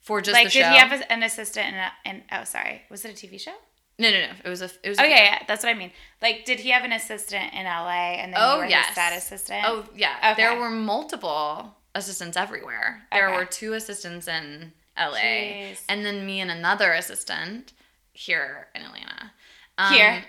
for 0.00 0.20
just 0.20 0.34
like, 0.34 0.44
did 0.52 0.62
show. 0.62 0.68
he 0.70 0.76
have 0.78 0.92
a, 1.00 1.12
an 1.12 1.22
assistant 1.22 1.68
in, 1.68 1.74
a, 1.74 1.92
in? 2.04 2.22
Oh, 2.32 2.44
sorry, 2.44 2.82
was 2.90 3.04
it 3.04 3.10
a 3.22 3.26
TV 3.26 3.40
show? 3.40 3.54
no, 3.98 4.10
no, 4.10 4.20
no. 4.20 4.32
It 4.44 4.48
was 4.48 4.60
a. 4.60 4.70
It 4.82 4.88
was 4.90 4.98
a 4.98 5.02
Okay, 5.02 5.10
yeah, 5.24 5.42
that's 5.48 5.62
what 5.64 5.70
I 5.70 5.78
mean. 5.78 5.90
Like, 6.20 6.44
did 6.44 6.60
he 6.60 6.70
have 6.70 6.84
an 6.84 6.92
assistant 6.92 7.52
in 7.54 7.64
LA, 7.64 8.16
and 8.20 8.32
then 8.32 8.40
you 8.40 8.46
Oh 8.46 8.58
were 8.58 8.66
yes. 8.66 8.86
his 8.88 8.94
set 8.96 9.16
assistant? 9.16 9.64
Oh 9.66 9.84
yeah. 9.96 10.32
Okay. 10.32 10.42
There 10.42 10.58
were 10.60 10.70
multiple 10.70 11.74
assistants 11.94 12.36
everywhere. 12.36 13.02
There 13.12 13.28
Okay. 13.28 13.36
were 13.36 13.44
two 13.46 13.72
assistants 13.74 14.28
in 14.28 14.72
LA, 14.98 15.16
Jeez. 15.18 15.80
and 15.88 16.04
then 16.04 16.26
me 16.26 16.40
and 16.40 16.50
another 16.50 16.92
assistant 16.92 17.72
here 18.12 18.66
in 18.74 18.82
Atlanta. 18.82 19.32
Um, 19.78 19.92
Here. 19.92 20.24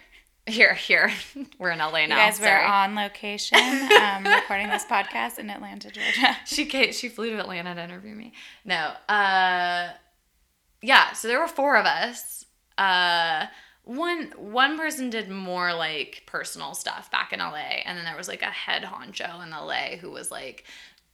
Here, 0.47 0.73
here. 0.75 1.11
We're 1.59 1.71
in 1.71 1.79
LA 1.79 1.99
you 1.99 2.07
now. 2.09 2.17
guys 2.17 2.39
were 2.39 2.45
sorry. 2.45 2.65
on 2.65 2.93
location 2.93 3.57
um, 3.57 4.23
recording 4.25 4.69
this 4.69 4.85
podcast 4.85 5.39
in 5.39 5.49
Atlanta, 5.49 5.89
Georgia. 5.89 6.37
she 6.45 6.65
came, 6.65 6.91
she 6.93 7.09
flew 7.09 7.31
to 7.31 7.39
Atlanta 7.39 7.73
to 7.73 7.83
interview 7.83 8.13
me. 8.13 8.33
No. 8.63 8.91
Uh 9.09 9.89
yeah, 10.83 11.13
so 11.13 11.27
there 11.27 11.39
were 11.39 11.47
four 11.47 11.77
of 11.77 11.85
us. 11.87 12.45
Uh 12.77 13.47
one 13.85 14.31
one 14.37 14.77
person 14.77 15.09
did 15.09 15.29
more 15.29 15.73
like 15.73 16.23
personal 16.27 16.75
stuff 16.75 17.09
back 17.09 17.33
in 17.33 17.39
LA 17.39 17.81
and 17.85 17.97
then 17.97 18.05
there 18.05 18.17
was 18.17 18.27
like 18.27 18.41
a 18.43 18.45
head 18.45 18.83
honcho 18.83 19.43
in 19.43 19.49
LA 19.49 19.97
who 19.97 20.11
was 20.11 20.29
like 20.29 20.65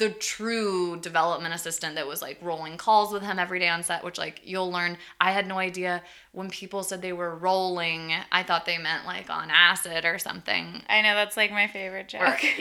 the 0.02 0.10
true 0.10 0.98
development 0.98 1.54
assistant 1.54 1.94
that 1.94 2.08
was 2.08 2.24
like 2.24 2.40
rolling 2.42 2.76
calls 2.76 3.14
with 3.14 3.22
him 3.22 3.38
every 3.38 3.60
day 3.60 3.70
on 3.70 3.84
set, 3.84 4.04
which 4.04 4.18
like 4.18 4.42
you'll 4.44 4.72
learn. 4.72 4.98
I 5.20 5.32
had 5.32 5.46
no 5.46 5.60
idea 5.60 6.02
when 6.32 6.50
people 6.50 6.82
said 6.82 7.04
they 7.04 7.14
were 7.14 7.36
rolling, 7.36 8.12
I 8.32 8.42
thought 8.42 8.66
they 8.66 8.80
meant 8.80 9.06
like 9.06 9.30
on 9.30 9.52
acid 9.52 10.04
or 10.04 10.18
something. 10.18 10.82
I 10.90 11.04
know 11.04 11.14
that's 11.14 11.38
like 11.38 11.52
my 11.52 11.68
favorite 11.68 12.10
joke. 12.10 12.40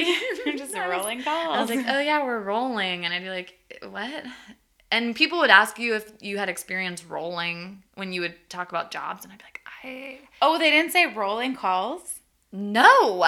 Just 0.55 0.75
I 0.77 0.87
was- 0.87 0.99
rolling 0.99 1.23
calls. 1.23 1.57
I 1.57 1.61
was 1.63 1.71
like, 1.71 1.87
oh 1.89 1.99
yeah, 2.01 2.23
we're 2.23 2.41
rolling. 2.43 3.07
And 3.07 3.15
I'd 3.15 3.23
be 3.23 3.31
like, 3.31 3.59
what? 3.89 4.25
And 4.91 5.17
people 5.17 5.39
would 5.39 5.49
ask 5.49 5.79
you 5.79 5.95
if 5.95 6.13
you 6.21 6.37
had 6.37 6.51
experience 6.51 7.07
rolling 7.07 7.83
when 7.95 8.13
you 8.13 8.21
would 8.21 8.35
talk 8.51 8.69
about 8.69 8.91
jobs. 8.91 9.25
And 9.25 9.33
I'd 9.33 9.39
be 9.39 9.45
like, 9.45 9.61
I. 9.83 10.19
oh, 10.43 10.59
they 10.59 10.69
didn't 10.69 10.93
say 10.93 11.07
rolling 11.07 11.57
calls. 11.57 12.20
No. 12.53 13.19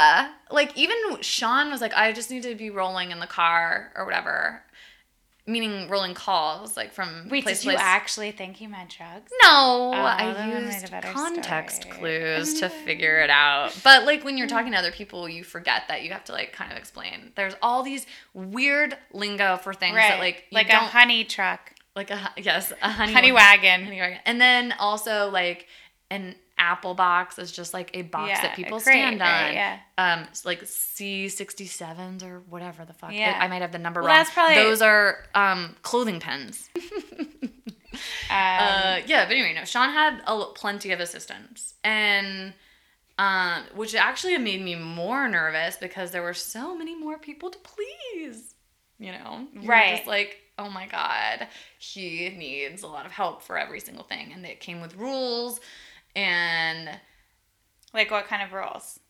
Like, 0.50 0.76
even 0.76 0.96
Shawn 1.20 1.70
was 1.70 1.80
like, 1.80 1.94
I 1.94 2.12
just 2.12 2.30
need 2.30 2.42
to 2.42 2.54
be 2.54 2.70
rolling 2.70 3.10
in 3.10 3.20
the 3.20 3.26
car 3.26 3.92
or 3.96 4.04
whatever. 4.04 4.62
Meaning 5.44 5.88
rolling 5.88 6.14
calls, 6.14 6.76
like 6.76 6.92
from 6.92 7.26
Wait, 7.28 7.42
place 7.42 7.58
did 7.58 7.62
to 7.64 7.70
you 7.72 7.76
place. 7.76 7.84
actually 7.84 8.30
think 8.30 8.54
he 8.56 8.68
meant 8.68 8.94
drugs? 8.96 9.32
No, 9.42 9.90
Oh, 9.92 9.92
I 9.92 10.32
then 10.32 10.50
I 10.56 10.60
made 10.60 10.72
used 10.82 10.92
context 11.02 11.82
story. 11.82 11.98
clues 11.98 12.60
to 12.60 12.68
figure 12.84 13.18
it 13.18 13.28
out. 13.28 13.76
But 13.82 14.04
like 14.06 14.22
when 14.24 14.38
you're 14.38 14.46
talking 14.46 14.70
to 14.70 14.78
other 14.78 14.92
people, 14.92 15.28
you 15.28 15.42
forget 15.42 15.82
that 15.88 16.02
you 16.04 16.12
have 16.12 16.22
to 16.26 16.32
like 16.32 16.52
kind 16.52 16.70
of 16.70 16.78
explain. 16.78 17.32
There's 17.34 17.54
all 17.60 17.82
these 17.82 18.06
weird 18.34 18.96
lingo 19.12 19.56
for 19.56 19.74
things 19.74 19.96
that 19.96 20.20
like 20.20 20.44
you 20.50 20.54
like 20.54 20.68
a 20.70 20.76
honey 20.76 21.24
truck, 21.24 21.72
like 21.96 22.12
a 22.12 22.30
yes 22.36 22.72
a 22.80 22.88
honey, 22.90 23.12
honey 23.12 23.32
wagon. 23.32 23.82
honey 23.84 23.98
wagon. 23.98 24.18
and 24.24 24.40
then 24.40 24.72
also 24.78 25.28
like 25.28 25.66
an 26.08 26.36
apple 26.62 26.94
box 26.94 27.38
is 27.38 27.50
just 27.50 27.74
like 27.74 27.90
a 27.94 28.02
box 28.02 28.28
Yeah, 28.30 28.42
that 28.42 28.54
people 28.56 28.78
crate, 28.80 28.94
stand 28.94 29.20
right, 29.20 29.48
on. 29.48 29.52
yeah. 29.54 29.78
Um, 29.98 30.28
like 30.44 30.62
C 30.64 31.28
sixty 31.28 31.66
sevens 31.66 32.22
or 32.22 32.40
whatever 32.48 32.84
the 32.84 32.92
fuck. 32.92 33.12
Yeah. 33.12 33.36
I 33.38 33.48
might 33.48 33.62
have 33.62 33.72
the 33.72 33.78
number 33.78 34.00
Well, 34.00 34.08
wrong. 34.08 34.16
that's 34.18 34.30
probably- 34.30 34.54
Those 34.54 34.80
are 34.80 35.18
um 35.34 35.74
clothing 35.82 36.20
pins. 36.20 36.70
Um, 38.30 38.38
Uh, 38.38 38.98
yeah, 39.06 39.26
but 39.26 39.32
anyway, 39.36 39.52
no. 39.54 39.64
Shawn 39.64 39.90
had 39.90 40.22
a, 40.26 40.46
plenty 40.54 40.92
of 40.92 41.00
assistants, 41.00 41.74
and 41.84 42.54
um, 43.18 43.64
which 43.74 43.94
actually 43.94 44.38
made 44.38 44.62
me 44.62 44.74
more 44.74 45.28
nervous 45.28 45.76
because 45.76 46.10
there 46.10 46.22
were 46.22 46.32
so 46.34 46.74
many 46.74 46.96
more 46.96 47.18
people 47.18 47.50
to 47.50 47.58
please. 47.58 48.54
You 48.98 49.12
know, 49.12 49.46
You 49.52 49.68
Right. 49.68 49.96
Just 49.96 50.06
like, 50.08 50.38
oh 50.58 50.70
my 50.70 50.86
god, 50.86 51.48
he 51.78 52.30
needs 52.30 52.82
a 52.82 52.86
lot 52.86 53.04
of 53.04 53.12
help 53.12 53.42
for 53.42 53.58
every 53.58 53.80
single 53.80 54.04
thing, 54.04 54.32
and 54.32 54.44
it 54.46 54.60
came 54.60 54.80
with 54.80 54.96
rules 54.96 55.60
and 56.14 56.90
like 57.92 58.10
what 58.10 58.26
kind 58.26 58.42
of 58.42 58.52
rules? 58.52 59.00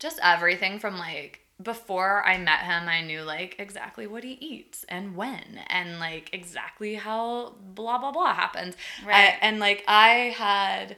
just 0.00 0.18
everything 0.22 0.78
from 0.80 0.98
like 0.98 1.40
before 1.62 2.26
I 2.26 2.38
met 2.38 2.60
him, 2.60 2.88
I 2.88 3.02
knew 3.02 3.20
like 3.22 3.56
exactly 3.58 4.06
what 4.06 4.24
he 4.24 4.32
eats 4.32 4.84
and 4.88 5.14
when 5.14 5.60
and 5.68 6.00
like 6.00 6.30
exactly 6.32 6.94
how 6.94 7.54
blah 7.74 7.98
blah 7.98 8.10
blah 8.10 8.34
happens. 8.34 8.76
Right. 9.06 9.34
I, 9.34 9.38
and 9.42 9.60
like 9.60 9.84
I 9.86 10.34
had 10.36 10.96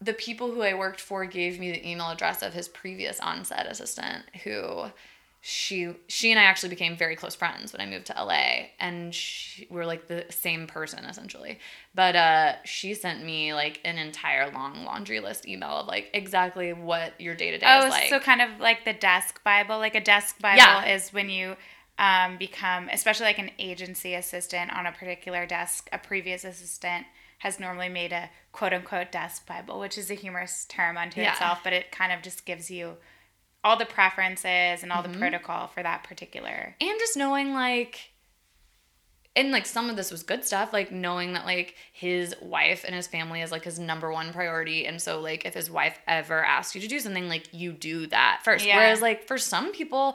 the 0.00 0.12
people 0.12 0.50
who 0.50 0.62
I 0.62 0.74
worked 0.74 1.00
for 1.00 1.24
gave 1.24 1.60
me 1.60 1.70
the 1.70 1.88
email 1.88 2.10
address 2.10 2.42
of 2.42 2.52
his 2.52 2.68
previous 2.68 3.20
on-set 3.20 3.66
assistant 3.66 4.24
who 4.42 4.86
she 5.46 5.94
she 6.08 6.30
and 6.30 6.40
I 6.40 6.44
actually 6.44 6.70
became 6.70 6.96
very 6.96 7.16
close 7.16 7.34
friends 7.34 7.70
when 7.70 7.82
I 7.82 7.86
moved 7.86 8.06
to 8.06 8.14
LA 8.14 8.68
and 8.80 9.14
she, 9.14 9.66
we 9.68 9.76
were 9.76 9.84
like 9.84 10.06
the 10.08 10.24
same 10.30 10.66
person 10.66 11.04
essentially. 11.04 11.58
But 11.94 12.16
uh 12.16 12.54
she 12.64 12.94
sent 12.94 13.22
me 13.22 13.52
like 13.52 13.78
an 13.84 13.98
entire 13.98 14.50
long 14.50 14.86
laundry 14.86 15.20
list 15.20 15.46
email 15.46 15.68
of 15.68 15.86
like 15.86 16.08
exactly 16.14 16.72
what 16.72 17.20
your 17.20 17.34
day-to-day 17.34 17.66
Oh, 17.68 17.84
is 17.86 17.90
like. 17.90 18.08
so 18.08 18.20
kind 18.20 18.40
of 18.40 18.58
like 18.58 18.86
the 18.86 18.94
desk 18.94 19.44
Bible. 19.44 19.76
Like 19.76 19.94
a 19.94 20.00
desk 20.00 20.40
Bible 20.40 20.56
Yeah. 20.56 20.94
is 20.94 21.12
when 21.12 21.28
you 21.28 21.56
um, 21.98 22.38
become, 22.38 22.88
especially 22.90 23.26
like 23.26 23.38
an 23.38 23.50
agency 23.58 24.14
assistant 24.14 24.74
on 24.74 24.86
a 24.86 24.92
particular 24.92 25.44
desk. 25.44 25.90
A 25.92 25.98
previous 25.98 26.42
assistant 26.44 27.04
has 27.40 27.60
normally 27.60 27.90
made 27.90 28.12
a 28.12 28.30
quote 28.52 28.72
unquote 28.72 29.12
desk 29.12 29.46
Bible, 29.46 29.78
which 29.78 29.98
is 29.98 30.10
a 30.10 30.14
humorous 30.14 30.64
term 30.70 30.96
unto 30.96 31.20
Yeah. 31.20 31.32
itself, 31.32 31.58
but 31.62 31.74
it 31.74 31.92
kind 31.92 32.12
of 32.12 32.22
just 32.22 32.46
gives 32.46 32.70
you 32.70 32.96
all 33.64 33.76
the 33.76 33.86
preferences 33.86 34.82
and 34.82 34.92
all 34.92 35.02
Mm-hmm. 35.02 35.12
the 35.12 35.18
protocol 35.18 35.66
for 35.68 35.82
that 35.82 36.04
particular. 36.04 36.76
and 36.80 36.98
just 37.00 37.16
knowing 37.16 37.52
like 37.54 38.10
and 39.36 39.50
like 39.50 39.66
some 39.66 39.90
of 39.90 39.96
this 39.96 40.12
was 40.12 40.22
good 40.22 40.44
stuff 40.44 40.72
like 40.72 40.92
knowing 40.92 41.32
that 41.32 41.44
like 41.44 41.74
his 41.92 42.36
wife 42.40 42.84
and 42.86 42.94
his 42.94 43.06
family 43.08 43.40
is 43.42 43.50
like 43.50 43.64
his 43.64 43.78
number 43.80 44.12
one 44.12 44.32
priority 44.32 44.86
and 44.86 45.00
so 45.02 45.20
like 45.20 45.44
if 45.44 45.54
his 45.54 45.68
wife 45.70 45.98
ever 46.06 46.44
asks 46.44 46.74
you 46.76 46.80
to 46.80 46.86
do 46.86 47.00
something 47.00 47.28
like 47.28 47.48
you 47.52 47.72
do 47.72 48.06
that 48.06 48.40
first 48.44 48.64
Yeah. 48.64 48.76
whereas 48.76 49.02
like 49.02 49.26
for 49.26 49.36
some 49.38 49.72
people 49.72 50.14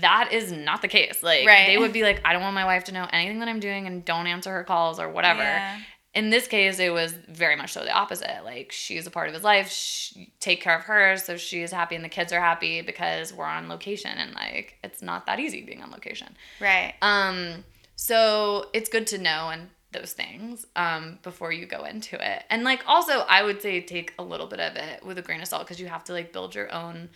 that 0.00 0.30
is 0.32 0.52
not 0.52 0.82
the 0.82 0.88
case 0.88 1.22
like 1.22 1.46
Right. 1.46 1.66
they 1.66 1.78
would 1.78 1.92
be 1.94 2.02
like 2.02 2.20
i 2.26 2.32
don't 2.34 2.42
want 2.42 2.54
my 2.54 2.64
wife 2.66 2.84
to 2.84 2.92
know 2.92 3.06
anything 3.10 3.38
that 3.40 3.48
i'm 3.48 3.60
doing 3.60 3.86
and 3.86 4.04
don't 4.04 4.26
answer 4.26 4.50
her 4.52 4.64
calls 4.64 4.98
or 5.00 5.08
whatever 5.08 5.40
Yeah. 5.42 5.78
In 6.14 6.30
this 6.30 6.48
case 6.48 6.78
it 6.78 6.92
was 6.92 7.12
very 7.28 7.54
much 7.56 7.72
so 7.72 7.80
the 7.84 7.92
opposite 7.92 8.40
like 8.44 8.72
she's 8.72 9.06
a 9.06 9.10
part 9.10 9.28
of 9.28 9.34
his 9.34 9.44
life 9.44 9.70
she, 9.70 10.32
take 10.40 10.60
care 10.60 10.76
of 10.76 10.84
her 10.84 11.16
so 11.16 11.36
she's 11.36 11.70
happy 11.70 11.94
and 11.94 12.04
the 12.04 12.08
kids 12.08 12.32
are 12.32 12.40
happy 12.40 12.82
because 12.82 13.32
we're 13.32 13.44
on 13.44 13.68
location 13.68 14.10
and 14.18 14.34
like 14.34 14.74
it's 14.82 15.02
not 15.02 15.26
that 15.26 15.38
easy 15.38 15.62
being 15.62 15.82
on 15.82 15.90
location 15.90 16.36
Right. 16.60 16.94
um, 17.02 17.64
so 17.94 18.66
it's 18.72 18.88
good 18.88 19.06
to 19.08 19.18
know 19.18 19.50
and 19.50 19.68
those 19.92 20.12
things 20.12 20.66
um, 20.76 21.18
before 21.24 21.52
you 21.52 21.66
go 21.66 21.84
into 21.84 22.14
it. 22.14 22.44
And 22.48 22.62
like 22.62 22.82
also, 22.86 23.24
I 23.28 23.42
would 23.42 23.60
say 23.60 23.80
take 23.80 24.14
a 24.20 24.22
little 24.22 24.46
bit 24.46 24.60
of 24.60 24.76
it 24.76 25.04
with 25.04 25.18
a 25.18 25.22
grain 25.22 25.40
of 25.40 25.48
salt 25.48 25.64
because 25.64 25.80
you 25.80 25.88
have 25.88 26.04
to 26.04 26.12
like 26.12 26.32
build 26.32 26.54
your 26.54 26.72
own 26.72 27.08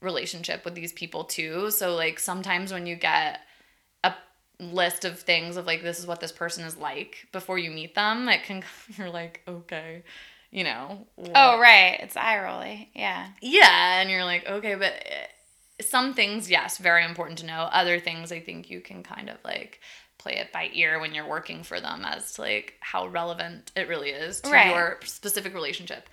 relationship 0.00 0.64
with 0.64 0.74
these 0.74 0.92
people 0.92 1.24
too. 1.24 1.70
So 1.70 1.94
like 1.96 2.18
sometimes 2.18 2.72
when 2.72 2.86
you 2.86 2.94
get 2.96 3.40
list 4.60 5.04
of 5.04 5.18
things 5.20 5.56
of 5.56 5.66
like 5.66 5.82
this 5.82 5.98
is 5.98 6.06
what 6.06 6.20
this 6.20 6.32
person 6.32 6.64
is 6.64 6.76
like 6.76 7.26
before 7.32 7.58
you 7.58 7.70
meet 7.70 7.94
them, 7.94 8.28
it 8.28 8.42
can 8.44 8.62
you're 8.98 9.10
like 9.10 9.42
okay, 9.48 10.02
you 10.50 10.64
know. 10.64 11.06
Oh, 11.34 11.58
right. 11.58 11.98
It's 12.00 12.16
eye 12.16 12.42
rolly. 12.42 12.90
Yeah. 12.94 13.28
Yeah, 13.42 14.00
and 14.00 14.10
you're 14.10 14.24
like, 14.24 14.46
okay, 14.46 14.74
but 14.76 14.92
eh, 14.92 15.26
some 15.82 16.14
things, 16.14 16.48
yes, 16.50 16.78
very 16.78 17.04
important 17.04 17.38
to 17.40 17.46
know. 17.46 17.68
Other 17.72 17.98
things, 17.98 18.30
I 18.30 18.40
think 18.40 18.70
you 18.70 18.80
can 18.80 19.02
kind 19.02 19.28
of 19.28 19.36
like 19.44 19.80
play 20.18 20.36
it 20.36 20.52
by 20.52 20.70
ear 20.72 21.00
when 21.00 21.12
you're 21.14 21.28
working 21.28 21.64
for 21.64 21.80
them 21.80 22.04
as 22.04 22.32
to 22.34 22.42
like 22.42 22.74
how 22.80 23.08
relevant 23.08 23.72
it 23.76 23.88
really 23.88 24.10
is 24.10 24.40
to 24.42 24.50
Right. 24.50 24.68
your 24.74 24.98
specific 25.04 25.52
relationship. 25.52 26.08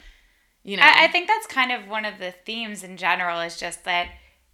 You 0.64 0.78
know, 0.78 0.84
I, 0.84 1.06
I 1.06 1.08
think 1.08 1.28
that's 1.28 1.48
kind 1.48 1.72
of 1.72 1.88
one 1.88 2.06
of 2.06 2.18
the 2.20 2.32
themes 2.46 2.84
in 2.84 2.98
general 2.98 3.40
is 3.42 3.60
just 3.60 3.84
that 3.86 4.08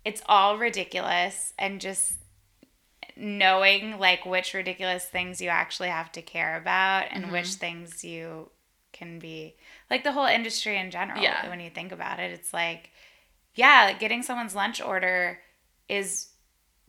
it's 0.06 0.22
all 0.28 0.58
ridiculous 0.58 1.54
and 1.58 1.82
just 1.82 2.14
knowing 3.20 4.00
like 4.00 4.26
which 4.26 4.54
ridiculous 4.54 5.06
things 5.06 5.42
you 5.42 5.50
actually 5.50 5.90
have 5.90 6.12
to 6.14 6.22
care 6.22 6.56
about 6.58 7.06
and 7.12 7.24
Mm-hmm. 7.26 7.34
which 7.34 7.54
things 7.54 8.04
you 8.04 8.50
can 8.94 9.20
be 9.20 9.56
like 9.90 10.04
the 10.04 10.12
whole 10.12 10.26
industry 10.26 10.78
in 10.78 10.90
general 10.92 11.22
Yeah. 11.22 11.50
when 11.50 11.60
you 11.60 11.70
think 11.70 11.92
about 11.92 12.20
it 12.20 12.32
it's 12.32 12.54
like 12.54 12.90
yeah 13.56 13.94
getting 13.94 14.24
someone's 14.24 14.56
lunch 14.56 14.82
order 14.82 15.40
is 15.90 16.28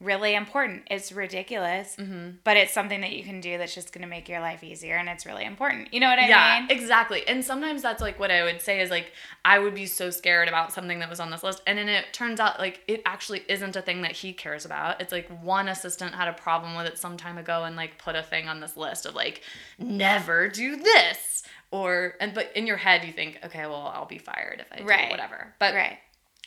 really 0.00 0.34
important 0.36 0.82
it's 0.90 1.10
ridiculous 1.10 1.96
Mm-hmm. 1.98 2.36
but 2.44 2.56
it's 2.56 2.72
something 2.72 3.00
that 3.00 3.12
you 3.12 3.24
can 3.24 3.40
do 3.40 3.58
that's 3.58 3.74
just 3.74 3.92
going 3.92 4.02
to 4.02 4.08
make 4.08 4.28
your 4.28 4.38
life 4.40 4.62
easier 4.62 4.96
and 4.96 5.08
it's 5.08 5.26
really 5.26 5.44
important 5.44 5.92
you 5.92 5.98
know 5.98 6.08
what 6.08 6.20
i 6.20 6.28
yeah, 6.28 6.60
mean 6.60 6.70
exactly. 6.78 7.26
And 7.26 7.44
sometimes 7.44 7.82
that's 7.82 8.00
like 8.00 8.18
what 8.20 8.30
I 8.30 8.44
would 8.44 8.60
say 8.60 8.80
is 8.80 8.90
like 8.90 9.12
I 9.44 9.58
would 9.58 9.74
be 9.74 9.86
so 9.86 10.10
scared 10.10 10.46
about 10.48 10.72
something 10.72 10.98
that 11.00 11.10
was 11.10 11.18
on 11.20 11.30
this 11.30 11.42
list, 11.42 11.62
and 11.66 11.78
then 11.78 11.88
it 11.88 12.12
turns 12.12 12.38
out 12.38 12.58
like 12.60 12.82
it 12.86 13.02
actually 13.06 13.42
isn't 13.48 13.74
a 13.76 13.82
thing 13.82 14.02
that 14.02 14.12
he 14.12 14.32
cares 14.32 14.64
about. 14.64 15.00
It's 15.00 15.10
like 15.12 15.28
one 15.42 15.68
assistant 15.68 16.14
had 16.14 16.28
a 16.28 16.32
problem 16.32 16.76
with 16.76 16.86
it 16.86 16.98
some 16.98 17.16
time 17.16 17.38
ago 17.38 17.64
and 17.64 17.74
like 17.76 17.98
put 17.98 18.14
a 18.14 18.22
thing 18.22 18.46
on 18.48 18.60
this 18.60 18.76
list 18.76 19.04
of 19.06 19.14
like 19.14 19.42
never 19.78 20.48
do 20.48 20.76
this 20.76 21.42
or 21.70 22.14
and 22.20 22.34
but 22.34 22.50
in 22.54 22.66
your 22.66 22.76
head 22.76 23.04
you 23.04 23.12
think 23.12 23.38
okay 23.44 23.66
well 23.66 23.92
I'll 23.94 24.06
be 24.06 24.18
fired 24.18 24.60
if 24.60 24.72
I 24.72 24.76
do 24.78 24.84
Right. 24.84 25.10
whatever. 25.10 25.54
But 25.58 25.74
right 25.74 25.98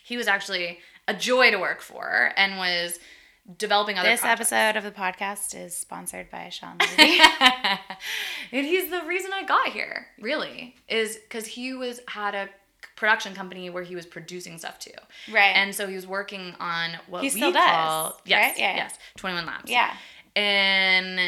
he 0.04 0.18
was 0.18 0.28
actually 0.28 0.80
a 1.08 1.14
joy 1.14 1.52
to 1.52 1.58
work 1.58 1.82
for 1.82 2.32
and 2.36 2.58
was 2.58 3.00
developing 3.58 3.98
other 3.98 4.10
This 4.10 4.22
projects. 4.22 4.52
episode 4.52 4.78
of 4.78 4.84
the 4.84 4.92
podcast 4.92 5.56
is 5.60 5.76
sponsored 5.76 6.30
by 6.30 6.50
Shawn 6.50 6.78
Levy. 6.98 7.20
and 8.52 8.66
he's 8.66 8.90
the 8.90 9.02
reason 9.08 9.32
I 9.34 9.44
got 9.44 9.68
here, 9.70 10.08
really, 10.20 10.76
is 10.88 11.18
because 11.18 11.46
he 11.48 11.74
was 11.74 12.02
had 12.08 12.36
a 12.36 12.50
production 12.96 13.34
company 13.34 13.70
where 13.70 13.84
he 13.84 13.96
was 13.96 14.06
producing 14.06 14.58
stuff 14.58 14.78
too. 14.80 14.92
Right. 15.32 15.56
And 15.56 15.74
so 15.74 15.88
he 15.88 15.96
was 15.96 16.06
working 16.08 16.56
on 16.60 16.92
what 17.08 17.22
He 17.24 17.28
we 17.28 17.30
still 17.32 17.52
does, 17.52 17.70
call 17.70 18.22
yes, 18.26 18.52
right? 18.54 18.60
Yeah. 18.60 18.76
yes, 18.76 19.00
Twenty 19.18 19.36
One 19.36 19.46
Laps. 19.46 19.70
yeah. 19.72 19.94
And 20.36 21.20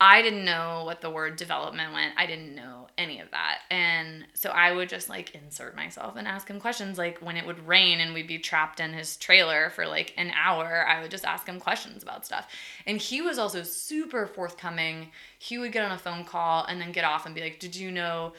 I 0.00 0.22
didn't 0.22 0.44
know 0.44 0.82
what 0.84 1.00
the 1.00 1.10
word 1.10 1.36
development 1.36 1.92
meant. 1.92 2.14
I 2.16 2.26
didn't 2.26 2.54
know 2.54 2.79
any 3.00 3.20
of 3.20 3.30
that. 3.30 3.58
And 3.70 4.26
so 4.34 4.50
I 4.50 4.72
would 4.72 4.88
just 4.88 5.08
like 5.08 5.34
insert 5.34 5.74
myself 5.74 6.14
and 6.16 6.28
ask 6.28 6.46
him 6.48 6.60
questions. 6.60 6.98
Like 6.98 7.18
when 7.18 7.36
it 7.36 7.46
would 7.46 7.66
rain 7.66 7.98
and 8.00 8.12
we'd 8.14 8.26
be 8.28 8.38
trapped 8.38 8.78
in 8.80 8.92
his 8.92 9.16
trailer 9.16 9.70
for 9.70 9.86
like 9.86 10.12
an 10.16 10.30
hour, 10.36 10.86
I 10.86 11.00
would 11.02 11.10
just 11.10 11.24
ask 11.24 11.46
him 11.46 11.58
questions 11.58 12.02
about 12.02 12.26
stuff. 12.26 12.48
And 12.86 12.98
he 12.98 13.22
was 13.22 13.38
also 13.38 13.62
super 13.62 14.26
forthcoming. 14.26 15.10
He 15.38 15.58
would 15.58 15.72
get 15.72 15.84
on 15.84 15.92
a 15.92 15.98
phone 15.98 16.24
call 16.24 16.64
and 16.66 16.80
then 16.80 16.92
get 16.92 17.04
off 17.04 17.26
and 17.26 17.34
be 17.34 17.40
like, 17.40 17.58
Did 17.58 17.74
you 17.74 17.90
know? 17.90 18.34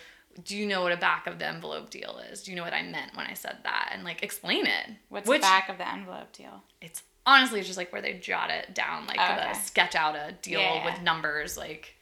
Do 0.45 0.55
you 0.55 0.66
know 0.66 0.82
what 0.82 0.93
a 0.93 0.97
back 0.97 1.28
of 1.28 1.39
the 1.39 1.45
envelope 1.45 1.89
deal 1.89 2.18
is? 2.32 2.43
Do 2.43 2.51
you 2.51 2.57
know 2.57 2.64
what 2.64 2.74
I 2.74 2.84
meant 2.84 3.18
when 3.18 3.28
I 3.28 3.34
said 3.34 3.57
that? 3.64 3.89
And 3.93 4.05
like 4.05 4.24
explain 4.24 4.66
it. 4.66 4.88
What's 5.09 5.28
Which- 5.28 5.41
the 5.41 5.45
back 5.45 5.68
of 5.68 5.78
the 5.78 5.89
envelope 5.89 6.32
deal? 6.32 6.64
it's 6.80 7.03
honestly, 7.26 7.59
it's 7.59 7.68
just 7.68 7.78
like 7.78 7.91
where 7.91 8.01
they 8.01 8.14
jot 8.14 8.49
it 8.49 8.74
down, 8.74 9.05
like 9.07 9.18
oh, 9.20 9.34
Okay. 9.34 9.49
the 9.51 9.59
sketch 9.59 9.93
out 9.93 10.16
a 10.16 10.34
deal 10.41 10.62
Yeah. 10.62 10.86
with 10.86 11.01
numbers, 11.03 11.57
like 11.57 11.95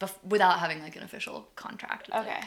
bef- 0.00 0.24
without 0.24 0.58
having 0.58 0.82
like 0.82 0.96
an 0.96 1.02
official 1.02 1.46
contract. 1.56 2.08
It's, 2.08 2.16
like, 2.16 2.26
Okay. 2.26 2.40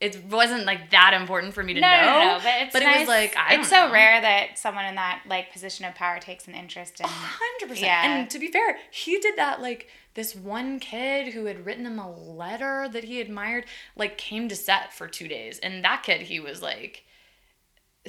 it 0.00 0.24
wasn't 0.30 0.64
like 0.64 0.90
that 0.90 1.12
important 1.14 1.54
for 1.54 1.62
me 1.62 1.74
to 1.74 1.80
No, 1.80 1.90
know. 1.90 2.02
no, 2.06 2.18
no, 2.36 2.38
but 2.42 2.54
it's 2.62 2.72
but 2.72 2.82
nice. 2.82 2.96
it 2.96 2.98
was 3.00 3.08
like 3.08 3.36
I 3.36 3.54
it's 3.56 3.68
so 3.68 3.86
know. 3.86 3.92
rare 3.92 4.20
that 4.20 4.58
someone 4.58 4.84
in 4.86 4.94
that 4.94 5.22
like 5.26 5.52
position 5.52 5.84
of 5.84 5.94
power 5.94 6.18
takes 6.20 6.46
an 6.46 6.54
interest 6.54 7.00
in. 7.00 7.06
Hundred 7.08 7.68
percent. 7.68 7.86
Yeah. 7.86 8.16
And 8.18 8.30
to 8.30 8.38
be 8.38 8.48
fair, 8.48 8.78
he 8.90 9.18
did 9.18 9.36
that 9.36 9.60
like 9.60 9.88
this 10.14 10.34
one 10.34 10.80
kid 10.80 11.32
who 11.32 11.44
had 11.44 11.64
written 11.66 11.84
him 11.86 11.98
a 11.98 12.10
letter 12.10 12.88
that 12.92 13.04
he 13.04 13.20
admired, 13.20 13.66
like 13.96 14.16
came 14.18 14.48
to 14.48 14.56
set 14.56 14.92
for 14.92 15.06
two 15.08 15.28
days, 15.28 15.58
and 15.60 15.84
that 15.84 16.02
kid 16.02 16.22
he 16.22 16.40
was 16.40 16.62
like 16.62 17.04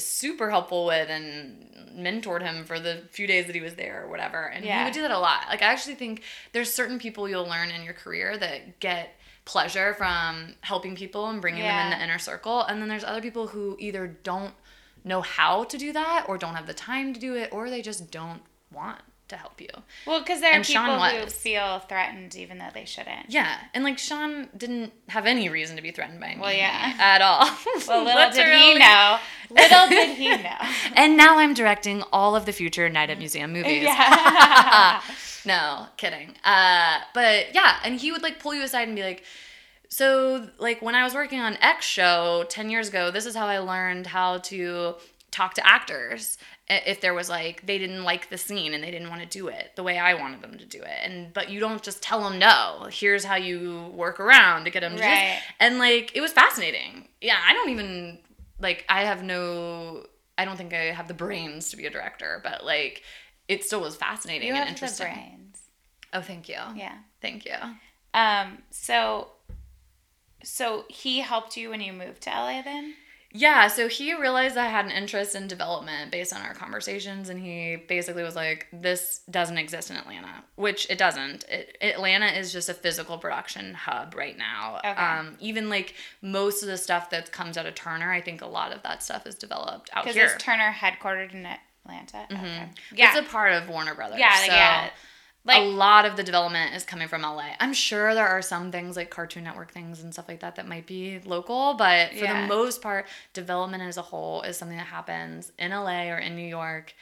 super 0.06 0.50
helpful 0.50 0.86
with 0.86 1.10
and 1.10 1.66
mentored 1.95 2.41
him 2.41 2.66
for 2.66 2.80
the 2.80 3.04
few 3.12 3.28
days 3.28 3.45
that 3.47 3.56
he 3.56 3.62
was 3.62 3.76
there 3.76 4.04
or 4.04 4.10
whatever. 4.10 4.45
And 4.45 4.64
he 4.64 4.84
would 4.84 4.93
do 4.93 5.02
that 5.02 5.12
a 5.12 5.20
lot. 5.20 5.45
Like 5.50 5.62
I 5.62 5.66
actually 5.66 5.95
think 5.95 6.24
there's 6.54 6.74
certain 6.74 7.00
people 7.00 7.28
you'll 7.28 7.47
learn 7.47 7.70
in 7.72 7.84
your 7.84 7.93
career 7.93 8.38
that 8.38 8.80
get 8.80 9.16
pleasure 9.45 9.93
from 9.95 10.56
helping 10.62 10.95
people 10.95 11.28
and 11.28 11.41
bringing 11.41 11.64
them 11.64 11.91
in 11.91 11.97
the 11.97 12.04
inner 12.04 12.20
circle, 12.20 12.62
and 12.64 12.82
then 12.82 12.88
there's 12.88 13.04
other 13.04 13.22
people 13.22 13.47
who 13.47 13.76
either 13.80 14.06
don't 14.24 14.54
know 15.04 15.22
how 15.22 15.64
to 15.64 15.78
do 15.78 15.91
that 15.93 16.26
or 16.28 16.38
don't 16.38 16.56
have 16.56 16.68
the 16.68 16.74
time 16.74 17.14
to 17.14 17.20
do 17.20 17.34
it 17.34 17.52
or 17.52 17.70
they 17.70 17.82
just 17.82 18.12
don't 18.12 18.41
want 18.72 19.00
to 19.30 19.38
help 19.38 19.62
you. 19.62 19.68
Well, 20.06 20.20
because 20.20 20.42
there 20.42 20.52
are 20.52 20.56
And 20.56 20.66
people 20.66 21.00
who 21.00 21.26
feel 21.28 21.80
threatened 21.80 22.36
even 22.36 22.58
though 22.58 22.70
they 22.74 22.86
shouldn't. 22.86 23.30
Yeah, 23.30 23.58
and 23.74 23.84
like 23.84 23.98
Shawn 23.98 24.50
didn't 24.56 24.92
have 25.08 25.26
any 25.26 25.50
reason 25.50 25.76
to 25.78 25.82
be 25.82 25.92
threatened 25.92 26.20
by 26.20 26.36
me. 26.36 26.42
Well, 26.42 26.54
yeah. 26.54 26.94
at 27.00 27.22
all. 27.22 27.50
Well, 27.88 28.04
little 28.04 28.32
did 28.32 28.48
he 28.48 28.78
know. 28.78 29.18
Little 29.50 29.88
did 29.88 30.18
he 30.18 30.30
know. 30.30 30.58
And 30.96 31.16
now 31.18 31.40
I'm 31.40 31.54
directing 31.54 32.04
all 32.12 32.36
of 32.36 32.46
the 32.46 32.52
future 32.52 32.90
Night 32.90 33.10
at 33.10 33.18
Museum 33.18 33.54
movies. 33.54 33.84
yeah. 33.84 35.02
no, 35.46 35.88
kidding. 35.98 36.36
Uh, 36.44 37.00
but 37.14 37.56
yeah, 37.56 37.78
and 37.84 38.00
he 38.00 38.12
would 38.12 38.22
like 38.22 38.40
pull 38.40 38.54
you 38.54 38.64
aside 38.64 38.88
and 38.88 38.96
be 38.96 39.04
like, 39.04 39.24
so 39.88 40.50
like 40.60 40.82
when 40.82 40.94
I 40.94 41.04
was 41.04 41.14
working 41.14 41.40
on 41.40 41.58
X 41.62 41.86
show 41.86 42.46
10 42.50 42.70
years 42.70 42.90
ago, 42.90 43.12
this 43.12 43.26
is 43.26 43.36
how 43.36 43.48
I 43.48 43.60
learned 43.60 44.08
how 44.08 44.40
to 44.40 44.96
talk 45.32 45.54
to 45.56 45.66
actors 45.66 46.38
if 46.70 47.02
there 47.02 47.14
was 47.14 47.30
like 47.30 47.66
they 47.66 47.78
didn't 47.78 48.04
like 48.04 48.30
the 48.30 48.38
scene 48.38 48.74
and 48.74 48.84
they 48.84 48.92
didn't 48.92 49.10
want 49.10 49.22
to 49.22 49.28
do 49.28 49.48
it 49.48 49.72
the 49.76 49.84
way 49.84 49.98
I 49.98 50.14
wanted 50.14 50.42
them 50.42 50.58
to 50.58 50.66
do 50.66 50.82
it. 50.82 51.00
And 51.04 51.34
but 51.34 51.50
you 51.50 51.60
don't 51.60 51.82
just 51.82 52.04
tell 52.04 52.22
them 52.30 52.38
no. 52.40 52.88
Here's 52.92 53.24
how 53.24 53.36
you 53.36 53.92
work 53.96 54.20
around 54.20 54.66
to 54.66 54.72
get 54.72 54.82
them 54.82 54.96
to. 54.96 55.02
Right. 55.02 55.40
And 55.60 55.80
like 55.80 56.12
it 56.16 56.22
was 56.22 56.32
fascinating. 56.32 57.08
Yeah, 57.22 57.38
I 57.46 57.54
don't 57.54 57.70
even 57.70 58.20
like 58.60 58.86
I 58.88 59.04
have 59.06 59.24
no 59.24 60.06
I 60.38 60.46
don't 60.46 60.58
think 60.58 60.74
I 60.74 60.92
have 60.92 61.08
the 61.08 61.14
brains 61.14 61.72
to 61.72 61.78
be 61.78 61.86
a 61.86 61.90
director, 61.90 62.40
but 62.44 62.64
like 62.66 63.04
it 63.48 63.64
still 63.64 63.82
was 63.82 63.96
fascinating 63.96 64.48
You 64.48 64.54
and 64.54 64.60
have 64.60 64.68
the 64.68 64.72
interesting. 64.74 65.08
brains. 65.14 65.58
Oh, 66.14 66.22
thank 66.22 66.48
you. 66.50 66.60
Yeah. 66.76 66.98
Thank 67.22 67.46
you. 67.46 67.56
Um. 68.14 68.60
So. 68.70 69.30
So 70.42 70.86
he 70.88 71.20
helped 71.20 71.58
you 71.58 71.72
when 71.72 71.82
you 71.82 71.92
moved 71.92 72.22
to 72.22 72.30
LA 72.30 72.62
then? 72.62 72.94
Yeah, 73.32 73.68
so 73.68 73.88
he 73.88 74.16
realized 74.16 74.58
I 74.58 74.66
had 74.66 74.86
an 74.86 74.92
interest 74.92 75.36
in 75.36 75.48
development 75.48 76.12
based 76.12 76.34
on 76.34 76.42
our 76.42 76.54
conversations, 76.56 77.30
and 77.30 77.40
he 77.40 77.76
basically 77.76 78.24
was 78.24 78.36
like, 78.36 78.68
"This 78.74 79.20
doesn't 79.30 79.58
exist 79.60 79.92
in 79.92 79.98
Atlanta," 79.98 80.44
which 80.56 80.90
it 80.90 80.98
doesn't. 80.98 81.44
It, 81.48 81.78
Atlanta 81.80 82.26
is 82.28 82.52
just 82.52 82.70
a 82.70 82.74
physical 82.74 83.20
production 83.20 83.76
hub 83.76 84.16
right 84.16 84.36
now. 84.38 84.78
Okay. 84.80 84.90
Um, 84.90 85.38
even 85.40 85.70
like 85.70 85.94
most 86.24 86.64
of 86.64 86.70
the 86.70 86.78
stuff 86.78 87.12
that 87.12 87.32
comes 87.32 87.56
out 87.56 87.68
of 87.68 87.76
Turner, 87.76 88.12
I 88.12 88.20
think 88.22 88.42
a 88.42 88.48
lot 88.48 88.72
of 88.72 88.82
that 88.84 89.04
stuff 89.04 89.28
is 89.28 89.36
developed 89.36 89.92
out 89.94 90.06
here. 90.08 90.26
Because 90.26 90.42
Turner 90.42 90.72
headquartered 90.76 91.32
in 91.34 91.46
Atlanta? 91.46 92.26
Okay. 92.32 92.42
Yeah, 92.44 92.68
Yeah. 92.94 93.18
it's 93.18 93.28
a 93.28 93.32
part 93.32 93.54
of 93.54 93.70
Warner 93.70 93.94
Brothers. 93.94 94.20
yeah. 94.20 94.36
so 94.38 94.46
yeah. 94.46 94.90
A 95.48 95.62
lot 95.66 96.06
of 96.06 96.16
the 96.16 96.24
development 96.24 96.76
is 96.76 96.84
coming 96.84 97.08
from 97.08 97.24
LA. 97.24 97.52
I'm 97.60 97.74
sure 97.74 98.14
there 98.14 98.28
are 98.28 98.42
some 98.42 98.72
things 98.72 98.96
like 98.96 99.10
Cartoon 99.10 99.44
Network 99.46 99.72
things 99.72 100.04
and 100.04 100.14
stuff 100.14 100.28
like 100.28 100.42
that 100.42 100.56
that 100.58 100.68
might 100.68 100.86
be 100.86 101.20
local, 101.26 101.74
but 101.74 102.10
for 102.12 102.16
Yeah. 102.26 102.42
the 102.42 102.48
most 102.48 102.82
part, 102.82 103.08
development 103.34 103.82
as 103.82 103.98
a 103.98 104.02
whole 104.04 104.42
is 104.44 104.58
something 104.58 104.78
that 104.78 104.88
happens 104.88 105.52
in 105.58 105.72
LA 105.72 106.10
or 106.12 106.18
in 106.20 106.36
New 106.36 106.48
York. 106.48 106.94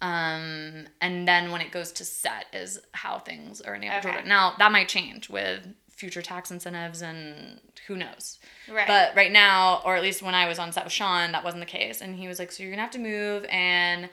Um, 0.00 0.88
and 1.00 1.26
then 1.28 1.50
when 1.52 1.60
it 1.60 1.70
goes 1.70 1.92
to 1.92 2.04
set 2.04 2.46
is 2.52 2.78
how 2.92 3.18
things 3.20 3.60
are 3.60 3.74
enabled. 3.74 4.06
Okay. 4.14 4.28
Now 4.28 4.54
that 4.58 4.72
might 4.72 4.88
change 4.88 5.28
with 5.28 5.66
future 5.90 6.22
tax 6.22 6.50
incentives 6.50 7.02
and 7.02 7.60
who 7.86 7.96
knows. 7.96 8.40
Right. 8.68 8.86
But 8.88 9.14
right 9.14 9.30
now, 9.30 9.80
or 9.84 9.94
at 9.96 10.02
least 10.02 10.20
when 10.22 10.34
I 10.34 10.48
was 10.48 10.58
on 10.58 10.72
set 10.72 10.84
with 10.84 10.92
Shawn, 10.92 11.30
that 11.32 11.44
wasn't 11.44 11.60
the 11.62 11.66
case. 11.66 12.00
And 12.00 12.16
he 12.16 12.26
was 12.26 12.38
like, 12.40 12.50
So 12.50 12.62
you're 12.62 12.72
gonna 12.72 12.82
have 12.82 12.90
to 12.92 12.98
move 12.98 13.44
and 13.48 14.08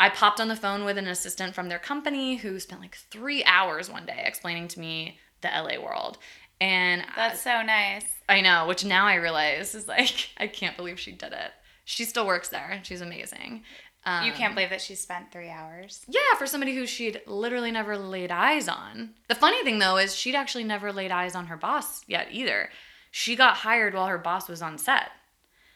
I 0.00 0.08
popped 0.10 0.40
on 0.40 0.48
the 0.48 0.56
phone 0.56 0.84
with 0.84 0.96
an 0.98 1.08
assistant 1.08 1.54
from 1.54 1.68
their 1.68 1.78
company 1.78 2.36
who 2.36 2.58
spent 2.60 2.80
like 2.80 2.96
three 3.10 3.42
hours 3.44 3.90
one 3.90 4.06
day 4.06 4.22
explaining 4.24 4.68
to 4.68 4.80
me 4.80 5.18
the 5.40 5.48
LA 5.48 5.82
world. 5.82 6.18
And 6.60 7.04
that's 7.16 7.40
so 7.40 7.62
nice. 7.62 8.04
I 8.28 8.40
know, 8.40 8.66
which 8.66 8.84
now 8.84 9.06
I 9.06 9.14
realize 9.14 9.74
is 9.74 9.88
like, 9.88 10.30
I 10.38 10.46
can't 10.46 10.76
believe 10.76 10.98
she 11.00 11.12
did 11.12 11.32
it. 11.32 11.50
She 11.84 12.04
still 12.04 12.26
works 12.26 12.48
there. 12.48 12.80
She's 12.82 13.00
amazing. 13.00 13.62
Um, 14.04 14.24
You 14.26 14.32
can't 14.32 14.54
believe 14.54 14.70
that 14.70 14.80
she 14.80 14.94
spent 14.94 15.32
three 15.32 15.48
hours. 15.50 16.04
yeah, 16.08 16.36
for 16.38 16.46
somebody 16.46 16.74
who 16.74 16.86
she'd 16.86 17.20
literally 17.26 17.70
never 17.72 17.96
laid 17.98 18.30
eyes 18.30 18.68
on. 18.68 19.14
The 19.28 19.34
funny 19.34 19.62
thing 19.64 19.78
though 19.80 19.96
is 19.98 20.14
she'd 20.14 20.34
actually 20.36 20.64
never 20.64 20.92
laid 20.92 21.10
eyes 21.10 21.34
on 21.34 21.46
her 21.46 21.56
boss 21.56 22.02
yet 22.06 22.28
either. 22.30 22.70
She 23.10 23.34
got 23.36 23.56
hired 23.58 23.94
while 23.94 24.06
her 24.06 24.18
boss 24.18 24.48
was 24.48 24.62
on 24.62 24.78
set. 24.78 25.10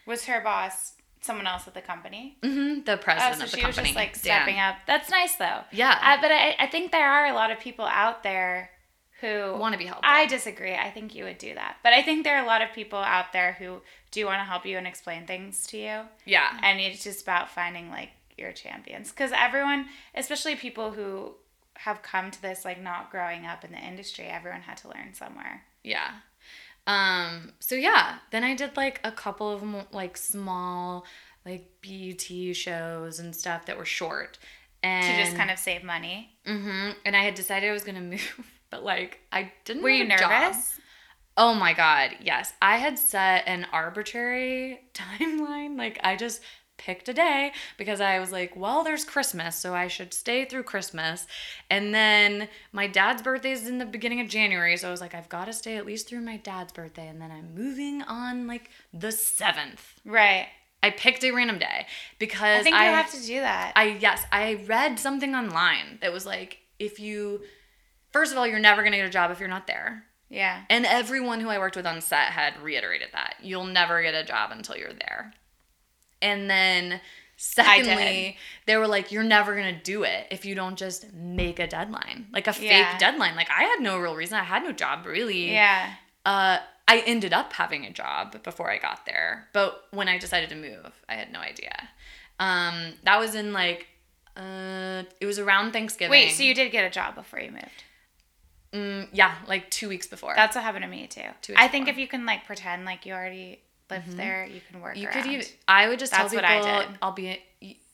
Was 0.07 0.27
her 0.27 0.41
boss 0.41 0.95
someone 1.23 1.47
else 1.47 1.67
at 1.67 1.75
the 1.75 1.81
company? 1.81 2.37
hmm 2.43 2.81
the 2.85 2.93
Oh, 2.95 2.97
president 2.99 3.37
so 3.39 3.45
of 3.45 3.51
the 3.51 3.57
she 3.59 3.67
was 3.67 3.77
just 3.77 3.95
like 3.95 4.13
Dan. 4.13 4.43
stepping 4.43 4.59
up. 4.59 4.77
That's 4.87 5.09
nice 5.11 5.35
though. 5.37 5.61
Yeah. 5.73 5.99
Uh, 6.03 6.21
but 6.21 6.31
I, 6.31 6.55
I 6.59 6.67
think 6.67 6.93
there 6.93 7.09
are 7.09 7.27
a 7.27 7.35
lot 7.35 7.51
of 7.51 7.59
people 7.61 7.85
out 7.87 8.23
there 8.23 8.71
who 9.21 9.55
Want 9.57 9.73
to 9.73 9.79
be 9.79 9.85
helpful. 9.87 10.05
I 10.05 10.27
disagree. 10.27 10.75
I 10.75 10.91
think 10.91 11.15
you 11.15 11.23
would 11.25 11.39
do 11.39 11.55
that. 11.55 11.77
But 11.85 11.93
I 11.93 12.03
think 12.03 12.25
there 12.25 12.37
are 12.37 12.43
a 12.43 12.47
lot 12.47 12.61
of 12.61 12.73
people 12.73 12.99
out 12.99 13.33
there 13.33 13.53
who 13.53 13.81
do 14.11 14.27
want 14.27 14.41
to 14.41 14.45
help 14.45 14.67
you 14.67 14.77
and 14.77 14.87
explain 14.87 15.27
things 15.27 15.65
to 15.69 15.79
you. 15.79 16.01
yeah. 16.25 16.59
And 16.63 16.81
it's 16.81 17.05
just 17.05 17.23
about 17.23 17.49
finding 17.49 17.89
like 17.89 18.11
your 18.37 18.51
champions. 18.51 19.11
Because 19.11 19.31
everyone, 19.33 19.87
especially 20.17 20.57
people 20.57 20.91
who 20.91 21.35
have 21.75 22.03
come 22.03 22.33
to 22.33 22.43
this 22.43 22.65
like 22.65 22.81
not 22.83 23.13
growing 23.13 23.47
up 23.47 23.65
in 23.65 23.71
the 23.71 23.79
industry, 23.79 24.25
everyone 24.27 24.63
had 24.63 24.77
to 24.79 24.89
learn 24.89 25.15
somewhere. 25.15 25.63
Yeah. 25.85 26.11
Um, 26.87 27.53
so 27.61 27.75
yeah, 27.75 28.17
then 28.31 28.45
I 28.45 28.55
did 28.55 28.77
like 28.77 29.01
a 29.05 29.13
couple 29.13 29.51
of 29.51 29.63
like 29.93 30.17
small 30.17 31.05
like 31.45 31.69
BT 31.81 32.53
shows 32.53 33.19
and 33.19 33.35
stuff 33.35 33.67
that 33.67 33.77
were 33.77 33.85
short. 33.85 34.39
And 34.83 35.05
To 35.05 35.25
just 35.25 35.37
kind 35.37 35.51
of 35.51 35.59
save 35.59 35.85
money. 35.85 36.37
Mm-hmm. 36.47 36.91
And 37.05 37.17
I 37.17 37.23
had 37.23 37.35
decided 37.35 37.69
I 37.69 37.73
was 37.73 37.85
gonna 37.85 38.01
move, 38.15 38.51
but 38.71 38.85
like 38.85 39.21
I 39.31 39.53
didn't. 39.65 39.83
Were 39.83 39.91
you 39.91 40.05
a 40.05 40.17
job. 40.19 40.31
nervous? 40.31 40.79
Oh 41.37 41.55
my 41.55 41.73
god, 41.73 42.11
yes. 42.21 42.53
I 42.61 42.77
had 42.77 42.99
set 42.99 43.45
an 43.47 43.67
arbitrary 43.73 44.81
timeline. 44.95 45.79
Like 45.79 46.01
I 46.03 46.17
just 46.17 46.43
picked 46.85 47.09
a 47.09 47.13
day 47.13 47.53
because 47.77 48.01
I 48.01 48.19
was 48.19 48.33
like, 48.33 48.57
well, 48.57 48.83
there's 48.85 49.05
Christmas, 49.05 49.57
so 49.57 49.75
I 49.75 49.89
should 49.89 50.13
stay 50.13 50.45
through 50.45 50.65
Christmas. 50.65 51.27
And 51.71 51.95
then 51.95 52.49
my 52.73 52.87
dad's 52.87 53.23
birthday 53.23 53.53
is 53.53 53.69
in 53.69 53.79
the 53.79 53.87
beginning 53.87 54.21
of 54.21 54.29
January, 54.29 54.77
so 54.77 54.89
I 54.89 54.91
was 54.91 55.01
like, 55.01 55.15
I've 55.15 55.29
got 55.29 55.47
to 55.47 55.53
stay 55.53 55.77
at 55.77 55.87
least 55.87 56.09
through 56.09 56.21
my 56.23 56.37
dad's 56.37 56.73
birthday 56.73 57.09
and 57.09 57.21
then 57.21 57.31
I'm 57.31 57.55
moving 57.55 58.03
on 58.03 58.47
like 58.47 58.71
the 58.93 59.09
7th. 59.09 59.81
Right. 60.05 60.47
I 60.83 60.91
picked 60.91 61.23
a 61.23 61.31
random 61.31 61.59
day 61.59 61.87
because 62.19 62.61
I 62.61 62.63
think 62.65 62.75
you 62.75 62.83
have 62.83 63.13
to 63.13 63.21
do 63.25 63.41
that. 63.41 63.73
I 63.77 63.85
yes, 64.01 64.25
I 64.33 64.65
read 64.67 64.99
something 64.99 65.33
online 65.35 65.99
that 66.01 66.13
was 66.13 66.27
like 66.27 66.59
if 66.81 66.99
you 66.99 67.43
first 68.11 68.33
of 68.33 68.39
all, 68.39 68.47
you're 68.47 68.59
never 68.59 68.83
going 68.83 68.91
to 68.93 68.99
get 68.99 69.07
a 69.07 69.11
job 69.11 69.31
if 69.31 69.39
you're 69.39 69.49
not 69.49 69.69
there. 69.69 70.05
yeah. 70.29 70.63
And 70.69 70.85
everyone 70.85 71.39
who 71.41 71.49
I 71.49 71.59
worked 71.59 71.77
with 71.77 71.87
on 71.87 72.01
set 72.01 72.29
had 72.33 72.61
reiterated 72.61 73.09
that. 73.13 73.37
You'll 73.41 73.65
never 73.67 74.03
get 74.03 74.15
a 74.15 74.25
job 74.25 74.51
until 74.51 74.77
you're 74.77 74.93
there. 74.93 75.33
And 76.23 76.49
then 76.49 77.01
secondly, 77.37 78.37
they 78.67 78.77
were 78.77 78.87
like, 78.87 79.13
you're 79.13 79.23
never 79.25 79.55
gonna 79.55 79.81
do 79.83 80.05
it 80.05 80.27
if 80.31 80.45
you 80.45 80.55
don't 80.55 80.77
just 80.77 81.13
make 81.13 81.59
a 81.59 81.67
deadline. 81.67 82.27
Like 82.33 82.47
a 82.47 82.55
Yeah. 82.59 82.91
fake 82.91 82.99
deadline. 83.01 83.37
Like 83.37 83.51
I 83.51 83.65
had 83.65 83.81
no 83.81 83.99
real 83.99 84.15
reason. 84.15 84.39
I 84.39 84.45
had 84.45 84.63
no 84.63 84.73
job 84.73 85.05
really. 85.07 85.53
Yeah. 85.53 85.95
Uh 86.25 86.59
I 86.89 86.99
ended 87.07 87.33
up 87.33 87.53
having 87.55 87.85
a 87.87 87.91
job 87.93 88.43
before 88.43 88.71
I 88.71 88.79
got 88.79 89.07
there. 89.07 89.49
But 89.53 89.85
when 89.93 90.09
I 90.09 90.19
decided 90.19 90.49
to 90.51 90.57
move, 90.57 90.93
I 91.09 91.15
had 91.15 91.33
no 91.33 91.41
idea. 91.41 91.89
Um 92.39 92.95
that 93.05 93.19
was 93.19 93.35
in 93.35 93.53
like 93.53 93.89
uh 94.37 95.03
it 95.21 95.27
was 95.27 95.39
around 95.39 95.73
Thanksgiving. 95.73 96.11
Wait, 96.11 96.31
so 96.31 96.43
you 96.43 96.55
did 96.55 96.71
get 96.73 96.85
a 96.85 96.91
job 96.91 97.15
before 97.15 97.41
you 97.41 97.51
moved? 97.51 97.85
mm, 98.73 99.07
yeah, 99.13 99.35
like 99.47 99.71
two 99.71 99.87
weeks 99.89 100.07
before. 100.07 100.33
That's 100.35 100.55
what 100.57 100.65
happened 100.65 100.85
to 100.85 100.89
me 100.91 101.07
too. 101.07 101.21
Two 101.43 101.53
weeks 101.53 101.63
I 101.63 101.69
think 101.69 101.85
before. 101.87 101.93
if 101.95 101.99
you 101.99 102.09
can 102.09 102.25
like 102.25 102.47
pretend 102.47 102.87
like 102.87 103.05
you 103.05 103.13
already 103.13 103.61
lived 103.93 104.17
there, 104.17 104.47
you 104.47 104.61
can 104.71 104.81
work 104.81 104.97
You 104.97 105.07
around. 105.07 105.23
could 105.23 105.27
even. 105.31 105.47
I 105.69 105.89
would 105.89 105.99
just 105.99 106.13
That's 106.13 106.31
tell 106.33 106.43
what 106.43 106.49
people 106.49 106.69
I 106.69 106.83
did. 106.85 106.99
I'll 107.03 107.13
be 107.13 107.41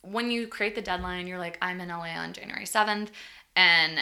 when 0.03 0.31
you 0.31 0.47
create 0.47 0.75
the 0.75 0.83
deadline. 0.83 1.27
You're 1.27 1.39
like, 1.39 1.59
I'm 1.61 1.81
in 1.81 1.89
LA 1.89 2.15
on 2.17 2.33
January 2.33 2.67
seventh, 2.67 3.11
and 3.57 3.99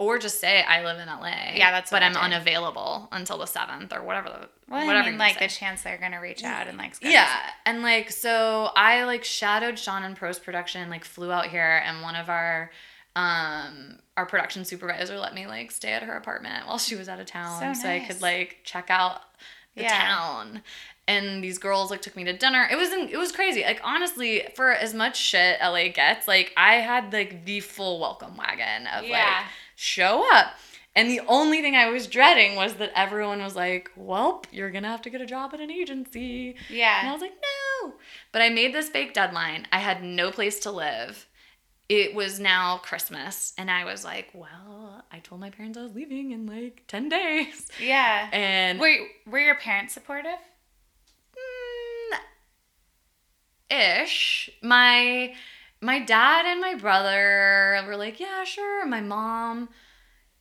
or 0.00 0.18
just 0.18 0.40
say 0.40 0.62
I 0.62 0.84
live 0.84 0.98
in 1.00 1.08
LA. 1.08 1.54
Yeah, 1.56 1.70
that's 1.72 1.90
But 1.90 1.96
what 1.96 2.02
I 2.04 2.06
I'm 2.06 2.16
unavailable 2.16 3.08
until 3.10 3.38
the 3.38 3.46
seventh 3.46 3.92
or 3.92 4.02
whatever 4.02 4.28
the 4.28 4.48
Well, 4.72 4.86
whatever 4.86 5.08
I 5.08 5.10
mean, 5.10 5.18
like 5.18 5.38
say. 5.38 5.46
the 5.46 5.52
chance 5.52 5.82
they're 5.82 5.98
gonna 5.98 6.20
reach 6.20 6.44
out 6.44 6.68
and 6.68 6.78
like 6.78 6.94
Yeah, 7.02 7.28
and 7.66 7.82
like 7.82 8.10
so 8.12 8.70
I 8.76 9.04
like 9.04 9.24
shadowed 9.24 9.78
Shawn 9.78 10.04
in 10.04 10.14
post 10.14 10.44
production, 10.44 10.88
like 10.90 11.04
flew 11.04 11.32
out 11.32 11.46
here 11.46 11.82
and 11.84 12.02
one 12.02 12.14
of 12.14 12.28
our 12.28 12.70
um 13.16 13.98
our 14.16 14.26
production 14.26 14.64
supervisor 14.64 15.18
let 15.18 15.34
me 15.34 15.46
like 15.46 15.70
stay 15.72 15.92
at 15.92 16.02
her 16.02 16.12
apartment 16.12 16.66
while 16.66 16.78
she 16.78 16.94
was 16.94 17.08
out 17.08 17.18
of 17.18 17.26
town 17.26 17.74
So 17.74 17.88
I 17.88 17.98
nice. 17.98 18.06
could 18.06 18.22
like 18.22 18.58
check 18.64 18.90
out 18.90 19.20
the 19.78 19.84
Yeah. 19.84 19.98
town. 20.06 20.62
And 21.06 21.42
these 21.42 21.56
girls 21.58 21.90
like 21.90 22.02
took 22.02 22.16
me 22.16 22.24
to 22.24 22.34
dinner. 22.34 22.68
It 22.70 22.76
was 22.76 22.92
in, 22.92 23.08
it 23.08 23.16
was 23.16 23.32
crazy. 23.32 23.62
Like 23.62 23.80
honestly, 23.82 24.46
for 24.54 24.70
as 24.72 24.92
much 24.92 25.16
shit 25.16 25.58
LA 25.62 25.88
gets, 25.88 26.28
like 26.28 26.52
I 26.56 26.74
had 26.74 27.12
like 27.12 27.46
the 27.46 27.60
full 27.60 27.98
welcome 27.98 28.36
wagon 28.36 28.86
of 28.88 29.04
Yeah. 29.04 29.24
like 29.24 29.46
show 29.74 30.26
up. 30.34 30.54
And 30.94 31.08
the 31.08 31.20
only 31.28 31.62
thing 31.62 31.76
I 31.76 31.88
was 31.90 32.08
dreading 32.08 32.56
was 32.56 32.74
that 32.74 32.90
everyone 32.94 33.40
was 33.42 33.54
like, 33.54 33.90
"Welp, 33.96 34.46
you're 34.50 34.70
gonna 34.70 34.88
have 34.88 35.02
to 35.02 35.10
get 35.10 35.20
a 35.20 35.26
job 35.26 35.54
at 35.54 35.60
an 35.60 35.70
agency." 35.70 36.56
Yeah. 36.68 36.98
And 37.00 37.08
I 37.08 37.12
was 37.12 37.22
like, 37.22 37.34
no. 37.82 37.94
But 38.32 38.42
I 38.42 38.48
made 38.48 38.74
this 38.74 38.88
fake 38.88 39.14
deadline. 39.14 39.66
I 39.72 39.78
had 39.78 40.02
no 40.02 40.30
place 40.32 40.58
to 40.60 40.70
live. 40.72 41.26
It 41.88 42.14
was 42.14 42.40
now 42.40 42.78
Christmas. 42.78 43.54
And 43.56 43.70
I 43.70 43.84
was 43.84 44.04
like, 44.04 44.28
well, 44.34 44.97
I 45.10 45.18
told 45.20 45.40
my 45.40 45.50
parents 45.50 45.78
I 45.78 45.82
was 45.82 45.94
leaving 45.94 46.32
in 46.32 46.46
like 46.46 46.84
10 46.88 47.08
days. 47.08 47.68
Yeah. 47.80 48.28
And 48.32 48.78
Were 48.78 48.96
were 49.26 49.38
your 49.38 49.54
parents 49.54 49.94
supportive? 49.94 50.38
mm, 53.70 54.02
ish. 54.02 54.50
My 54.62 55.34
my 55.80 56.00
dad 56.00 56.44
and 56.46 56.60
my 56.60 56.74
brother 56.74 57.82
were 57.86 57.96
like, 57.96 58.20
yeah, 58.20 58.44
sure. 58.44 58.84
My 58.86 59.00
mom 59.00 59.68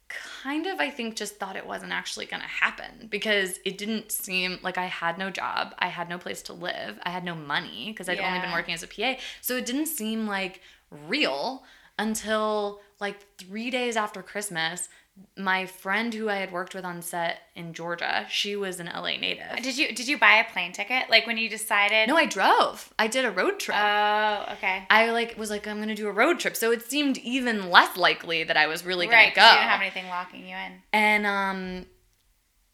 kind 0.09 0.67
of 0.67 0.79
I 0.79 0.89
think 0.89 1.15
just 1.15 1.37
thought 1.37 1.55
it 1.57 1.67
wasn't 1.67 1.91
actually 1.91 2.25
going 2.25 2.41
to 2.41 2.47
happen 2.47 3.07
because 3.09 3.59
it 3.65 3.77
didn't 3.77 4.11
seem 4.11 4.57
like 4.63 4.77
I 4.77 4.85
had 4.85 5.17
no 5.17 5.29
job, 5.29 5.75
I 5.79 5.87
had 5.87 6.07
no 6.09 6.17
place 6.17 6.41
to 6.43 6.53
live, 6.53 6.97
I 7.03 7.09
had 7.09 7.25
no 7.25 7.35
money 7.35 7.89
because 7.89 8.07
I'd 8.07 8.19
only 8.19 8.39
been 8.39 8.53
working 8.53 8.73
as 8.73 8.83
a 8.83 8.87
PA. 8.87 9.15
So 9.41 9.57
it 9.57 9.65
didn't 9.65 9.87
seem 9.87 10.25
like 10.25 10.61
real 10.89 11.63
until 11.99 12.79
like 12.99 13.17
3 13.37 13.69
days 13.69 13.95
after 13.95 14.21
Christmas. 14.21 14.89
My 15.35 15.65
friend 15.65 16.13
who 16.13 16.29
I 16.29 16.35
had 16.35 16.51
worked 16.51 16.75
with 16.75 16.85
on 16.85 17.01
set 17.01 17.39
in 17.55 17.73
Georgia, 17.73 18.27
she 18.29 18.55
was 18.55 18.79
an 18.79 18.85
LA 18.85 19.17
native. 19.17 19.63
Did 19.63 19.75
you 19.75 19.87
did 19.95 20.07
you 20.07 20.15
buy 20.15 20.35
a 20.35 20.43
plane 20.51 20.73
ticket? 20.73 21.09
Like 21.09 21.25
when 21.25 21.39
you 21.39 21.49
decided? 21.49 22.07
No, 22.07 22.15
I 22.15 22.27
drove. 22.27 22.93
I 22.99 23.07
did 23.07 23.25
a 23.25 23.31
road 23.31 23.59
trip. 23.59 23.75
Oh, 23.79 24.45
okay. 24.53 24.85
I 24.91 25.09
like 25.09 25.35
was 25.35 25.49
like 25.49 25.67
I'm 25.67 25.79
gonna 25.79 25.95
do 25.95 26.07
a 26.07 26.11
road 26.11 26.39
trip, 26.39 26.55
so 26.55 26.71
it 26.71 26.87
seemed 26.87 27.17
even 27.17 27.71
less 27.71 27.97
likely 27.97 28.43
that 28.43 28.57
I 28.57 28.67
was 28.67 28.85
really 28.85 29.07
gonna 29.07 29.17
right, 29.17 29.33
go. 29.33 29.41
you 29.41 29.53
didn't 29.53 29.69
have 29.69 29.81
anything 29.81 30.07
locking 30.07 30.47
you 30.47 30.55
in. 30.55 30.73
and 30.93 31.25
um, 31.25 31.85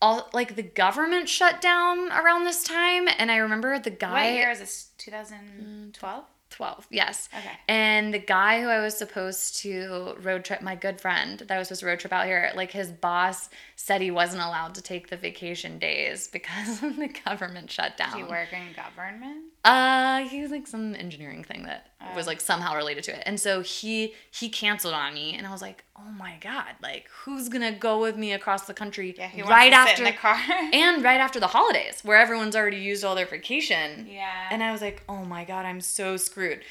all 0.01 0.29
like 0.33 0.55
the 0.57 0.63
government 0.63 1.29
shut 1.29 1.61
down 1.61 2.11
around 2.11 2.43
this 2.43 2.61
time, 2.61 3.07
and 3.17 3.31
I 3.31 3.37
remember 3.37 3.79
the 3.79 3.89
guy. 3.89 4.31
What 4.31 4.33
year 4.33 4.51
is 4.51 4.59
this? 4.59 4.89
2012. 4.97 6.25
Twelve, 6.53 6.85
yes. 6.91 7.29
Okay. 7.35 7.49
And 7.67 8.13
the 8.13 8.19
guy 8.19 8.61
who 8.61 8.67
I 8.67 8.79
was 8.79 8.95
supposed 8.95 9.55
to 9.61 10.15
road 10.21 10.45
trip, 10.45 10.61
my 10.61 10.75
good 10.75 11.01
friend 11.01 11.39
that 11.39 11.51
I 11.51 11.57
was 11.57 11.69
supposed 11.69 11.79
to 11.81 11.87
road 11.87 11.99
trip 11.99 12.13
out 12.13 12.27
here, 12.27 12.51
like 12.55 12.71
his 12.71 12.91
boss 12.91 13.49
said 13.85 13.99
he 13.99 14.11
wasn't 14.11 14.41
allowed 14.41 14.73
to 14.73 14.81
take 14.81 15.09
the 15.09 15.17
vacation 15.17 15.77
days 15.77 16.29
because 16.29 16.79
the 16.79 17.09
government 17.25 17.69
shut 17.69 17.97
down. 17.97 18.13
Do 18.13 18.19
you 18.19 18.25
work 18.27 18.47
in 18.53 18.61
government? 18.73 19.43
Uh, 19.65 20.19
he 20.29 20.41
was 20.41 20.51
like 20.51 20.67
some 20.67 20.95
engineering 20.95 21.43
thing 21.43 21.63
that 21.63 21.87
was 22.15 22.25
Oh. 22.25 22.29
like 22.29 22.39
somehow 22.39 22.75
related 22.77 23.03
to 23.05 23.15
it, 23.17 23.23
and 23.25 23.37
so 23.39 23.59
he 23.61 24.13
he 24.31 24.47
canceled 24.47 24.93
on 24.93 25.13
me, 25.13 25.33
and 25.35 25.45
I 25.45 25.51
was 25.51 25.61
like, 25.61 25.83
oh 25.97 26.11
my 26.17 26.35
god, 26.39 26.75
like 26.81 27.09
who's 27.23 27.49
gonna 27.49 27.73
go 27.73 27.99
with 27.99 28.15
me 28.15 28.31
across 28.31 28.67
the 28.67 28.73
country 28.73 29.13
Yeah. 29.17 29.49
Right 29.49 29.73
after 29.73 30.03
the 30.05 30.13
car? 30.13 30.37
and 30.73 31.03
right 31.03 31.19
after 31.19 31.41
the 31.41 31.47
holidays 31.47 31.99
where 32.03 32.17
everyone's 32.17 32.55
already 32.55 32.77
used 32.77 33.03
all 33.03 33.15
their 33.15 33.25
vacation. 33.25 34.07
yeah. 34.09 34.47
And 34.49 34.63
I 34.63 34.71
was 34.71 34.81
like, 34.81 35.03
oh 35.09 35.25
my 35.25 35.43
god, 35.43 35.65
I'm 35.65 35.81
so 35.81 36.15
screwed. 36.15 36.61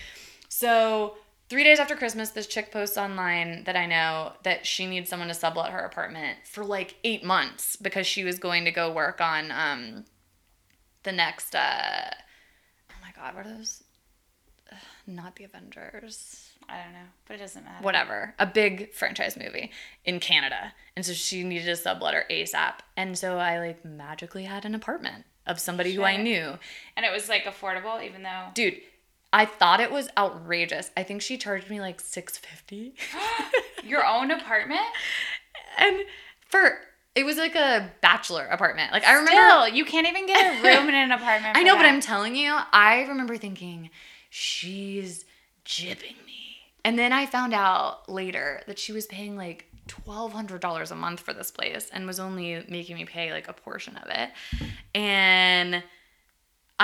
So 0.49 1.17
three 1.53 1.65
days 1.65 1.79
after 1.79 1.95
Christmas, 1.95 2.31
this 2.31 2.47
chick 2.47 2.73
posts 2.73 2.97
online 2.97 3.65
that 3.65 3.77
I 3.77 3.85
know 3.85 4.33
that 4.43 4.65
she 4.65 4.87
needs 4.87 5.11
someone 5.11 5.29
to 5.29 5.35
sublet 5.35 5.71
her 5.71 5.81
apartment 5.81 6.39
for 6.47 6.65
like 6.65 6.95
eight 7.05 7.23
months 7.23 7.77
because 7.77 8.07
she 8.07 8.25
was 8.25 8.39
going 8.39 8.65
to 8.65 8.71
go 8.71 8.91
work 8.91 9.21
on 9.21 9.51
um 9.53 10.07
the 11.03 11.13
next 11.13 11.55
uh 11.55 12.09
oh 12.91 12.95
my 13.03 13.11
god, 13.15 13.35
what 13.35 13.45
are 13.47 13.55
those? 13.55 13.85
Ugh, 14.73 14.79
Not 15.07 15.37
the 15.37 15.45
Avengers 15.45 16.49
I 16.71 16.83
don't 16.85 16.95
know, 16.95 17.09
but 17.29 17.35
it 17.35 17.41
doesn't 17.41 17.65
matter. 17.67 17.85
whatever, 17.85 18.35
a 18.39 18.47
big 18.47 18.95
franchise 18.95 19.37
movie 19.37 19.73
in 20.07 20.21
Canada. 20.21 20.73
And 20.97 21.05
so 21.05 21.13
she 21.13 21.45
needed 21.45 21.69
a 21.69 21.73
subletter 21.73 22.23
ASAP. 22.31 22.77
And 22.97 23.19
so 23.19 23.37
I 23.37 23.59
like 23.59 23.85
magically 23.85 24.45
had 24.45 24.65
an 24.65 24.75
apartment 24.75 25.27
of 25.47 25.61
somebody 25.61 25.93
who 25.93 26.03
I 26.03 26.17
knew. 26.17 26.57
And 26.97 27.05
it 27.05 27.13
was 27.13 27.29
like 27.29 27.45
affordable, 27.45 28.03
even 28.03 28.23
though. 28.23 28.47
Dude, 28.55 28.81
I 29.33 29.47
thought 29.47 29.81
it 29.81 29.91
was 29.91 30.09
outrageous. 30.17 30.91
I 30.97 31.03
think 31.03 31.23
she 31.23 31.39
charged 31.39 31.71
me 31.71 31.81
like 31.81 32.01
650. 32.01 32.95
Your 33.89 34.05
own 34.07 34.31
apartment? 34.31 34.87
and 35.79 35.97
for 36.49 36.79
it 37.15 37.25
was 37.25 37.37
like 37.37 37.55
a 37.55 37.91
bachelor 38.01 38.47
apartment. 38.47 38.93
Like 38.93 39.05
I 39.05 39.13
remember 39.13 39.33
Still, 39.33 39.69
you 39.69 39.85
can't 39.85 40.07
even 40.07 40.27
get 40.27 40.59
a 40.59 40.63
room 40.63 40.89
in 40.89 40.95
an 40.95 41.13
apartment. 41.13 41.57
I 41.59 41.63
know, 41.63 41.77
but. 41.77 41.85
I'm 41.85 42.01
telling 42.01 42.35
you, 42.35 42.57
I 42.73 43.03
remember 43.03 43.37
thinking, 43.37 43.91
she's 44.31 45.25
jipping 45.67 46.17
me. 46.25 46.57
And 46.85 46.99
then 46.99 47.13
I 47.13 47.27
found 47.27 47.53
out 47.53 48.09
later 48.09 48.63
that 48.67 48.79
she 48.79 48.93
was 48.93 49.07
paying 49.07 49.37
like 49.37 49.67
$1,200 49.89 50.91
a 50.91 50.95
month 50.95 51.21
for 51.21 51.35
this 51.35 51.51
place 51.51 51.91
and 51.93 52.07
was 52.07 52.19
only 52.19 52.65
making 52.69 52.97
me 52.97 53.05
pay 53.05 53.31
like 53.31 53.47
a 53.47 53.53
portion 53.53 53.97
of 53.97 54.09
it. 54.09 54.31
And 54.95 55.83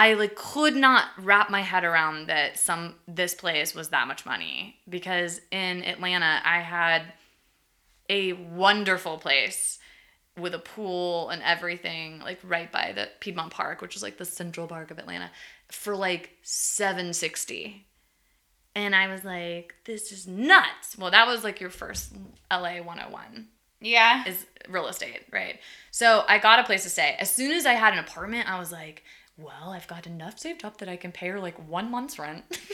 I 0.02 0.14
like 0.14 0.34
could 0.36 0.76
not 0.76 1.06
wrap 1.18 1.50
my 1.50 1.62
head 1.62 1.84
around 1.84 2.28
that 2.28 2.58
some 2.58 2.94
this 3.06 3.34
place 3.34 3.74
was 3.74 3.88
that 3.88 4.06
much 4.06 4.24
money 4.26 4.76
because 4.88 5.40
in 5.50 5.82
Atlanta 5.84 6.40
I 6.44 6.58
had 6.60 7.02
a 8.08 8.32
wonderful 8.34 9.18
place 9.18 9.78
with 10.38 10.54
a 10.54 10.58
pool 10.58 11.30
and 11.30 11.42
everything, 11.42 12.20
like 12.20 12.38
right 12.44 12.70
by 12.70 12.92
the 12.94 13.08
Piedmont 13.20 13.52
Park, 13.52 13.80
which 13.82 13.96
is 13.96 14.02
like 14.02 14.18
the 14.18 14.24
Central 14.24 14.66
Park 14.68 14.90
of 14.92 14.98
Atlanta, 14.98 15.30
for 15.70 15.96
like 15.96 16.30
seven 16.42 17.12
sixty. 17.12 17.86
And 18.74 18.94
I 18.94 19.08
was 19.08 19.24
like, 19.24 19.74
this 19.84 20.12
is 20.12 20.26
nuts. 20.28 20.96
Well, 20.96 21.10
that 21.10 21.26
was 21.26 21.42
like 21.42 21.60
your 21.60 21.70
first 21.70 22.12
LA 22.50 22.76
101 22.80 23.48
Yeah. 23.80 24.24
is 24.26 24.46
real 24.68 24.86
estate, 24.86 25.22
right? 25.32 25.58
So 25.90 26.24
I 26.28 26.38
got 26.38 26.60
a 26.60 26.64
place 26.64 26.84
to 26.84 26.90
stay. 26.90 27.16
As 27.18 27.28
soon 27.32 27.50
as 27.52 27.66
I 27.66 27.72
had 27.72 27.92
an 27.94 27.98
apartment, 27.98 28.48
I 28.48 28.56
was 28.60 28.70
like, 28.70 29.02
well, 29.38 29.70
I've 29.70 29.86
got 29.88 30.06
enough 30.06 30.38
saved 30.38 30.64
up 30.64 30.78
that 30.78 30.88
I 30.88 30.96
can 30.96 31.12
pay 31.12 31.28
her 31.28 31.40
like 31.40 31.56
one 31.68 31.90
month's 31.90 32.18
rent. 32.18 32.44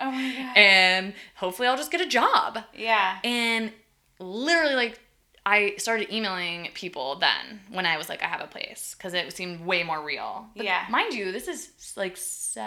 Oh 0.00 0.12
my 0.12 0.30
god. 0.32 0.56
and 0.56 1.12
hopefully 1.34 1.66
I'll 1.66 1.76
just 1.76 1.90
get 1.90 2.00
a 2.00 2.06
job. 2.06 2.60
yeah. 2.72 3.18
And 3.24 3.72
literally, 4.20 4.76
like, 4.76 5.00
I 5.44 5.74
started 5.78 6.14
emailing 6.14 6.68
people 6.72 7.16
then 7.18 7.62
when 7.72 7.84
I 7.84 7.96
was 7.96 8.08
like, 8.08 8.22
I 8.22 8.26
have 8.26 8.40
a 8.40 8.46
place 8.46 8.94
because 8.96 9.12
it 9.12 9.32
seemed 9.32 9.66
way 9.66 9.82
more 9.82 10.00
real. 10.00 10.46
But 10.54 10.66
Yeah. 10.66 10.86
Mind 10.88 11.14
you, 11.14 11.32
this 11.32 11.48
is 11.48 11.70
like, 11.96 12.16
se- 12.16 12.60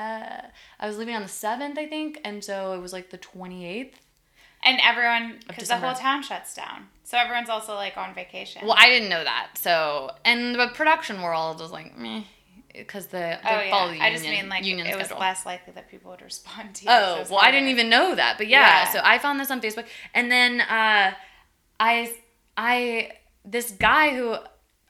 I 0.78 0.88
was 0.88 0.98
living 0.98 1.16
on 1.16 1.22
the 1.22 1.30
7th, 1.30 1.78
I 1.78 1.88
think. 1.88 2.20
And 2.26 2.44
so 2.44 2.74
it 2.74 2.82
was 2.82 2.92
like 2.92 3.12
the 3.12 3.18
28th. 3.18 3.94
And 4.64 4.82
everyone, 4.84 5.40
because 5.48 5.70
the 5.70 5.78
whole 5.78 5.94
town 5.96 6.24
shuts 6.24 6.54
down, 6.54 6.90
so 7.06 7.18
everyone's 7.18 7.50
also 7.50 7.76
like 7.76 7.96
on 7.96 8.14
vacation. 8.14 8.64
Well, 8.68 8.76
I 8.78 8.90
didn't 8.90 9.08
know 9.08 9.24
that. 9.24 9.52
So, 9.58 10.12
and 10.26 10.54
the 10.56 10.68
production 10.74 11.22
world 11.22 11.62
was 11.62 11.72
like, 11.72 11.98
meh. 11.98 12.24
Because 12.74 13.08
the, 13.08 13.18
they 13.18 13.40
oh 13.44 13.60
yeah. 13.60 13.86
union, 13.86 14.02
I 14.02 14.12
just 14.12 14.24
mean 14.24 14.50
like 14.50 14.64
union 14.66 14.88
it 14.88 14.94
schedule. 14.94 15.16
was 15.16 15.20
less 15.20 15.46
likely 15.46 15.74
that 15.74 15.90
people 15.90 16.12
would 16.12 16.22
respond 16.22 16.76
to 16.76 16.86
you. 16.86 16.92
Oh, 16.92 17.24
well, 17.30 17.40
I 17.42 17.52
didn't 17.52 17.70
even 17.70 17.90
know 17.90 18.16
that. 18.16 18.38
But 18.38 18.48
yeah, 18.48 18.84
Yeah. 18.84 18.92
so 18.92 19.02
I 19.04 19.18
found 19.18 19.40
this 19.40 19.52
on 19.52 19.62
Facebook. 19.62 19.86
And 20.14 20.32
then 20.32 20.62
uh, 20.62 21.14
I, 21.80 22.14
I, 22.58 23.12
this 23.44 23.72
guy 23.72 24.16
who, 24.16 24.36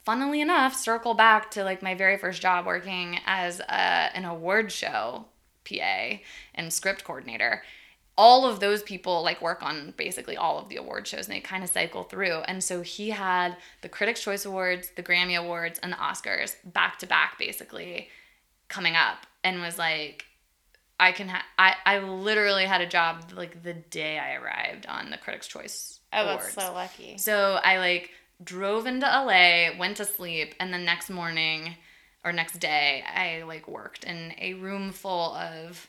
funnily 0.04 0.40
enough, 0.40 0.74
circle 0.74 1.14
back 1.14 1.50
to 1.52 1.64
like 1.64 1.82
my 1.82 1.94
very 1.94 2.16
first 2.18 2.40
job 2.42 2.66
working 2.66 3.18
as 3.26 3.60
a, 3.60 3.72
an 4.16 4.24
award 4.24 4.70
show 4.70 5.26
PA 5.68 6.18
and 6.54 6.72
script 6.72 7.04
coordinator. 7.04 7.62
All 8.18 8.44
of 8.46 8.60
those 8.60 8.82
people 8.82 9.22
like 9.22 9.40
work 9.40 9.62
on 9.62 9.94
basically 9.96 10.36
all 10.36 10.58
of 10.58 10.68
the 10.68 10.76
award 10.76 11.06
shows 11.06 11.26
and 11.26 11.34
they 11.36 11.40
kind 11.40 11.64
of 11.64 11.70
cycle 11.70 12.02
through. 12.04 12.40
And 12.40 12.62
so 12.62 12.82
he 12.82 13.10
had 13.10 13.56
the 13.80 13.88
Critics' 13.88 14.22
Choice 14.22 14.44
Awards, 14.44 14.90
the 14.96 15.02
Grammy 15.02 15.38
Awards, 15.38 15.78
and 15.82 15.92
the 15.92 15.96
Oscars 15.96 16.56
back 16.64 16.98
to 16.98 17.06
back 17.06 17.38
basically 17.38 18.08
coming 18.68 18.94
up 18.96 19.26
and 19.42 19.60
was 19.62 19.78
like, 19.78 20.26
I 21.00 21.12
can 21.12 21.28
ha- 21.28 21.44
I 21.58 21.74
I 21.86 21.98
literally 22.00 22.64
had 22.66 22.80
a 22.80 22.86
job 22.86 23.32
like 23.34 23.62
the 23.62 23.72
day 23.74 24.18
I 24.18 24.34
arrived 24.34 24.86
on 24.86 25.10
the 25.10 25.16
Critics 25.18 25.48
Choice 25.48 25.98
Oh, 26.12 26.24
Awards. 26.26 26.54
that's 26.54 26.66
so 26.66 26.72
lucky. 26.74 27.16
So 27.18 27.58
I 27.64 27.78
like 27.78 28.10
drove 28.44 28.86
into 28.86 29.06
LA, 29.06 29.76
went 29.78 29.96
to 29.96 30.04
sleep, 30.04 30.54
and 30.60 30.72
the 30.72 30.78
next 30.78 31.08
morning 31.10 31.76
or 32.24 32.32
next 32.32 32.58
day 32.60 33.02
I 33.12 33.42
like 33.44 33.66
worked 33.66 34.04
in 34.04 34.34
a 34.38 34.54
room 34.54 34.92
full 34.92 35.34
of 35.34 35.88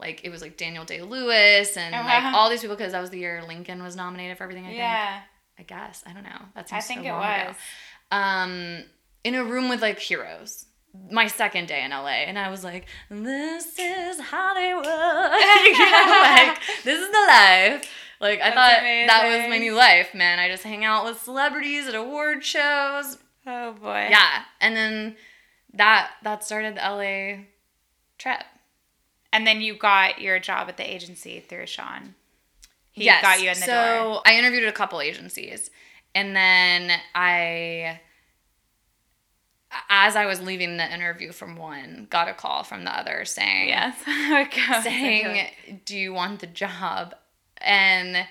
like 0.00 0.22
it 0.24 0.30
was 0.30 0.42
like 0.42 0.56
Daniel 0.56 0.84
Day 0.84 1.02
Lewis 1.02 1.76
and 1.76 1.94
Oh, 1.94 1.98
like 1.98 2.34
all 2.34 2.50
these 2.50 2.60
people 2.60 2.76
because 2.76 2.92
that 2.92 3.00
was 3.00 3.10
the 3.10 3.18
year 3.18 3.42
Lincoln 3.46 3.82
was 3.82 3.96
nominated 3.96 4.36
for 4.38 4.44
everything. 4.44 4.64
I 4.64 4.68
think 4.68 4.78
Yeah. 4.78 5.20
I 5.58 5.62
guess 5.64 6.04
I 6.06 6.12
don't 6.12 6.22
know. 6.22 6.40
That 6.54 6.68
I 6.72 6.80
think 6.80 7.00
so 7.02 7.06
it 7.08 7.12
long 7.12 7.22
ago. 7.22 7.46
was. 7.48 7.56
Um, 8.10 8.84
in 9.24 9.34
a 9.34 9.44
room 9.44 9.68
with 9.68 9.82
like 9.82 9.98
heroes. 9.98 10.66
My 11.10 11.26
second 11.26 11.68
day 11.68 11.84
in 11.84 11.90
LA, 11.90 12.24
and 12.26 12.38
I 12.38 12.48
was 12.48 12.64
like, 12.64 12.86
"This 13.10 13.78
is 13.78 14.18
Hollywood." 14.18 14.84
you 14.86 15.90
know, 15.90 16.22
like 16.24 16.58
this 16.84 16.98
is 16.98 17.10
the 17.10 17.24
life. 17.28 17.90
Like 18.20 18.40
I 18.40 18.50
That's 18.50 18.54
thought 18.54 18.80
that 18.82 19.28
was 19.38 19.48
my 19.50 19.58
new 19.58 19.74
life, 19.74 20.14
man. 20.14 20.38
I 20.38 20.48
just 20.48 20.64
hang 20.64 20.84
out 20.84 21.04
with 21.04 21.20
celebrities 21.22 21.86
at 21.88 21.94
award 21.94 22.42
shows. 22.44 23.18
Oh 23.46 23.72
boy. 23.74 24.06
Yeah, 24.10 24.42
and 24.60 24.74
then 24.74 25.16
that 25.74 26.10
that 26.22 26.42
started 26.42 26.76
the 26.76 26.80
LA 26.80 27.44
trip. 28.16 28.42
And 29.32 29.46
then 29.46 29.60
you 29.60 29.76
got 29.76 30.20
your 30.20 30.38
job 30.38 30.68
at 30.68 30.76
the 30.76 30.90
agency 30.90 31.40
through 31.40 31.66
Shawn. 31.66 32.14
He 32.92 33.04
yes. 33.04 33.22
got 33.22 33.40
you 33.40 33.48
in 33.50 33.54
the 33.54 33.66
so 33.66 33.72
door. 33.72 34.22
I 34.26 34.36
interviewed 34.38 34.64
at 34.64 34.70
a 34.70 34.72
couple 34.72 35.00
agencies, 35.00 35.70
and 36.14 36.34
then 36.34 36.98
I, 37.14 38.00
as 39.88 40.16
I 40.16 40.26
was 40.26 40.40
leaving 40.40 40.78
the 40.78 40.92
interview 40.92 41.30
from 41.30 41.56
one, 41.56 42.08
got 42.10 42.28
a 42.28 42.34
call 42.34 42.64
from 42.64 42.84
the 42.84 42.90
other 42.90 43.24
saying, 43.24 43.68
Yes. 43.68 44.02
Saying, 44.84 45.48
"Do 45.84 45.96
you 45.96 46.12
want 46.12 46.40
the 46.40 46.46
job?" 46.46 47.14
And 47.58 48.26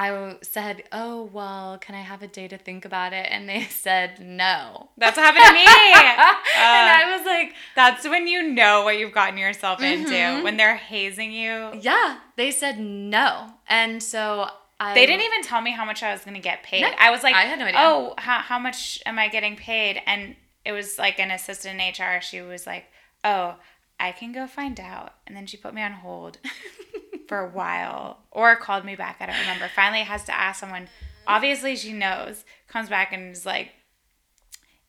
I 0.00 0.36
said, 0.42 0.84
"Oh 0.92 1.24
well, 1.32 1.76
can 1.80 1.96
I 1.96 2.02
have 2.02 2.22
a 2.22 2.28
day 2.28 2.46
to 2.48 2.56
think 2.56 2.84
about 2.84 3.12
it?" 3.12 3.26
And 3.30 3.48
they 3.48 3.62
said 3.86 4.20
no. 4.20 4.90
That's 4.96 5.16
what 5.16 5.26
happened 5.26 5.44
to 5.46 5.52
me. 5.52 5.64
and 5.66 6.20
Uh, 6.20 7.04
I 7.04 7.16
was 7.16 7.26
like, 7.26 7.54
That's 7.74 8.06
when 8.08 8.28
you 8.28 8.42
know 8.44 8.84
what 8.84 8.96
you've 8.98 9.12
gotten 9.12 9.36
yourself 9.38 9.82
into. 9.82 10.12
Mhm. 10.12 10.44
When 10.44 10.56
they're 10.56 10.76
hazing 10.76 11.32
you. 11.32 11.72
"Yeah." 11.80 12.18
They 12.36 12.50
said 12.52 12.78
no, 12.78 13.48
and 13.68 14.00
so 14.00 14.48
I. 14.78 14.94
They 14.94 15.06
didn't 15.06 15.24
even 15.24 15.42
tell 15.42 15.60
me 15.60 15.72
how 15.72 15.84
much 15.84 16.04
I 16.04 16.12
was 16.12 16.20
going 16.22 16.34
to 16.36 16.40
get 16.40 16.62
paid. 16.62 16.82
No, 16.82 16.90
I 16.98 17.10
was 17.10 17.24
like, 17.24 17.34
I 17.34 17.42
had 17.46 17.58
no 17.58 17.64
idea. 17.66 17.80
oh, 17.82 18.14
how, 18.18 18.38
how 18.38 18.58
much 18.60 19.02
am 19.04 19.18
I 19.18 19.26
getting 19.26 19.56
paid? 19.56 20.00
And 20.06 20.36
it 20.64 20.70
was 20.70 20.96
like 20.98 21.18
an 21.18 21.32
assistant 21.32 21.80
in 21.80 21.88
HR. 21.90 22.20
She 22.20 22.40
was 22.40 22.64
like, 22.64 22.84
oh, 23.24 23.56
I 23.98 24.12
can 24.12 24.30
go 24.30 24.46
find 24.46 24.78
out. 24.78 25.14
And 25.26 25.34
then 25.36 25.46
she 25.46 25.56
put 25.56 25.74
me 25.74 25.82
on 25.82 25.90
hold 25.94 26.38
for 27.28 27.38
a 27.40 27.48
while 27.48 28.18
or 28.32 28.56
called 28.56 28.84
me 28.84 28.96
back. 28.96 29.18
I 29.20 29.26
don't 29.26 29.38
remember. 29.40 29.68
Finally, 29.74 30.00
has 30.02 30.24
to 30.24 30.34
ask 30.34 30.58
someone. 30.60 30.88
Obviously, 31.26 31.76
she 31.76 31.92
knows. 31.92 32.44
Comes 32.68 32.88
back 32.88 33.12
and 33.12 33.30
is 33.36 33.44
like, 33.46 33.70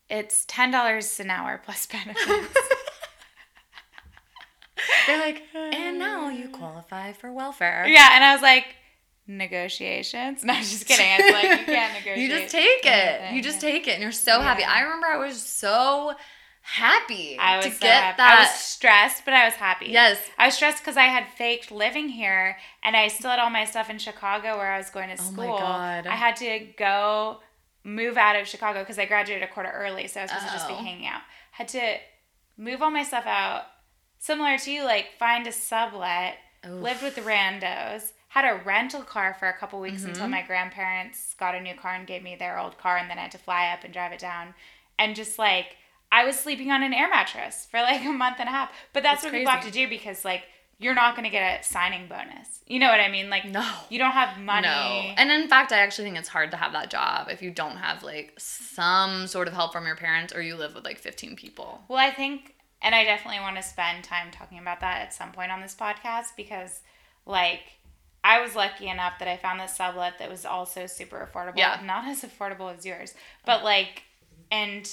it's 0.09 0.45
$10 0.45 1.19
an 1.19 1.29
hour 1.29 1.61
plus 1.63 1.85
benefits. 1.91 2.57
They're 5.07 5.19
like, 5.19 5.43
and 5.53 5.99
now 5.99 6.29
you 6.29 6.49
qualify 6.49 7.11
for 7.13 7.31
welfare. 7.31 7.85
yeah. 7.87 8.11
And 8.13 8.23
I 8.23 8.33
was 8.33 8.41
like, 8.41 8.65
negotiations? 9.27 10.43
No, 10.45 10.53
just 10.55 10.85
kidding. 10.87 11.05
It's 11.19 11.33
like, 11.33 11.59
you 11.59 11.65
can't 11.65 11.93
negotiate. 11.93 12.17
You 12.19 12.29
just 12.29 12.51
take 12.51 12.85
it. 12.85 12.87
anything. 12.87 13.35
You 13.35 13.41
just 13.43 13.61
take 13.61 13.87
it, 13.87 13.91
and 13.91 14.01
you're 14.01 14.11
so 14.11 14.39
happy. 14.39 14.63
I 14.63 14.81
remember 14.81 15.07
I 15.07 15.17
was 15.17 15.41
so 15.41 16.13
happy 16.75 17.37
I 17.39 17.57
was 17.57 17.65
to 17.65 17.71
so 17.71 17.79
get 17.79 18.03
happy. 18.03 18.17
that. 18.17 18.37
I 18.37 18.41
was 18.41 18.49
stressed, 18.59 19.25
but 19.25 19.33
I 19.33 19.45
was 19.45 19.55
happy. 19.55 19.87
Yes. 19.87 20.19
I 20.37 20.45
was 20.47 20.55
stressed 20.55 20.79
because 20.79 20.97
I 20.97 21.05
had 21.05 21.25
faked 21.37 21.71
living 21.71 22.09
here, 22.09 22.57
and 22.83 22.95
I 22.95 23.07
still 23.07 23.29
had 23.31 23.39
all 23.39 23.49
my 23.49 23.65
stuff 23.65 23.89
in 23.89 23.97
Chicago 23.97 24.57
where 24.57 24.71
I 24.71 24.77
was 24.77 24.89
going 24.89 25.09
to 25.09 25.17
school. 25.17 25.45
Oh 25.45 25.53
my 25.53 25.59
God. 25.59 26.07
I 26.07 26.15
had 26.15 26.35
to 26.37 26.59
go 26.77 27.39
move 27.83 28.17
out 28.17 28.35
of 28.35 28.47
Chicago 28.47 28.79
because 28.79 28.99
I 28.99 29.05
graduated 29.05 29.43
a 29.49 29.51
quarter 29.51 29.71
early, 29.71 30.07
so 30.07 30.19
I 30.19 30.23
was 30.23 30.31
supposed 30.31 30.47
to 30.47 30.53
just 30.53 30.67
be 30.67 30.73
Oh. 30.73 30.77
hanging 30.77 31.07
out. 31.07 31.21
Had 31.51 31.67
to 31.69 31.97
move 32.57 32.81
all 32.81 32.91
my 32.91 33.03
stuff 33.03 33.25
out, 33.25 33.63
similar 34.19 34.57
to 34.57 34.71
you, 34.71 34.83
like 34.83 35.07
find 35.17 35.47
a 35.47 35.51
sublet, 35.51 36.35
Oof. 36.65 36.81
lived 36.83 37.01
with 37.03 37.15
randos. 37.17 38.11
Had 38.29 38.45
a 38.45 38.61
rental 38.63 39.01
car 39.01 39.33
for 39.39 39.47
a 39.49 39.53
couple 39.57 39.79
weeks 39.79 40.03
until 40.03 40.23
Mm-hmm. 40.23 40.31
my 40.31 40.41
grandparents 40.43 41.33
got 41.39 41.55
a 41.55 41.59
new 41.61 41.73
car 41.73 41.95
and 41.95 42.05
gave 42.05 42.21
me 42.21 42.35
their 42.35 42.59
old 42.59 42.77
car, 42.77 42.97
and 42.97 43.09
then 43.09 43.17
I 43.17 43.23
had 43.23 43.31
to 43.31 43.37
fly 43.39 43.69
up 43.73 43.83
and 43.83 43.91
drive 43.91 44.11
it 44.11 44.19
down. 44.19 44.53
And 44.99 45.15
just 45.15 45.39
like, 45.39 45.77
I 46.11 46.25
was 46.25 46.37
sleeping 46.39 46.71
on 46.71 46.81
an 46.83 46.93
air 46.93 47.09
mattress 47.09 47.67
for 47.69 47.81
like 47.81 48.03
a 48.03 48.09
month 48.11 48.37
and 48.39 48.49
a 48.49 48.51
half. 48.51 48.71
But 48.93 49.03
that's, 49.03 49.21
That's 49.23 49.33
what 49.33 49.37
people 49.37 49.51
have 49.51 49.65
to 49.65 49.71
do 49.71 49.87
because, 49.87 50.25
like, 50.25 50.43
you're 50.79 50.95
not 50.95 51.13
going 51.15 51.25
to 51.25 51.29
get 51.29 51.59
a 51.59 51.63
signing 51.63 52.07
bonus. 52.07 52.61
You 52.65 52.79
know 52.79 52.87
what 52.87 52.99
I 53.01 53.09
mean? 53.09 53.29
Like, 53.29 53.45
No. 53.45 53.69
you 53.89 53.99
don't 53.99 54.11
have 54.13 54.39
money. 54.39 54.65
No. 54.67 55.13
And 55.17 55.29
in 55.29 55.47
fact, 55.49 55.71
I 55.71 55.79
actually 55.79 56.05
think 56.05 56.17
it's 56.17 56.29
hard 56.29 56.51
to 56.51 56.57
have 56.57 56.71
that 56.71 56.89
job 56.89 57.27
if 57.29 57.41
you 57.41 57.51
don't 57.51 57.75
have 57.77 58.01
like 58.01 58.33
some 58.37 59.27
sort 59.27 59.47
of 59.47 59.53
help 59.53 59.73
from 59.73 59.85
your 59.85 59.97
parents 59.97 60.33
or 60.33 60.41
you 60.41 60.55
live 60.55 60.75
with 60.75 60.85
like 60.85 60.97
15 60.97 61.35
people. 61.35 61.81
Well, 61.89 61.99
I 61.99 62.11
think, 62.11 62.55
and 62.81 62.95
I 62.95 63.03
definitely 63.03 63.41
want 63.41 63.57
to 63.57 63.63
spend 63.63 64.03
time 64.05 64.31
talking 64.31 64.57
about 64.57 64.79
that 64.79 65.01
at 65.01 65.13
some 65.13 65.31
point 65.33 65.51
on 65.51 65.59
this 65.61 65.75
podcast 65.75 66.27
because, 66.37 66.81
like, 67.25 67.61
I 68.23 68.41
was 68.41 68.55
lucky 68.55 68.87
enough 68.87 69.19
that 69.19 69.27
I 69.27 69.37
found 69.37 69.59
this 69.59 69.75
sublet 69.75 70.17
that 70.19 70.29
was 70.29 70.45
also 70.45 70.85
super 70.87 71.29
affordable. 71.29 71.57
Yeah. 71.57 71.81
Not 71.85 72.07
as 72.07 72.21
affordable 72.23 72.75
as 72.75 72.85
yours, 72.85 73.13
but 73.45 73.63
like, 73.63 74.03
and 74.51 74.89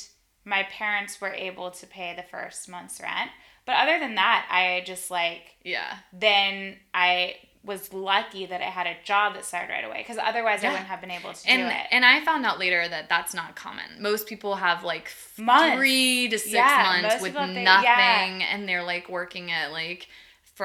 my 0.46 0.62
parents 0.62 1.20
were 1.20 1.32
able 1.34 1.70
to 1.72 1.86
pay 1.86 2.14
the 2.16 2.22
first 2.22 2.68
month's 2.70 2.98
rent. 3.00 3.30
But 3.66 3.76
other 3.76 3.98
than 3.98 4.14
that, 4.14 4.46
I 4.50 4.82
just 4.86 5.10
like, 5.10 5.56
Yeah. 5.64 5.96
then 6.12 6.76
I 6.94 7.34
was 7.64 7.92
lucky 7.92 8.46
that 8.46 8.60
I 8.62 8.66
had 8.66 8.86
a 8.86 8.94
job 9.04 9.34
that 9.34 9.44
started 9.44 9.72
right 9.72 9.84
away 9.84 9.98
because 9.98 10.18
otherwise 10.22 10.62
I 10.62 10.68
wouldn't 10.68 10.86
have 10.86 11.00
been 11.00 11.10
able 11.10 11.32
to 11.32 11.48
And 11.50 11.62
do 11.62 11.66
it. 11.66 11.86
and 11.90 12.04
I 12.04 12.24
found 12.24 12.46
out 12.46 12.60
later 12.60 12.86
that 12.88 13.08
that's 13.08 13.34
not 13.34 13.56
common. 13.56 14.00
Most 14.00 14.28
people 14.28 14.54
have 14.54 14.84
like 14.84 15.10
Months. 15.36 15.74
three 15.76 16.28
to 16.28 16.38
six 16.38 16.52
Yeah, 16.52 17.00
months 17.02 17.20
with 17.20 17.34
nothing, 17.34 17.64
yeah. 17.64 18.46
and 18.52 18.68
they're 18.68 18.84
like 18.84 19.08
working 19.08 19.50
at 19.50 19.72
like 19.72 20.06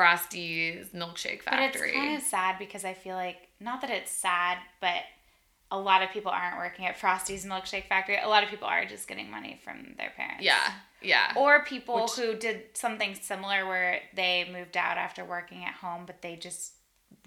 Frosty's 0.02 0.90
milkshake 0.90 1.42
factory. 1.44 1.68
But 1.68 1.88
it's 1.88 1.96
kind 1.96 2.18
of 2.18 2.22
sad 2.24 2.60
because 2.60 2.86
I 2.86 2.94
feel 2.94 3.16
like 3.16 3.38
not 3.60 3.82
that 3.82 3.90
it's 3.90 4.12
sad, 4.12 4.58
but 4.80 5.04
a 5.72 5.80
lot 5.80 6.04
of 6.04 6.10
people 6.12 6.32
aren't 6.32 6.58
working 6.58 6.86
at 6.86 7.00
Frosty's 7.00 7.46
Milkshake 7.46 7.88
Factory. 7.88 8.18
A 8.22 8.28
lot 8.28 8.44
of 8.44 8.50
people 8.50 8.68
are 8.68 8.86
just 8.86 9.08
getting 9.08 9.32
money 9.32 9.60
from 9.64 9.96
their 9.98 10.12
parents. 10.16 10.44
yeah, 10.44 10.72
yeah. 11.02 11.34
Or 11.36 11.64
people 11.64 12.02
Which- 12.04 12.12
who 12.14 12.36
did 12.36 12.64
something 12.76 13.16
similar 13.16 13.66
where 13.66 14.02
they 14.16 14.50
moved 14.52 14.76
out 14.78 14.98
after 14.98 15.24
working 15.24 15.64
at 15.66 15.74
home, 15.76 16.04
but 16.06 16.22
they 16.22 16.36
just 16.36 16.74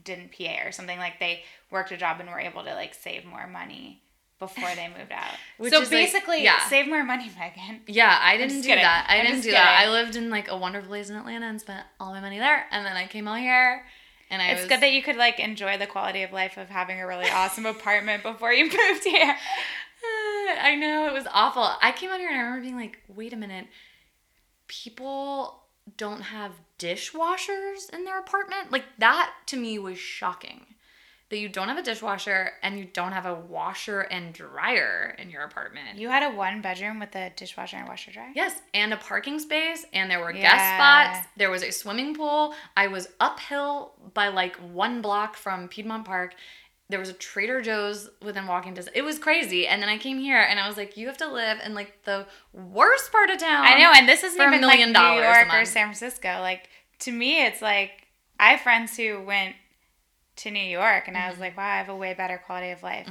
didn't 0.05 0.33
PA 0.37 0.67
or 0.67 0.73
something 0.73 0.99
like 0.99 1.19
they 1.19 1.43
worked 1.71 1.91
a 1.91 1.97
job 1.97 2.21
and 2.21 2.29
were 2.29 2.39
able 2.39 2.63
to 2.65 2.75
like 2.75 2.93
save 2.95 3.25
more 3.25 3.47
money 3.47 4.03
before 4.39 4.69
they 4.77 4.89
moved 4.89 5.13
out. 5.23 5.33
So 5.59 5.65
is, 5.67 5.73
like, 5.73 5.91
basically, 5.91 6.45
yeah. 6.45 6.67
save 6.69 6.87
more 6.89 7.03
money, 7.05 7.31
Megan. 7.39 7.81
Yeah, 7.87 8.19
I 8.21 8.37
didn't 8.37 8.61
do 8.61 8.69
kidding. 8.69 8.83
that. 8.85 9.07
I 9.09 9.21
I'm 9.21 9.27
didn't 9.27 9.41
do 9.43 9.53
that. 9.53 9.79
I 9.81 9.91
lived 9.91 10.17
in 10.17 10.29
like 10.29 10.49
a 10.51 10.57
wonderful 10.57 10.89
place 10.89 11.09
in 11.09 11.17
Atlanta 11.17 11.47
and 11.47 11.59
spent 11.61 11.87
all 11.99 12.13
my 12.13 12.21
money 12.21 12.39
there, 12.39 12.67
and 12.71 12.85
then 12.85 12.97
I 12.97 13.07
came 13.07 13.27
out 13.27 13.39
here, 13.39 13.85
and 14.31 14.43
I 14.43 14.49
It's 14.49 14.63
was 14.63 14.69
good 14.69 14.81
that 14.81 14.93
you 14.93 15.03
could 15.03 15.17
like 15.17 15.39
enjoy 15.39 15.79
the 15.79 15.87
quality 15.87 16.23
of 16.23 16.33
life 16.33 16.57
of 16.57 16.69
having 16.69 17.01
a 17.01 17.07
really 17.07 17.29
awesome 17.29 17.67
apartment 17.67 18.23
before 18.23 18.53
you 18.53 18.65
moved 18.65 19.05
here. 19.05 19.37
I 20.61 20.77
know 20.79 21.07
it 21.07 21.13
was 21.13 21.27
awful. 21.33 21.69
I 21.81 21.93
came 21.93 22.11
out 22.11 22.19
here 22.19 22.29
and 22.29 22.39
I 22.39 22.43
remember 22.43 22.63
being 22.63 22.77
like, 22.77 22.99
wait 23.09 23.33
a 23.33 23.37
minute, 23.37 23.67
people 24.69 25.63
don't 25.97 26.23
have 26.23 26.53
dishwashers 26.79 27.93
in 27.93 28.05
their 28.05 28.19
apartment? 28.19 28.73
Like 28.73 28.85
that 28.99 29.33
to 29.47 29.57
me 29.57 29.79
was 29.79 29.99
shocking. 29.99 30.67
That 31.31 31.39
you 31.39 31.49
don't 31.49 31.69
have 31.69 31.79
a 31.79 31.83
dishwasher 31.83 32.51
and 32.63 32.79
you 32.79 32.85
don't 32.85 33.13
have 33.13 33.25
a 33.25 33.35
washer 33.35 34.01
and 34.03 34.33
dryer 34.33 35.17
in 35.19 35.31
your 35.31 35.43
apartment. 35.43 35.99
You 35.99 36.09
had 36.11 36.23
a 36.23 36.37
one 36.37 36.61
bedroom 36.61 37.01
with 37.01 37.17
a 37.17 37.33
dishwasher 37.35 37.79
and 37.79 37.89
washer 37.89 38.13
dryer. 38.13 38.31
Yes, 38.35 38.61
and 38.75 38.93
a 38.93 38.99
parking 38.99 39.39
space, 39.39 39.87
and 39.95 40.11
there 40.11 40.21
were 40.21 40.33
guest 40.33 40.75
spots. 40.75 41.27
There 41.37 41.51
was 41.51 41.63
a 41.63 41.71
swimming 41.71 42.15
pool. 42.15 42.55
I 42.77 42.89
was 42.89 43.09
uphill 43.21 43.95
by 44.13 44.29
like 44.29 44.57
one 44.57 45.01
block 45.01 45.37
from 45.37 45.69
Piedmont 45.69 46.05
Park. 46.05 46.35
There 46.91 47.01
was 47.01 47.09
a 47.09 47.15
Trader 47.15 47.63
Joe's 47.63 48.11
within 48.23 48.47
walking 48.47 48.75
distance. 48.75 48.95
It 48.95 49.03
was 49.03 49.19
crazy. 49.19 49.67
And 49.67 49.81
then 49.81 49.89
I 49.89 49.97
came 49.97 50.19
here 50.19 50.39
and 50.39 50.61
I 50.61 50.69
was 50.69 50.77
like, 50.77 50.99
you 50.99 51.07
have 51.07 51.17
to 51.17 51.33
live 51.33 51.59
in 51.65 51.75
like 51.75 52.05
the 52.05 52.27
worst 52.53 53.11
part 53.11 53.31
of 53.31 53.39
town. 53.39 53.65
I 53.65 53.79
know, 53.79 53.91
and 53.97 54.07
this 54.07 54.23
isn't 54.23 54.41
even 54.41 54.61
million 54.61 54.93
like 54.93 55.03
dollars 55.03 55.21
New 55.21 55.53
York 55.53 55.63
or. 55.63 55.65
San 55.65 55.87
Francisco. 55.87 56.41
Like 56.41 56.69
to 57.01 57.11
me, 57.11 57.43
it's 57.45 57.63
like 57.63 58.09
I 58.39 58.51
have 58.51 58.61
friends 58.61 58.97
who 58.97 59.23
went 59.25 59.57
to 60.37 60.51
New 60.51 60.59
York, 60.65 61.07
and 61.07 61.17
I 61.17 61.21
Mm-hmm. 61.21 61.31
was 61.31 61.39
like, 61.39 61.57
wow, 61.57 61.65
I 61.75 61.77
have 61.79 61.89
a 61.89 61.95
way 61.97 62.13
better 62.13 62.39
quality 62.45 62.71
of 62.71 62.83
life. 62.83 63.09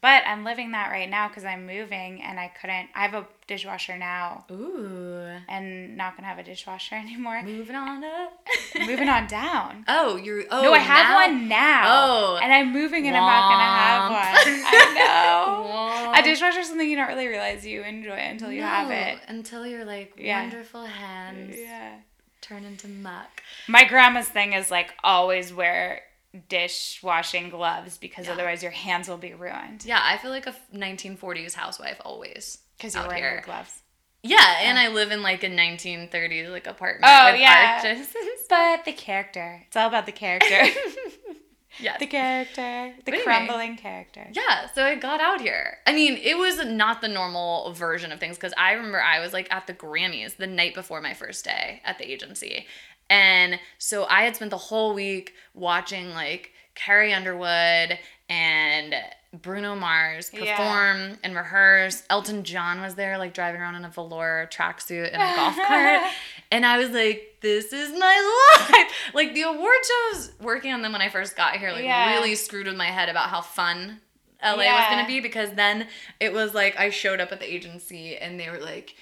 But 0.00 0.24
I'm 0.26 0.44
living 0.44 0.72
that 0.72 0.90
right 0.90 1.08
now 1.08 1.28
because 1.28 1.44
I'm 1.44 1.64
moving, 1.66 2.20
and 2.22 2.40
I 2.40 2.48
couldn't. 2.60 2.88
I 2.94 3.02
have 3.06 3.14
a 3.14 3.26
dishwasher 3.46 3.96
now, 3.96 4.44
Ooh. 4.50 5.28
and 5.48 5.96
not 5.96 6.16
gonna 6.16 6.26
have 6.26 6.38
a 6.38 6.42
dishwasher 6.42 6.94
anymore. 7.06 7.42
Moving 7.42 7.76
on 7.76 8.02
up. 8.02 8.32
Moving 8.86 9.08
on 9.08 9.26
down. 9.28 9.84
Oh, 9.86 10.16
you're. 10.16 10.42
Oh, 10.50 10.62
no, 10.62 10.72
I 10.72 10.78
have 10.78 11.06
now? 11.06 11.14
one 11.14 11.48
now. 11.48 11.82
Oh. 11.86 12.38
and 12.42 12.52
I'm 12.52 12.72
moving, 12.72 13.06
and 13.06 13.16
I'm 13.16 13.22
not 13.22 13.48
gonna 13.48 13.62
have 13.62 14.10
one. 14.10 14.64
I 14.66 14.94
know. 16.06 16.12
Womp. 16.12 16.18
A 16.18 16.22
dishwasher 16.22 16.60
is 16.60 16.68
something 16.68 16.88
you 16.88 16.96
don't 16.96 17.08
really 17.08 17.28
realize 17.28 17.64
you 17.64 17.82
enjoy 17.82 18.12
until 18.16 18.50
you 18.50 18.62
have 18.62 18.90
it. 18.90 19.18
Until 19.28 19.66
your 19.66 19.84
like 19.84 20.14
Yeah. 20.18 20.42
wonderful 20.42 20.84
hands 20.84 21.56
Yeah. 21.58 21.92
turn 22.40 22.64
into 22.64 22.88
muck. 22.88 23.42
My 23.68 23.84
grandma's 23.84 24.28
thing 24.28 24.52
is 24.52 24.70
like 24.70 24.92
always 25.04 25.52
wear 25.52 26.02
dishwashing 26.48 27.50
gloves 27.50 27.98
because 27.98 28.26
Yeah. 28.26 28.32
otherwise 28.32 28.62
your 28.62 28.72
hands 28.72 29.08
will 29.08 29.16
be 29.18 29.34
ruined. 29.34 29.84
Yeah, 29.84 30.00
I 30.02 30.18
feel 30.18 30.30
like 30.30 30.46
a 30.46 30.54
1940s 30.72 31.54
housewife 31.54 32.00
always. 32.04 32.58
Because 32.76 32.94
you're 32.94 33.06
wearing 33.08 33.22
your 33.22 33.40
gloves. 33.40 33.82
Yeah, 34.22 34.58
and 34.62 34.78
I 34.78 34.88
live 34.88 35.12
in 35.12 35.22
like 35.22 35.42
a 35.44 35.48
1930s 35.48 36.48
like 36.50 36.66
apartment 36.66 37.04
Oh, 37.06 37.28
yeah. 37.34 37.80
arches. 37.84 38.08
But 38.48 38.84
the 38.84 38.92
character. 38.92 39.62
It's 39.66 39.76
all 39.76 39.88
about 39.88 40.06
the 40.06 40.12
character. 40.12 40.62
Yes. 41.78 41.98
The 42.00 42.06
character, 42.06 42.94
the 43.04 43.12
anyway. 43.12 43.22
crumbling 43.24 43.76
character. 43.76 44.26
Yeah, 44.32 44.66
so 44.74 44.82
I 44.82 44.94
got 44.94 45.20
out 45.20 45.42
here. 45.42 45.76
I 45.86 45.92
mean, 45.92 46.16
it 46.16 46.38
was 46.38 46.64
not 46.64 47.02
the 47.02 47.08
normal 47.08 47.70
version 47.74 48.12
of 48.12 48.18
things 48.18 48.36
because 48.38 48.54
I 48.56 48.72
remember 48.72 49.02
I 49.02 49.20
was 49.20 49.34
like 49.34 49.52
at 49.52 49.66
the 49.66 49.74
Grammys 49.74 50.38
the 50.38 50.46
night 50.46 50.74
before 50.74 51.02
my 51.02 51.12
first 51.12 51.44
day 51.44 51.82
at 51.84 51.98
the 51.98 52.10
agency. 52.10 52.66
And 53.08 53.58
so 53.78 54.04
I 54.04 54.22
had 54.22 54.36
spent 54.36 54.50
the 54.50 54.56
whole 54.56 54.94
week 54.94 55.32
watching 55.54 56.10
like 56.10 56.52
Carrie 56.74 57.12
Underwood 57.12 57.98
and 58.28 58.94
Bruno 59.42 59.76
Mars 59.76 60.30
Yeah. 60.32 60.56
perform 60.56 61.18
and 61.22 61.34
rehearse. 61.36 62.02
Elton 62.10 62.42
John 62.42 62.80
was 62.80 62.94
there, 62.94 63.18
like 63.18 63.34
driving 63.34 63.60
around 63.60 63.74
in 63.76 63.84
a 63.84 63.88
velour 63.90 64.48
tracksuit 64.52 65.12
and 65.12 65.22
a 65.22 65.36
golf 65.36 65.56
cart. 65.56 66.00
And 66.52 66.64
I 66.64 66.78
was 66.78 66.90
like, 66.90 67.38
this 67.40 67.72
is 67.72 67.90
my 67.98 68.66
life. 68.70 68.92
Like 69.14 69.34
the 69.34 69.42
award 69.42 69.78
shows, 70.12 70.32
working 70.40 70.72
on 70.72 70.80
them 70.82 70.92
when 70.92 71.00
I 71.02 71.08
first 71.08 71.36
got 71.36 71.56
here, 71.56 71.72
like 71.72 71.84
Yeah. 71.84 72.12
really 72.14 72.34
screwed 72.36 72.66
with 72.66 72.76
my 72.76 72.86
head 72.86 73.08
about 73.08 73.28
how 73.30 73.40
fun 73.40 74.00
LA 74.42 74.56
was 74.56 74.84
gonna 74.90 75.06
be 75.06 75.20
because 75.20 75.50
then 75.52 75.86
it 76.20 76.32
was 76.32 76.54
like 76.54 76.78
I 76.78 76.90
showed 76.90 77.20
up 77.20 77.32
at 77.32 77.40
the 77.40 77.52
agency 77.52 78.16
and 78.16 78.38
they 78.38 78.48
were 78.50 78.58
like, 78.60 78.94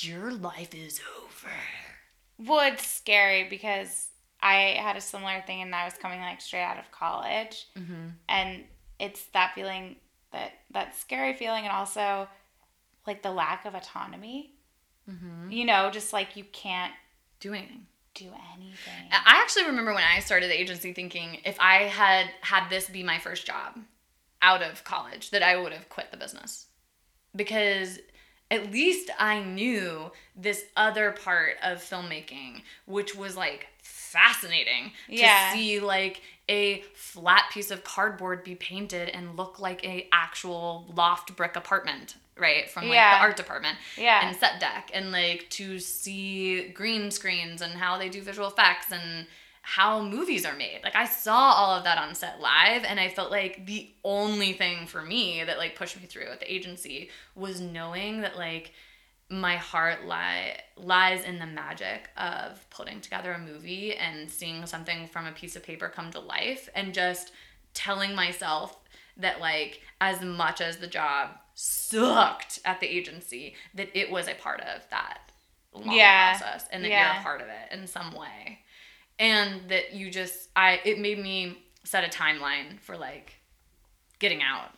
Your 0.00 0.32
life 0.32 0.74
is 0.74 1.00
over. 1.22 1.52
Well, 2.38 2.72
it's 2.72 2.86
scary 2.86 3.48
because 3.48 4.08
I 4.40 4.76
had 4.80 4.96
a 4.96 5.00
similar 5.00 5.42
thing 5.46 5.62
and 5.62 5.74
I 5.74 5.84
was 5.84 5.94
coming 5.94 6.20
like 6.20 6.40
straight 6.40 6.62
out 6.62 6.78
of 6.78 6.90
college. 6.92 7.66
Mm-hmm. 7.76 8.08
And 8.28 8.64
it's 9.00 9.24
that 9.34 9.52
feeling 9.54 9.96
that 10.32 10.52
that 10.70 10.94
scary 10.96 11.34
feeling 11.34 11.64
and 11.64 11.72
also 11.72 12.28
like 13.06 13.22
the 13.22 13.30
lack 13.30 13.64
of 13.64 13.74
autonomy. 13.74 14.54
Mm-hmm. 15.10 15.50
You 15.50 15.64
know, 15.64 15.90
just 15.90 16.12
like 16.12 16.36
you 16.36 16.44
can't 16.52 16.92
Do 17.40 17.54
anything. 17.54 17.86
do 18.14 18.30
anything. 18.54 19.08
I 19.10 19.40
actually 19.42 19.64
remember 19.64 19.94
when 19.94 20.04
I 20.04 20.20
started 20.20 20.50
the 20.50 20.60
agency 20.60 20.92
thinking 20.92 21.38
if 21.44 21.58
I 21.58 21.84
had 21.84 22.26
had 22.42 22.68
this 22.68 22.88
be 22.88 23.02
my 23.02 23.18
first 23.18 23.46
job 23.46 23.78
out 24.42 24.62
of 24.62 24.84
college, 24.84 25.30
that 25.30 25.42
I 25.42 25.56
would 25.56 25.72
have 25.72 25.88
quit 25.88 26.10
the 26.10 26.16
business. 26.16 26.66
Because 27.34 27.98
at 28.50 28.70
least 28.72 29.10
I 29.18 29.40
knew 29.42 30.10
this 30.36 30.64
other 30.76 31.12
part 31.12 31.56
of 31.62 31.78
filmmaking, 31.78 32.62
which 32.86 33.14
was 33.14 33.36
like 33.36 33.68
fascinating 33.82 34.92
Yeah. 35.08 35.50
to 35.52 35.56
see 35.58 35.80
like 35.80 36.22
a 36.48 36.82
flat 36.94 37.50
piece 37.52 37.70
of 37.70 37.84
cardboard 37.84 38.42
be 38.42 38.54
painted 38.54 39.10
and 39.10 39.36
look 39.36 39.58
like 39.60 39.84
a 39.84 40.08
actual 40.12 40.86
loft 40.94 41.36
brick 41.36 41.56
apartment 41.56 42.16
right 42.38 42.70
from 42.70 42.84
like 42.84 42.94
Yeah. 42.94 43.18
the 43.18 43.22
art 43.24 43.36
department 43.36 43.76
Yeah. 43.98 44.26
and 44.26 44.36
set 44.36 44.60
deck 44.60 44.90
and 44.94 45.12
like 45.12 45.50
to 45.50 45.78
see 45.78 46.68
green 46.68 47.10
screens 47.10 47.60
and 47.60 47.74
how 47.74 47.98
they 47.98 48.08
do 48.08 48.22
visual 48.22 48.48
effects 48.48 48.90
and 48.92 49.26
how 49.70 50.00
movies 50.02 50.46
are 50.46 50.54
made. 50.56 50.80
Like 50.82 50.96
I 50.96 51.04
saw 51.04 51.36
all 51.52 51.74
of 51.76 51.84
that 51.84 51.98
on 51.98 52.14
set 52.14 52.40
live 52.40 52.84
and 52.84 52.98
I 52.98 53.10
felt 53.10 53.30
like 53.30 53.66
the 53.66 53.90
only 54.02 54.54
thing 54.54 54.86
for 54.86 55.02
me 55.02 55.44
that 55.44 55.58
like 55.58 55.76
pushed 55.76 56.00
me 56.00 56.06
through 56.06 56.28
at 56.28 56.40
the 56.40 56.50
agency 56.50 57.10
was 57.34 57.60
knowing 57.60 58.22
that 58.22 58.36
like 58.38 58.72
my 59.28 59.56
heart 59.56 60.06
lie, 60.06 60.58
lies 60.78 61.22
in 61.22 61.38
the 61.38 61.44
magic 61.44 62.08
of 62.16 62.64
putting 62.70 63.02
together 63.02 63.32
a 63.34 63.38
movie 63.38 63.94
and 63.94 64.30
seeing 64.30 64.64
something 64.64 65.06
from 65.06 65.26
a 65.26 65.32
piece 65.32 65.54
of 65.54 65.62
paper 65.62 65.88
come 65.94 66.10
to 66.12 66.20
life 66.20 66.70
and 66.74 66.94
just 66.94 67.32
telling 67.74 68.14
myself 68.14 68.74
that 69.18 69.38
like 69.38 69.82
as 70.00 70.22
much 70.22 70.62
as 70.62 70.78
the 70.78 70.86
job 70.86 71.28
sucked 71.54 72.58
at 72.64 72.80
the 72.80 72.86
agency 72.86 73.54
that 73.74 73.90
it 73.92 74.10
was 74.10 74.28
a 74.28 74.34
part 74.34 74.60
of 74.62 74.88
that 74.88 75.18
long 75.74 75.94
Yeah. 75.94 76.38
process 76.38 76.66
and 76.72 76.82
that 76.84 76.88
Yeah. 76.90 77.12
you're 77.12 77.20
a 77.20 77.22
part 77.22 77.42
of 77.42 77.48
it 77.48 77.70
in 77.70 77.86
some 77.86 78.12
way 78.12 78.60
and 79.18 79.68
that 79.68 79.92
you 79.94 80.10
just 80.10 80.48
i 80.56 80.80
it 80.84 80.98
made 80.98 81.18
me 81.18 81.58
set 81.84 82.04
a 82.04 82.08
timeline 82.08 82.78
for 82.80 82.96
like 82.96 83.34
getting 84.18 84.42
out 84.42 84.70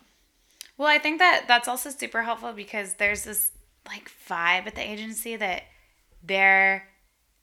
Well, 0.77 0.87
I 0.87 0.97
think 0.99 1.19
that 1.19 1.45
that's 1.47 1.67
also 1.67 1.89
super 1.89 2.23
helpful 2.23 2.53
because 2.53 2.95
there's 2.95 3.23
this 3.23 3.51
like 3.87 4.11
vibe 4.29 4.67
at 4.67 4.75
the 4.75 4.81
agency 4.89 5.35
that 5.35 5.63
they're 6.23 6.87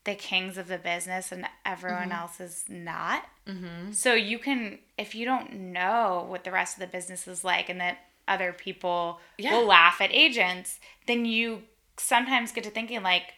the 0.04 0.14
kings 0.14 0.56
of 0.56 0.68
the 0.68 0.78
business 0.78 1.32
and 1.32 1.46
everyone 1.66 2.12
else 2.12 2.40
is 2.40 2.64
not. 2.68 3.24
Mm-hmm. 3.46 3.92
So 3.92 4.14
you 4.14 4.38
can, 4.38 4.78
if 4.96 5.14
you 5.14 5.24
don't 5.26 5.52
know 5.72 6.24
what 6.28 6.44
the 6.44 6.52
rest 6.52 6.76
of 6.76 6.80
the 6.80 6.86
business 6.86 7.28
is 7.28 7.44
like 7.44 7.68
and 7.68 7.80
that 7.80 7.98
other 8.26 8.52
people 8.52 9.20
Yeah. 9.36 9.52
will 9.52 9.66
laugh 9.66 10.00
at 10.00 10.10
agents, 10.12 10.78
then 11.06 11.24
you 11.26 11.62
sometimes 11.98 12.52
get 12.52 12.64
to 12.64 12.70
thinking 12.70 13.02
like, 13.02 13.34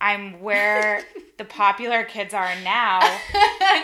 I'm 0.00 0.40
where 0.40 1.02
the 1.38 1.44
popular 1.44 2.04
kids 2.04 2.32
are 2.32 2.50
now. 2.62 3.00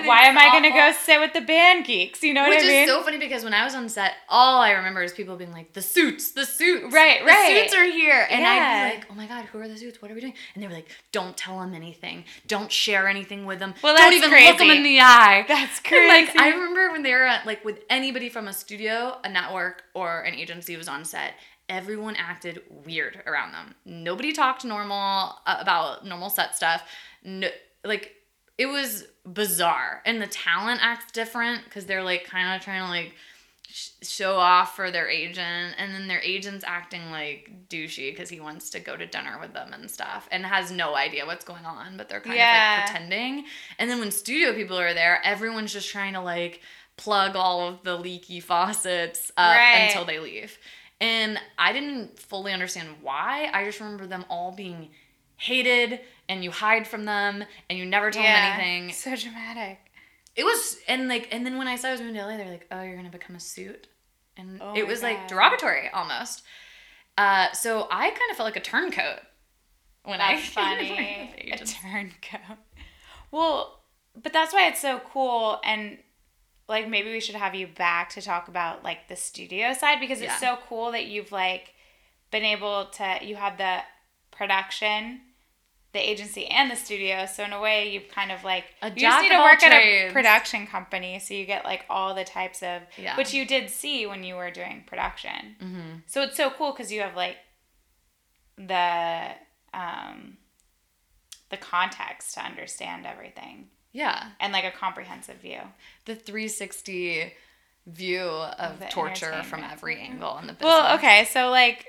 Why 0.04 0.22
am 0.24 0.38
I 0.38 0.48
going 0.52 0.62
to 0.64 0.70
go 0.70 0.92
sit 0.92 1.18
with 1.20 1.32
the 1.32 1.40
band 1.40 1.84
geeks? 1.86 2.22
You 2.22 2.34
know 2.34 2.48
Which 2.48 2.56
what 2.58 2.64
I 2.64 2.68
mean? 2.68 2.80
Which 2.82 2.88
is 2.88 2.94
so 2.94 3.02
funny 3.02 3.18
because 3.18 3.42
when 3.42 3.54
I 3.54 3.64
was 3.64 3.74
on 3.74 3.88
set, 3.88 4.12
all 4.28 4.60
I 4.60 4.72
remember 4.72 5.02
is 5.02 5.12
people 5.12 5.36
being 5.36 5.52
like, 5.52 5.72
"The 5.72 5.82
suits, 5.82 6.30
the 6.32 6.46
suits, 6.46 6.92
Right, 6.92 7.20
the 7.20 7.26
right. 7.26 7.62
suits 7.62 7.74
are 7.74 7.84
here," 7.84 8.26
and 8.30 8.44
I'd 8.46 8.90
be 8.90 8.96
like, 8.96 9.06
"Oh 9.10 9.14
my 9.14 9.26
god, 9.26 9.46
who 9.46 9.58
are 9.58 9.66
the 9.68 9.76
suits? 9.76 10.00
What 10.00 10.10
are 10.10 10.14
we 10.14 10.20
doing?" 10.20 10.34
And 10.54 10.62
they 10.62 10.68
were 10.68 10.72
like, 10.74 10.88
"Don't 11.12 11.36
tell 11.36 11.58
them 11.60 11.74
anything. 11.74 12.24
Don't 12.46 12.70
share 12.70 13.08
anything 13.08 13.44
with 13.44 13.58
them. 13.58 13.74
Well, 13.82 13.96
Don't 13.96 14.10
that's 14.12 14.16
even 14.24 14.30
look 14.46 14.58
them 14.58 14.70
in 14.70 14.82
the 14.84 15.00
eye." 15.00 15.44
That's 15.48 15.80
And, 15.90 16.08
like 16.08 16.26
crazy. 16.26 16.38
I 16.38 16.48
remember 16.50 16.90
when 16.92 17.02
they 17.02 17.12
were 17.12 17.24
at, 17.26 17.44
like 17.46 17.64
with 17.64 17.80
anybody 17.90 18.28
from 18.28 18.46
a 18.48 18.52
studio, 18.52 19.18
a 19.24 19.28
network, 19.28 19.84
or 19.94 20.20
an 20.22 20.34
agency 20.34 20.76
was 20.76 20.86
on 20.88 21.04
set. 21.04 21.34
Everyone 21.68 22.14
acted 22.16 22.62
weird 22.84 23.22
around 23.26 23.52
them. 23.52 23.74
Nobody 23.84 24.32
talked 24.32 24.64
normal 24.64 25.36
uh, 25.46 25.56
about 25.60 26.04
normal 26.06 26.28
set 26.30 26.54
stuff. 26.54 26.82
No, 27.24 27.48
like 27.84 28.12
it 28.58 28.66
was 28.66 29.04
bizarre, 29.26 30.02
and 30.04 30.20
the 30.20 30.26
talent 30.26 30.80
acts 30.82 31.10
different 31.12 31.64
because 31.64 31.86
they're 31.86 32.02
like 32.04 32.24
kind 32.24 32.54
of 32.54 32.62
trying 32.62 32.82
to 32.82 32.88
like 32.88 33.14
sh- 33.66 33.88
show 34.02 34.36
off 34.36 34.76
for 34.76 34.90
their 34.90 35.08
agent, 35.08 35.74
and 35.78 35.94
then 35.94 36.06
their 36.06 36.20
agent's 36.20 36.64
acting 36.66 37.10
like 37.10 37.50
douchey 37.70 38.12
because 38.12 38.28
he 38.28 38.40
wants 38.40 38.68
to 38.70 38.78
go 38.80 38.94
to 38.96 39.06
dinner 39.06 39.38
with 39.40 39.54
them 39.54 39.72
and 39.72 39.90
stuff, 39.90 40.28
and 40.30 40.44
has 40.44 40.70
no 40.70 40.94
idea 40.94 41.24
what's 41.24 41.44
going 41.46 41.64
on, 41.64 41.96
but 41.96 42.08
they're 42.10 42.20
kind 42.20 42.36
Yeah. 42.36 42.74
of 42.74 42.80
like 42.80 42.90
pretending. 42.90 43.46
And 43.78 43.90
then 43.90 43.98
when 44.00 44.10
studio 44.10 44.52
people 44.54 44.78
are 44.78 44.92
there, 44.94 45.20
everyone's 45.24 45.72
just 45.72 45.88
trying 45.90 46.12
to 46.12 46.20
like 46.20 46.60
plug 46.96 47.34
all 47.34 47.66
of 47.66 47.82
the 47.82 47.96
leaky 47.96 48.38
faucets 48.38 49.32
up 49.36 49.56
Right. 49.56 49.86
until 49.88 50.04
they 50.04 50.18
leave. 50.20 50.58
And 51.01 51.38
I 51.59 51.72
didn't 51.72 52.18
fully 52.18 52.53
understand 52.53 52.88
why. 53.03 53.51
I 53.53 53.64
just 53.64 53.80
remember 53.80 54.07
them 54.07 54.24
all 54.28 54.53
being 54.53 54.90
hated 55.36 56.01
and 56.28 56.42
you 56.42 56.51
hide 56.51 56.86
from 56.86 57.05
them 57.05 57.45
and 57.68 57.78
you 57.78 57.84
never 57.84 58.11
tell 58.11 58.22
them 58.22 58.36
anything. 58.36 58.92
So 58.92 59.14
dramatic. 59.16 59.78
It 60.36 60.45
was 60.45 60.78
and 60.88 61.09
like 61.09 61.28
and 61.30 61.45
then 61.45 61.59
when 61.59 61.68
I 61.68 61.76
said 61.76 61.88
I 61.88 61.92
was 61.92 62.01
moving 62.01 62.14
to 62.16 62.22
LA, 62.22 62.36
they're 62.36 62.49
like, 62.51 62.66
"Oh, 62.70 62.82
you're 62.82 62.97
gonna 62.97 63.11
become 63.11 63.36
a 63.36 63.40
suit," 63.40 63.86
and 64.36 64.61
Oh 64.61 64.74
it 64.74 64.86
was 64.86 65.03
like 65.03 65.28
derogatory 65.28 65.90
almost. 65.92 66.42
Uh, 67.16 67.53
so 67.53 67.86
I 67.90 68.09
kind 68.11 68.30
of 68.30 68.36
felt 68.36 68.47
like 68.47 68.57
a 68.57 68.61
turncoat 68.61 69.20
when 70.05 70.20
I 70.20 70.34
That's 70.34 70.47
to 70.49 70.53
funny. 70.53 71.53
a 71.53 71.57
turncoat. 71.64 72.59
Well, 73.30 73.80
but 74.20 74.32
that's 74.32 74.53
why 74.53 74.66
it's 74.68 74.80
so 74.80 75.01
cool 75.12 75.61
and 75.64 75.99
like 76.68 76.88
maybe 76.88 77.10
we 77.10 77.20
should 77.20 77.34
have 77.34 77.54
you 77.54 77.66
back 77.66 78.10
to 78.10 78.22
talk 78.22 78.48
about 78.48 78.82
like 78.84 79.08
the 79.08 79.16
studio 79.16 79.72
side 79.74 80.00
because 80.00 80.20
it's 80.20 80.40
Yeah. 80.42 80.56
so 80.56 80.58
cool 80.68 80.92
that 80.92 81.06
you've 81.06 81.32
like 81.32 81.74
been 82.30 82.44
able 82.44 82.86
to 82.86 83.18
you 83.22 83.36
have 83.36 83.58
the 83.58 83.78
production 84.30 85.20
the 85.92 86.00
agency 86.10 86.46
and 86.46 86.68
the 86.70 86.74
studio 86.74 87.24
so 87.26 87.44
in 87.44 87.52
a 87.52 87.60
way 87.60 87.88
you've 87.92 88.08
kind 88.08 88.32
of 88.32 88.42
like 88.42 88.64
A 88.82 88.88
you 88.88 88.96
just 88.96 89.22
need 89.22 89.28
to 89.28 89.38
work 89.38 89.62
at 89.62 89.72
a 89.72 90.10
production 90.10 90.66
company 90.66 91.20
so 91.20 91.34
you 91.34 91.44
get 91.46 91.64
like 91.64 91.84
all 91.88 92.14
the 92.14 92.24
types 92.24 92.62
of 92.64 92.82
Yeah. 92.96 93.16
which 93.16 93.32
you 93.32 93.46
did 93.46 93.70
see 93.70 94.04
when 94.06 94.24
you 94.24 94.34
were 94.34 94.50
doing 94.50 94.82
production 94.86 95.54
Mm-hmm. 95.62 95.90
so 96.06 96.22
it's 96.22 96.36
so 96.36 96.50
cool 96.50 96.72
because 96.72 96.90
you 96.90 97.00
have 97.02 97.14
like 97.14 97.36
the 98.56 99.28
um 99.72 100.36
the 101.50 101.56
context 101.56 102.34
to 102.34 102.40
understand 102.44 103.06
everything 103.06 103.68
Yeah, 103.95 104.30
and 104.40 104.53
like 104.53 104.64
a 104.64 104.70
comprehensive 104.72 105.36
view. 105.36 105.61
the 106.05 106.14
360 106.16 107.32
view 107.86 108.20
of 108.20 108.80
the 108.80 108.86
torture 108.86 109.42
from 109.45 109.62
every 109.62 110.01
angle 110.01 110.36
in 110.38 110.47
the 110.49 110.53
business. 110.53 110.66
Well, 110.68 110.97
okay, 110.99 111.24
so 111.30 111.49
like 111.51 111.86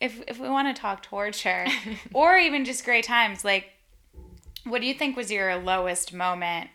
if 0.00 0.22
if 0.28 0.38
we 0.38 0.48
want 0.48 0.74
to 0.74 0.80
talk 0.80 1.02
torture 1.02 1.66
or 2.14 2.36
even 2.38 2.64
just 2.64 2.84
great 2.84 3.04
times, 3.04 3.44
like 3.44 3.66
what 4.64 4.80
do 4.80 4.86
you 4.86 4.94
think 4.94 5.16
was 5.16 5.30
your 5.30 5.56
lowest 5.56 6.12
moment? 6.14 6.70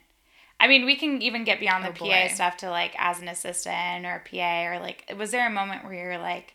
I 0.59 0.67
mean, 0.67 0.85
we 0.85 0.95
can 0.97 1.21
even 1.21 1.43
get 1.45 1.59
beyond 1.59 1.83
the 1.85 1.89
Oh, 1.89 1.93
PA 1.93 2.05
boy. 2.05 2.31
stuff 2.33 2.57
to 2.57 2.69
like 2.69 2.93
as 2.97 3.21
an 3.21 3.27
assistant 3.29 4.05
or 4.05 4.15
a 4.25 4.29
PA 4.29 4.71
or 4.75 4.79
like 4.79 5.13
was 5.17 5.31
there 5.31 5.47
a 5.47 5.51
moment 5.51 5.85
where 5.85 5.93
you're 5.93 6.17
like 6.17 6.53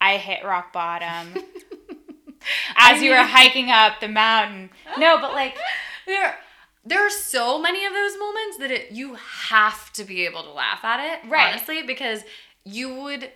I 0.00 0.16
hit 0.16 0.44
rock 0.44 0.72
bottom 0.72 1.34
as 2.76 3.02
you 3.02 3.10
were 3.10 3.16
hiking 3.22 3.70
up 3.70 4.00
the 4.00 4.08
mountain? 4.08 4.70
No, 4.98 5.18
but 5.20 5.32
like 5.32 5.56
there 6.06 6.36
there 6.88 7.04
are 7.06 7.10
so 7.10 7.60
many 7.60 7.84
of 7.84 7.92
those 7.92 8.18
moments 8.18 8.56
that 8.58 8.70
it, 8.70 8.90
you 8.92 9.14
have 9.14 9.92
to 9.92 10.04
be 10.04 10.24
able 10.24 10.42
to 10.42 10.50
laugh 10.50 10.82
at 10.84 11.00
it 11.00 11.28
Right. 11.30 11.48
honestly 11.52 11.82
because 11.82 12.22
you 12.64 12.94
would 13.02 13.30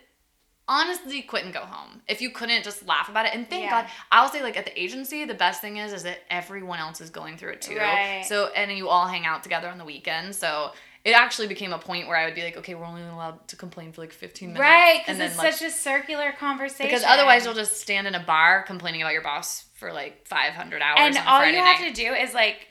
honestly 0.68 1.20
quit 1.22 1.44
and 1.44 1.52
go 1.52 1.60
home 1.60 2.00
if 2.08 2.22
you 2.22 2.30
couldn't 2.30 2.62
just 2.62 2.86
laugh 2.86 3.08
about 3.08 3.26
it 3.26 3.34
and 3.34 3.48
thank 3.50 3.64
Yeah. 3.64 3.82
god 3.82 3.86
i'll 4.12 4.28
say 4.28 4.42
like 4.42 4.56
at 4.56 4.64
the 4.64 4.80
agency 4.80 5.24
the 5.24 5.34
best 5.34 5.60
thing 5.60 5.76
is 5.78 5.92
is 5.92 6.04
that 6.04 6.18
everyone 6.30 6.78
else 6.78 7.00
is 7.00 7.10
going 7.10 7.36
through 7.36 7.50
it 7.54 7.62
too 7.62 7.76
Right. 7.76 8.24
so 8.24 8.46
and 8.54 8.70
you 8.70 8.88
all 8.88 9.06
hang 9.08 9.26
out 9.26 9.42
together 9.42 9.68
on 9.68 9.76
the 9.78 9.84
weekend 9.84 10.34
so 10.34 10.72
it 11.04 11.12
actually 11.16 11.48
became 11.48 11.72
a 11.72 11.78
point 11.80 12.06
where 12.06 12.16
I 12.16 12.26
would 12.26 12.36
be 12.36 12.44
like, 12.44 12.56
okay, 12.58 12.76
we're 12.76 12.84
only 12.84 13.02
allowed 13.02 13.48
to 13.48 13.56
complain 13.56 13.90
for 13.90 14.02
like 14.02 14.12
15 14.12 14.52
minutes. 14.52 14.60
Right, 14.60 15.00
because 15.04 15.18
it's 15.18 15.36
like, 15.36 15.52
such 15.52 15.66
a 15.66 15.72
circular 15.72 16.30
conversation. 16.30 16.86
because 16.86 17.02
otherwise 17.02 17.44
you'll 17.44 17.54
just 17.54 17.80
stand 17.80 18.06
in 18.06 18.14
a 18.14 18.22
bar 18.22 18.62
complaining 18.62 19.02
about 19.02 19.12
your 19.12 19.22
boss 19.22 19.64
for 19.74 19.92
like 19.92 20.24
500 20.28 20.80
hours 20.80 20.98
and 21.00 21.18
all 21.26 21.40
Friday 21.40 21.56
you 21.56 21.64
have 21.64 21.80
night. 21.80 21.92
to 21.92 22.00
do 22.04 22.12
is 22.14 22.32
like, 22.34 22.68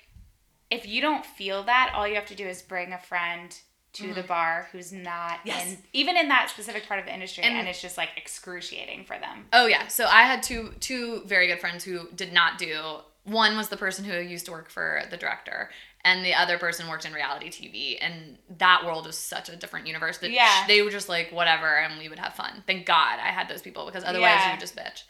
if 0.72 0.88
you 0.88 1.02
don't 1.02 1.26
feel 1.26 1.64
that, 1.66 1.92
all 1.96 2.08
you 2.08 2.16
have 2.16 2.26
to 2.28 2.36
do 2.36 2.48
is 2.48 2.62
bring 2.62 2.94
a 2.94 2.98
friend 2.98 3.56
to 3.94 4.14
the 4.14 4.24
bar 4.24 4.70
who's 4.72 4.94
not 4.94 5.40
Mm-hmm. 5.40 5.48
Yes. 5.50 5.68
in 5.74 5.78
even 5.92 6.16
in 6.18 6.30
that 6.30 6.50
specific 6.50 6.88
part 6.88 7.00
of 7.02 7.06
the 7.06 7.14
industry, 7.14 7.44
And- 7.44 7.58
and, 7.58 7.68
it's 7.68 7.82
just 7.82 7.98
like 7.98 8.10
excruciating 8.18 9.04
for 9.06 9.18
them. 9.20 9.48
Oh 9.54 9.66
yeah. 9.68 9.88
So 9.88 10.06
I 10.06 10.24
had 10.24 10.42
two 10.42 10.74
two 10.80 11.22
very 11.26 11.48
good 11.48 11.60
friends 11.60 11.84
who 11.84 12.08
did 12.16 12.32
not 12.34 12.58
do. 12.58 12.80
One 13.26 13.56
was 13.58 13.68
the 13.70 13.78
person 13.78 14.06
who 14.06 14.18
used 14.20 14.46
to 14.46 14.52
work 14.52 14.70
for 14.72 15.04
the 15.12 15.18
director, 15.18 15.70
and 16.04 16.24
the 16.26 16.34
other 16.34 16.58
person 16.58 16.88
worked 16.88 17.06
in 17.06 17.14
reality 17.14 17.50
TV. 17.50 17.98
And 18.02 18.38
that 18.58 18.84
world 18.86 19.06
is 19.08 19.18
such 19.18 19.50
a 19.50 19.56
different 19.58 19.86
universe 19.88 20.18
that 20.20 20.32
Yeah. 20.32 20.64
they 20.68 20.82
were 20.82 20.90
just 20.90 21.10
like 21.10 21.32
whatever, 21.32 21.68
and 21.78 22.00
we 22.00 22.08
would 22.10 22.18
have 22.18 22.34
fun. 22.34 22.64
Thank 22.66 22.86
God 22.88 23.20
I 23.20 23.28
had 23.28 23.48
those 23.50 23.62
people 23.62 23.86
because 23.86 24.04
otherwise 24.06 24.36
Yeah. 24.40 24.46
you 24.46 24.52
would 24.54 24.60
just 24.62 24.76
bitch. 24.76 25.04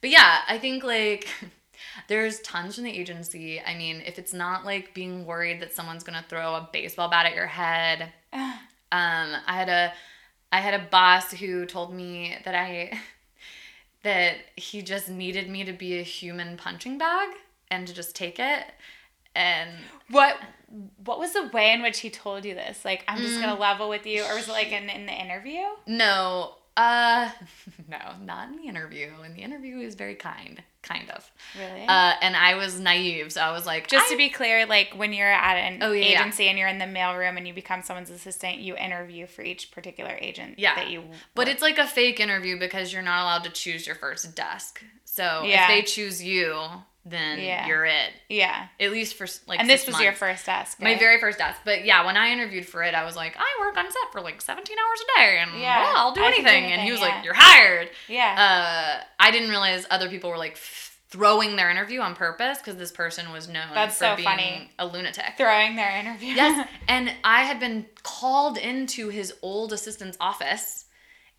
But 0.00 0.10
yeah, 0.10 0.42
I 0.48 0.56
think 0.58 0.84
like. 0.84 1.28
There's 2.08 2.40
tons 2.40 2.74
from 2.76 2.84
the 2.84 2.90
agency. 2.98 3.60
I 3.60 3.76
mean, 3.76 4.02
if 4.06 4.18
it's 4.18 4.32
not 4.32 4.64
like 4.64 4.94
being 4.94 5.26
worried 5.26 5.60
that 5.60 5.72
someone's 5.72 6.04
gonna 6.04 6.24
throw 6.28 6.54
a 6.54 6.68
baseball 6.72 7.08
bat 7.08 7.26
at 7.26 7.34
your 7.34 7.46
head, 7.46 8.12
um, 8.32 8.58
I 8.92 9.42
had 9.46 9.68
a 9.68 9.92
I 10.52 10.60
had 10.60 10.74
a 10.74 10.84
boss 10.90 11.30
who 11.32 11.64
told 11.66 11.94
me 11.94 12.36
that 12.44 12.54
I 12.54 12.98
that 14.02 14.36
he 14.56 14.82
just 14.82 15.08
needed 15.08 15.48
me 15.48 15.64
to 15.64 15.72
be 15.72 15.98
a 15.98 16.02
human 16.02 16.56
punching 16.56 16.98
bag 16.98 17.28
and 17.70 17.86
to 17.86 17.94
just 17.94 18.16
take 18.16 18.38
it. 18.38 18.64
And 19.34 19.70
What 20.10 20.36
what 21.04 21.18
was 21.18 21.32
the 21.34 21.48
way 21.52 21.72
in 21.72 21.82
which 21.82 22.00
he 22.00 22.10
told 22.10 22.44
you 22.44 22.54
this? 22.54 22.84
Like, 22.84 23.04
I'm 23.08 23.20
just 23.22 23.36
Mm. 23.38 23.42
gonna 23.42 23.60
level 23.60 23.88
with 23.88 24.06
you, 24.06 24.24
or 24.24 24.34
was 24.34 24.48
it 24.48 24.52
like 24.52 24.72
in, 24.72 24.88
in 24.88 25.06
the 25.06 25.12
interview? 25.12 25.62
no, 25.86 26.54
uh 26.76 27.30
no, 27.88 27.98
not 28.22 28.48
in 28.48 28.56
the 28.56 28.64
interview. 28.68 29.10
In 29.24 29.34
the 29.34 29.42
interview 29.42 29.78
he 29.78 29.84
was 29.84 29.94
very 29.94 30.14
kind, 30.14 30.62
kind 30.82 31.10
of. 31.10 31.30
Really? 31.58 31.86
Uh 31.86 32.14
and 32.22 32.34
I 32.36 32.54
was 32.54 32.78
naive, 32.80 33.32
so 33.32 33.40
I 33.40 33.52
was 33.52 33.66
like 33.66 33.86
just 33.88 34.06
I- 34.06 34.10
to 34.12 34.16
be 34.16 34.28
clear, 34.30 34.66
like 34.66 34.94
when 34.96 35.12
you're 35.12 35.30
at 35.32 35.56
an 35.56 35.82
Oh, 35.82 35.92
yeah, 35.92 36.04
yeah. 36.10 36.20
agency 36.20 36.48
and 36.48 36.58
you're 36.58 36.68
in 36.68 36.78
the 36.78 36.84
mailroom 36.86 37.36
and 37.36 37.46
you 37.46 37.54
become 37.54 37.82
someone's 37.82 38.10
assistant, 38.10 38.58
you 38.58 38.76
interview 38.76 39.26
for 39.26 39.42
each 39.42 39.70
particular 39.70 40.16
agent 40.20 40.58
Yeah. 40.58 40.74
that 40.76 40.90
you. 40.90 41.04
But 41.34 41.48
it's 41.48 41.62
like 41.62 41.78
a 41.78 41.86
fake 41.86 42.18
interview 42.20 42.58
because 42.58 42.92
you're 42.92 43.02
not 43.02 43.22
allowed 43.22 43.44
to 43.44 43.50
choose 43.50 43.86
your 43.86 43.96
first 43.96 44.34
desk. 44.34 44.82
So 45.04 45.42
Yeah. 45.44 45.64
if 45.64 45.68
they 45.68 45.82
choose 45.82 46.22
you, 46.22 46.56
then 47.10 47.38
Yeah. 47.40 47.66
you're 47.66 47.84
it. 47.84 48.10
yeah. 48.28 48.68
At 48.78 48.90
least 48.92 49.14
for 49.14 49.26
like 49.46 49.60
And 49.60 49.68
this 49.68 49.86
was 49.86 50.00
your 50.00 50.12
first 50.12 50.46
desk. 50.46 50.80
My 50.80 50.96
very 50.98 51.20
first 51.20 51.38
desk. 51.38 51.60
But 51.64 51.84
yeah, 51.84 52.04
when 52.06 52.16
I 52.16 52.30
interviewed 52.30 52.66
for 52.66 52.82
it, 52.82 52.94
I 52.94 53.04
was 53.04 53.16
like, 53.16 53.34
I 53.36 53.60
work 53.60 53.76
on 53.76 53.84
set 53.90 54.12
for 54.12 54.20
like 54.20 54.40
17 54.40 54.76
hours 54.78 55.00
a 55.00 55.18
day 55.20 55.38
and 55.40 55.60
Yeah, 55.60 55.82
well, 55.82 55.92
I'll 55.96 56.12
do 56.14 56.22
I 56.22 56.32
can 56.32 56.46
anything. 56.46 56.72
And 56.72 56.82
he 56.82 56.90
was 56.92 57.00
anything, 57.00 57.16
like. 57.16 57.24
You're 57.24 57.34
hired. 57.34 57.90
yeah. 58.08 58.98
Uh, 59.00 59.04
I 59.18 59.30
didn't 59.30 59.50
realize 59.50 59.86
other 59.90 60.08
people 60.08 60.30
were 60.30 60.38
like 60.38 60.56
throwing 61.10 61.56
their 61.56 61.70
interview 61.70 62.00
on 62.00 62.14
purpose 62.14 62.58
because 62.58 62.76
this 62.76 62.92
person 62.92 63.32
was 63.32 63.48
known 63.48 63.66
That's 63.74 63.94
for 63.98 64.04
so 64.04 64.16
being 64.16 64.28
funny. 64.28 64.70
a 64.78 64.86
lunatic. 64.86 65.34
Throwing 65.36 65.74
their 65.76 65.90
interview. 65.96 66.34
yes. 66.34 66.68
And 66.88 67.12
I 67.24 67.42
had 67.42 67.58
been 67.58 67.86
called 68.04 68.56
into 68.58 69.08
his 69.08 69.34
old 69.42 69.72
assistant's 69.72 70.16
office. 70.20 70.84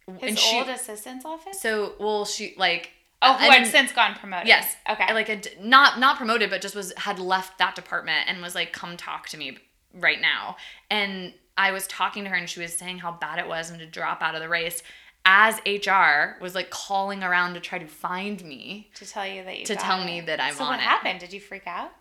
His 0.07 0.17
and 0.29 0.37
she, 0.39 0.57
old 0.57 0.67
assistant's 0.67 1.23
office. 1.25 1.61
So, 1.61 1.93
well, 1.99 2.25
she 2.25 2.53
like. 2.57 2.89
Oh, 3.21 3.35
I 3.39 3.45
who 3.45 3.51
had 3.51 3.67
since 3.67 3.91
gone 3.91 4.15
promoted. 4.15 4.47
Yes. 4.47 4.75
Okay. 4.89 5.13
Like 5.13 5.29
a 5.29 5.41
not 5.61 5.99
not 5.99 6.17
promoted, 6.17 6.49
but 6.49 6.61
just 6.61 6.75
was 6.75 6.93
had 6.97 7.19
left 7.19 7.57
that 7.57 7.75
department 7.75 8.27
and 8.27 8.41
was 8.41 8.55
like, 8.55 8.73
"Come 8.73 8.97
talk 8.97 9.27
to 9.29 9.37
me 9.37 9.57
right 9.93 10.21
now." 10.21 10.57
And 10.89 11.33
I 11.57 11.71
was 11.71 11.87
talking 11.87 12.23
to 12.23 12.29
her, 12.29 12.35
and 12.35 12.49
she 12.49 12.59
was 12.59 12.75
saying 12.75 12.99
how 12.99 13.11
bad 13.11 13.39
it 13.39 13.47
was 13.47 13.69
and 13.69 13.79
to 13.79 13.85
drop 13.85 14.21
out 14.21 14.35
of 14.35 14.41
the 14.41 14.49
race. 14.49 14.81
As 15.23 15.61
HR 15.67 16.41
was 16.41 16.55
like 16.55 16.71
calling 16.71 17.21
around 17.23 17.53
to 17.53 17.59
try 17.59 17.77
to 17.77 17.85
find 17.85 18.43
me. 18.43 18.89
to 18.95 19.05
tell 19.05 19.27
you 19.27 19.43
that 19.43 19.59
you. 19.59 19.65
To 19.65 19.75
tell 19.75 20.01
it. 20.01 20.05
me 20.05 20.21
that 20.21 20.39
I'm 20.41 20.55
so 20.55 20.63
on 20.63 20.71
what 20.71 20.79
it. 20.79 20.83
happened? 20.83 21.19
Did 21.19 21.31
you 21.31 21.39
freak 21.39 21.67
out? 21.67 21.91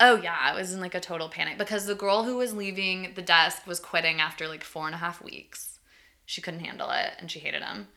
Oh 0.00 0.16
yeah, 0.16 0.36
I 0.40 0.54
was 0.54 0.72
in 0.72 0.80
like 0.80 0.94
a 0.94 1.00
total 1.00 1.28
panic 1.28 1.58
because 1.58 1.84
the 1.84 1.94
girl 1.94 2.24
who 2.24 2.38
was 2.38 2.54
leaving 2.54 3.12
the 3.14 3.22
desk 3.22 3.66
was 3.66 3.78
quitting 3.78 4.18
after 4.18 4.48
like 4.48 4.64
four 4.64 4.86
and 4.86 4.94
a 4.94 4.98
half 4.98 5.22
weeks. 5.22 5.78
She 6.24 6.40
couldn't 6.40 6.60
handle 6.60 6.90
it 6.90 7.12
and 7.18 7.30
she 7.30 7.40
hated 7.40 7.62
him, 7.62 7.88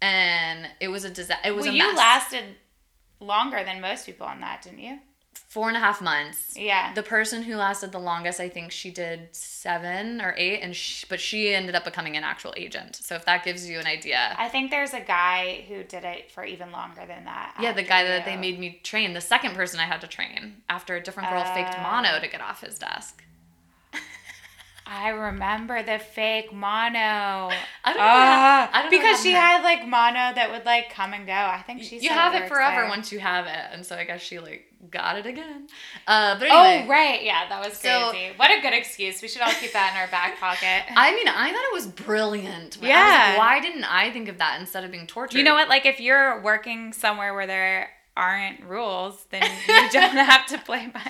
and 0.00 0.68
it 0.80 0.88
was 0.88 1.04
a 1.04 1.10
disaster. 1.10 1.48
It 1.48 1.54
was 1.54 1.66
well, 1.66 1.74
a 1.74 1.76
you 1.76 1.96
lasted 1.96 2.44
longer 3.20 3.62
than 3.64 3.80
most 3.80 4.06
people 4.06 4.26
on 4.26 4.40
that, 4.40 4.62
didn't 4.62 4.80
you? 4.80 4.98
four 5.48 5.68
and 5.68 5.76
a 5.76 5.80
half 5.80 6.02
months. 6.02 6.54
Yeah. 6.56 6.92
The 6.92 7.02
person 7.02 7.42
who 7.42 7.56
lasted 7.56 7.90
the 7.90 7.98
longest, 7.98 8.38
I 8.38 8.48
think 8.48 8.70
she 8.70 8.90
did 8.90 9.34
seven 9.34 10.20
or 10.20 10.34
eight, 10.36 10.60
and 10.60 10.76
sh 10.76 11.04
but 11.08 11.20
she 11.20 11.54
ended 11.54 11.74
up 11.74 11.84
becoming 11.84 12.16
an 12.16 12.24
actual 12.24 12.52
agent. 12.56 12.96
So 12.96 13.14
if 13.14 13.24
that 13.24 13.44
gives 13.44 13.68
you 13.68 13.78
an 13.78 13.86
idea, 13.86 14.34
I 14.38 14.48
think 14.48 14.70
there's 14.70 14.92
a 14.92 15.00
guy 15.00 15.64
who 15.68 15.82
did 15.84 16.04
it 16.04 16.30
for 16.30 16.44
even 16.44 16.70
longer 16.70 17.04
than 17.06 17.24
that. 17.24 17.56
yeah, 17.60 17.72
the 17.72 17.82
guy 17.82 18.04
that 18.04 18.24
they 18.24 18.36
made 18.36 18.58
me 18.58 18.80
train, 18.82 19.14
the 19.14 19.20
second 19.20 19.54
person 19.54 19.80
I 19.80 19.84
had 19.84 20.00
to 20.02 20.06
train 20.06 20.56
after 20.68 20.96
a 20.96 21.02
different 21.02 21.30
girl 21.30 21.44
faked 21.44 21.74
Oh. 21.78 21.82
mono 21.82 22.20
to 22.20 22.28
get 22.28 22.40
off 22.40 22.60
his 22.60 22.78
desk. 22.78 23.24
I 24.90 25.10
remember 25.10 25.82
the 25.82 25.98
fake 25.98 26.50
mono. 26.50 27.50
I 27.50 27.50
don't 27.84 27.96
know. 27.96 28.00
Ah, 28.00 28.70
I 28.72 28.82
don't 28.82 28.90
because 28.90 29.20
she 29.22 29.32
had 29.32 29.62
like 29.62 29.82
mono 29.86 30.34
that 30.34 30.50
would 30.50 30.64
like 30.64 30.90
come 30.90 31.12
and 31.12 31.26
go. 31.26 31.32
I 31.32 31.62
think 31.66 31.82
she. 31.82 31.98
you 31.98 32.08
have 32.08 32.34
it 32.34 32.48
forever 32.48 32.80
there. 32.82 32.88
once 32.88 33.12
you 33.12 33.18
have 33.18 33.46
it, 33.46 33.66
and 33.72 33.84
so 33.84 33.96
I 33.96 34.04
guess 34.04 34.22
she 34.22 34.38
like 34.38 34.64
got 34.90 35.18
it 35.18 35.26
again. 35.26 35.68
Uh, 36.06 36.38
but 36.38 36.48
Oh 36.50 36.86
right, 36.88 37.22
yeah, 37.22 37.48
that 37.50 37.62
was 37.62 37.76
So- 37.76 38.10
crazy. 38.10 38.32
what 38.36 38.50
a 38.50 38.62
good 38.62 38.72
excuse. 38.72 39.20
We 39.20 39.28
should 39.28 39.42
all 39.42 39.50
keep 39.52 39.72
that 39.74 39.92
in 39.94 40.00
our 40.00 40.06
back 40.08 40.40
pocket. 40.40 40.84
I 40.96 41.14
mean, 41.14 41.28
I 41.28 41.52
thought 41.52 41.64
it 41.70 41.74
was 41.74 41.86
brilliant. 41.88 42.78
I 42.78 42.80
was 42.80 42.88
Yeah. 42.88 43.26
like, 43.30 43.38
why 43.38 43.60
didn't 43.60 43.84
I 43.84 44.10
think 44.10 44.28
of 44.28 44.38
that 44.38 44.58
instead 44.58 44.84
of 44.84 44.90
being 44.90 45.06
tortured? 45.06 45.36
you 45.36 45.44
know 45.44 45.54
what? 45.54 45.68
Like 45.68 45.84
if 45.84 46.00
you're 46.00 46.40
working 46.40 46.92
somewhere 46.94 47.34
where 47.34 47.46
there 47.46 47.90
aren't 48.18 48.62
rules, 48.64 49.24
then 49.30 49.42
you 49.68 49.90
don't 49.92 50.16
have 50.32 50.44
to 50.48 50.58
play 50.58 50.88
by. 50.92 51.00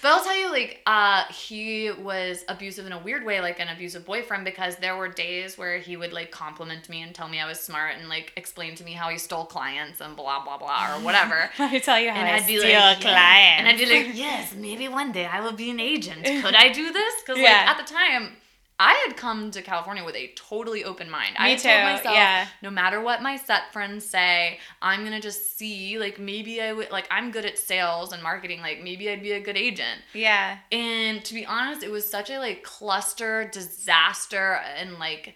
But 0.00 0.08
I'll 0.12 0.22
tell 0.24 0.36
you, 0.38 0.50
like, 0.52 0.80
uh, 0.86 1.24
he 1.32 1.90
was 1.90 2.44
abusive 2.48 2.86
in 2.86 2.92
a 2.92 2.98
weird 2.98 3.24
way, 3.24 3.40
like 3.40 3.58
an 3.60 3.68
abusive 3.68 4.06
boyfriend, 4.06 4.44
because 4.44 4.76
there 4.76 4.96
were 4.96 5.08
days 5.08 5.58
where 5.58 5.78
he 5.78 5.96
would 5.96 6.12
like 6.12 6.30
compliment 6.30 6.88
me 6.88 7.02
and 7.02 7.14
tell 7.14 7.28
me 7.28 7.40
I 7.40 7.46
was 7.48 7.58
smart 7.60 7.96
and 7.98 8.08
like 8.08 8.32
explain 8.36 8.74
to 8.76 8.84
me 8.84 8.92
how 8.92 9.08
he 9.08 9.18
stole 9.18 9.44
clients 9.44 10.00
and 10.00 10.14
blah 10.16 10.44
blah 10.44 10.56
blah 10.58 10.94
or 10.96 11.00
whatever. 11.00 11.50
Let 11.58 11.72
me 11.72 11.80
tell 11.80 11.98
you 11.98 12.10
how 12.10 12.20
and 12.20 12.28
I 12.28 12.36
I'd 12.36 12.46
be 12.46 12.58
steal 12.58 12.78
like, 12.78 13.00
clients. 13.00 13.04
yeah. 13.04 13.56
and 13.58 13.68
I'd 13.68 13.78
be 13.78 13.86
like, 13.86 14.16
yes, 14.16 14.54
maybe 14.54 14.88
one 14.88 15.10
day 15.12 15.26
I 15.26 15.40
will 15.40 15.52
be 15.52 15.70
an 15.70 15.80
agent. 15.80 16.24
Could 16.44 16.54
I 16.54 16.68
do 16.72 16.92
this? 16.92 17.14
Because 17.20 17.38
Yeah. 17.40 17.50
like 17.66 17.68
at 17.68 17.86
the 17.86 17.92
time. 17.92 18.36
I 18.78 19.04
had 19.06 19.16
come 19.16 19.52
to 19.52 19.62
California 19.62 20.02
with 20.04 20.16
a 20.16 20.32
totally 20.34 20.82
open 20.82 21.08
mind. 21.08 21.36
I 21.38 21.50
Me 21.50 21.56
told 21.56 21.76
too, 21.76 21.82
myself, 21.84 22.16
yeah. 22.16 22.48
no 22.60 22.70
matter 22.70 23.00
what 23.00 23.22
my 23.22 23.36
set 23.36 23.72
friends 23.72 24.04
say, 24.04 24.58
I'm 24.82 25.04
gonna 25.04 25.20
just 25.20 25.56
see. 25.56 25.96
Like 25.98 26.18
maybe 26.18 26.60
I 26.60 26.72
would. 26.72 26.90
Like 26.90 27.06
I'm 27.10 27.30
good 27.30 27.44
at 27.44 27.56
sales 27.56 28.12
and 28.12 28.20
marketing. 28.22 28.60
Like 28.60 28.82
maybe 28.82 29.08
I'd 29.08 29.22
be 29.22 29.30
a 29.32 29.40
good 29.40 29.56
agent. 29.56 30.00
yeah. 30.12 30.58
And 30.72 31.24
to 31.24 31.34
be 31.34 31.46
honest, 31.46 31.84
it 31.84 31.90
was 31.90 32.08
such 32.08 32.30
a 32.30 32.38
like 32.38 32.64
cluster 32.64 33.48
disaster 33.52 34.60
and 34.76 34.98
like 34.98 35.34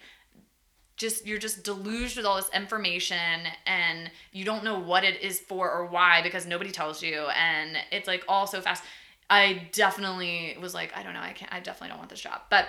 just 0.97 1.25
you're 1.25 1.39
just 1.39 1.63
deluged 1.63 2.17
with 2.17 2.25
all 2.25 2.35
this 2.35 2.49
information 2.53 3.17
and 3.65 4.11
you 4.33 4.43
don't 4.43 4.65
know 4.65 4.77
what 4.77 5.05
it 5.05 5.21
is 5.21 5.39
for 5.39 5.71
or 5.71 5.85
why 5.85 6.21
because 6.21 6.45
nobody 6.45 6.71
tells 6.71 7.01
you 7.01 7.21
and 7.37 7.77
it's 7.93 8.05
like 8.07 8.25
all 8.27 8.45
so 8.47 8.59
fast. 8.59 8.83
I 9.29 9.69
definitely 9.71 10.57
was 10.59 10.73
like, 10.73 10.91
I 10.97 11.03
don't 11.03 11.13
know, 11.13 11.21
I 11.21 11.31
can't 11.31 11.53
I 11.53 11.61
definitely 11.61 11.89
don't 11.89 11.99
want 11.99 12.09
this 12.09 12.19
job. 12.19 12.41
But 12.49 12.65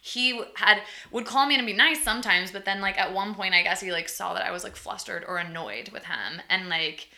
he 0.00 0.40
had 0.54 0.82
would 1.10 1.26
call 1.26 1.46
me 1.46 1.56
and 1.56 1.66
be 1.66 1.72
nice 1.72 2.02
sometimes, 2.02 2.50
but 2.50 2.64
then 2.64 2.80
like 2.80 2.98
at 2.98 3.12
one 3.12 3.34
point 3.34 3.54
I 3.54 3.62
guess 3.62 3.80
he 3.80 3.92
like 3.92 4.08
saw 4.08 4.34
that 4.34 4.44
I 4.44 4.50
was 4.50 4.64
like 4.64 4.76
flustered 4.76 5.24
or 5.26 5.38
annoyed 5.38 5.90
with 5.90 6.04
him 6.04 6.40
and 6.48 6.68
like 6.68 7.08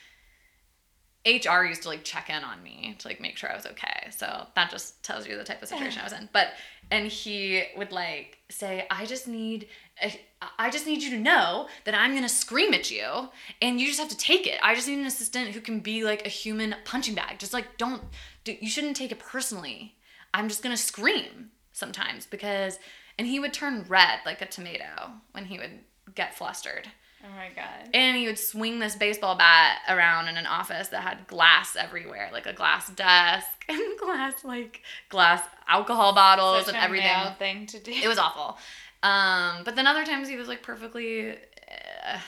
HR 1.25 1.63
used 1.63 1.83
to 1.83 1.89
like 1.89 2.03
check 2.03 2.29
in 2.29 2.43
on 2.43 2.63
me 2.63 2.97
to 2.99 3.07
like 3.07 3.21
make 3.21 3.37
sure 3.37 3.51
I 3.51 3.55
was 3.55 3.67
okay. 3.67 4.11
So 4.11 4.47
that 4.57 4.71
just 4.71 5.03
tells 5.05 5.27
you 5.27 5.37
the 5.37 5.45
type 5.45 5.63
of 5.63 5.69
situation 5.69 6.01
I 6.01 6.05
was 6.05 6.13
in. 6.13 6.29
But 6.33 6.49
and 6.91 7.07
he 7.07 7.63
would 7.77 7.93
like 7.93 8.39
say, 8.51 8.87
"I 8.91 9.07
just 9.07 9.29
need 9.29 9.69
eh, 10.01 10.17
I 10.59 10.69
just 10.71 10.85
need 10.85 11.03
you 11.03 11.11
to 11.11 11.19
know 11.19 11.69
that 11.85 11.95
I'm 11.95 12.11
going 12.11 12.25
to 12.25 12.29
scream 12.29 12.75
at 12.75 12.91
you 12.91 13.29
and 13.61 13.81
you 13.81 13.87
just 13.87 14.01
have 14.01 14.09
to 14.09 14.17
take 14.17 14.49
it. 14.49 14.59
I 14.63 14.75
just 14.75 14.89
need 14.89 14.99
an 14.99 15.07
assistant 15.07 15.51
who 15.51 15.61
can 15.61 15.79
be 15.79 16.03
like 16.03 16.27
a 16.27 16.31
human 16.31 16.75
punching 16.85 17.15
bag. 17.15 17.39
Just 17.39 17.53
like 17.53 17.79
don't 17.79 18.03
do, 18.43 18.57
you 18.61 18.69
shouldn't 18.69 18.97
take 18.97 19.13
it 19.13 19.21
personally. 19.21 19.95
I'm 20.35 20.49
just 20.49 20.63
going 20.63 20.75
to 20.75 20.83
scream 20.83 21.51
sometimes 21.83 22.27
because 22.27 22.79
and 23.19 23.27
he 23.27 23.41
would 23.41 23.53
turn 23.53 23.85
red 23.89 24.21
like 24.25 24.41
a 24.41 24.47
tomato 24.47 25.11
when 25.33 25.47
he 25.47 25.59
would 25.59 25.81
get 26.15 26.33
flustered. 26.35 26.87
Oh 27.25 27.37
my 27.37 27.49
god. 27.55 27.91
And 27.93 28.17
he 28.17 28.27
would 28.27 28.39
swing 28.39 28.79
this 28.79 28.95
baseball 28.97 29.37
bat 29.37 29.79
around 29.89 30.29
in 30.29 30.37
an 30.37 30.47
office 30.47 30.89
that 30.89 31.03
had 31.03 31.27
glass 31.27 31.77
everywhere, 31.77 32.31
like 32.33 32.47
a 32.47 32.53
glass 32.53 32.89
desk 32.91 33.65
and 33.69 33.99
glass 33.99 34.45
like 34.45 34.83
glass 35.09 35.43
alcohol 35.69 36.15
bottles 36.15 36.67
Such 36.67 36.75
and 36.75 36.83
a 36.83 36.85
everything. 36.85 37.35
thing 37.39 37.67
to 37.67 37.81
do. 37.81 37.91
It 37.93 38.09
was 38.09 38.19
awful. 38.19 38.59
Um, 39.03 39.65
but 39.65 39.75
then 39.75 39.87
other 39.89 40.05
times 40.05 40.29
he 40.29 40.37
was 40.37 40.47
like 40.47 40.63
perfectly 40.63 41.33
uh, 41.33 42.19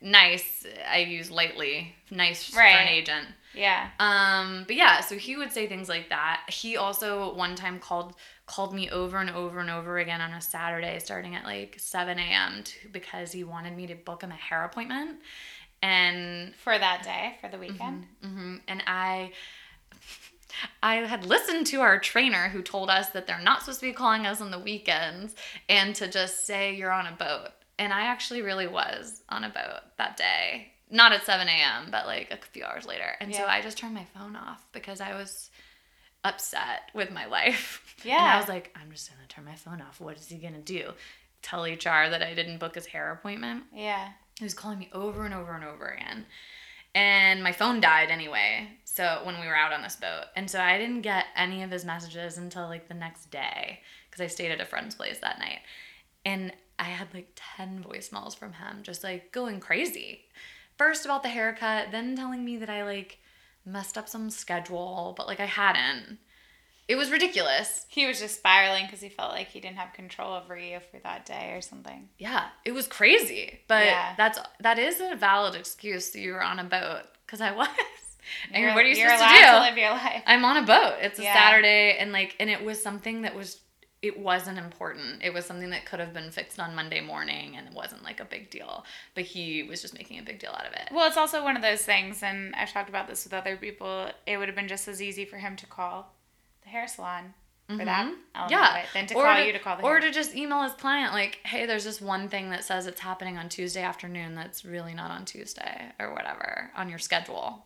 nice. 0.00 0.66
I 0.90 0.98
use 0.98 1.30
lightly, 1.30 1.94
nice 2.10 2.48
for 2.48 2.60
an 2.62 2.88
agent. 2.88 3.28
Yeah. 3.54 3.90
Um, 3.98 4.64
but 4.66 4.76
yeah, 4.76 5.00
so 5.00 5.16
he 5.16 5.36
would 5.36 5.52
say 5.52 5.66
things 5.66 5.88
like 5.88 6.08
that. 6.08 6.40
He 6.48 6.76
also 6.76 7.34
one 7.34 7.54
time 7.54 7.78
called 7.78 8.14
called 8.46 8.74
me 8.74 8.90
over 8.90 9.18
and 9.18 9.30
over 9.30 9.60
and 9.60 9.70
over 9.70 9.98
again 9.98 10.20
on 10.20 10.32
a 10.32 10.40
Saturday 10.40 10.98
starting 10.98 11.34
at 11.34 11.44
like 11.44 11.76
7 11.78 12.18
a.m. 12.18 12.62
to- 12.64 12.88
because 12.90 13.32
he 13.32 13.44
wanted 13.44 13.76
me 13.76 13.86
to 13.86 13.94
book 13.94 14.22
him 14.22 14.30
a 14.30 14.34
hair 14.34 14.64
appointment. 14.64 15.18
And 15.80 16.54
For 16.56 16.78
that 16.78 17.02
day, 17.02 17.36
for 17.40 17.48
the 17.48 17.58
weekend. 17.58 18.06
hmm 18.22 18.56
And 18.68 18.82
I 18.86 19.32
I 20.82 20.96
had 20.96 21.24
listened 21.24 21.66
to 21.68 21.80
our 21.80 21.98
trainer 21.98 22.48
who 22.48 22.62
told 22.62 22.90
us 22.90 23.10
that 23.10 23.26
they're 23.26 23.40
not 23.40 23.60
supposed 23.60 23.80
to 23.80 23.86
be 23.86 23.92
calling 23.92 24.26
us 24.26 24.40
on 24.40 24.50
the 24.50 24.58
weekends 24.58 25.34
and 25.68 25.94
to 25.96 26.08
just 26.08 26.46
say 26.46 26.74
you're 26.74 26.92
on 26.92 27.06
a 27.06 27.12
boat. 27.12 27.48
And 27.78 27.92
I 27.92 28.02
actually 28.02 28.42
really 28.42 28.66
was 28.68 29.22
on 29.28 29.44
a 29.44 29.48
boat 29.48 29.80
that 29.98 30.16
day. 30.16 30.71
Not 30.92 31.12
at 31.12 31.24
7 31.24 31.48
a.m., 31.48 31.88
but 31.90 32.06
like 32.06 32.30
a 32.30 32.36
few 32.52 32.64
hours 32.64 32.86
later. 32.86 33.16
And 33.20 33.34
so 33.34 33.44
I 33.46 33.60
just 33.62 33.78
turned 33.78 33.94
my 33.94 34.04
phone 34.04 34.36
off 34.36 34.64
because 34.72 35.00
I 35.00 35.14
was 35.14 35.50
upset 36.24 36.90
with 36.94 37.10
my 37.10 37.24
life. 37.38 37.96
And 38.02 38.06
Yeah. 38.12 38.34
I 38.34 38.38
was 38.38 38.48
like, 38.48 38.76
I'm 38.80 38.90
just 38.92 39.10
going 39.10 39.20
to 39.26 39.34
turn 39.34 39.44
my 39.44 39.56
phone 39.56 39.80
off. 39.80 40.00
What 40.00 40.16
is 40.16 40.28
he 40.28 40.36
going 40.36 40.54
to 40.54 40.60
do? 40.60 40.92
Tell 41.42 41.64
HR 41.64 42.08
that 42.10 42.22
I 42.22 42.34
didn't 42.34 42.58
book 42.58 42.74
his 42.76 42.86
hair 42.86 43.10
appointment? 43.10 43.64
Yeah. 43.74 44.10
He 44.38 44.44
was 44.44 44.54
calling 44.54 44.78
me 44.78 44.90
over 44.92 45.24
and 45.24 45.34
over 45.34 45.54
and 45.54 45.64
over 45.64 45.86
again. 45.86 46.26
And 46.94 47.42
my 47.42 47.52
phone 47.52 47.80
died 47.80 48.10
anyway. 48.10 48.68
So 48.84 49.22
when 49.24 49.40
we 49.40 49.46
were 49.46 49.56
out 49.56 49.72
on 49.72 49.82
this 49.82 49.96
boat. 49.96 50.24
And 50.36 50.50
so 50.50 50.60
I 50.60 50.76
didn't 50.78 51.00
get 51.00 51.24
any 51.34 51.62
of 51.62 51.70
his 51.70 51.84
messages 51.84 52.36
until 52.38 52.66
like 52.68 52.86
the 52.88 52.94
next 52.94 53.30
day 53.30 53.80
because 54.10 54.20
I 54.22 54.26
stayed 54.26 54.52
at 54.52 54.60
a 54.60 54.66
friend's 54.66 54.94
place 54.94 55.18
that 55.20 55.38
night. 55.38 55.60
And 56.24 56.52
I 56.78 56.84
had 56.84 57.08
like 57.14 57.32
10 57.56 57.84
voicemails 57.88 58.36
from 58.36 58.52
him 58.52 58.80
just 58.82 59.02
like 59.02 59.32
going 59.32 59.58
crazy. 59.58 60.26
First 60.78 61.04
about 61.04 61.22
the 61.22 61.28
haircut, 61.28 61.90
then 61.92 62.16
telling 62.16 62.44
me 62.44 62.56
that 62.58 62.70
I 62.70 62.84
like 62.84 63.18
messed 63.64 63.96
up 63.96 64.08
some 64.08 64.30
schedule, 64.30 65.14
but 65.16 65.26
like 65.26 65.40
I 65.40 65.46
hadn't. 65.46 66.18
It 66.88 66.96
was 66.96 67.10
ridiculous. 67.12 67.86
He 67.88 68.06
was 68.06 68.18
just 68.18 68.36
spiraling 68.38 68.86
because 68.86 69.00
he 69.00 69.08
felt 69.08 69.30
like 69.32 69.48
he 69.48 69.60
didn't 69.60 69.76
have 69.76 69.92
control 69.92 70.34
over 70.34 70.58
you 70.58 70.80
for 70.90 70.98
that 71.04 71.24
day 71.24 71.52
or 71.54 71.60
something. 71.60 72.08
Yeah, 72.18 72.46
it 72.64 72.72
was 72.72 72.88
crazy. 72.88 73.60
But 73.68 73.86
Yeah. 73.86 74.14
that's 74.16 74.38
that 74.60 74.78
is 74.78 75.00
a 75.00 75.14
valid 75.14 75.54
excuse 75.54 76.10
that 76.10 76.20
you 76.20 76.32
were 76.32 76.42
on 76.42 76.58
a 76.58 76.64
boat 76.64 77.02
because 77.24 77.40
I 77.40 77.52
was. 77.56 77.68
And 78.52 78.62
You're- 78.62 78.74
what 78.74 78.84
are 78.84 78.88
you 78.88 78.94
supposed 78.96 79.22
to 79.22 79.28
do? 79.28 79.40
to 79.44 79.60
live 79.60 79.78
your 79.78 79.90
life. 79.90 80.22
I'm 80.26 80.44
on 80.44 80.56
a 80.56 80.66
boat. 80.66 80.96
It's 81.00 81.18
a 81.18 81.22
Yeah. 81.22 81.34
Saturday, 81.34 81.96
and 81.98 82.12
like, 82.12 82.36
and 82.40 82.50
it 82.50 82.64
was 82.64 82.82
something 82.82 83.22
that 83.22 83.34
was. 83.34 83.60
It 84.02 84.18
wasn't 84.18 84.58
important. 84.58 85.22
It 85.22 85.32
was 85.32 85.46
something 85.46 85.70
that 85.70 85.86
could 85.86 86.00
have 86.00 86.12
been 86.12 86.30
fixed 86.32 86.58
on 86.58 86.74
Monday 86.74 87.00
morning, 87.00 87.54
and 87.56 87.68
it 87.68 87.72
wasn't 87.72 88.02
like 88.02 88.18
a 88.18 88.24
big 88.24 88.50
deal. 88.50 88.84
But 89.14 89.24
he 89.24 89.62
was 89.62 89.80
just 89.80 89.94
making 89.94 90.18
a 90.18 90.22
big 90.22 90.40
deal 90.40 90.50
out 90.50 90.66
of 90.66 90.72
it. 90.72 90.88
Well, 90.92 91.06
it's 91.06 91.16
also 91.16 91.44
one 91.44 91.54
of 91.54 91.62
those 91.62 91.82
things, 91.82 92.22
and 92.22 92.52
I've 92.56 92.72
talked 92.72 92.88
about 92.88 93.06
this 93.06 93.22
with 93.24 93.32
other 93.32 93.56
people. 93.56 94.10
It 94.26 94.38
would 94.38 94.48
have 94.48 94.56
been 94.56 94.66
just 94.68 94.88
as 94.88 95.00
easy 95.00 95.24
for 95.24 95.36
him 95.38 95.54
to 95.56 95.66
call 95.66 96.12
the 96.64 96.68
hair 96.70 96.88
salon 96.88 97.34
for 97.68 97.84
that 97.84 98.06
Mm-hmm. 98.06 98.50
yeah, 98.50 98.70
of 98.78 98.84
it 98.84 98.88
than 98.92 99.06
to 99.06 99.14
Or 99.14 99.22
call 99.24 99.40
you 99.44 99.52
to 99.52 99.58
call 99.60 99.76
the 99.76 99.82
or 99.84 99.92
hair. 99.92 100.00
to 100.00 100.10
just 100.10 100.34
email 100.34 100.62
his 100.64 100.72
client 100.72 101.12
like, 101.12 101.38
"Hey, 101.44 101.64
there's 101.64 101.84
this 101.84 102.00
one 102.00 102.28
thing 102.28 102.50
that 102.50 102.64
says 102.64 102.86
it's 102.88 103.00
happening 103.00 103.38
on 103.38 103.48
Tuesday 103.48 103.82
afternoon 103.82 104.34
that's 104.34 104.64
really 104.64 104.94
not 104.94 105.10
on 105.12 105.24
Tuesday 105.24 105.92
or 106.00 106.12
whatever 106.12 106.72
on 106.76 106.90
your 106.90 106.98
schedule." 106.98 107.64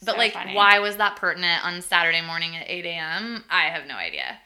But 0.00 0.12
So 0.12 0.16
like, 0.18 0.32
funny. 0.34 0.54
why 0.54 0.78
was 0.78 0.96
that 0.98 1.16
pertinent 1.16 1.64
on 1.64 1.82
Saturday 1.82 2.20
morning 2.22 2.54
at 2.56 2.68
8 2.70 2.86
a.m.? 2.86 3.44
I 3.50 3.64
have 3.64 3.86
no 3.86 3.96
idea. 3.96 4.38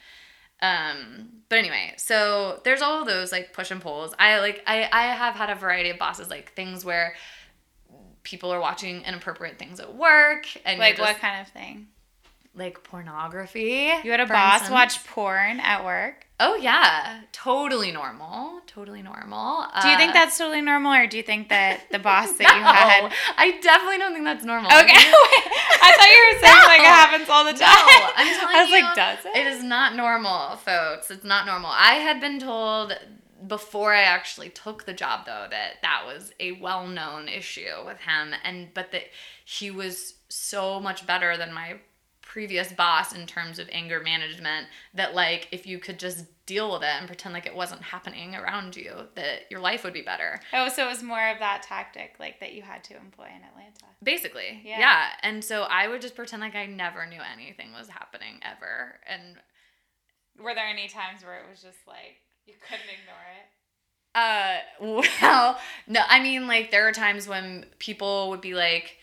Um, 0.63 1.43
but 1.49 1.59
anyway, 1.59 1.95
so 1.97 2.61
there's 2.65 2.83
all 2.83 3.05
those 3.05 3.33
like 3.33 3.53
push 3.53 3.71
and 3.71 3.81
pulls. 3.81 4.15
I 4.19 4.39
like 4.41 4.63
I 4.67 4.89
I 4.93 5.03
have 5.15 5.35
had 5.35 5.51
a 5.51 5.55
variety 5.55 5.91
of 5.91 5.99
bosses 5.99 6.31
like 6.31 6.53
things 6.53 6.85
where 6.85 7.15
people 8.23 8.53
are 8.53 8.61
watching 8.61 9.03
inappropriate 9.03 9.59
things 9.59 9.81
at 9.81 9.95
work 9.95 10.47
and 10.65 10.79
like 10.79 10.99
you're 10.99 11.07
what 11.07 11.19
kind 11.19 11.41
of 11.41 11.49
thing? 11.53 11.89
Like 12.61 12.85
pornography. 12.85 13.91
You 14.05 14.11
had 14.13 14.21
a 14.21 14.27
boss 14.27 14.61
instance. 14.61 14.71
watch 14.71 15.05
porn 15.07 15.59
at 15.61 15.85
work. 15.85 16.27
Oh 16.39 16.55
yeah, 16.57 17.21
totally 17.33 17.91
normal. 17.93 18.61
Totally 18.67 19.03
normal. 19.03 19.67
Do 19.83 19.89
you 19.89 19.97
think 19.97 20.11
Uh, 20.11 20.15
that's 20.15 20.39
totally 20.39 20.61
normal, 20.61 20.93
or 20.95 21.07
do 21.07 21.17
you 21.17 21.23
think 21.23 21.49
that 21.49 21.91
the 21.91 21.99
boss 22.09 22.33
that 22.35 22.49
no, 22.49 22.57
you 22.57 22.63
had? 22.63 23.13
I 23.37 23.59
definitely 23.61 23.99
don't 23.99 24.13
think 24.13 24.25
that's 24.25 24.45
normal. 24.45 24.71
Okay, 24.71 24.95
I 24.97 25.93
thought 25.97 26.09
you 26.15 26.23
were 26.33 26.41
saying 26.41 26.65
like 26.67 26.81
it 26.81 26.87
happens 26.87 27.29
all 27.29 27.45
the 27.45 27.53
No, 27.53 27.59
time. 27.59 28.13
I'm 28.17 28.39
telling 28.39 28.57
I 28.57 28.61
was 28.63 28.71
you, 28.71 28.81
like, 28.83 28.95
does 28.95 29.25
it? 29.27 29.37
It 29.37 29.47
is 29.49 29.63
not 29.65 29.97
normal, 29.97 30.57
folks. 30.57 31.11
It's 31.11 31.25
not 31.25 31.47
normal. 31.47 31.71
I 31.73 31.95
had 31.95 32.21
been 32.21 32.39
told 32.39 32.95
before 33.47 33.95
I 33.95 34.03
actually 34.03 34.51
took 34.51 34.85
the 34.85 34.93
job 34.93 35.25
though 35.25 35.47
that 35.51 35.77
that 35.81 36.03
was 36.07 36.31
a 36.39 36.53
well-known 36.53 37.27
issue 37.27 37.73
with 37.87 37.97
him 38.01 38.35
and 38.45 38.69
but 38.75 38.93
that 38.93 39.05
he 39.47 39.71
was 39.71 40.13
so 40.29 40.79
much 40.79 41.07
better 41.07 41.39
than 41.39 41.51
my 41.53 41.77
previous 42.31 42.72
boss 42.72 43.12
in 43.12 43.26
terms 43.26 43.59
of 43.59 43.68
anger 43.72 44.01
management 44.01 44.68
that 44.95 45.16
like 45.16 45.49
if 45.51 45.66
you 45.66 45.78
could 45.81 45.99
just 45.99 46.26
deal 46.47 46.72
with 46.72 46.83
it 46.83 46.95
and 46.99 47.09
pretend 47.09 47.33
like 47.35 47.45
it 47.45 47.55
wasn't 47.55 47.83
happening 47.83 48.37
around 48.37 48.76
you 48.76 48.93
that 49.16 49.41
your 49.51 49.59
life 49.59 49.83
would 49.83 49.93
be 49.93 50.03
better 50.03 50.41
Oh, 50.53 50.68
so 50.68 50.85
it 50.87 50.89
was 50.89 51.03
more 51.03 51.28
of 51.28 51.41
that 51.41 51.64
tactic, 51.64 52.14
like 52.20 52.39
that 52.39 52.53
you 52.53 52.62
had 52.62 52.85
to 52.85 52.97
employ 52.97 53.26
in 53.37 53.43
Atlanta. 53.43 53.87
basically 54.03 54.61
Yeah. 54.64 54.78
yeah. 54.78 55.05
and 55.24 55.43
so 55.45 55.62
i 55.64 55.89
would 55.89 56.01
just 56.01 56.14
pretend 56.14 56.41
like 56.41 56.55
i 56.55 56.66
never 56.66 57.05
knew 57.05 57.20
anything 57.35 57.72
was 57.72 57.89
happening 57.89 58.39
ever 58.43 59.01
and 59.09 59.37
Were 60.41 60.55
there 60.55 60.68
any 60.68 60.87
times 60.87 61.24
where 61.24 61.39
it 61.41 61.51
was 61.51 61.61
just 61.61 61.78
like 61.87 62.16
you 62.47 62.55
couldn't 62.66 62.87
ignore 62.99 63.26
it? 63.39 63.47
Uh, 64.14 64.59
well, 65.22 65.59
no, 65.87 66.01
I 66.09 66.20
mean, 66.20 66.49
like, 66.49 66.70
there 66.72 66.89
are 66.89 66.93
times 66.93 67.28
when 67.28 67.64
people 67.78 68.31
would 68.31 68.41
be 68.41 68.55
like, 68.55 68.97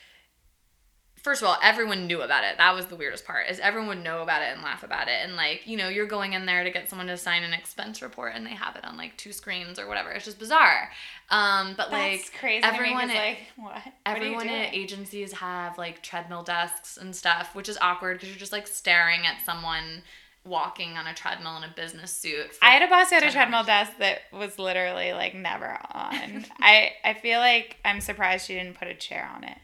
first 1.22 1.42
of 1.42 1.48
all, 1.48 1.58
everyone 1.62 2.08
knew 2.08 2.22
about 2.22 2.44
it. 2.44 2.58
That 2.58 2.74
was 2.76 2.86
the 2.88 2.96
weirdest 2.96 3.26
part, 3.26 3.48
is 3.50 3.60
everyone 3.60 3.90
would 3.90 4.04
know 4.04 4.22
about 4.22 4.42
it 4.42 4.54
and 4.54 4.62
laugh 4.62 4.84
about 4.84 5.08
it. 5.08 5.18
And, 5.24 5.36
like, 5.36 5.68
you 5.68 5.76
know, 5.78 5.90
you're 5.90 6.06
going 6.08 6.34
in 6.34 6.46
there 6.46 6.64
to 6.64 6.70
get 6.72 6.90
someone 6.90 7.08
to 7.08 7.18
sign 7.18 7.44
an 7.44 7.54
expense 7.54 8.02
report 8.02 8.34
and 8.36 8.46
they 8.46 8.52
have 8.52 8.76
it 8.76 8.86
on, 8.86 8.96
like, 8.98 9.18
two 9.18 9.32
screens 9.34 9.78
or 9.80 9.88
whatever. 9.88 10.12
It's 10.12 10.26
just 10.26 10.40
bizarre. 10.40 10.90
Um, 11.30 11.74
but, 11.76 11.92
That's 11.92 12.24
like, 12.32 12.34
crazy. 12.40 12.64
everyone 12.64 13.08
to 13.08 13.08
me, 13.08 13.14
'cause, 13.14 13.18
at- 13.18 13.26
like 13.28 13.40
what? 13.58 13.74
What 13.86 13.94
Everyone 14.06 14.50
at 14.50 14.74
agencies 14.74 15.34
have 15.34 15.78
like 15.78 16.02
treadmill 16.02 16.44
desks 16.44 16.98
and 16.98 17.16
stuff, 17.16 17.54
which 17.56 17.68
is 17.70 17.78
awkward 17.82 18.18
because 18.18 18.30
you're 18.30 18.38
just 18.40 18.54
like 18.54 18.68
staring 18.68 19.26
at 19.28 19.44
someone 19.46 20.04
walking 20.46 20.96
on 20.98 21.06
a 21.08 21.14
treadmill 21.14 21.58
in 21.58 21.64
a 21.66 21.74
business 21.76 22.16
suit. 22.16 22.52
I 22.62 22.70
had 22.72 22.82
a 22.82 22.88
boss 22.88 23.10
who 23.10 23.16
had 23.16 23.24
a 23.26 23.32
treadmill 23.34 23.64
desk 23.66 23.92
that 24.00 24.22
was 24.32 24.58
literally 24.58 25.12
like 25.12 25.34
never 25.36 25.78
on. 25.92 26.46
I 26.62 26.94
I 27.04 27.14
feel 27.16 27.40
like 27.40 27.76
I'm 27.84 28.00
surprised 28.00 28.48
she 28.48 28.54
didn't 28.54 28.80
put 28.80 28.88
a 28.88 28.94
chair 28.94 29.30
on 29.36 29.44
it. 29.44 29.58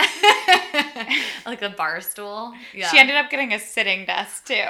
like 1.46 1.62
a 1.62 1.70
bar 1.70 2.00
stool. 2.00 2.54
Yeah. 2.74 2.88
She 2.88 2.98
ended 2.98 3.16
up 3.16 3.30
getting 3.30 3.52
a 3.52 3.58
sitting 3.58 4.06
desk 4.06 4.46
too. 4.46 4.64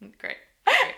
great. 0.18 0.36
great. 0.64 0.94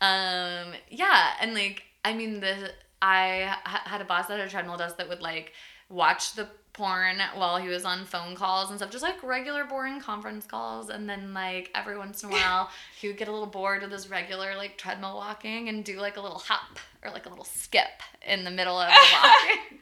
um 0.00 0.74
yeah, 0.90 1.32
and 1.40 1.54
like 1.54 1.82
I 2.04 2.14
mean 2.14 2.40
the 2.40 2.72
I 3.00 3.56
had 3.64 4.00
a 4.00 4.04
boss 4.04 4.26
that 4.26 4.38
had 4.38 4.48
a 4.48 4.50
treadmill 4.50 4.76
desk 4.76 4.96
that 4.96 5.08
would 5.08 5.22
like 5.22 5.52
watch 5.88 6.34
the 6.34 6.48
porn 6.74 7.18
while 7.34 7.56
he 7.56 7.66
was 7.68 7.84
on 7.84 8.04
phone 8.04 8.36
calls 8.36 8.70
and 8.70 8.78
stuff, 8.78 8.90
just 8.90 9.02
like 9.02 9.20
regular 9.24 9.64
boring 9.64 10.00
conference 10.00 10.46
calls. 10.46 10.90
And 10.90 11.08
then 11.08 11.34
like 11.34 11.70
every 11.74 11.98
once 11.98 12.22
in 12.22 12.28
a 12.28 12.32
while, 12.32 12.70
he 13.00 13.08
would 13.08 13.16
get 13.16 13.26
a 13.28 13.32
little 13.32 13.46
bored 13.48 13.82
with 13.82 13.90
his 13.90 14.08
regular 14.08 14.54
like 14.56 14.76
treadmill 14.78 15.16
walking 15.16 15.68
and 15.68 15.84
do 15.84 15.98
like 16.00 16.16
a 16.16 16.20
little 16.20 16.38
hop 16.38 16.78
or 17.04 17.10
like 17.10 17.26
a 17.26 17.28
little 17.28 17.44
skip 17.44 18.02
in 18.26 18.44
the 18.44 18.50
middle 18.50 18.78
of 18.78 18.88
the 18.88 18.94
walking. 19.22 19.78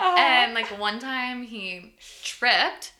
Oh. 0.00 0.14
And 0.16 0.54
like 0.54 0.66
one 0.78 0.98
time 1.00 1.42
he 1.42 1.94
tripped 2.22 2.92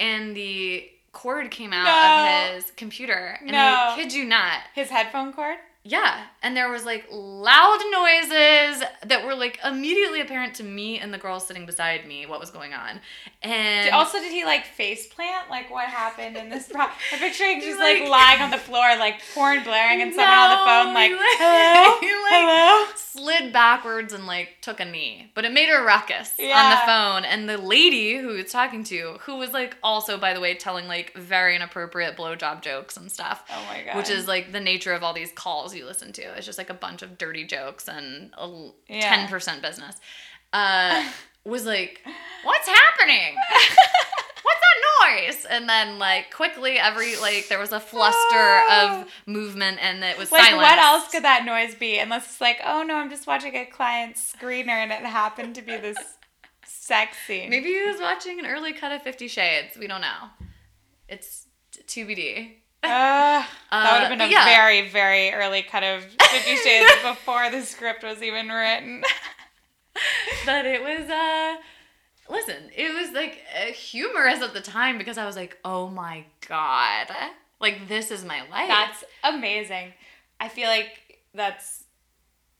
and 0.00 0.34
the 0.36 0.88
cord 1.12 1.50
came 1.50 1.72
out 1.72 1.84
No. 1.84 2.48
of 2.48 2.54
his 2.62 2.70
computer. 2.72 3.36
And 3.42 3.52
No. 3.52 3.58
I 3.58 3.94
kid 3.96 4.12
you 4.14 4.24
not. 4.24 4.60
His 4.74 4.88
headphone 4.88 5.32
cord? 5.32 5.58
Yeah. 5.86 6.24
And 6.42 6.56
there 6.56 6.70
was 6.70 6.84
like 6.86 7.06
loud 7.10 7.78
noises 7.92 8.82
that 9.06 9.24
were 9.26 9.34
like 9.34 9.58
immediately 9.62 10.20
apparent 10.22 10.54
to 10.54 10.64
me 10.64 10.98
and 10.98 11.12
the 11.12 11.18
girl 11.18 11.38
sitting 11.40 11.66
beside 11.66 12.06
me 12.06 12.24
what 12.24 12.40
was 12.40 12.50
going 12.50 12.72
on. 12.72 13.00
And 13.42 13.90
also, 13.90 14.18
did 14.18 14.32
he 14.32 14.44
like 14.44 14.64
face 14.64 15.06
plant? 15.06 15.50
Like, 15.50 15.70
what 15.70 15.86
happened 15.86 16.36
in 16.38 16.48
this? 16.48 16.68
Pro- 16.68 16.84
I'm 16.84 17.18
picturing 17.18 17.60
just 17.60 17.78
like, 17.78 18.00
like- 18.00 18.08
lying 18.08 18.40
on 18.40 18.50
the 18.50 18.56
floor, 18.58 18.96
like 18.98 19.20
porn 19.34 19.62
blaring, 19.62 20.00
and 20.00 20.14
someone 20.14 20.32
on 20.32 20.50
the 20.50 20.64
phone, 20.64 20.94
like, 20.94 21.10
he, 21.10 21.14
like- 21.16 21.22
hello, 21.38 21.98
he, 22.00 22.06
like, 22.06 22.32
hello. 22.32 22.86
slid 22.96 23.52
backwards 23.52 24.14
and 24.14 24.26
like 24.26 24.56
took 24.62 24.80
a 24.80 24.84
knee, 24.86 25.30
but 25.34 25.44
it 25.44 25.52
made 25.52 25.68
a 25.70 25.82
ruckus 25.82 26.32
on 26.40 26.70
the 26.70 26.80
phone. 26.86 27.24
And 27.26 27.46
the 27.46 27.58
lady 27.58 28.16
who 28.16 28.30
he 28.30 28.42
was 28.42 28.50
talking 28.50 28.84
to, 28.84 29.18
who 29.20 29.36
was 29.36 29.52
like 29.52 29.76
also, 29.82 30.16
by 30.16 30.32
the 30.32 30.40
way, 30.40 30.54
telling 30.54 30.88
like 30.88 31.12
very 31.14 31.54
inappropriate 31.54 32.16
blowjob 32.16 32.62
jokes 32.62 32.96
and 32.96 33.12
stuff. 33.12 33.44
Oh 33.50 33.62
my 33.70 33.82
god. 33.84 33.96
Which 33.96 34.08
is 34.08 34.26
like 34.26 34.52
the 34.52 34.60
nature 34.60 34.92
of 34.94 35.02
all 35.02 35.12
these 35.12 35.32
calls 35.32 35.73
you 35.74 35.86
listen 35.86 36.12
to. 36.12 36.22
It's 36.36 36.46
just 36.46 36.58
like 36.58 36.70
a 36.70 36.74
bunch 36.74 37.02
of 37.02 37.18
dirty 37.18 37.44
jokes 37.44 37.88
and 37.88 38.32
ten 38.88 39.28
percent 39.28 39.62
business. 39.62 39.96
Uh, 40.52 41.08
was 41.44 41.66
like, 41.66 42.00
what's 42.42 42.68
happening? 42.68 43.36
What's 44.42 44.60
that 44.60 45.16
noise? 45.16 45.46
And 45.48 45.68
then 45.68 45.98
like 45.98 46.30
quickly, 46.30 46.78
every 46.78 47.16
like 47.16 47.48
there 47.48 47.58
was 47.58 47.72
a 47.72 47.80
fluster 47.80 48.62
of 48.70 49.08
movement, 49.26 49.78
and 49.80 50.04
it 50.04 50.18
was 50.18 50.30
like, 50.30 50.42
silence. 50.42 50.62
what 50.62 50.78
else 50.78 51.10
could 51.10 51.24
that 51.24 51.46
noise 51.46 51.74
be? 51.74 51.98
Unless 51.98 52.26
it's 52.26 52.40
like, 52.42 52.60
oh 52.62 52.82
no, 52.82 52.96
I'm 52.96 53.08
just 53.08 53.26
watching 53.26 53.54
a 53.54 53.64
client 53.64 54.16
screener, 54.16 54.68
and 54.68 54.92
it 54.92 55.00
happened 55.00 55.54
to 55.54 55.62
be 55.62 55.78
this 55.78 55.96
sex 56.66 57.16
scene. 57.26 57.48
Maybe 57.48 57.68
he 57.68 57.86
was 57.86 58.00
watching 58.00 58.38
an 58.38 58.44
early 58.44 58.74
cut 58.74 58.92
of 58.92 59.00
Fifty 59.00 59.28
Shades. 59.28 59.78
We 59.78 59.86
don't 59.86 60.02
know. 60.02 60.28
It's 61.08 61.46
TBD. 61.86 62.56
Uh, 62.84 63.44
that 63.70 63.92
would 63.92 64.00
have 64.02 64.10
been 64.10 64.20
a 64.20 64.30
yeah. 64.30 64.44
very, 64.44 64.88
very 64.88 65.32
early 65.32 65.62
cut 65.62 65.82
of 65.82 66.04
Fifty 66.04 66.56
Shades 66.56 66.92
before 67.02 67.50
the 67.50 67.62
script 67.62 68.02
was 68.02 68.22
even 68.22 68.48
written. 68.48 69.02
but 70.46 70.66
it 70.66 70.82
was 70.82 71.08
uh 71.08 71.56
listen 72.28 72.70
it 72.74 72.92
was 72.94 73.12
like 73.12 73.40
uh, 73.54 73.72
humorous 73.72 74.40
at 74.40 74.52
the 74.52 74.60
time 74.60 74.98
because 74.98 75.18
i 75.18 75.24
was 75.24 75.36
like 75.36 75.56
oh 75.64 75.88
my 75.88 76.24
god 76.48 77.06
like 77.60 77.88
this 77.88 78.10
is 78.10 78.24
my 78.24 78.40
life 78.50 78.68
That's 78.68 79.04
amazing. 79.22 79.94
I 80.38 80.48
feel 80.48 80.68
like 80.68 81.20
that's 81.34 81.84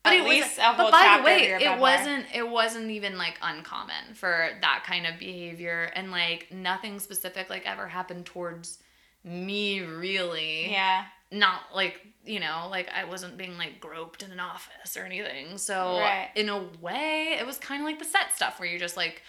but 0.03 0.13
at 0.13 0.19
it 0.21 0.29
least 0.29 0.57
was, 0.57 0.57
a 0.57 0.73
whole 0.73 0.85
but 0.85 0.91
by 0.91 1.17
the 1.17 1.23
way 1.23 1.63
it 1.63 1.79
wasn't 1.79 2.25
it 2.33 2.47
wasn't 2.47 2.89
even 2.89 3.17
like 3.17 3.37
uncommon 3.41 4.15
for 4.15 4.49
that 4.61 4.83
kind 4.85 5.05
of 5.05 5.19
behavior 5.19 5.91
and 5.95 6.11
like 6.11 6.47
nothing 6.51 6.99
specific 6.99 7.49
like 7.49 7.65
ever 7.65 7.87
happened 7.87 8.25
towards 8.25 8.79
me 9.25 9.81
really 9.81 10.71
Yeah. 10.71 11.05
not 11.31 11.61
like 11.73 11.99
you 12.23 12.39
know 12.39 12.67
like 12.69 12.87
i 12.95 13.03
wasn't 13.03 13.35
being 13.37 13.57
like 13.57 13.79
groped 13.79 14.21
in 14.23 14.31
an 14.31 14.39
office 14.39 14.95
or 14.95 15.01
anything 15.03 15.57
so 15.57 15.97
Right. 15.99 16.29
in 16.35 16.47
a 16.49 16.59
way 16.81 17.35
it 17.39 17.45
was 17.45 17.57
kind 17.57 17.81
of 17.81 17.85
like 17.85 17.99
the 17.99 18.05
set 18.05 18.33
stuff 18.35 18.59
where 18.59 18.69
you're 18.69 18.79
just 18.79 18.95
like 18.97 19.21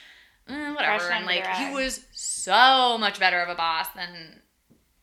eh, 0.48 0.73
whatever 0.73 1.10
and 1.10 1.24
like 1.27 1.47
he 1.47 1.73
was 1.74 2.05
so 2.12 2.97
much 2.98 3.18
better 3.18 3.40
of 3.40 3.48
a 3.48 3.55
boss 3.55 3.86
than 3.97 4.40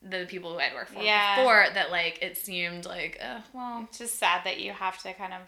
the 0.01 0.25
people 0.27 0.53
who 0.53 0.59
i'd 0.59 0.73
worked 0.73 0.91
for 0.91 1.01
Yeah. 1.01 1.37
before 1.37 1.65
that 1.73 1.89
like 1.91 2.19
it 2.21 2.37
seemed 2.37 2.85
like 2.85 3.17
uh, 3.21 3.39
well 3.53 3.85
It's 3.89 3.97
just 3.97 4.19
sad 4.19 4.41
that 4.45 4.59
you 4.59 4.71
have 4.73 4.97
to 5.03 5.13
kind 5.13 5.33
of 5.33 5.41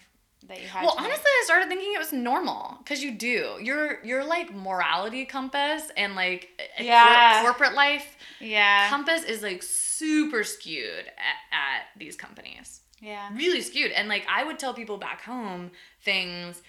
that 0.48 0.62
you 0.62 0.68
had 0.68 0.84
well 0.84 0.96
honestly 0.98 1.24
i 1.26 1.42
started 1.46 1.68
thinking 1.70 1.92
it 1.94 2.00
was 2.00 2.14
normal 2.14 2.78
because 2.84 3.04
you 3.04 3.12
do 3.12 3.58
your 3.62 4.04
your 4.04 4.24
like 4.24 4.54
morality 4.54 5.26
compass 5.26 5.84
and 5.98 6.16
like 6.16 6.50
a 6.78 6.78
cor- 6.78 6.86
Yeah. 6.86 7.42
corporate 7.42 7.74
life 7.74 8.16
Yeah. 8.40 8.90
compass 8.90 9.24
is 9.24 9.42
like 9.42 9.64
super 9.64 10.44
skewed 10.44 11.06
at, 11.08 11.38
at 11.52 12.00
these 12.00 12.16
companies 12.16 12.82
yeah. 13.02 13.30
really 13.36 13.62
skewed. 13.62 13.92
And 13.92 14.08
like 14.08 14.26
I 14.30 14.44
would 14.46 14.58
tell 14.58 14.74
people 14.74 14.98
back 14.98 15.22
home 15.22 15.72
things, 16.02 16.62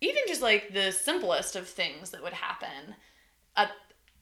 even 0.00 0.22
just 0.26 0.42
like 0.42 0.74
the 0.74 0.90
simplest 0.90 1.56
of 1.56 1.66
things 1.68 2.10
that 2.10 2.22
would 2.22 2.32
happen 2.34 2.96
at 3.56 3.70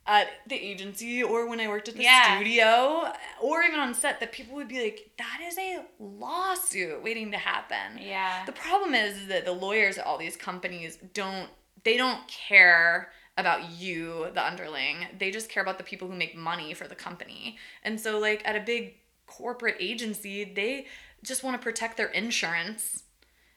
at 0.06 0.28
the 0.46 0.54
agency 0.56 1.22
or 1.22 1.48
when 1.48 1.58
I 1.60 1.68
worked 1.68 1.88
at 1.88 1.96
the 1.96 2.02
Yeah. 2.04 2.36
studio 2.36 3.12
or 3.40 3.62
even 3.62 3.80
on 3.80 3.92
set 3.94 4.20
that 4.20 4.32
people 4.32 4.54
would 4.54 4.68
be 4.68 4.80
like, 4.82 5.10
that 5.18 5.40
is 5.42 5.58
a 5.58 5.84
lawsuit 5.98 7.02
waiting 7.02 7.32
to 7.32 7.38
happen. 7.38 7.98
Yeah. 7.98 8.44
The 8.46 8.52
problem 8.52 8.94
is 8.94 9.26
that 9.26 9.44
the 9.44 9.52
lawyers 9.52 9.98
at 9.98 10.06
all 10.06 10.18
these 10.18 10.36
companies 10.36 10.96
don't 11.12 11.48
they 11.84 11.96
don't 11.96 12.26
care 12.26 13.12
about 13.38 13.70
you, 13.70 14.26
the 14.34 14.44
underling. 14.44 15.06
They 15.16 15.30
just 15.30 15.48
care 15.48 15.62
about 15.62 15.78
the 15.78 15.84
people 15.84 16.08
who 16.08 16.14
make 16.16 16.34
money 16.34 16.74
for 16.74 16.88
the 16.88 16.96
company. 16.96 17.58
And 17.84 18.00
so 18.00 18.18
like 18.18 18.42
at 18.44 18.56
a 18.56 18.60
big 18.60 18.94
corporate 19.26 19.76
agency, 19.78 20.42
they 20.44 20.86
just 21.22 21.44
want 21.44 21.56
to 21.60 21.62
protect 21.62 21.96
their 21.96 22.08
insurance 22.08 23.04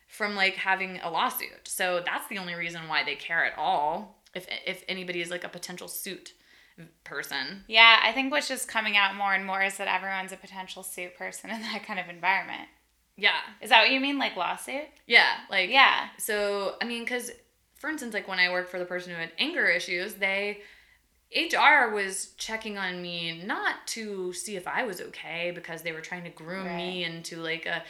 from 0.08 0.36
like 0.36 0.56
having 0.56 1.00
a 1.02 1.10
lawsuit. 1.10 1.68
So 1.68 2.04
that's 2.06 2.28
the 2.28 2.38
only 2.38 2.54
reason 2.56 2.88
why 2.88 3.04
they 3.04 3.16
care 3.16 3.44
at 3.46 3.58
all. 3.58 4.22
If 4.36 4.46
if 4.66 4.84
anybody 4.88 5.22
is 5.22 5.32
like 5.32 5.44
a 5.44 5.50
potential 5.50 5.88
suit 5.88 6.34
person. 7.04 7.64
Yeah, 7.68 8.00
I 8.04 8.12
think 8.12 8.32
what's 8.32 8.48
just 8.48 8.68
coming 8.68 8.98
out 8.98 9.16
more 9.16 9.34
and 9.34 9.46
more 9.46 9.62
is 9.62 9.78
that 9.78 9.88
everyone's 9.88 10.32
a 10.32 10.38
potential 10.38 10.84
suit 10.84 11.18
person 11.18 11.50
in 11.50 11.62
that 11.62 11.84
kind 11.86 12.00
of 12.00 12.10
environment. 12.10 12.68
Yeah. 13.18 13.40
Is 13.62 13.70
that 13.70 13.82
what 13.82 13.92
you 13.92 14.00
mean, 14.00 14.18
like 14.18 14.36
lawsuit? 14.36 14.88
Yeah, 15.06 15.30
like 15.50 15.70
Yeah. 15.70 16.08
So, 16.18 16.76
I 16.82 16.86
mean, 16.86 17.04
because 17.04 17.32
for 17.76 17.90
instance, 17.90 18.14
like 18.14 18.28
when 18.28 18.40
I 18.40 18.52
worked 18.52 18.70
for 18.70 18.80
the 18.80 18.86
person 18.86 19.14
who 19.14 19.20
had 19.20 19.32
anger 19.38 19.68
issues, 19.68 20.16
they, 20.16 20.62
HR 21.36 21.94
was 21.94 22.34
checking 22.38 22.78
on 22.78 23.02
me 23.02 23.44
not 23.46 23.86
to 23.88 24.34
see 24.34 24.56
if 24.56 24.68
I 24.68 24.84
was 24.84 25.00
okay 25.00 25.52
because 25.54 25.82
they 25.82 25.92
were 25.92 26.02
trying 26.02 26.24
to 26.24 26.30
groom 26.30 26.76
me 26.76 27.04
into 27.04 27.38
like 27.38 27.66
a 27.66 27.84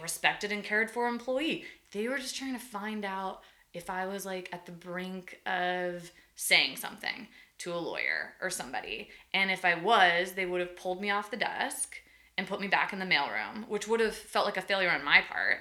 respected 0.00 0.52
and 0.52 0.62
cared 0.62 0.90
for 0.90 1.08
employee. 1.08 1.64
They 1.92 2.08
were 2.08 2.18
just 2.18 2.36
trying 2.36 2.52
to 2.52 2.60
find 2.60 3.04
out 3.04 3.40
if 3.72 3.88
I 3.88 4.06
was 4.06 4.26
like 4.26 4.50
at 4.52 4.66
the 4.66 4.72
brink 4.72 5.40
of 5.46 6.10
saying 6.36 6.76
something 6.76 7.28
to 7.62 7.72
a 7.72 7.76
lawyer 7.76 8.34
or 8.40 8.50
somebody. 8.50 9.10
And 9.32 9.50
if 9.50 9.64
I 9.64 9.74
was, 9.74 10.32
they 10.32 10.46
would 10.46 10.60
have 10.60 10.76
pulled 10.76 11.00
me 11.00 11.10
off 11.10 11.30
the 11.30 11.36
desk 11.36 11.96
and 12.36 12.46
put 12.46 12.60
me 12.60 12.68
back 12.68 12.92
in 12.92 12.98
the 12.98 13.04
mailroom, 13.04 13.68
which 13.68 13.86
would 13.86 14.00
have 14.00 14.14
felt 14.14 14.46
like 14.46 14.56
a 14.56 14.62
failure 14.62 14.90
on 14.90 15.04
my 15.04 15.20
part 15.20 15.58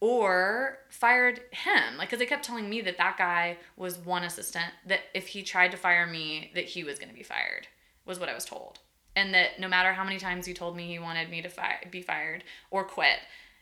or 0.00 0.78
fired 0.90 1.40
him. 1.50 1.96
Like 1.96 2.08
because 2.08 2.18
they 2.18 2.26
kept 2.26 2.44
telling 2.44 2.68
me 2.68 2.80
that 2.82 2.98
that 2.98 3.16
guy 3.18 3.58
was 3.76 3.98
one 3.98 4.24
assistant 4.24 4.72
that 4.86 5.00
if 5.14 5.28
he 5.28 5.42
tried 5.42 5.70
to 5.72 5.76
fire 5.76 6.06
me 6.06 6.50
that 6.54 6.64
he 6.64 6.84
was 6.84 6.98
going 6.98 7.10
to 7.10 7.14
be 7.14 7.22
fired 7.22 7.66
was 8.06 8.18
what 8.18 8.28
i 8.28 8.34
was 8.34 8.44
told. 8.44 8.78
And 9.16 9.34
that 9.34 9.58
no 9.58 9.68
matter 9.68 9.92
how 9.92 10.04
many 10.04 10.18
times 10.18 10.46
he 10.46 10.54
told 10.54 10.76
me 10.76 10.86
he 10.86 10.98
wanted 10.98 11.30
me 11.30 11.42
to 11.42 11.48
fi- 11.48 11.84
be 11.90 12.02
fired 12.02 12.44
or 12.70 12.84
quit 12.84 13.18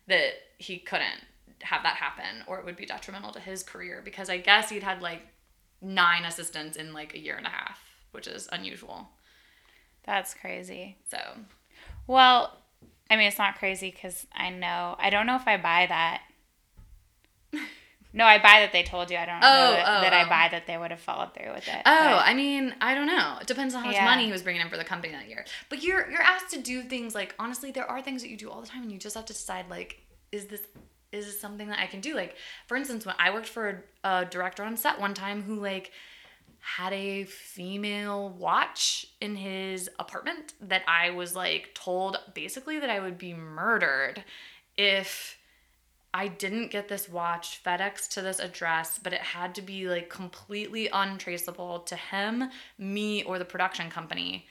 that 0.06 0.34
he 0.58 0.78
couldn't 0.78 1.24
have 1.62 1.82
that 1.82 1.96
happen 1.96 2.44
or 2.46 2.58
it 2.58 2.64
would 2.66 2.76
be 2.76 2.84
detrimental 2.84 3.32
to 3.32 3.40
his 3.40 3.62
career. 3.62 4.02
Because 4.04 4.28
i 4.28 4.36
guess 4.36 4.68
he'd 4.68 4.82
had 4.82 5.00
like 5.00 5.22
nine 5.82 6.24
assistants 6.24 6.76
in 6.76 6.92
like 6.92 7.14
a 7.14 7.18
year 7.18 7.36
and 7.36 7.46
a 7.46 7.50
half 7.50 7.80
which 8.12 8.26
is 8.26 8.48
unusual 8.52 9.08
That's 10.04 10.32
crazy. 10.34 10.96
so 11.10 11.18
Well, 12.06 12.56
I 13.10 13.16
mean, 13.16 13.28
it's 13.28 13.38
not 13.38 13.58
crazy 13.58 13.90
because 13.90 14.26
I 14.32 14.50
know. 14.50 14.96
I 14.98 15.10
don't 15.10 15.26
know 15.26 15.36
if 15.36 15.46
I 15.46 15.56
buy 15.58 15.86
that. 15.86 16.22
No, 18.12 18.24
I 18.24 18.38
buy 18.38 18.60
that 18.60 18.72
they 18.72 18.82
told 18.82 19.10
you. 19.10 19.18
I 19.18 19.26
don't 19.26 19.40
know 19.40 19.46
Oh, 19.46 19.70
that, 19.72 19.84
oh, 19.86 20.00
that 20.00 20.12
oh. 20.14 20.16
I 20.16 20.24
buy 20.26 20.48
that 20.50 20.66
they 20.66 20.78
would 20.78 20.90
have 20.90 21.00
followed 21.00 21.34
through 21.34 21.52
with 21.52 21.68
it. 21.68 21.82
Oh, 21.84 21.98
but- 22.16 22.26
I 22.26 22.32
mean, 22.32 22.74
I 22.80 22.94
don't 22.94 23.06
know. 23.06 23.36
It 23.42 23.46
depends 23.46 23.74
on 23.74 23.80
how 23.82 23.88
much 23.88 23.96
Yeah. 23.96 24.06
money 24.06 24.24
he 24.24 24.32
was 24.32 24.42
bringing 24.42 24.62
in 24.62 24.70
for 24.70 24.78
the 24.78 24.84
company 24.84 25.12
that 25.12 25.28
year. 25.28 25.44
But 25.68 25.82
you're 25.82 26.08
you're 26.10 26.22
asked 26.22 26.50
to 26.52 26.58
do 26.58 26.82
things 26.82 27.14
like 27.14 27.34
honestly, 27.38 27.72
there 27.72 27.84
are 27.90 28.00
things 28.00 28.22
that 28.22 28.28
you 28.30 28.38
do 28.38 28.50
all 28.50 28.62
the 28.62 28.66
time, 28.68 28.82
and 28.84 28.90
you 28.90 28.96
just 28.96 29.16
have 29.16 29.26
to 29.26 29.34
decide 29.34 29.68
like, 29.68 30.00
is 30.32 30.46
this 30.46 30.62
is 31.16 31.26
this 31.26 31.40
something 31.40 31.68
that 31.68 31.78
I 31.78 31.86
can 31.86 32.00
do? 32.00 32.14
Like, 32.14 32.36
for 32.66 32.76
instance, 32.76 33.06
when 33.06 33.16
I 33.18 33.30
worked 33.32 33.48
for 33.48 33.84
a, 34.04 34.08
a 34.08 34.24
director 34.24 34.62
on 34.62 34.76
set 34.76 35.00
one 35.00 35.14
time 35.14 35.42
who 35.42 35.60
like 35.60 35.92
had 36.60 36.92
a 36.92 37.24
female 37.24 38.30
watch 38.30 39.06
in 39.20 39.36
his 39.36 39.88
apartment 40.00 40.54
that 40.60 40.82
I 40.88 41.10
was 41.10 41.36
like 41.36 41.74
told 41.74 42.18
basically 42.34 42.80
that 42.80 42.90
I 42.90 42.98
would 42.98 43.18
be 43.18 43.34
murdered 43.34 44.24
if 44.76 45.38
I 46.12 46.28
didn't 46.28 46.70
get 46.70 46.88
this 46.88 47.08
watch 47.08 47.62
FedEx 47.62 48.08
to 48.14 48.22
this 48.22 48.40
address, 48.40 48.98
but 49.00 49.12
it 49.12 49.20
had 49.20 49.54
to 49.56 49.62
be 49.62 49.86
like 49.86 50.08
completely 50.08 50.88
untraceable 50.92 51.80
to 51.80 51.94
him, 51.94 52.50
me, 52.78 53.22
or 53.22 53.38
the 53.38 53.44
production 53.44 53.90
company. 53.90 54.46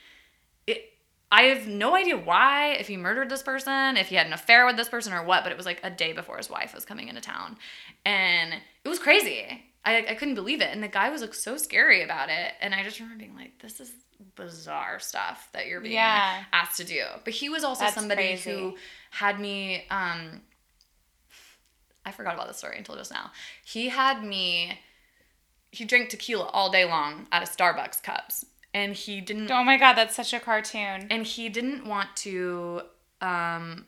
It 0.66 0.95
I 1.32 1.42
have 1.44 1.66
no 1.66 1.96
idea 1.96 2.16
why, 2.16 2.74
if 2.74 2.86
he 2.86 2.96
murdered 2.96 3.28
this 3.28 3.42
person, 3.42 3.96
if 3.96 4.08
he 4.08 4.14
had 4.14 4.26
an 4.26 4.32
affair 4.32 4.64
with 4.64 4.76
this 4.76 4.88
person 4.88 5.12
or 5.12 5.24
what, 5.24 5.42
but 5.42 5.50
it 5.50 5.56
was 5.56 5.66
like 5.66 5.80
a 5.82 5.90
day 5.90 6.12
before 6.12 6.36
his 6.36 6.48
wife 6.48 6.72
was 6.74 6.84
coming 6.84 7.08
into 7.08 7.20
town. 7.20 7.56
And 8.04 8.54
it 8.84 8.88
was 8.88 8.98
crazy. 9.00 9.64
I, 9.84 9.98
I 10.10 10.14
couldn't 10.14 10.36
believe 10.36 10.60
it. 10.60 10.68
And 10.72 10.82
the 10.82 10.88
guy 10.88 11.10
was 11.10 11.20
like 11.22 11.34
so 11.34 11.56
scary 11.56 12.02
about 12.02 12.28
it. 12.28 12.52
And 12.60 12.74
I 12.74 12.84
just 12.84 13.00
remember 13.00 13.18
being 13.18 13.34
like, 13.34 13.58
this 13.60 13.80
is 13.80 13.92
bizarre 14.36 14.98
stuff 15.00 15.48
that 15.52 15.66
you're 15.66 15.80
being 15.80 15.94
Yeah. 15.94 16.44
asked 16.52 16.76
to 16.78 16.84
do. 16.84 17.02
But 17.24 17.34
he 17.34 17.48
was 17.48 17.64
also 17.64 17.84
That's 17.84 17.94
somebody 17.94 18.22
crazy. 18.28 18.50
who 18.50 18.76
had 19.10 19.38
me 19.40 19.84
um 19.90 20.40
I 22.04 22.12
forgot 22.12 22.34
about 22.34 22.46
this 22.46 22.56
story 22.58 22.78
until 22.78 22.94
just 22.96 23.10
now. 23.12 23.32
He 23.64 23.88
had 23.88 24.22
me 24.22 24.78
he 25.72 25.84
drank 25.84 26.08
tequila 26.08 26.44
all 26.46 26.70
day 26.70 26.84
long 26.84 27.26
out 27.32 27.42
of 27.42 27.54
Starbucks 27.54 28.02
cups. 28.02 28.46
And 28.76 28.92
he 28.94 29.22
didn't 29.22 29.50
Oh 29.50 29.64
my 29.64 29.78
god, 29.78 29.94
that's 29.94 30.14
such 30.14 30.34
a 30.34 30.40
cartoon. 30.40 31.06
and 31.10 31.26
he 31.26 31.48
didn't 31.48 31.86
want 31.86 32.14
to 32.16 32.82
um 33.22 33.86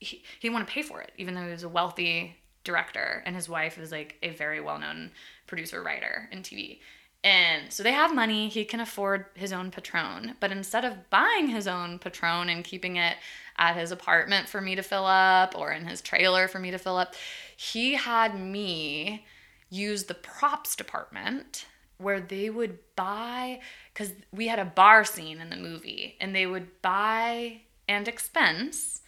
he, 0.00 0.16
he 0.16 0.48
didn't 0.48 0.54
want 0.54 0.66
to 0.66 0.72
pay 0.72 0.82
for 0.82 1.00
it 1.00 1.12
even 1.16 1.34
though 1.34 1.44
he 1.44 1.50
was 1.50 1.62
a 1.62 1.68
wealthy 1.68 2.36
director 2.64 3.22
and 3.24 3.34
his 3.36 3.48
wife 3.48 3.78
is 3.78 3.92
like 3.92 4.16
a 4.22 4.30
very 4.30 4.60
well-known 4.60 5.10
producer 5.46 5.82
writer 5.82 6.28
in 6.32 6.40
tv 6.42 6.80
and 7.24 7.72
so 7.72 7.82
they 7.82 7.92
have 7.92 8.14
money 8.14 8.48
he 8.48 8.64
can 8.64 8.80
afford 8.80 9.26
his 9.34 9.52
own 9.52 9.70
patron 9.70 10.34
but 10.40 10.50
instead 10.52 10.84
of 10.84 11.08
buying 11.10 11.48
his 11.48 11.66
own 11.68 11.98
patron 11.98 12.48
and 12.48 12.64
keeping 12.64 12.96
it 12.96 13.16
at 13.56 13.76
his 13.76 13.90
apartment 13.92 14.48
for 14.48 14.60
me 14.60 14.74
to 14.74 14.82
fill 14.82 15.06
up 15.06 15.56
or 15.56 15.72
in 15.72 15.86
his 15.86 16.00
trailer 16.00 16.48
for 16.48 16.58
me 16.58 16.70
to 16.70 16.78
fill 16.78 16.96
up 16.96 17.14
he 17.56 17.94
had 17.94 18.38
me 18.38 19.24
use 19.70 20.04
the 20.04 20.14
props 20.14 20.74
department 20.76 21.66
where 21.98 22.20
they 22.20 22.48
would 22.48 22.78
buy 22.96 23.60
because 23.92 24.12
we 24.32 24.46
had 24.48 24.58
a 24.58 24.64
bar 24.64 25.04
scene 25.04 25.40
in 25.40 25.50
the 25.50 25.56
movie 25.56 26.16
and 26.20 26.34
they 26.34 26.46
would 26.46 26.80
buy 26.80 27.60
and 27.88 28.08
expense 28.08 29.02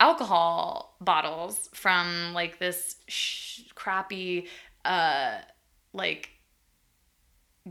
alcohol 0.00 0.96
bottles 1.00 1.68
from 1.72 2.32
like 2.34 2.58
this 2.58 2.96
sh- 3.08 3.62
crappy 3.74 4.46
uh 4.84 5.38
like 5.92 6.30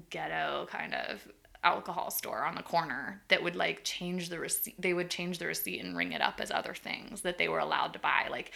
ghetto 0.09 0.67
kind 0.69 0.93
of 0.93 1.27
alcohol 1.63 2.11
store 2.11 2.43
on 2.45 2.55
the 2.55 2.61
corner 2.61 3.21
that 3.29 3.43
would 3.43 3.55
like 3.55 3.83
change 3.83 4.29
the 4.29 4.39
receipt 4.39 4.79
they 4.79 4.93
would 4.93 5.09
change 5.09 5.39
the 5.39 5.47
receipt 5.47 5.83
and 5.83 5.97
ring 5.97 6.11
it 6.11 6.21
up 6.21 6.39
as 6.39 6.51
other 6.51 6.73
things 6.73 7.21
that 7.21 7.37
they 7.37 7.47
were 7.47 7.59
allowed 7.59 7.93
to 7.93 7.99
buy. 7.99 8.27
Like 8.29 8.51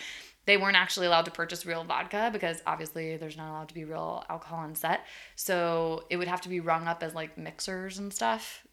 they 0.46 0.58
weren't 0.58 0.78
actually 0.78 1.08
allowed 1.08 1.26
to 1.26 1.32
purchase 1.32 1.66
real 1.66 1.84
vodka 1.84 2.30
because 2.32 2.62
obviously 2.66 3.18
there's 3.18 3.38
not 3.38 3.50
allowed 3.52 3.68
to 3.68 3.74
be 3.74 3.86
real 3.86 4.24
alcohol 4.30 4.60
on 4.60 4.76
set 4.76 5.02
so 5.36 6.04
it 6.10 6.18
would 6.18 6.28
have 6.28 6.42
to 6.42 6.50
be 6.50 6.60
rung 6.60 6.88
up 6.88 7.04
as 7.04 7.14
like 7.14 7.38
mixers 7.38 7.98
and 7.98 8.14
stuff 8.14 8.66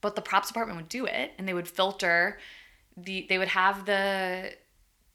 but 0.00 0.16
the 0.16 0.22
props 0.22 0.48
department 0.48 0.76
would 0.76 0.88
do 0.88 1.04
it 1.04 1.32
and 1.38 1.46
they 1.46 1.54
would 1.54 1.68
filter 1.68 2.38
the 2.96 3.26
they 3.28 3.38
would 3.38 3.48
have 3.48 3.86
the 3.86 4.52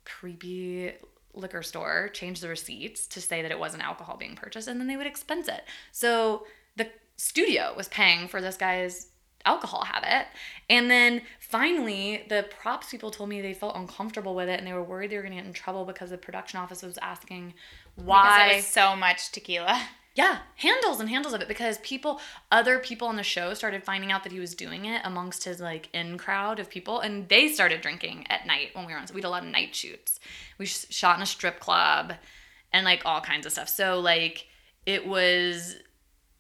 creepy 0.06 0.94
liquor 1.34 1.64
store 1.64 2.10
change 2.14 2.40
the 2.40 2.48
receipts 2.48 3.08
to 3.08 3.22
say 3.22 3.42
that 3.42 3.52
it 3.52 3.60
wasn't 3.60 3.84
alcohol 3.84 4.18
being 4.18 4.36
purchased 4.36 4.68
and 4.68 4.80
then 4.80 4.88
they 4.88 4.96
would 4.96 5.08
expense 5.08 5.48
it. 5.48 5.64
So 5.92 6.46
the 6.76 6.90
studio 7.18 7.74
was 7.76 7.88
paying 7.90 8.28
for 8.28 8.42
this 8.42 8.58
guy's 8.58 9.08
alcohol 9.46 9.84
habit. 9.84 10.28
And 10.70 10.90
then 10.90 11.22
finally, 11.40 12.26
the 12.30 12.46
props 12.60 12.90
people 12.90 13.12
told 13.12 13.30
me 13.30 13.42
they 13.42 13.54
felt 13.54 13.76
uncomfortable 13.76 14.36
with 14.36 14.50
it 14.50 14.60
and 14.60 14.68
they 14.68 14.74
were 14.74 14.84
worried 14.84 15.12
they 15.12 15.18
were 15.18 15.22
going 15.22 15.36
to 15.36 15.42
get 15.42 15.46
in 15.46 15.54
trouble 15.54 15.86
because 15.86 16.10
the 16.10 16.18
production 16.18 16.60
office 16.60 16.82
was 16.82 16.98
asking 17.00 17.54
Because 17.96 18.08
why 18.08 18.52
it 18.52 18.56
was 18.58 18.68
so 18.68 18.96
much 18.96 19.32
tequila. 19.32 19.82
yeah, 20.16 20.40
handles 20.56 21.02
and 21.02 21.10
handles 21.10 21.34
of 21.34 21.42
it 21.42 21.48
because 21.48 21.78
people, 21.80 22.22
other 22.50 22.80
people 22.80 23.08
on 23.10 23.18
the 23.18 23.24
show 23.24 23.54
started 23.54 23.84
finding 23.84 24.14
out 24.14 24.24
that 24.24 24.32
he 24.32 24.40
was 24.40 24.56
doing 24.56 24.86
it 24.86 25.02
amongst 25.04 25.44
his 25.44 25.60
like 25.60 25.90
in 25.94 26.18
crowd 26.18 26.58
of 26.58 26.70
people, 26.70 27.02
and 27.02 27.28
they 27.28 27.50
started 27.50 27.82
drinking 27.82 28.26
at 28.30 28.48
night 28.48 28.70
when 28.74 28.86
we 28.86 28.94
were 28.94 29.00
on. 29.00 29.08
So 29.08 29.14
we 29.14 29.20
had 29.20 29.28
a 29.28 29.30
lot 29.30 29.44
of 29.44 29.50
night 29.50 29.76
shoots. 29.76 30.22
We 30.58 30.66
shot 30.66 31.18
in 31.18 31.22
a 31.22 31.26
strip 31.26 31.60
club, 31.60 32.14
and 32.72 32.86
like 32.86 33.02
all 33.06 33.20
kinds 33.20 33.46
of 33.46 33.52
stuff. 33.52 33.68
So 33.68 34.00
like 34.00 34.48
it 34.86 35.06
was 35.06 35.76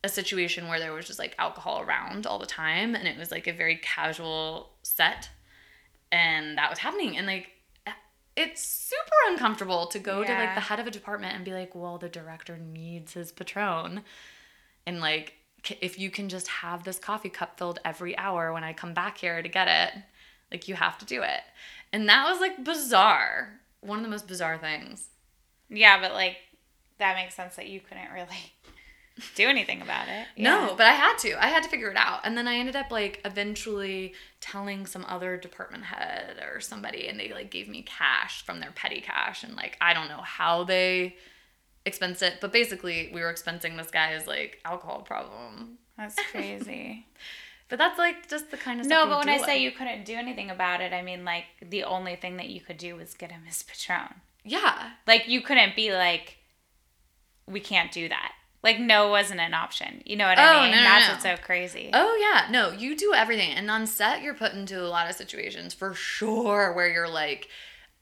a 0.06 0.10
situation 0.10 0.70
where 0.70 0.80
there 0.80 0.94
was 0.94 1.08
just 1.08 1.20
like 1.20 1.36
alcohol 1.38 1.82
around 1.82 2.26
all 2.26 2.40
the 2.40 2.46
time, 2.46 2.96
and 2.96 3.08
it 3.08 3.18
was 3.18 3.32
like 3.32 3.48
a 3.48 3.54
very 3.54 3.76
casual 3.78 4.70
set, 4.84 5.30
and 6.12 6.58
that 6.58 6.70
was 6.70 6.80
happening, 6.80 7.18
and 7.18 7.28
like. 7.28 7.50
It's 8.38 8.62
super 8.62 9.16
uncomfortable 9.30 9.88
to 9.88 9.98
go 9.98 10.22
to 10.22 10.30
like 10.30 10.56
the 10.56 10.60
head 10.60 10.82
of 10.82 10.86
a 10.86 10.92
department 10.92 11.36
and 11.36 11.46
be 11.46 11.54
like, 11.54 11.74
well, 11.74 11.98
the 11.98 12.10
director 12.10 12.58
needs 12.58 13.14
his 13.14 13.32
Patron. 13.32 14.02
And 14.86 15.00
like, 15.00 15.36
if 15.80 15.98
you 15.98 16.12
can 16.12 16.28
just 16.28 16.50
have 16.50 16.84
this 16.84 17.00
coffee 17.00 17.30
cup 17.30 17.58
filled 17.58 17.80
every 17.86 18.18
hour 18.18 18.52
when 18.52 18.66
I 18.66 18.74
come 18.74 18.94
back 18.94 19.20
here 19.20 19.42
to 19.42 19.48
get 19.48 19.70
it, 19.70 20.04
like, 20.52 20.68
you 20.68 20.76
have 20.76 20.98
to 20.98 21.06
do 21.06 21.22
it. 21.22 21.40
And 21.94 22.10
that 22.10 22.30
was 22.30 22.42
like 22.42 22.62
bizarre. 22.62 23.62
One 23.80 24.00
of 24.00 24.04
the 24.04 24.12
most 24.12 24.28
bizarre 24.28 24.58
things. 24.58 25.08
Yeah, 25.70 26.02
but 26.02 26.12
like 26.12 26.36
that 26.98 27.16
makes 27.16 27.36
sense 27.36 27.56
that 27.56 27.70
you 27.70 27.80
couldn't 27.80 28.12
really 28.12 28.54
do 29.36 29.48
anything 29.48 29.82
about 29.82 30.08
it. 30.10 30.28
No, 30.38 30.74
but 30.78 30.88
I 30.88 30.92
had 30.92 31.18
to. 31.20 31.42
I 31.42 31.48
had 31.48 31.64
to 31.64 31.70
figure 31.70 31.90
it 31.90 31.98
out. 31.98 32.22
And 32.24 32.38
then 32.38 32.48
I 32.48 32.56
ended 32.56 32.76
up 32.76 32.92
like 32.92 33.22
eventually 33.24 34.14
telling 34.42 34.86
some 34.86 35.06
other 35.08 35.38
department 35.38 35.86
head 35.86 36.38
or 36.54 36.60
somebody, 36.60 37.08
and 37.08 37.20
they 37.20 37.32
like 37.32 37.50
gave 37.50 37.68
me 37.70 37.82
cash 37.82 38.44
from 38.46 38.60
their 38.60 38.72
petty 38.72 39.02
cash. 39.02 39.44
And 39.44 39.56
like, 39.56 39.78
I 39.80 39.94
don't 39.94 40.10
know 40.10 40.22
how 40.22 40.64
they 40.66 41.16
expense 41.86 42.22
it, 42.22 42.36
but 42.42 42.52
basically, 42.52 43.10
we 43.14 43.22
were 43.22 43.32
expensing 43.34 43.78
this 43.78 43.92
guy's 43.92 44.28
like 44.28 44.60
alcohol 44.66 45.02
problem. 45.02 45.78
That's 45.98 46.16
crazy. 46.32 47.08
But 47.70 47.80
that's 47.80 47.98
like 47.98 48.30
just 48.30 48.52
the 48.52 48.58
kind 48.58 48.80
of 48.80 48.86
no, 48.86 49.08
but 49.08 49.20
when 49.20 49.30
I 49.30 49.38
say 49.38 49.62
you 49.62 49.72
couldn't 49.72 50.06
do 50.06 50.14
anything 50.16 50.50
about 50.52 50.82
it, 50.82 50.94
I 50.94 51.02
mean 51.02 51.26
like 51.26 51.46
the 51.62 51.84
only 51.84 52.16
thing 52.16 52.38
that 52.38 52.50
you 52.50 52.62
could 52.62 52.78
do 52.78 52.96
was 52.96 53.14
get 53.16 53.32
him 53.32 53.42
his 53.46 53.64
Patron. 53.64 54.16
yeah, 54.44 54.92
Like 55.08 55.28
you 55.28 55.42
couldn't 55.42 55.76
be 55.76 55.92
like, 55.92 56.38
we 57.48 57.60
can't 57.60 57.92
do 57.92 58.08
that. 58.10 58.34
Like 58.66 58.80
no 58.80 59.08
wasn't 59.10 59.40
an 59.40 59.54
option. 59.54 60.02
You 60.06 60.18
know 60.18 60.26
what 60.28 60.38
Oh, 60.38 60.42
I 60.42 60.62
mean? 60.64 60.72
no, 60.72 60.78
no, 60.78 60.84
That's 60.84 61.08
no. 61.08 61.14
what's 61.14 61.24
so 61.24 61.38
crazy. 61.46 61.92
Oh 61.94 62.18
yeah, 62.20 62.52
no, 62.52 62.72
you 62.72 62.98
do 62.98 63.14
everything, 63.14 63.52
and 63.52 63.72
on 63.72 63.88
set 63.88 64.22
you're 64.22 64.34
put 64.34 64.52
into 64.54 64.82
a 64.82 64.90
lot 64.90 65.10
of 65.10 65.16
situations 65.16 65.74
for 65.74 65.94
sure 65.94 66.74
where 66.74 66.90
you're 66.92 67.08
like, 67.08 67.48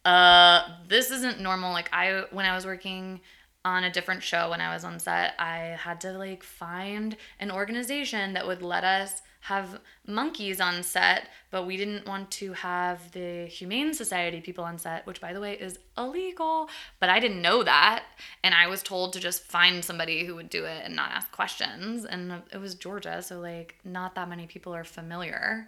uh, 0.05 0.61
this 0.87 1.11
isn't 1.11 1.39
normal. 1.39 1.71
Like 1.73 1.89
I, 1.93 2.25
when 2.31 2.45
I 2.45 2.55
was 2.55 2.65
working 2.65 3.21
on 3.65 3.83
a 3.85 3.91
different 3.91 4.23
show 4.23 4.49
when 4.49 4.59
I 4.61 4.73
was 4.73 4.83
on 4.83 4.99
set, 4.99 5.35
I 5.39 5.77
had 5.79 6.01
to 6.01 6.11
like 6.13 6.43
find 6.43 7.15
an 7.39 7.51
organization 7.51 8.33
that 8.33 8.45
would 8.47 8.61
let 8.61 8.83
us 8.83 9.21
have 9.43 9.81
monkeys 10.07 10.61
on 10.61 10.83
set, 10.83 11.27
but 11.51 11.65
we 11.65 11.75
didn't 11.75 12.07
want 12.07 12.31
to 12.31 12.53
have 12.53 13.11
the 13.11 13.45
Humane 13.45 13.93
Society 13.93 14.39
people 14.39 14.63
on 14.63 14.77
set, 14.77 15.05
which 15.05 15.19
by 15.19 15.33
the 15.33 15.41
way 15.41 15.53
is 15.53 15.79
illegal. 15.97 16.69
But 17.01 17.09
I 17.09 17.19
didn't 17.19 17.41
know 17.41 17.61
that, 17.63 18.05
and 18.41 18.55
I 18.55 18.67
was 18.67 18.81
told 18.81 19.11
to 19.13 19.19
just 19.19 19.43
find 19.43 19.83
somebody 19.83 20.25
who 20.25 20.35
would 20.35 20.49
do 20.49 20.63
it 20.63 20.83
and 20.85 20.95
not 20.95 21.11
ask 21.11 21.29
questions. 21.31 22.05
And 22.05 22.41
it 22.53 22.57
was 22.57 22.75
Georgia, 22.75 23.21
so 23.21 23.41
like 23.41 23.75
not 23.83 24.15
that 24.15 24.29
many 24.29 24.47
people 24.47 24.73
are 24.73 24.85
familiar. 24.85 25.67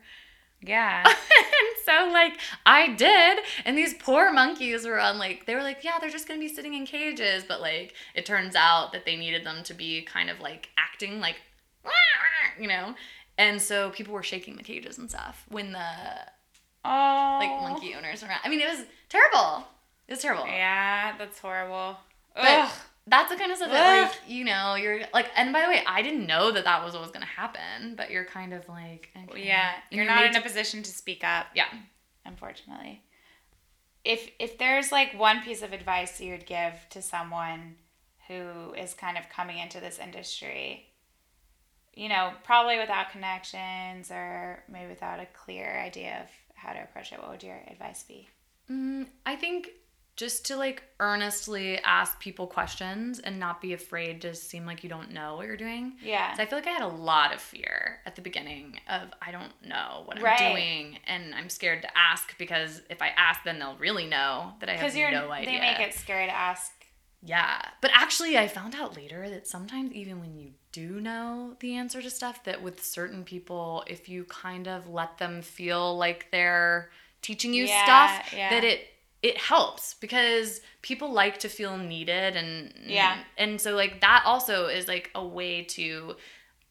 Yeah. 0.61 1.03
and 1.05 1.15
so 1.85 2.09
like 2.13 2.37
I 2.65 2.93
did, 2.95 3.39
and 3.65 3.77
these 3.77 3.93
poor 3.93 4.31
monkeys 4.31 4.85
were 4.85 5.01
on 5.01 5.19
like 5.19 5.45
they 5.47 5.53
were 5.55 5.63
like, 5.63 5.83
yeah, 5.83 5.99
they're 5.99 6.09
just 6.09 6.29
gonna 6.29 6.39
be 6.39 6.47
sitting 6.47 6.75
in 6.75 6.85
cages, 6.85 7.43
but 7.45 7.59
like 7.59 7.93
it 8.13 8.25
turns 8.25 8.55
out 8.55 8.93
that 8.93 9.05
they 9.05 9.17
needed 9.17 9.45
them 9.45 9.63
to 9.63 9.73
be 9.73 10.01
kind 10.01 10.29
of 10.29 10.39
like 10.39 10.69
acting 10.77 11.19
like, 11.19 11.35
you 12.59 12.69
know, 12.69 12.95
and 13.37 13.61
so 13.61 13.89
people 13.91 14.13
were 14.13 14.23
shaking 14.23 14.55
the 14.55 14.63
cages 14.63 14.97
and 14.97 15.09
stuff 15.09 15.45
when 15.49 15.71
the 15.71 15.85
Oh. 16.87 17.37
like 17.41 17.49
monkey 17.71 17.95
owners 17.95 18.21
were 18.21 18.27
around. 18.27 18.41
I 18.43 18.49
mean, 18.49 18.59
it 18.61 18.69
was 18.69 18.85
terrible. 19.09 19.65
It 20.07 20.11
was 20.13 20.21
terrible. 20.21 20.45
Yeah, 20.45 21.17
that's 21.17 21.39
horrible. 21.39 21.97
But 22.35 22.43
Ugh. 22.45 22.71
that's 23.07 23.31
the 23.31 23.37
kind 23.37 23.51
of 23.51 23.57
stuff 23.57 23.71
that, 23.71 24.03
Ugh. 24.03 24.11
like, 24.11 24.29
you 24.29 24.45
know, 24.45 24.75
you're 24.75 25.01
like, 25.13 25.27
and 25.35 25.51
by 25.51 25.61
the 25.63 25.67
way, 25.67 25.81
I 25.87 26.01
didn't 26.03 26.27
know 26.27 26.51
that 26.51 26.63
that 26.65 26.83
was 26.83 26.93
what 26.93 27.01
was 27.01 27.09
gonna 27.11 27.25
happen, 27.25 27.95
but 27.95 28.11
you're 28.11 28.25
kind 28.25 28.53
of 28.53 28.69
like, 28.69 29.09
okay. 29.29 29.47
Yeah, 29.47 29.71
you're 29.89 30.03
you're 30.03 30.13
not 30.13 30.25
in 30.25 30.35
a 30.35 30.41
position 30.41 30.83
to 30.83 30.91
speak 30.91 31.23
up. 31.23 31.47
Yeah. 31.55 31.65
unfortunately. 32.23 33.01
If 34.03 34.29
if 34.37 34.57
there's 34.59 34.91
like 34.91 35.17
one 35.17 35.41
piece 35.41 35.63
of 35.63 35.73
advice 35.73 36.21
you 36.21 36.31
would 36.31 36.45
give 36.45 36.73
to 36.91 37.01
someone 37.01 37.75
who 38.27 38.73
is 38.73 38.93
kind 38.93 39.17
of 39.17 39.29
coming 39.29 39.57
into 39.57 39.79
this 39.79 39.97
industry, 39.97 40.85
you 41.95 42.09
know, 42.09 42.33
probably 42.43 42.77
without 42.77 43.09
connections 43.11 44.11
or 44.11 44.63
maybe 44.69 44.89
without 44.89 45.19
a 45.19 45.25
clear 45.27 45.79
idea 45.79 46.21
of 46.21 46.27
how 46.55 46.73
to 46.73 46.81
approach 46.83 47.11
it, 47.11 47.19
what 47.19 47.31
would 47.31 47.43
your 47.43 47.59
advice 47.71 48.03
be? 48.03 48.27
Mm, 48.69 49.07
I 49.25 49.35
think 49.35 49.69
just 50.15 50.45
to 50.45 50.55
like 50.55 50.81
earnestly 51.01 51.77
ask 51.79 52.19
people 52.21 52.47
questions 52.47 53.19
and 53.19 53.37
not 53.37 53.59
be 53.61 53.73
afraid 53.73 54.21
to 54.21 54.33
seem 54.33 54.65
like 54.65 54.81
you 54.81 54.89
don't 54.89 55.11
know 55.11 55.35
what 55.35 55.45
you're 55.45 55.57
doing. 55.57 55.97
Yeah. 56.01 56.29
'Cause 56.29 56.39
I 56.39 56.45
feel 56.45 56.57
like 56.57 56.67
I 56.67 56.71
had 56.71 56.81
a 56.83 56.87
lot 56.87 57.33
of 57.33 57.41
fear 57.41 57.99
at 58.05 58.15
the 58.15 58.21
beginning 58.21 58.79
of 58.87 59.13
I 59.21 59.31
don't 59.31 59.51
know 59.65 60.03
what 60.05 60.17
I'm 60.23 60.53
doing 60.53 60.99
and 61.05 61.35
I'm 61.35 61.49
scared 61.49 61.81
to 61.81 61.97
ask 61.97 62.37
because 62.37 62.81
if 62.89 63.01
I 63.01 63.09
ask 63.09 63.43
then 63.43 63.59
they'll 63.59 63.75
really 63.75 64.05
know 64.05 64.53
that 64.61 64.69
I 64.69 64.77
have 64.77 64.95
you're 64.95 65.11
no 65.11 65.31
idea. 65.31 65.51
they 65.51 65.59
make 65.59 65.79
it 65.79 65.93
scary 65.93 66.27
to 66.27 66.33
ask. 66.33 66.71
Yeah. 67.21 67.61
But 67.81 67.91
actually, 67.93 68.37
I 68.37 68.47
found 68.47 68.75
out 68.75 68.95
later 68.95 69.27
that 69.31 69.47
sometimes, 69.47 69.91
even 69.93 70.19
when 70.19 70.35
you 70.35 70.53
do 70.79 70.87
know 70.99 71.55
the 71.59 71.75
answer 71.81 72.01
to 72.01 72.09
stuff, 72.09 72.43
that 72.43 72.61
with 72.61 72.83
certain 72.83 73.23
people, 73.23 73.83
if 73.87 74.01
you 74.09 74.23
kind 74.25 74.67
of 74.67 74.89
let 74.89 75.17
them 75.17 75.41
feel 75.41 75.97
like 76.05 76.21
they're 76.31 76.89
teaching 77.21 77.53
you 77.53 77.65
Yeah, 77.67 77.83
stuff, 77.83 78.33
yeah. 78.33 78.49
that 78.51 78.63
it 78.63 78.79
it 79.29 79.37
helps 79.37 79.95
because 79.95 80.61
people 80.83 81.09
like 81.11 81.39
to 81.39 81.49
feel 81.49 81.77
needed 81.77 82.35
and 82.35 82.73
Yeah. 82.85 83.17
and 83.37 83.59
so 83.59 83.69
like 83.75 84.01
that 84.01 84.21
also 84.25 84.67
is 84.67 84.87
like 84.87 85.09
a 85.15 85.25
way 85.25 85.63
to 85.63 86.15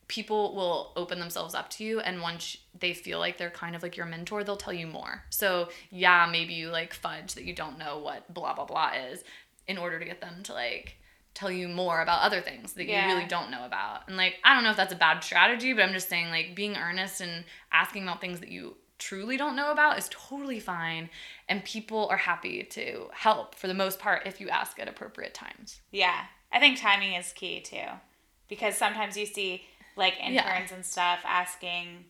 people 0.06 0.54
will 0.54 0.92
open 0.94 1.18
themselves 1.18 1.54
up 1.54 1.68
to 1.70 1.82
you 1.82 1.98
and 2.00 2.20
once 2.20 2.58
they 2.78 2.92
feel 2.94 3.18
like 3.18 3.38
they're 3.38 3.50
kind 3.64 3.74
of 3.74 3.82
like 3.82 3.96
your 3.96 4.06
mentor 4.06 4.44
they'll 4.44 4.64
tell 4.66 4.72
you 4.82 4.86
more 4.86 5.24
so 5.30 5.68
yeah 5.90 6.28
maybe 6.30 6.52
you 6.54 6.68
like 6.68 6.92
fudge 6.94 7.34
that 7.34 7.44
you 7.44 7.54
don't 7.54 7.78
know 7.78 7.98
what 7.98 8.32
blah 8.32 8.54
blah 8.54 8.66
blah 8.66 8.90
is 9.10 9.24
in 9.66 9.76
order 9.78 9.98
to 9.98 10.04
get 10.04 10.20
them 10.20 10.42
to 10.44 10.52
like 10.52 10.96
tell 11.34 11.50
you 11.50 11.68
more 11.68 12.00
about 12.00 12.22
other 12.22 12.40
things 12.40 12.72
that 12.74 12.86
Yeah. 12.86 13.08
you 13.08 13.14
really 13.14 13.26
don't 13.28 13.50
know 13.50 13.64
about 13.66 14.06
and 14.08 14.16
like 14.16 14.36
i 14.44 14.54
don't 14.54 14.62
know 14.64 14.70
if 14.70 14.76
that's 14.76 14.92
a 14.92 14.96
bad 14.96 15.22
strategy 15.24 15.72
but 15.72 15.82
i'm 15.82 15.92
just 15.92 16.08
saying 16.08 16.30
like 16.30 16.54
being 16.54 16.76
earnest 16.76 17.20
and 17.20 17.44
asking 17.72 18.04
about 18.04 18.20
things 18.20 18.40
that 18.40 18.48
you 18.50 18.76
truly 18.98 19.36
don't 19.36 19.56
know 19.56 19.72
about 19.72 19.98
is 19.98 20.08
totally 20.10 20.60
fine 20.60 21.10
and 21.48 21.64
people 21.64 22.06
are 22.08 22.16
happy 22.16 22.62
to 22.62 23.08
help 23.12 23.54
for 23.56 23.66
the 23.66 23.74
most 23.74 23.98
part 23.98 24.22
if 24.26 24.40
you 24.40 24.48
ask 24.48 24.78
at 24.78 24.88
appropriate 24.88 25.34
times 25.34 25.80
Yeah. 25.90 26.24
I 26.52 26.60
think 26.60 26.78
timing 26.80 27.14
is 27.14 27.32
key 27.32 27.60
too. 27.60 27.82
Because 28.48 28.76
sometimes 28.76 29.16
you 29.16 29.26
see 29.26 29.64
like 29.96 30.14
interns 30.20 30.70
Yeah. 30.70 30.74
and 30.76 30.86
stuff 30.86 31.18
asking 31.24 32.04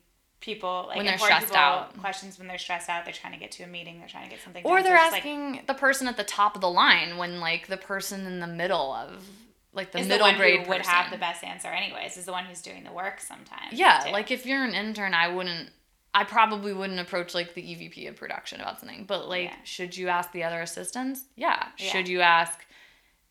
people 0.45 0.85
like 0.87 0.97
When 0.97 1.05
they're 1.07 1.17
stressed 1.17 1.53
out. 1.55 1.97
questions 1.97 2.37
when 2.39 2.47
they're 2.47 2.57
stressed 2.57 2.87
out. 2.89 3.03
They're 3.05 3.13
trying 3.13 3.33
to 3.33 3.39
get 3.39 3.51
to 3.53 3.63
a 3.63 3.67
meeting. 3.67 3.99
They're 3.99 4.07
trying 4.07 4.25
to 4.25 4.29
get 4.29 4.41
something. 4.43 4.63
or 4.63 4.75
done. 4.77 4.83
They're 4.83 4.93
it's 4.95 5.03
just, 5.05 5.11
like, 5.13 5.19
asking 5.25 5.61
the 5.67 5.73
person 5.73 6.07
at 6.07 6.15
the 6.17 6.23
top 6.23 6.55
of 6.55 6.61
the 6.61 6.69
line 6.69 7.17
when 7.17 7.39
like 7.39 7.67
the 7.67 7.77
person 7.77 8.25
in 8.27 8.39
the 8.39 8.47
middle 8.47 8.93
of 8.93 9.25
like 9.73 9.91
the 9.91 9.97
middle 9.99 10.17
the 10.19 10.23
one 10.23 10.37
grade 10.37 10.61
who 10.61 10.69
would 10.69 10.77
person. 10.77 10.93
have 10.93 11.11
the 11.11 11.17
best 11.17 11.43
answer 11.43 11.67
anyways. 11.67 12.15
Is 12.15 12.25
the 12.25 12.31
one 12.31 12.45
who's 12.45 12.61
doing 12.61 12.83
the 12.85 12.93
work 12.93 13.19
sometimes. 13.19 13.73
yeah 13.73 14.03
too. 14.05 14.11
like 14.11 14.31
if 14.31 14.45
you're 14.45 14.63
an 14.63 14.73
intern 14.73 15.13
i 15.13 15.27
wouldn't 15.27 15.69
i 16.13 16.23
probably 16.23 16.71
wouldn't 16.71 16.99
approach 16.99 17.33
like 17.35 17.53
the 17.55 17.61
evp 17.61 18.07
of 18.07 18.15
production 18.15 18.61
about 18.61 18.79
something 18.79 19.03
but 19.05 19.27
like 19.27 19.49
Yeah. 19.49 19.55
should 19.65 19.97
you 19.97 20.07
ask 20.07 20.31
the 20.31 20.43
other 20.45 20.61
assistants 20.61 21.25
yeah. 21.35 21.67
Yeah. 21.77 21.91
should 21.91 22.07
you 22.07 22.21
ask 22.21 22.57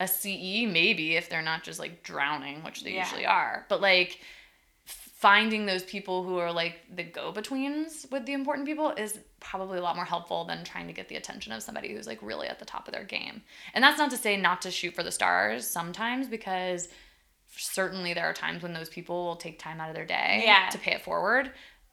a 0.00 0.06
ce 0.06 0.66
maybe 0.70 1.16
if 1.16 1.30
they're 1.30 1.40
not 1.40 1.62
just 1.62 1.78
like 1.78 2.02
drowning 2.02 2.62
which 2.62 2.84
they 2.84 2.92
Yeah. 2.92 3.04
usually 3.04 3.24
are 3.24 3.64
but 3.70 3.80
like 3.80 4.18
finding 5.24 5.64
those 5.64 5.82
people 5.84 6.22
who 6.22 6.36
are 6.36 6.52
like 6.52 6.80
the 6.94 7.02
go-betweens 7.02 8.06
with 8.10 8.26
the 8.26 8.34
important 8.34 8.66
people 8.66 8.90
is 8.90 9.18
probably 9.40 9.78
a 9.78 9.80
lot 9.80 9.96
more 9.96 10.04
helpful 10.04 10.44
than 10.44 10.62
trying 10.64 10.86
to 10.86 10.92
get 10.92 11.08
the 11.08 11.16
attention 11.16 11.50
of 11.50 11.62
somebody 11.62 11.90
who's 11.94 12.06
like 12.06 12.18
really 12.20 12.46
at 12.46 12.58
the 12.58 12.64
top 12.66 12.86
of 12.86 12.92
their 12.92 13.04
game 13.04 13.40
and 13.72 13.82
that's 13.82 13.96
not 13.96 14.10
to 14.10 14.18
say 14.18 14.36
not 14.36 14.60
to 14.60 14.70
shoot 14.70 14.94
for 14.94 15.02
the 15.02 15.10
stars 15.10 15.66
sometimes 15.66 16.28
because 16.28 16.88
certainly 17.56 18.12
there 18.12 18.26
are 18.26 18.34
times 18.34 18.62
when 18.62 18.74
those 18.74 18.90
people 18.90 19.24
will 19.24 19.36
take 19.36 19.58
time 19.58 19.80
out 19.80 19.88
of 19.88 19.94
their 19.94 20.04
day 20.04 20.42
Yeah. 20.44 20.68
to 20.68 20.76
pay 20.76 20.92
it 20.92 21.00
forward 21.02 21.50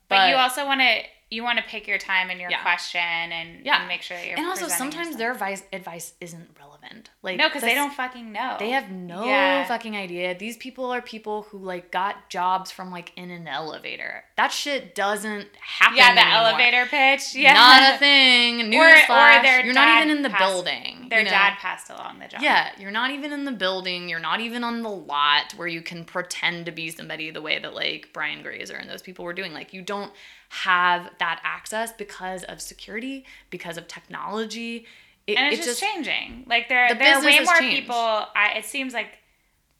But, 0.09 0.27
you 0.29 0.35
also 0.35 0.65
want 0.65 0.81
to 0.81 0.99
you 1.31 1.43
want 1.43 1.57
to 1.57 1.63
pick 1.63 1.87
your 1.87 1.97
time 1.97 2.29
and 2.29 2.39
your 2.41 2.51
Yeah. 2.51 2.61
question 2.61 2.99
and, 3.01 3.65
Yeah. 3.65 3.79
and 3.79 3.87
make 3.87 4.01
sure 4.01 4.17
that 4.17 4.27
you're 4.27 4.37
and 4.37 4.45
also 4.47 4.67
sometimes 4.67 5.07
yourself. 5.07 5.17
their 5.17 5.31
advice 5.31 5.63
advice 5.71 6.13
isn't 6.19 6.49
relevant. 6.59 7.09
Like 7.23 7.37
no 7.37 7.47
because 7.47 7.61
they 7.61 7.73
don't 7.73 7.93
fucking 7.93 8.31
know. 8.33 8.57
They 8.59 8.71
have 8.71 8.91
no 8.91 9.23
Yeah. 9.25 9.63
fucking 9.65 9.95
idea. 9.95 10.35
These 10.37 10.57
people 10.57 10.91
are 10.91 11.01
people 11.01 11.43
who 11.43 11.57
like 11.59 11.89
got 11.89 12.29
jobs 12.29 12.69
from 12.69 12.91
like 12.91 13.13
in 13.15 13.31
an 13.31 13.47
elevator. 13.47 14.25
That 14.35 14.51
shit 14.51 14.93
doesn't 14.93 15.47
happen. 15.55 15.97
yeah 15.97 16.13
the 16.13 16.21
anymore. 16.21 16.37
elevator 16.49 16.85
pitch 16.87 17.33
yeah 17.33 17.53
Not 17.53 17.95
a 17.95 17.97
thing. 17.97 18.73
Or- 18.75 18.83
or 18.89 18.93
Newsflash. 18.93 19.41
their 19.41 19.65
You're 19.65 19.73
not 19.73 19.97
even 20.03 20.17
in 20.17 20.23
the 20.23 20.29
passed- 20.29 20.43
building. 20.43 21.07
Their 21.09 21.19
you 21.19 21.25
know? 21.25 21.31
dad 21.31 21.57
passed 21.59 21.89
along 21.89 22.19
the 22.19 22.27
job. 22.27 22.41
Yeah, 22.41 22.71
you're 22.77 22.91
not 22.91 23.11
even 23.11 23.31
in 23.31 23.45
the 23.45 23.51
building. 23.51 24.09
You're 24.09 24.19
not 24.19 24.41
even 24.41 24.63
on 24.65 24.81
the 24.81 24.89
lot 24.89 25.53
where 25.55 25.67
you 25.67 25.81
can 25.81 26.03
pretend 26.03 26.65
to 26.65 26.71
be 26.71 26.89
somebody 26.89 27.31
the 27.31 27.41
way 27.41 27.57
that 27.59 27.73
like 27.73 28.09
Brian 28.11 28.41
Grazer 28.43 28.75
and 28.75 28.89
those 28.89 29.01
people 29.01 29.23
were 29.23 29.33
doing. 29.33 29.53
Like 29.53 29.71
you 29.73 29.81
don't 29.81 30.11
have 30.53 31.09
that 31.19 31.39
access 31.45 31.93
because 31.93 32.43
of 32.43 32.59
security, 32.61 33.25
because 33.49 33.77
of 33.77 33.87
technology. 33.87 34.85
It, 35.25 35.37
and 35.37 35.53
it's 35.53 35.61
it 35.65 35.69
just, 35.69 35.79
changing. 35.81 36.43
Like 36.45 36.67
there, 36.67 36.89
The 36.89 36.95
there 36.95 37.15
are 37.15 37.23
way 37.23 37.39
more 37.39 37.55
changed. 37.55 37.81
people. 37.83 37.95
I, 37.95 38.55
it 38.57 38.65
seems 38.65 38.93
like 38.93 39.17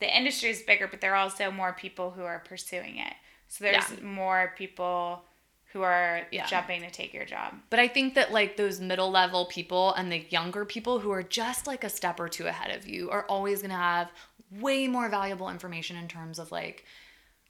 the 0.00 0.16
industry 0.16 0.48
is 0.48 0.62
bigger, 0.62 0.88
but 0.88 1.02
there 1.02 1.12
are 1.12 1.16
also 1.16 1.50
more 1.50 1.74
people 1.74 2.10
who 2.12 2.22
are 2.22 2.38
pursuing 2.38 2.96
it. 2.96 3.12
So 3.48 3.64
there's 3.64 3.90
Yeah. 3.90 4.02
more 4.02 4.54
people 4.56 5.24
who 5.72 5.82
are 5.82 6.26
Yeah. 6.30 6.46
jumping 6.46 6.80
to 6.82 6.90
take 6.90 7.12
your 7.12 7.26
job. 7.26 7.54
But 7.68 7.78
I 7.78 7.86
think 7.88 8.14
that 8.14 8.32
like 8.32 8.56
those 8.56 8.80
middle 8.80 9.10
level 9.10 9.44
people 9.46 9.92
and 9.92 10.10
the 10.10 10.24
younger 10.30 10.64
people 10.64 11.00
who 11.00 11.10
are 11.12 11.22
just 11.22 11.66
like 11.66 11.84
a 11.84 11.90
step 11.90 12.18
or 12.18 12.28
two 12.30 12.46
ahead 12.46 12.74
of 12.74 12.88
you 12.88 13.10
are 13.10 13.24
always 13.26 13.60
going 13.60 13.70
to 13.72 13.76
have 13.76 14.10
way 14.50 14.88
more 14.88 15.10
valuable 15.10 15.50
information 15.50 15.96
in 15.98 16.08
terms 16.08 16.38
of 16.38 16.50
like 16.50 16.84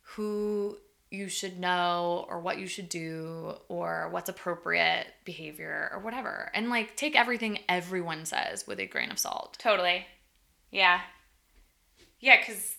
who 0.02 0.76
you 1.12 1.28
should 1.28 1.60
know 1.60 2.26
or 2.28 2.40
what 2.40 2.58
you 2.58 2.66
should 2.66 2.88
do 2.88 3.54
or 3.68 4.08
what's 4.10 4.30
appropriate 4.30 5.06
behavior 5.24 5.90
or 5.92 5.98
whatever. 5.98 6.50
And 6.54 6.70
like 6.70 6.96
take 6.96 7.14
everything 7.14 7.58
everyone 7.68 8.24
says 8.24 8.66
with 8.66 8.80
a 8.80 8.86
grain 8.86 9.10
of 9.10 9.18
salt. 9.18 9.58
Totally. 9.60 10.06
Yeah. 10.70 11.00
Yeah, 12.18 12.38
because 12.38 12.76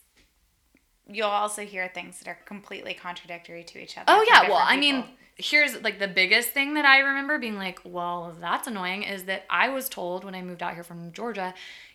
you'll 1.07 1.27
also 1.27 1.64
hear 1.64 1.88
things 1.93 2.19
that 2.19 2.27
are 2.27 2.39
completely 2.45 2.95
contradictory 2.95 3.64
to 3.65 3.80
each 3.80 3.97
other. 3.97 4.05
Oh 4.07 4.26
yeah, 4.27 4.49
well, 4.49 4.60
different 4.60 4.69
I 4.69 4.77
mean, 4.77 5.05
here's 5.35 5.81
like 5.81 5.99
the 5.99 6.07
biggest 6.07 6.49
thing 6.49 6.73
that 6.73 6.85
I 6.85 6.99
remember 6.99 7.38
being 7.38 7.57
like, 7.57 7.81
well, 7.84 8.35
that's 8.39 8.68
annoying 8.68 9.03
is 9.03 9.26
that 9.26 9.45
I 9.49 9.69
was 9.69 9.89
told 9.89 10.23
when 10.23 10.34
I 10.34 10.41
moved 10.41 10.64
out 10.64 10.73
here 10.73 10.84
from 10.84 11.11
Georgia, 11.11 11.53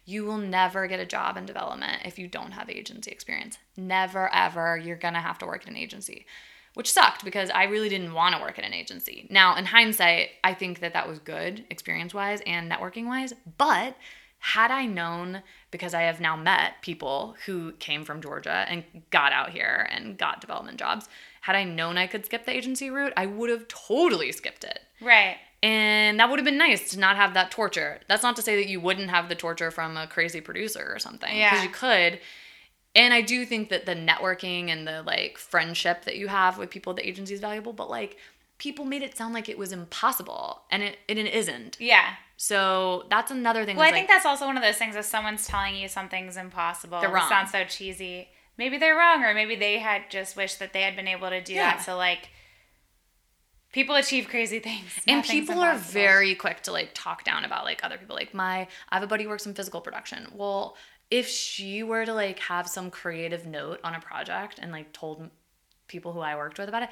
you 0.08 0.24
will 0.24 0.38
never 0.38 0.86
get 0.86 1.00
a 1.00 1.04
job 1.04 1.36
in 1.36 1.44
development 1.44 2.00
if 2.06 2.18
you 2.18 2.26
don't 2.26 2.52
have 2.52 2.70
agency 2.70 3.10
experience. 3.10 3.58
Never 3.76 4.32
ever, 4.32 4.78
you're 4.78 4.96
going 4.96 5.12
to 5.12 5.20
have 5.20 5.38
to 5.38 5.46
work 5.46 5.62
at 5.62 5.68
an 5.68 5.76
agency. 5.76 6.24
Which 6.72 6.90
sucked 6.90 7.26
because 7.26 7.50
I 7.50 7.64
really 7.64 7.90
didn't 7.90 8.14
want 8.14 8.34
to 8.34 8.40
work 8.40 8.58
at 8.58 8.64
an 8.64 8.72
agency. 8.72 9.26
Now, 9.28 9.56
in 9.56 9.66
hindsight, 9.66 10.30
I 10.42 10.54
think 10.54 10.80
that 10.80 10.94
that 10.94 11.06
was 11.06 11.18
good 11.18 11.64
experience 11.68 12.14
wise 12.14 12.40
and 12.46 12.70
networking 12.70 13.06
wise. 13.06 13.34
But 13.58 13.96
had 14.38 14.70
I 14.70 14.86
known, 14.86 15.42
because 15.70 15.92
I 15.92 16.02
have 16.02 16.20
now 16.20 16.36
met 16.36 16.80
people 16.80 17.36
who 17.44 17.72
came 17.72 18.04
from 18.04 18.22
Georgia 18.22 18.64
and 18.66 18.84
got 19.10 19.32
out 19.32 19.50
here 19.50 19.88
and 19.90 20.16
got 20.16 20.40
development 20.40 20.78
jobs, 20.78 21.06
had 21.42 21.54
I 21.54 21.64
known 21.64 21.98
I 21.98 22.06
could 22.06 22.24
skip 22.24 22.46
the 22.46 22.56
agency 22.56 22.88
route, 22.88 23.12
I 23.14 23.26
would 23.26 23.50
have 23.50 23.68
totally 23.68 24.32
skipped 24.32 24.64
it. 24.64 24.80
right. 25.02 25.36
And 25.62 26.20
that 26.20 26.30
would 26.30 26.38
have 26.38 26.44
been 26.44 26.58
nice 26.58 26.90
to 26.90 26.98
not 26.98 27.16
have 27.16 27.34
that 27.34 27.50
torture. 27.50 28.00
That's 28.08 28.22
not 28.22 28.36
to 28.36 28.42
say 28.42 28.56
that 28.56 28.68
you 28.68 28.80
wouldn't 28.80 29.10
have 29.10 29.28
the 29.28 29.34
torture 29.34 29.70
from 29.70 29.96
a 29.96 30.06
crazy 30.06 30.40
producer 30.40 30.88
or 30.92 30.98
something. 30.98 31.36
Yeah. 31.36 31.50
Because 31.50 31.64
you 31.64 31.70
could. 31.70 32.20
And 32.94 33.12
I 33.12 33.22
do 33.22 33.44
think 33.44 33.68
that 33.70 33.84
the 33.86 33.94
networking 33.94 34.68
and 34.70 34.86
the 34.86 35.02
like 35.02 35.36
friendship 35.36 36.04
that 36.04 36.16
you 36.16 36.28
have 36.28 36.58
with 36.58 36.70
people 36.70 36.90
at 36.92 36.96
the 36.96 37.08
agency 37.08 37.34
is 37.34 37.40
valuable, 37.40 37.72
but 37.72 37.90
like 37.90 38.16
people 38.58 38.84
made 38.84 39.02
it 39.02 39.16
sound 39.16 39.34
like 39.34 39.48
it 39.48 39.58
was 39.58 39.72
impossible 39.72 40.62
and 40.70 40.82
it, 40.82 40.98
it 41.08 41.18
isn't. 41.18 41.76
Yeah. 41.80 42.14
So 42.36 43.06
that's 43.10 43.30
another 43.32 43.64
thing. 43.64 43.76
Well, 43.76 43.84
I 43.84 43.90
that's, 43.90 43.98
think 43.98 44.08
that's 44.08 44.26
also 44.26 44.46
one 44.46 44.56
of 44.56 44.62
those 44.62 44.76
things 44.76 44.94
if 44.94 45.04
someone's 45.04 45.46
telling 45.46 45.74
you 45.76 45.88
something's 45.88 46.36
impossible, 46.36 47.00
They're 47.00 47.10
it 47.10 47.14
wrong. 47.14 47.28
sounds 47.28 47.50
so 47.50 47.64
cheesy. 47.64 48.28
Maybe 48.56 48.78
they're 48.78 48.96
wrong, 48.96 49.22
or 49.24 49.34
maybe 49.34 49.54
they 49.54 49.78
had 49.78 50.10
just 50.10 50.36
wished 50.36 50.58
that 50.58 50.72
they 50.72 50.82
had 50.82 50.96
been 50.96 51.06
able 51.08 51.28
to 51.30 51.40
do 51.40 51.52
Yeah. 51.54 51.76
that. 51.76 51.84
So, 51.84 51.96
like, 51.96 52.30
people 53.72 53.94
achieve 53.94 54.28
crazy 54.28 54.58
things. 54.60 54.90
and 55.06 55.22
people 55.24 55.60
are 55.60 55.76
very 55.76 56.34
quick 56.34 56.62
to 56.62 56.72
like 56.72 56.90
talk 56.94 57.24
down 57.24 57.44
about 57.44 57.64
like 57.64 57.84
other 57.84 57.98
people 57.98 58.16
like 58.16 58.32
my 58.34 58.66
i 58.88 58.94
have 58.94 59.02
a 59.02 59.06
buddy 59.06 59.24
who 59.24 59.30
works 59.30 59.46
in 59.46 59.54
physical 59.54 59.80
production 59.80 60.26
well 60.34 60.76
if 61.10 61.26
she 61.28 61.82
were 61.82 62.04
to 62.04 62.12
like 62.14 62.38
have 62.38 62.68
some 62.68 62.90
creative 62.90 63.46
note 63.46 63.80
on 63.84 63.94
a 63.94 64.00
project 64.00 64.58
and 64.60 64.72
like 64.72 64.92
told 64.92 65.28
people 65.86 66.12
who 66.12 66.20
i 66.20 66.34
worked 66.36 66.58
with 66.58 66.68
about 66.68 66.82
it 66.84 66.90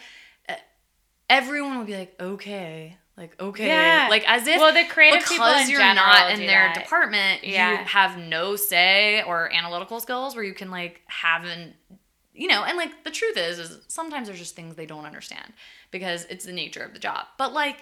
everyone 1.29 1.79
would 1.79 1.87
be 1.87 1.97
like 1.97 2.15
okay 2.21 2.97
like 3.17 3.35
okay 3.41 3.67
Yeah. 3.67 4.07
like 4.11 4.29
as 4.29 4.47
if 4.47 4.59
Well, 4.61 4.73
the 4.73 4.85
creative 4.89 5.21
because 5.29 5.69
you're 5.69 5.81
not 5.95 6.31
in 6.31 6.41
their 6.41 6.69
that. 6.69 6.75
department 6.75 7.43
Yeah. 7.45 7.73
you 7.73 7.77
have 7.87 8.17
no 8.19 8.57
say 8.57 9.23
or 9.23 9.53
analytical 9.53 9.99
skills 10.01 10.35
where 10.37 10.45
you 10.45 10.55
can 10.55 10.71
like 10.71 11.01
have 11.07 11.45
an 11.45 11.75
you 12.33 12.47
know 12.49 12.63
and 12.65 12.77
like 12.77 13.03
the 13.05 13.11
truth 13.11 13.37
is 13.37 13.59
is 13.59 13.79
sometimes 13.89 14.29
there's 14.29 14.39
just 14.39 14.55
things 14.55 14.77
they 14.77 14.87
don't 14.87 15.07
understand 15.07 15.53
because 15.99 16.25
it's 16.27 16.45
the 16.45 16.53
nature 16.53 16.83
of 16.83 16.93
the 16.93 16.99
job 16.99 17.27
but 17.39 17.53
like 17.53 17.79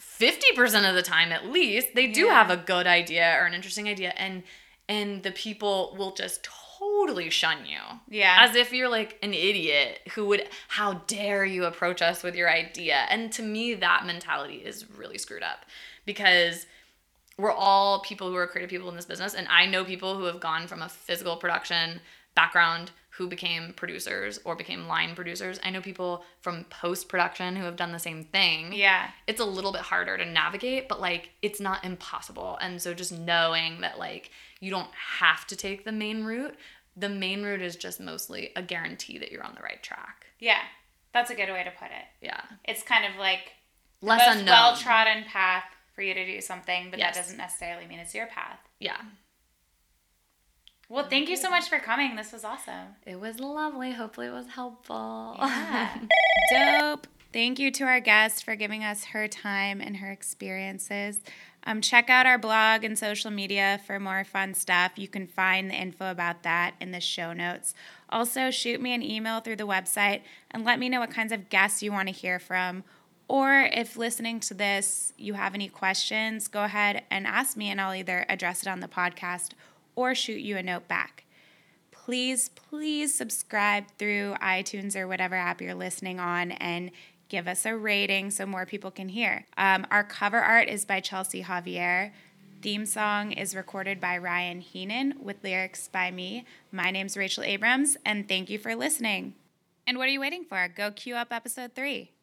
50% 0.00 0.88
of 0.88 0.94
the 0.94 1.02
time 1.02 1.32
at 1.32 1.46
least 1.46 1.88
they 1.94 2.06
do 2.08 2.26
Yeah. 2.26 2.34
have 2.34 2.50
a 2.50 2.56
good 2.56 2.86
idea 2.86 3.36
or 3.40 3.46
an 3.46 3.54
interesting 3.54 3.88
idea 3.88 4.12
and 4.16 4.42
and 4.86 5.22
the 5.22 5.30
people 5.32 5.94
will 5.96 6.12
just 6.12 6.46
totally 6.78 7.30
shun 7.30 7.64
you 7.64 7.78
Yeah. 8.08 8.36
as 8.40 8.54
if 8.54 8.72
you're 8.72 8.88
like 8.88 9.18
an 9.22 9.32
idiot 9.32 10.00
who 10.14 10.26
would 10.26 10.48
how 10.68 10.94
dare 11.06 11.44
you 11.44 11.64
approach 11.64 12.02
us 12.02 12.22
with 12.22 12.34
your 12.34 12.50
idea 12.50 13.06
and 13.08 13.32
to 13.32 13.42
me 13.42 13.74
that 13.74 14.04
mentality 14.04 14.56
is 14.56 14.90
really 14.90 15.16
screwed 15.18 15.42
up 15.42 15.64
because 16.04 16.66
we're 17.38 17.52
all 17.52 18.00
people 18.00 18.28
who 18.28 18.36
are 18.36 18.46
creative 18.46 18.70
people 18.70 18.88
in 18.90 18.96
this 18.96 19.06
business 19.06 19.34
and 19.34 19.46
i 19.48 19.64
know 19.64 19.84
people 19.84 20.16
who 20.18 20.24
have 20.24 20.40
gone 20.40 20.66
from 20.66 20.82
a 20.82 20.88
physical 20.88 21.36
production 21.36 22.00
background 22.34 22.90
who 23.16 23.28
became 23.28 23.72
producers 23.74 24.40
or 24.44 24.56
became 24.56 24.86
line 24.88 25.14
producers 25.14 25.58
i 25.64 25.70
know 25.70 25.80
people 25.80 26.24
from 26.40 26.64
post 26.64 27.08
production 27.08 27.54
who 27.56 27.64
have 27.64 27.76
done 27.76 27.92
the 27.92 27.98
same 27.98 28.24
thing 28.24 28.72
Yeah. 28.72 29.08
it's 29.26 29.40
a 29.40 29.44
little 29.44 29.72
bit 29.72 29.82
harder 29.82 30.16
to 30.18 30.24
navigate 30.24 30.88
but 30.88 31.00
like 31.00 31.30
it's 31.42 31.60
not 31.60 31.84
impossible 31.84 32.58
and 32.60 32.80
so 32.82 32.92
just 32.94 33.12
knowing 33.12 33.80
that 33.82 33.98
like 33.98 34.30
you 34.60 34.70
don't 34.70 34.90
have 35.18 35.46
to 35.48 35.56
take 35.56 35.84
the 35.84 35.92
main 35.92 36.24
route 36.24 36.56
the 36.96 37.08
main 37.08 37.42
route 37.42 37.60
is 37.62 37.76
just 37.76 38.00
mostly 38.00 38.50
a 38.56 38.62
guarantee 38.62 39.18
that 39.18 39.30
you're 39.32 39.44
on 39.44 39.54
the 39.56 39.62
right 39.62 39.82
track 39.82 40.26
Yeah. 40.38 40.60
That's 41.12 41.30
a 41.30 41.34
good 41.36 41.48
way 41.48 41.62
to 41.64 41.70
put 41.70 41.88
it. 41.92 42.06
yeah 42.20 42.40
It's 42.64 42.82
kind 42.82 43.04
of 43.04 43.18
like 43.18 43.52
less 44.00 44.22
unknown 44.26 44.46
well 44.46 44.76
trodden 44.76 45.24
path 45.24 45.64
for 45.94 46.02
you 46.02 46.12
to 46.14 46.26
do 46.26 46.40
something, 46.40 46.88
but 46.90 46.98
Yes. 46.98 47.14
that 47.14 47.22
doesn't 47.22 47.36
necessarily 47.38 47.86
mean 47.86 48.00
it's 48.00 48.14
your 48.16 48.26
path. 48.26 48.58
yeah 48.80 49.00
Well, 50.88 51.06
thank 51.08 51.28
you 51.28 51.36
so 51.36 51.50
much 51.50 51.68
for 51.68 51.78
coming. 51.78 52.16
This 52.16 52.32
was 52.32 52.44
awesome. 52.44 52.96
it 53.06 53.18
was 53.18 53.40
lovely 53.40 53.92
hopefully 53.92 54.26
it 54.26 54.32
was 54.32 54.48
helpful 54.48 55.36
Yeah. 55.38 55.98
Dope. 56.80 57.06
Thank 57.32 57.58
you 57.58 57.70
to 57.72 57.84
our 57.84 57.98
guest 58.00 58.44
for 58.44 58.54
giving 58.54 58.84
us 58.84 59.06
her 59.06 59.26
time 59.26 59.80
and 59.80 59.96
her 59.96 60.10
experiences. 60.12 61.18
Um, 61.66 61.80
check 61.80 62.08
out 62.08 62.26
our 62.26 62.38
blog 62.38 62.84
and 62.84 62.96
social 62.96 63.30
media 63.30 63.80
for 63.86 63.98
more 63.98 64.22
fun 64.22 64.54
stuff. 64.54 64.92
You 64.96 65.08
can 65.08 65.26
find 65.26 65.68
the 65.68 65.74
info 65.74 66.10
about 66.10 66.44
that 66.44 66.74
in 66.80 66.92
the 66.92 67.00
show 67.00 67.32
notes. 67.32 67.74
Also, 68.10 68.50
shoot 68.52 68.80
me 68.80 68.94
an 68.94 69.02
email 69.02 69.40
through 69.40 69.56
the 69.56 69.66
website 69.66 70.20
and 70.52 70.64
let 70.64 70.78
me 70.78 70.88
know 70.88 71.00
what 71.00 71.10
kinds 71.10 71.32
of 71.32 71.48
guests 71.48 71.82
you 71.82 71.90
want 71.90 72.06
to 72.08 72.14
hear 72.14 72.38
from. 72.38 72.84
Or 73.26 73.62
if 73.72 73.96
listening 73.96 74.38
to 74.40 74.54
this, 74.54 75.12
you 75.16 75.32
have 75.34 75.54
any 75.54 75.68
questions, 75.68 76.46
go 76.46 76.64
ahead 76.64 77.02
and 77.10 77.26
ask 77.26 77.56
me, 77.56 77.70
and 77.70 77.80
I'll 77.80 77.94
either 77.94 78.26
address 78.28 78.62
it 78.62 78.68
on 78.68 78.80
the 78.80 78.86
podcast 78.86 79.52
or 79.96 80.14
shoot 80.14 80.40
you 80.40 80.56
a 80.56 80.62
note 80.62 80.88
back 80.88 81.24
please, 82.04 82.50
please 82.50 83.14
subscribe 83.14 83.84
through 83.98 84.34
iTunes 84.42 84.94
or 84.94 85.08
whatever 85.08 85.34
app 85.34 85.62
you're 85.62 85.74
listening 85.74 86.20
on 86.20 86.52
and 86.52 86.90
give 87.30 87.48
us 87.48 87.64
a 87.64 87.74
rating 87.74 88.30
so 88.30 88.44
more 88.44 88.66
people 88.66 88.90
can 88.90 89.08
hear. 89.08 89.46
Um, 89.56 89.86
our 89.90 90.04
cover 90.04 90.38
art 90.38 90.68
is 90.68 90.84
by 90.84 91.00
Chelsea 91.00 91.42
Javier. 91.42 92.10
Theme 92.60 92.84
song 92.84 93.32
is 93.32 93.56
recorded 93.56 94.00
by 94.00 94.18
Ryan 94.18 94.60
Heenan 94.60 95.14
with 95.22 95.42
lyrics 95.42 95.88
by 95.88 96.10
me. 96.10 96.44
My 96.70 96.90
name's 96.90 97.16
Rachel 97.16 97.42
Abrams, 97.42 97.96
and 98.04 98.28
thank 98.28 98.50
you 98.50 98.58
for 98.58 98.76
listening. 98.76 99.34
And 99.86 99.96
what 99.96 100.08
are 100.08 100.12
you 100.12 100.20
waiting 100.20 100.44
for? 100.44 100.68
Go 100.68 100.90
queue 100.90 101.14
up 101.14 101.32
episode 101.32 101.74
three. 101.74 102.13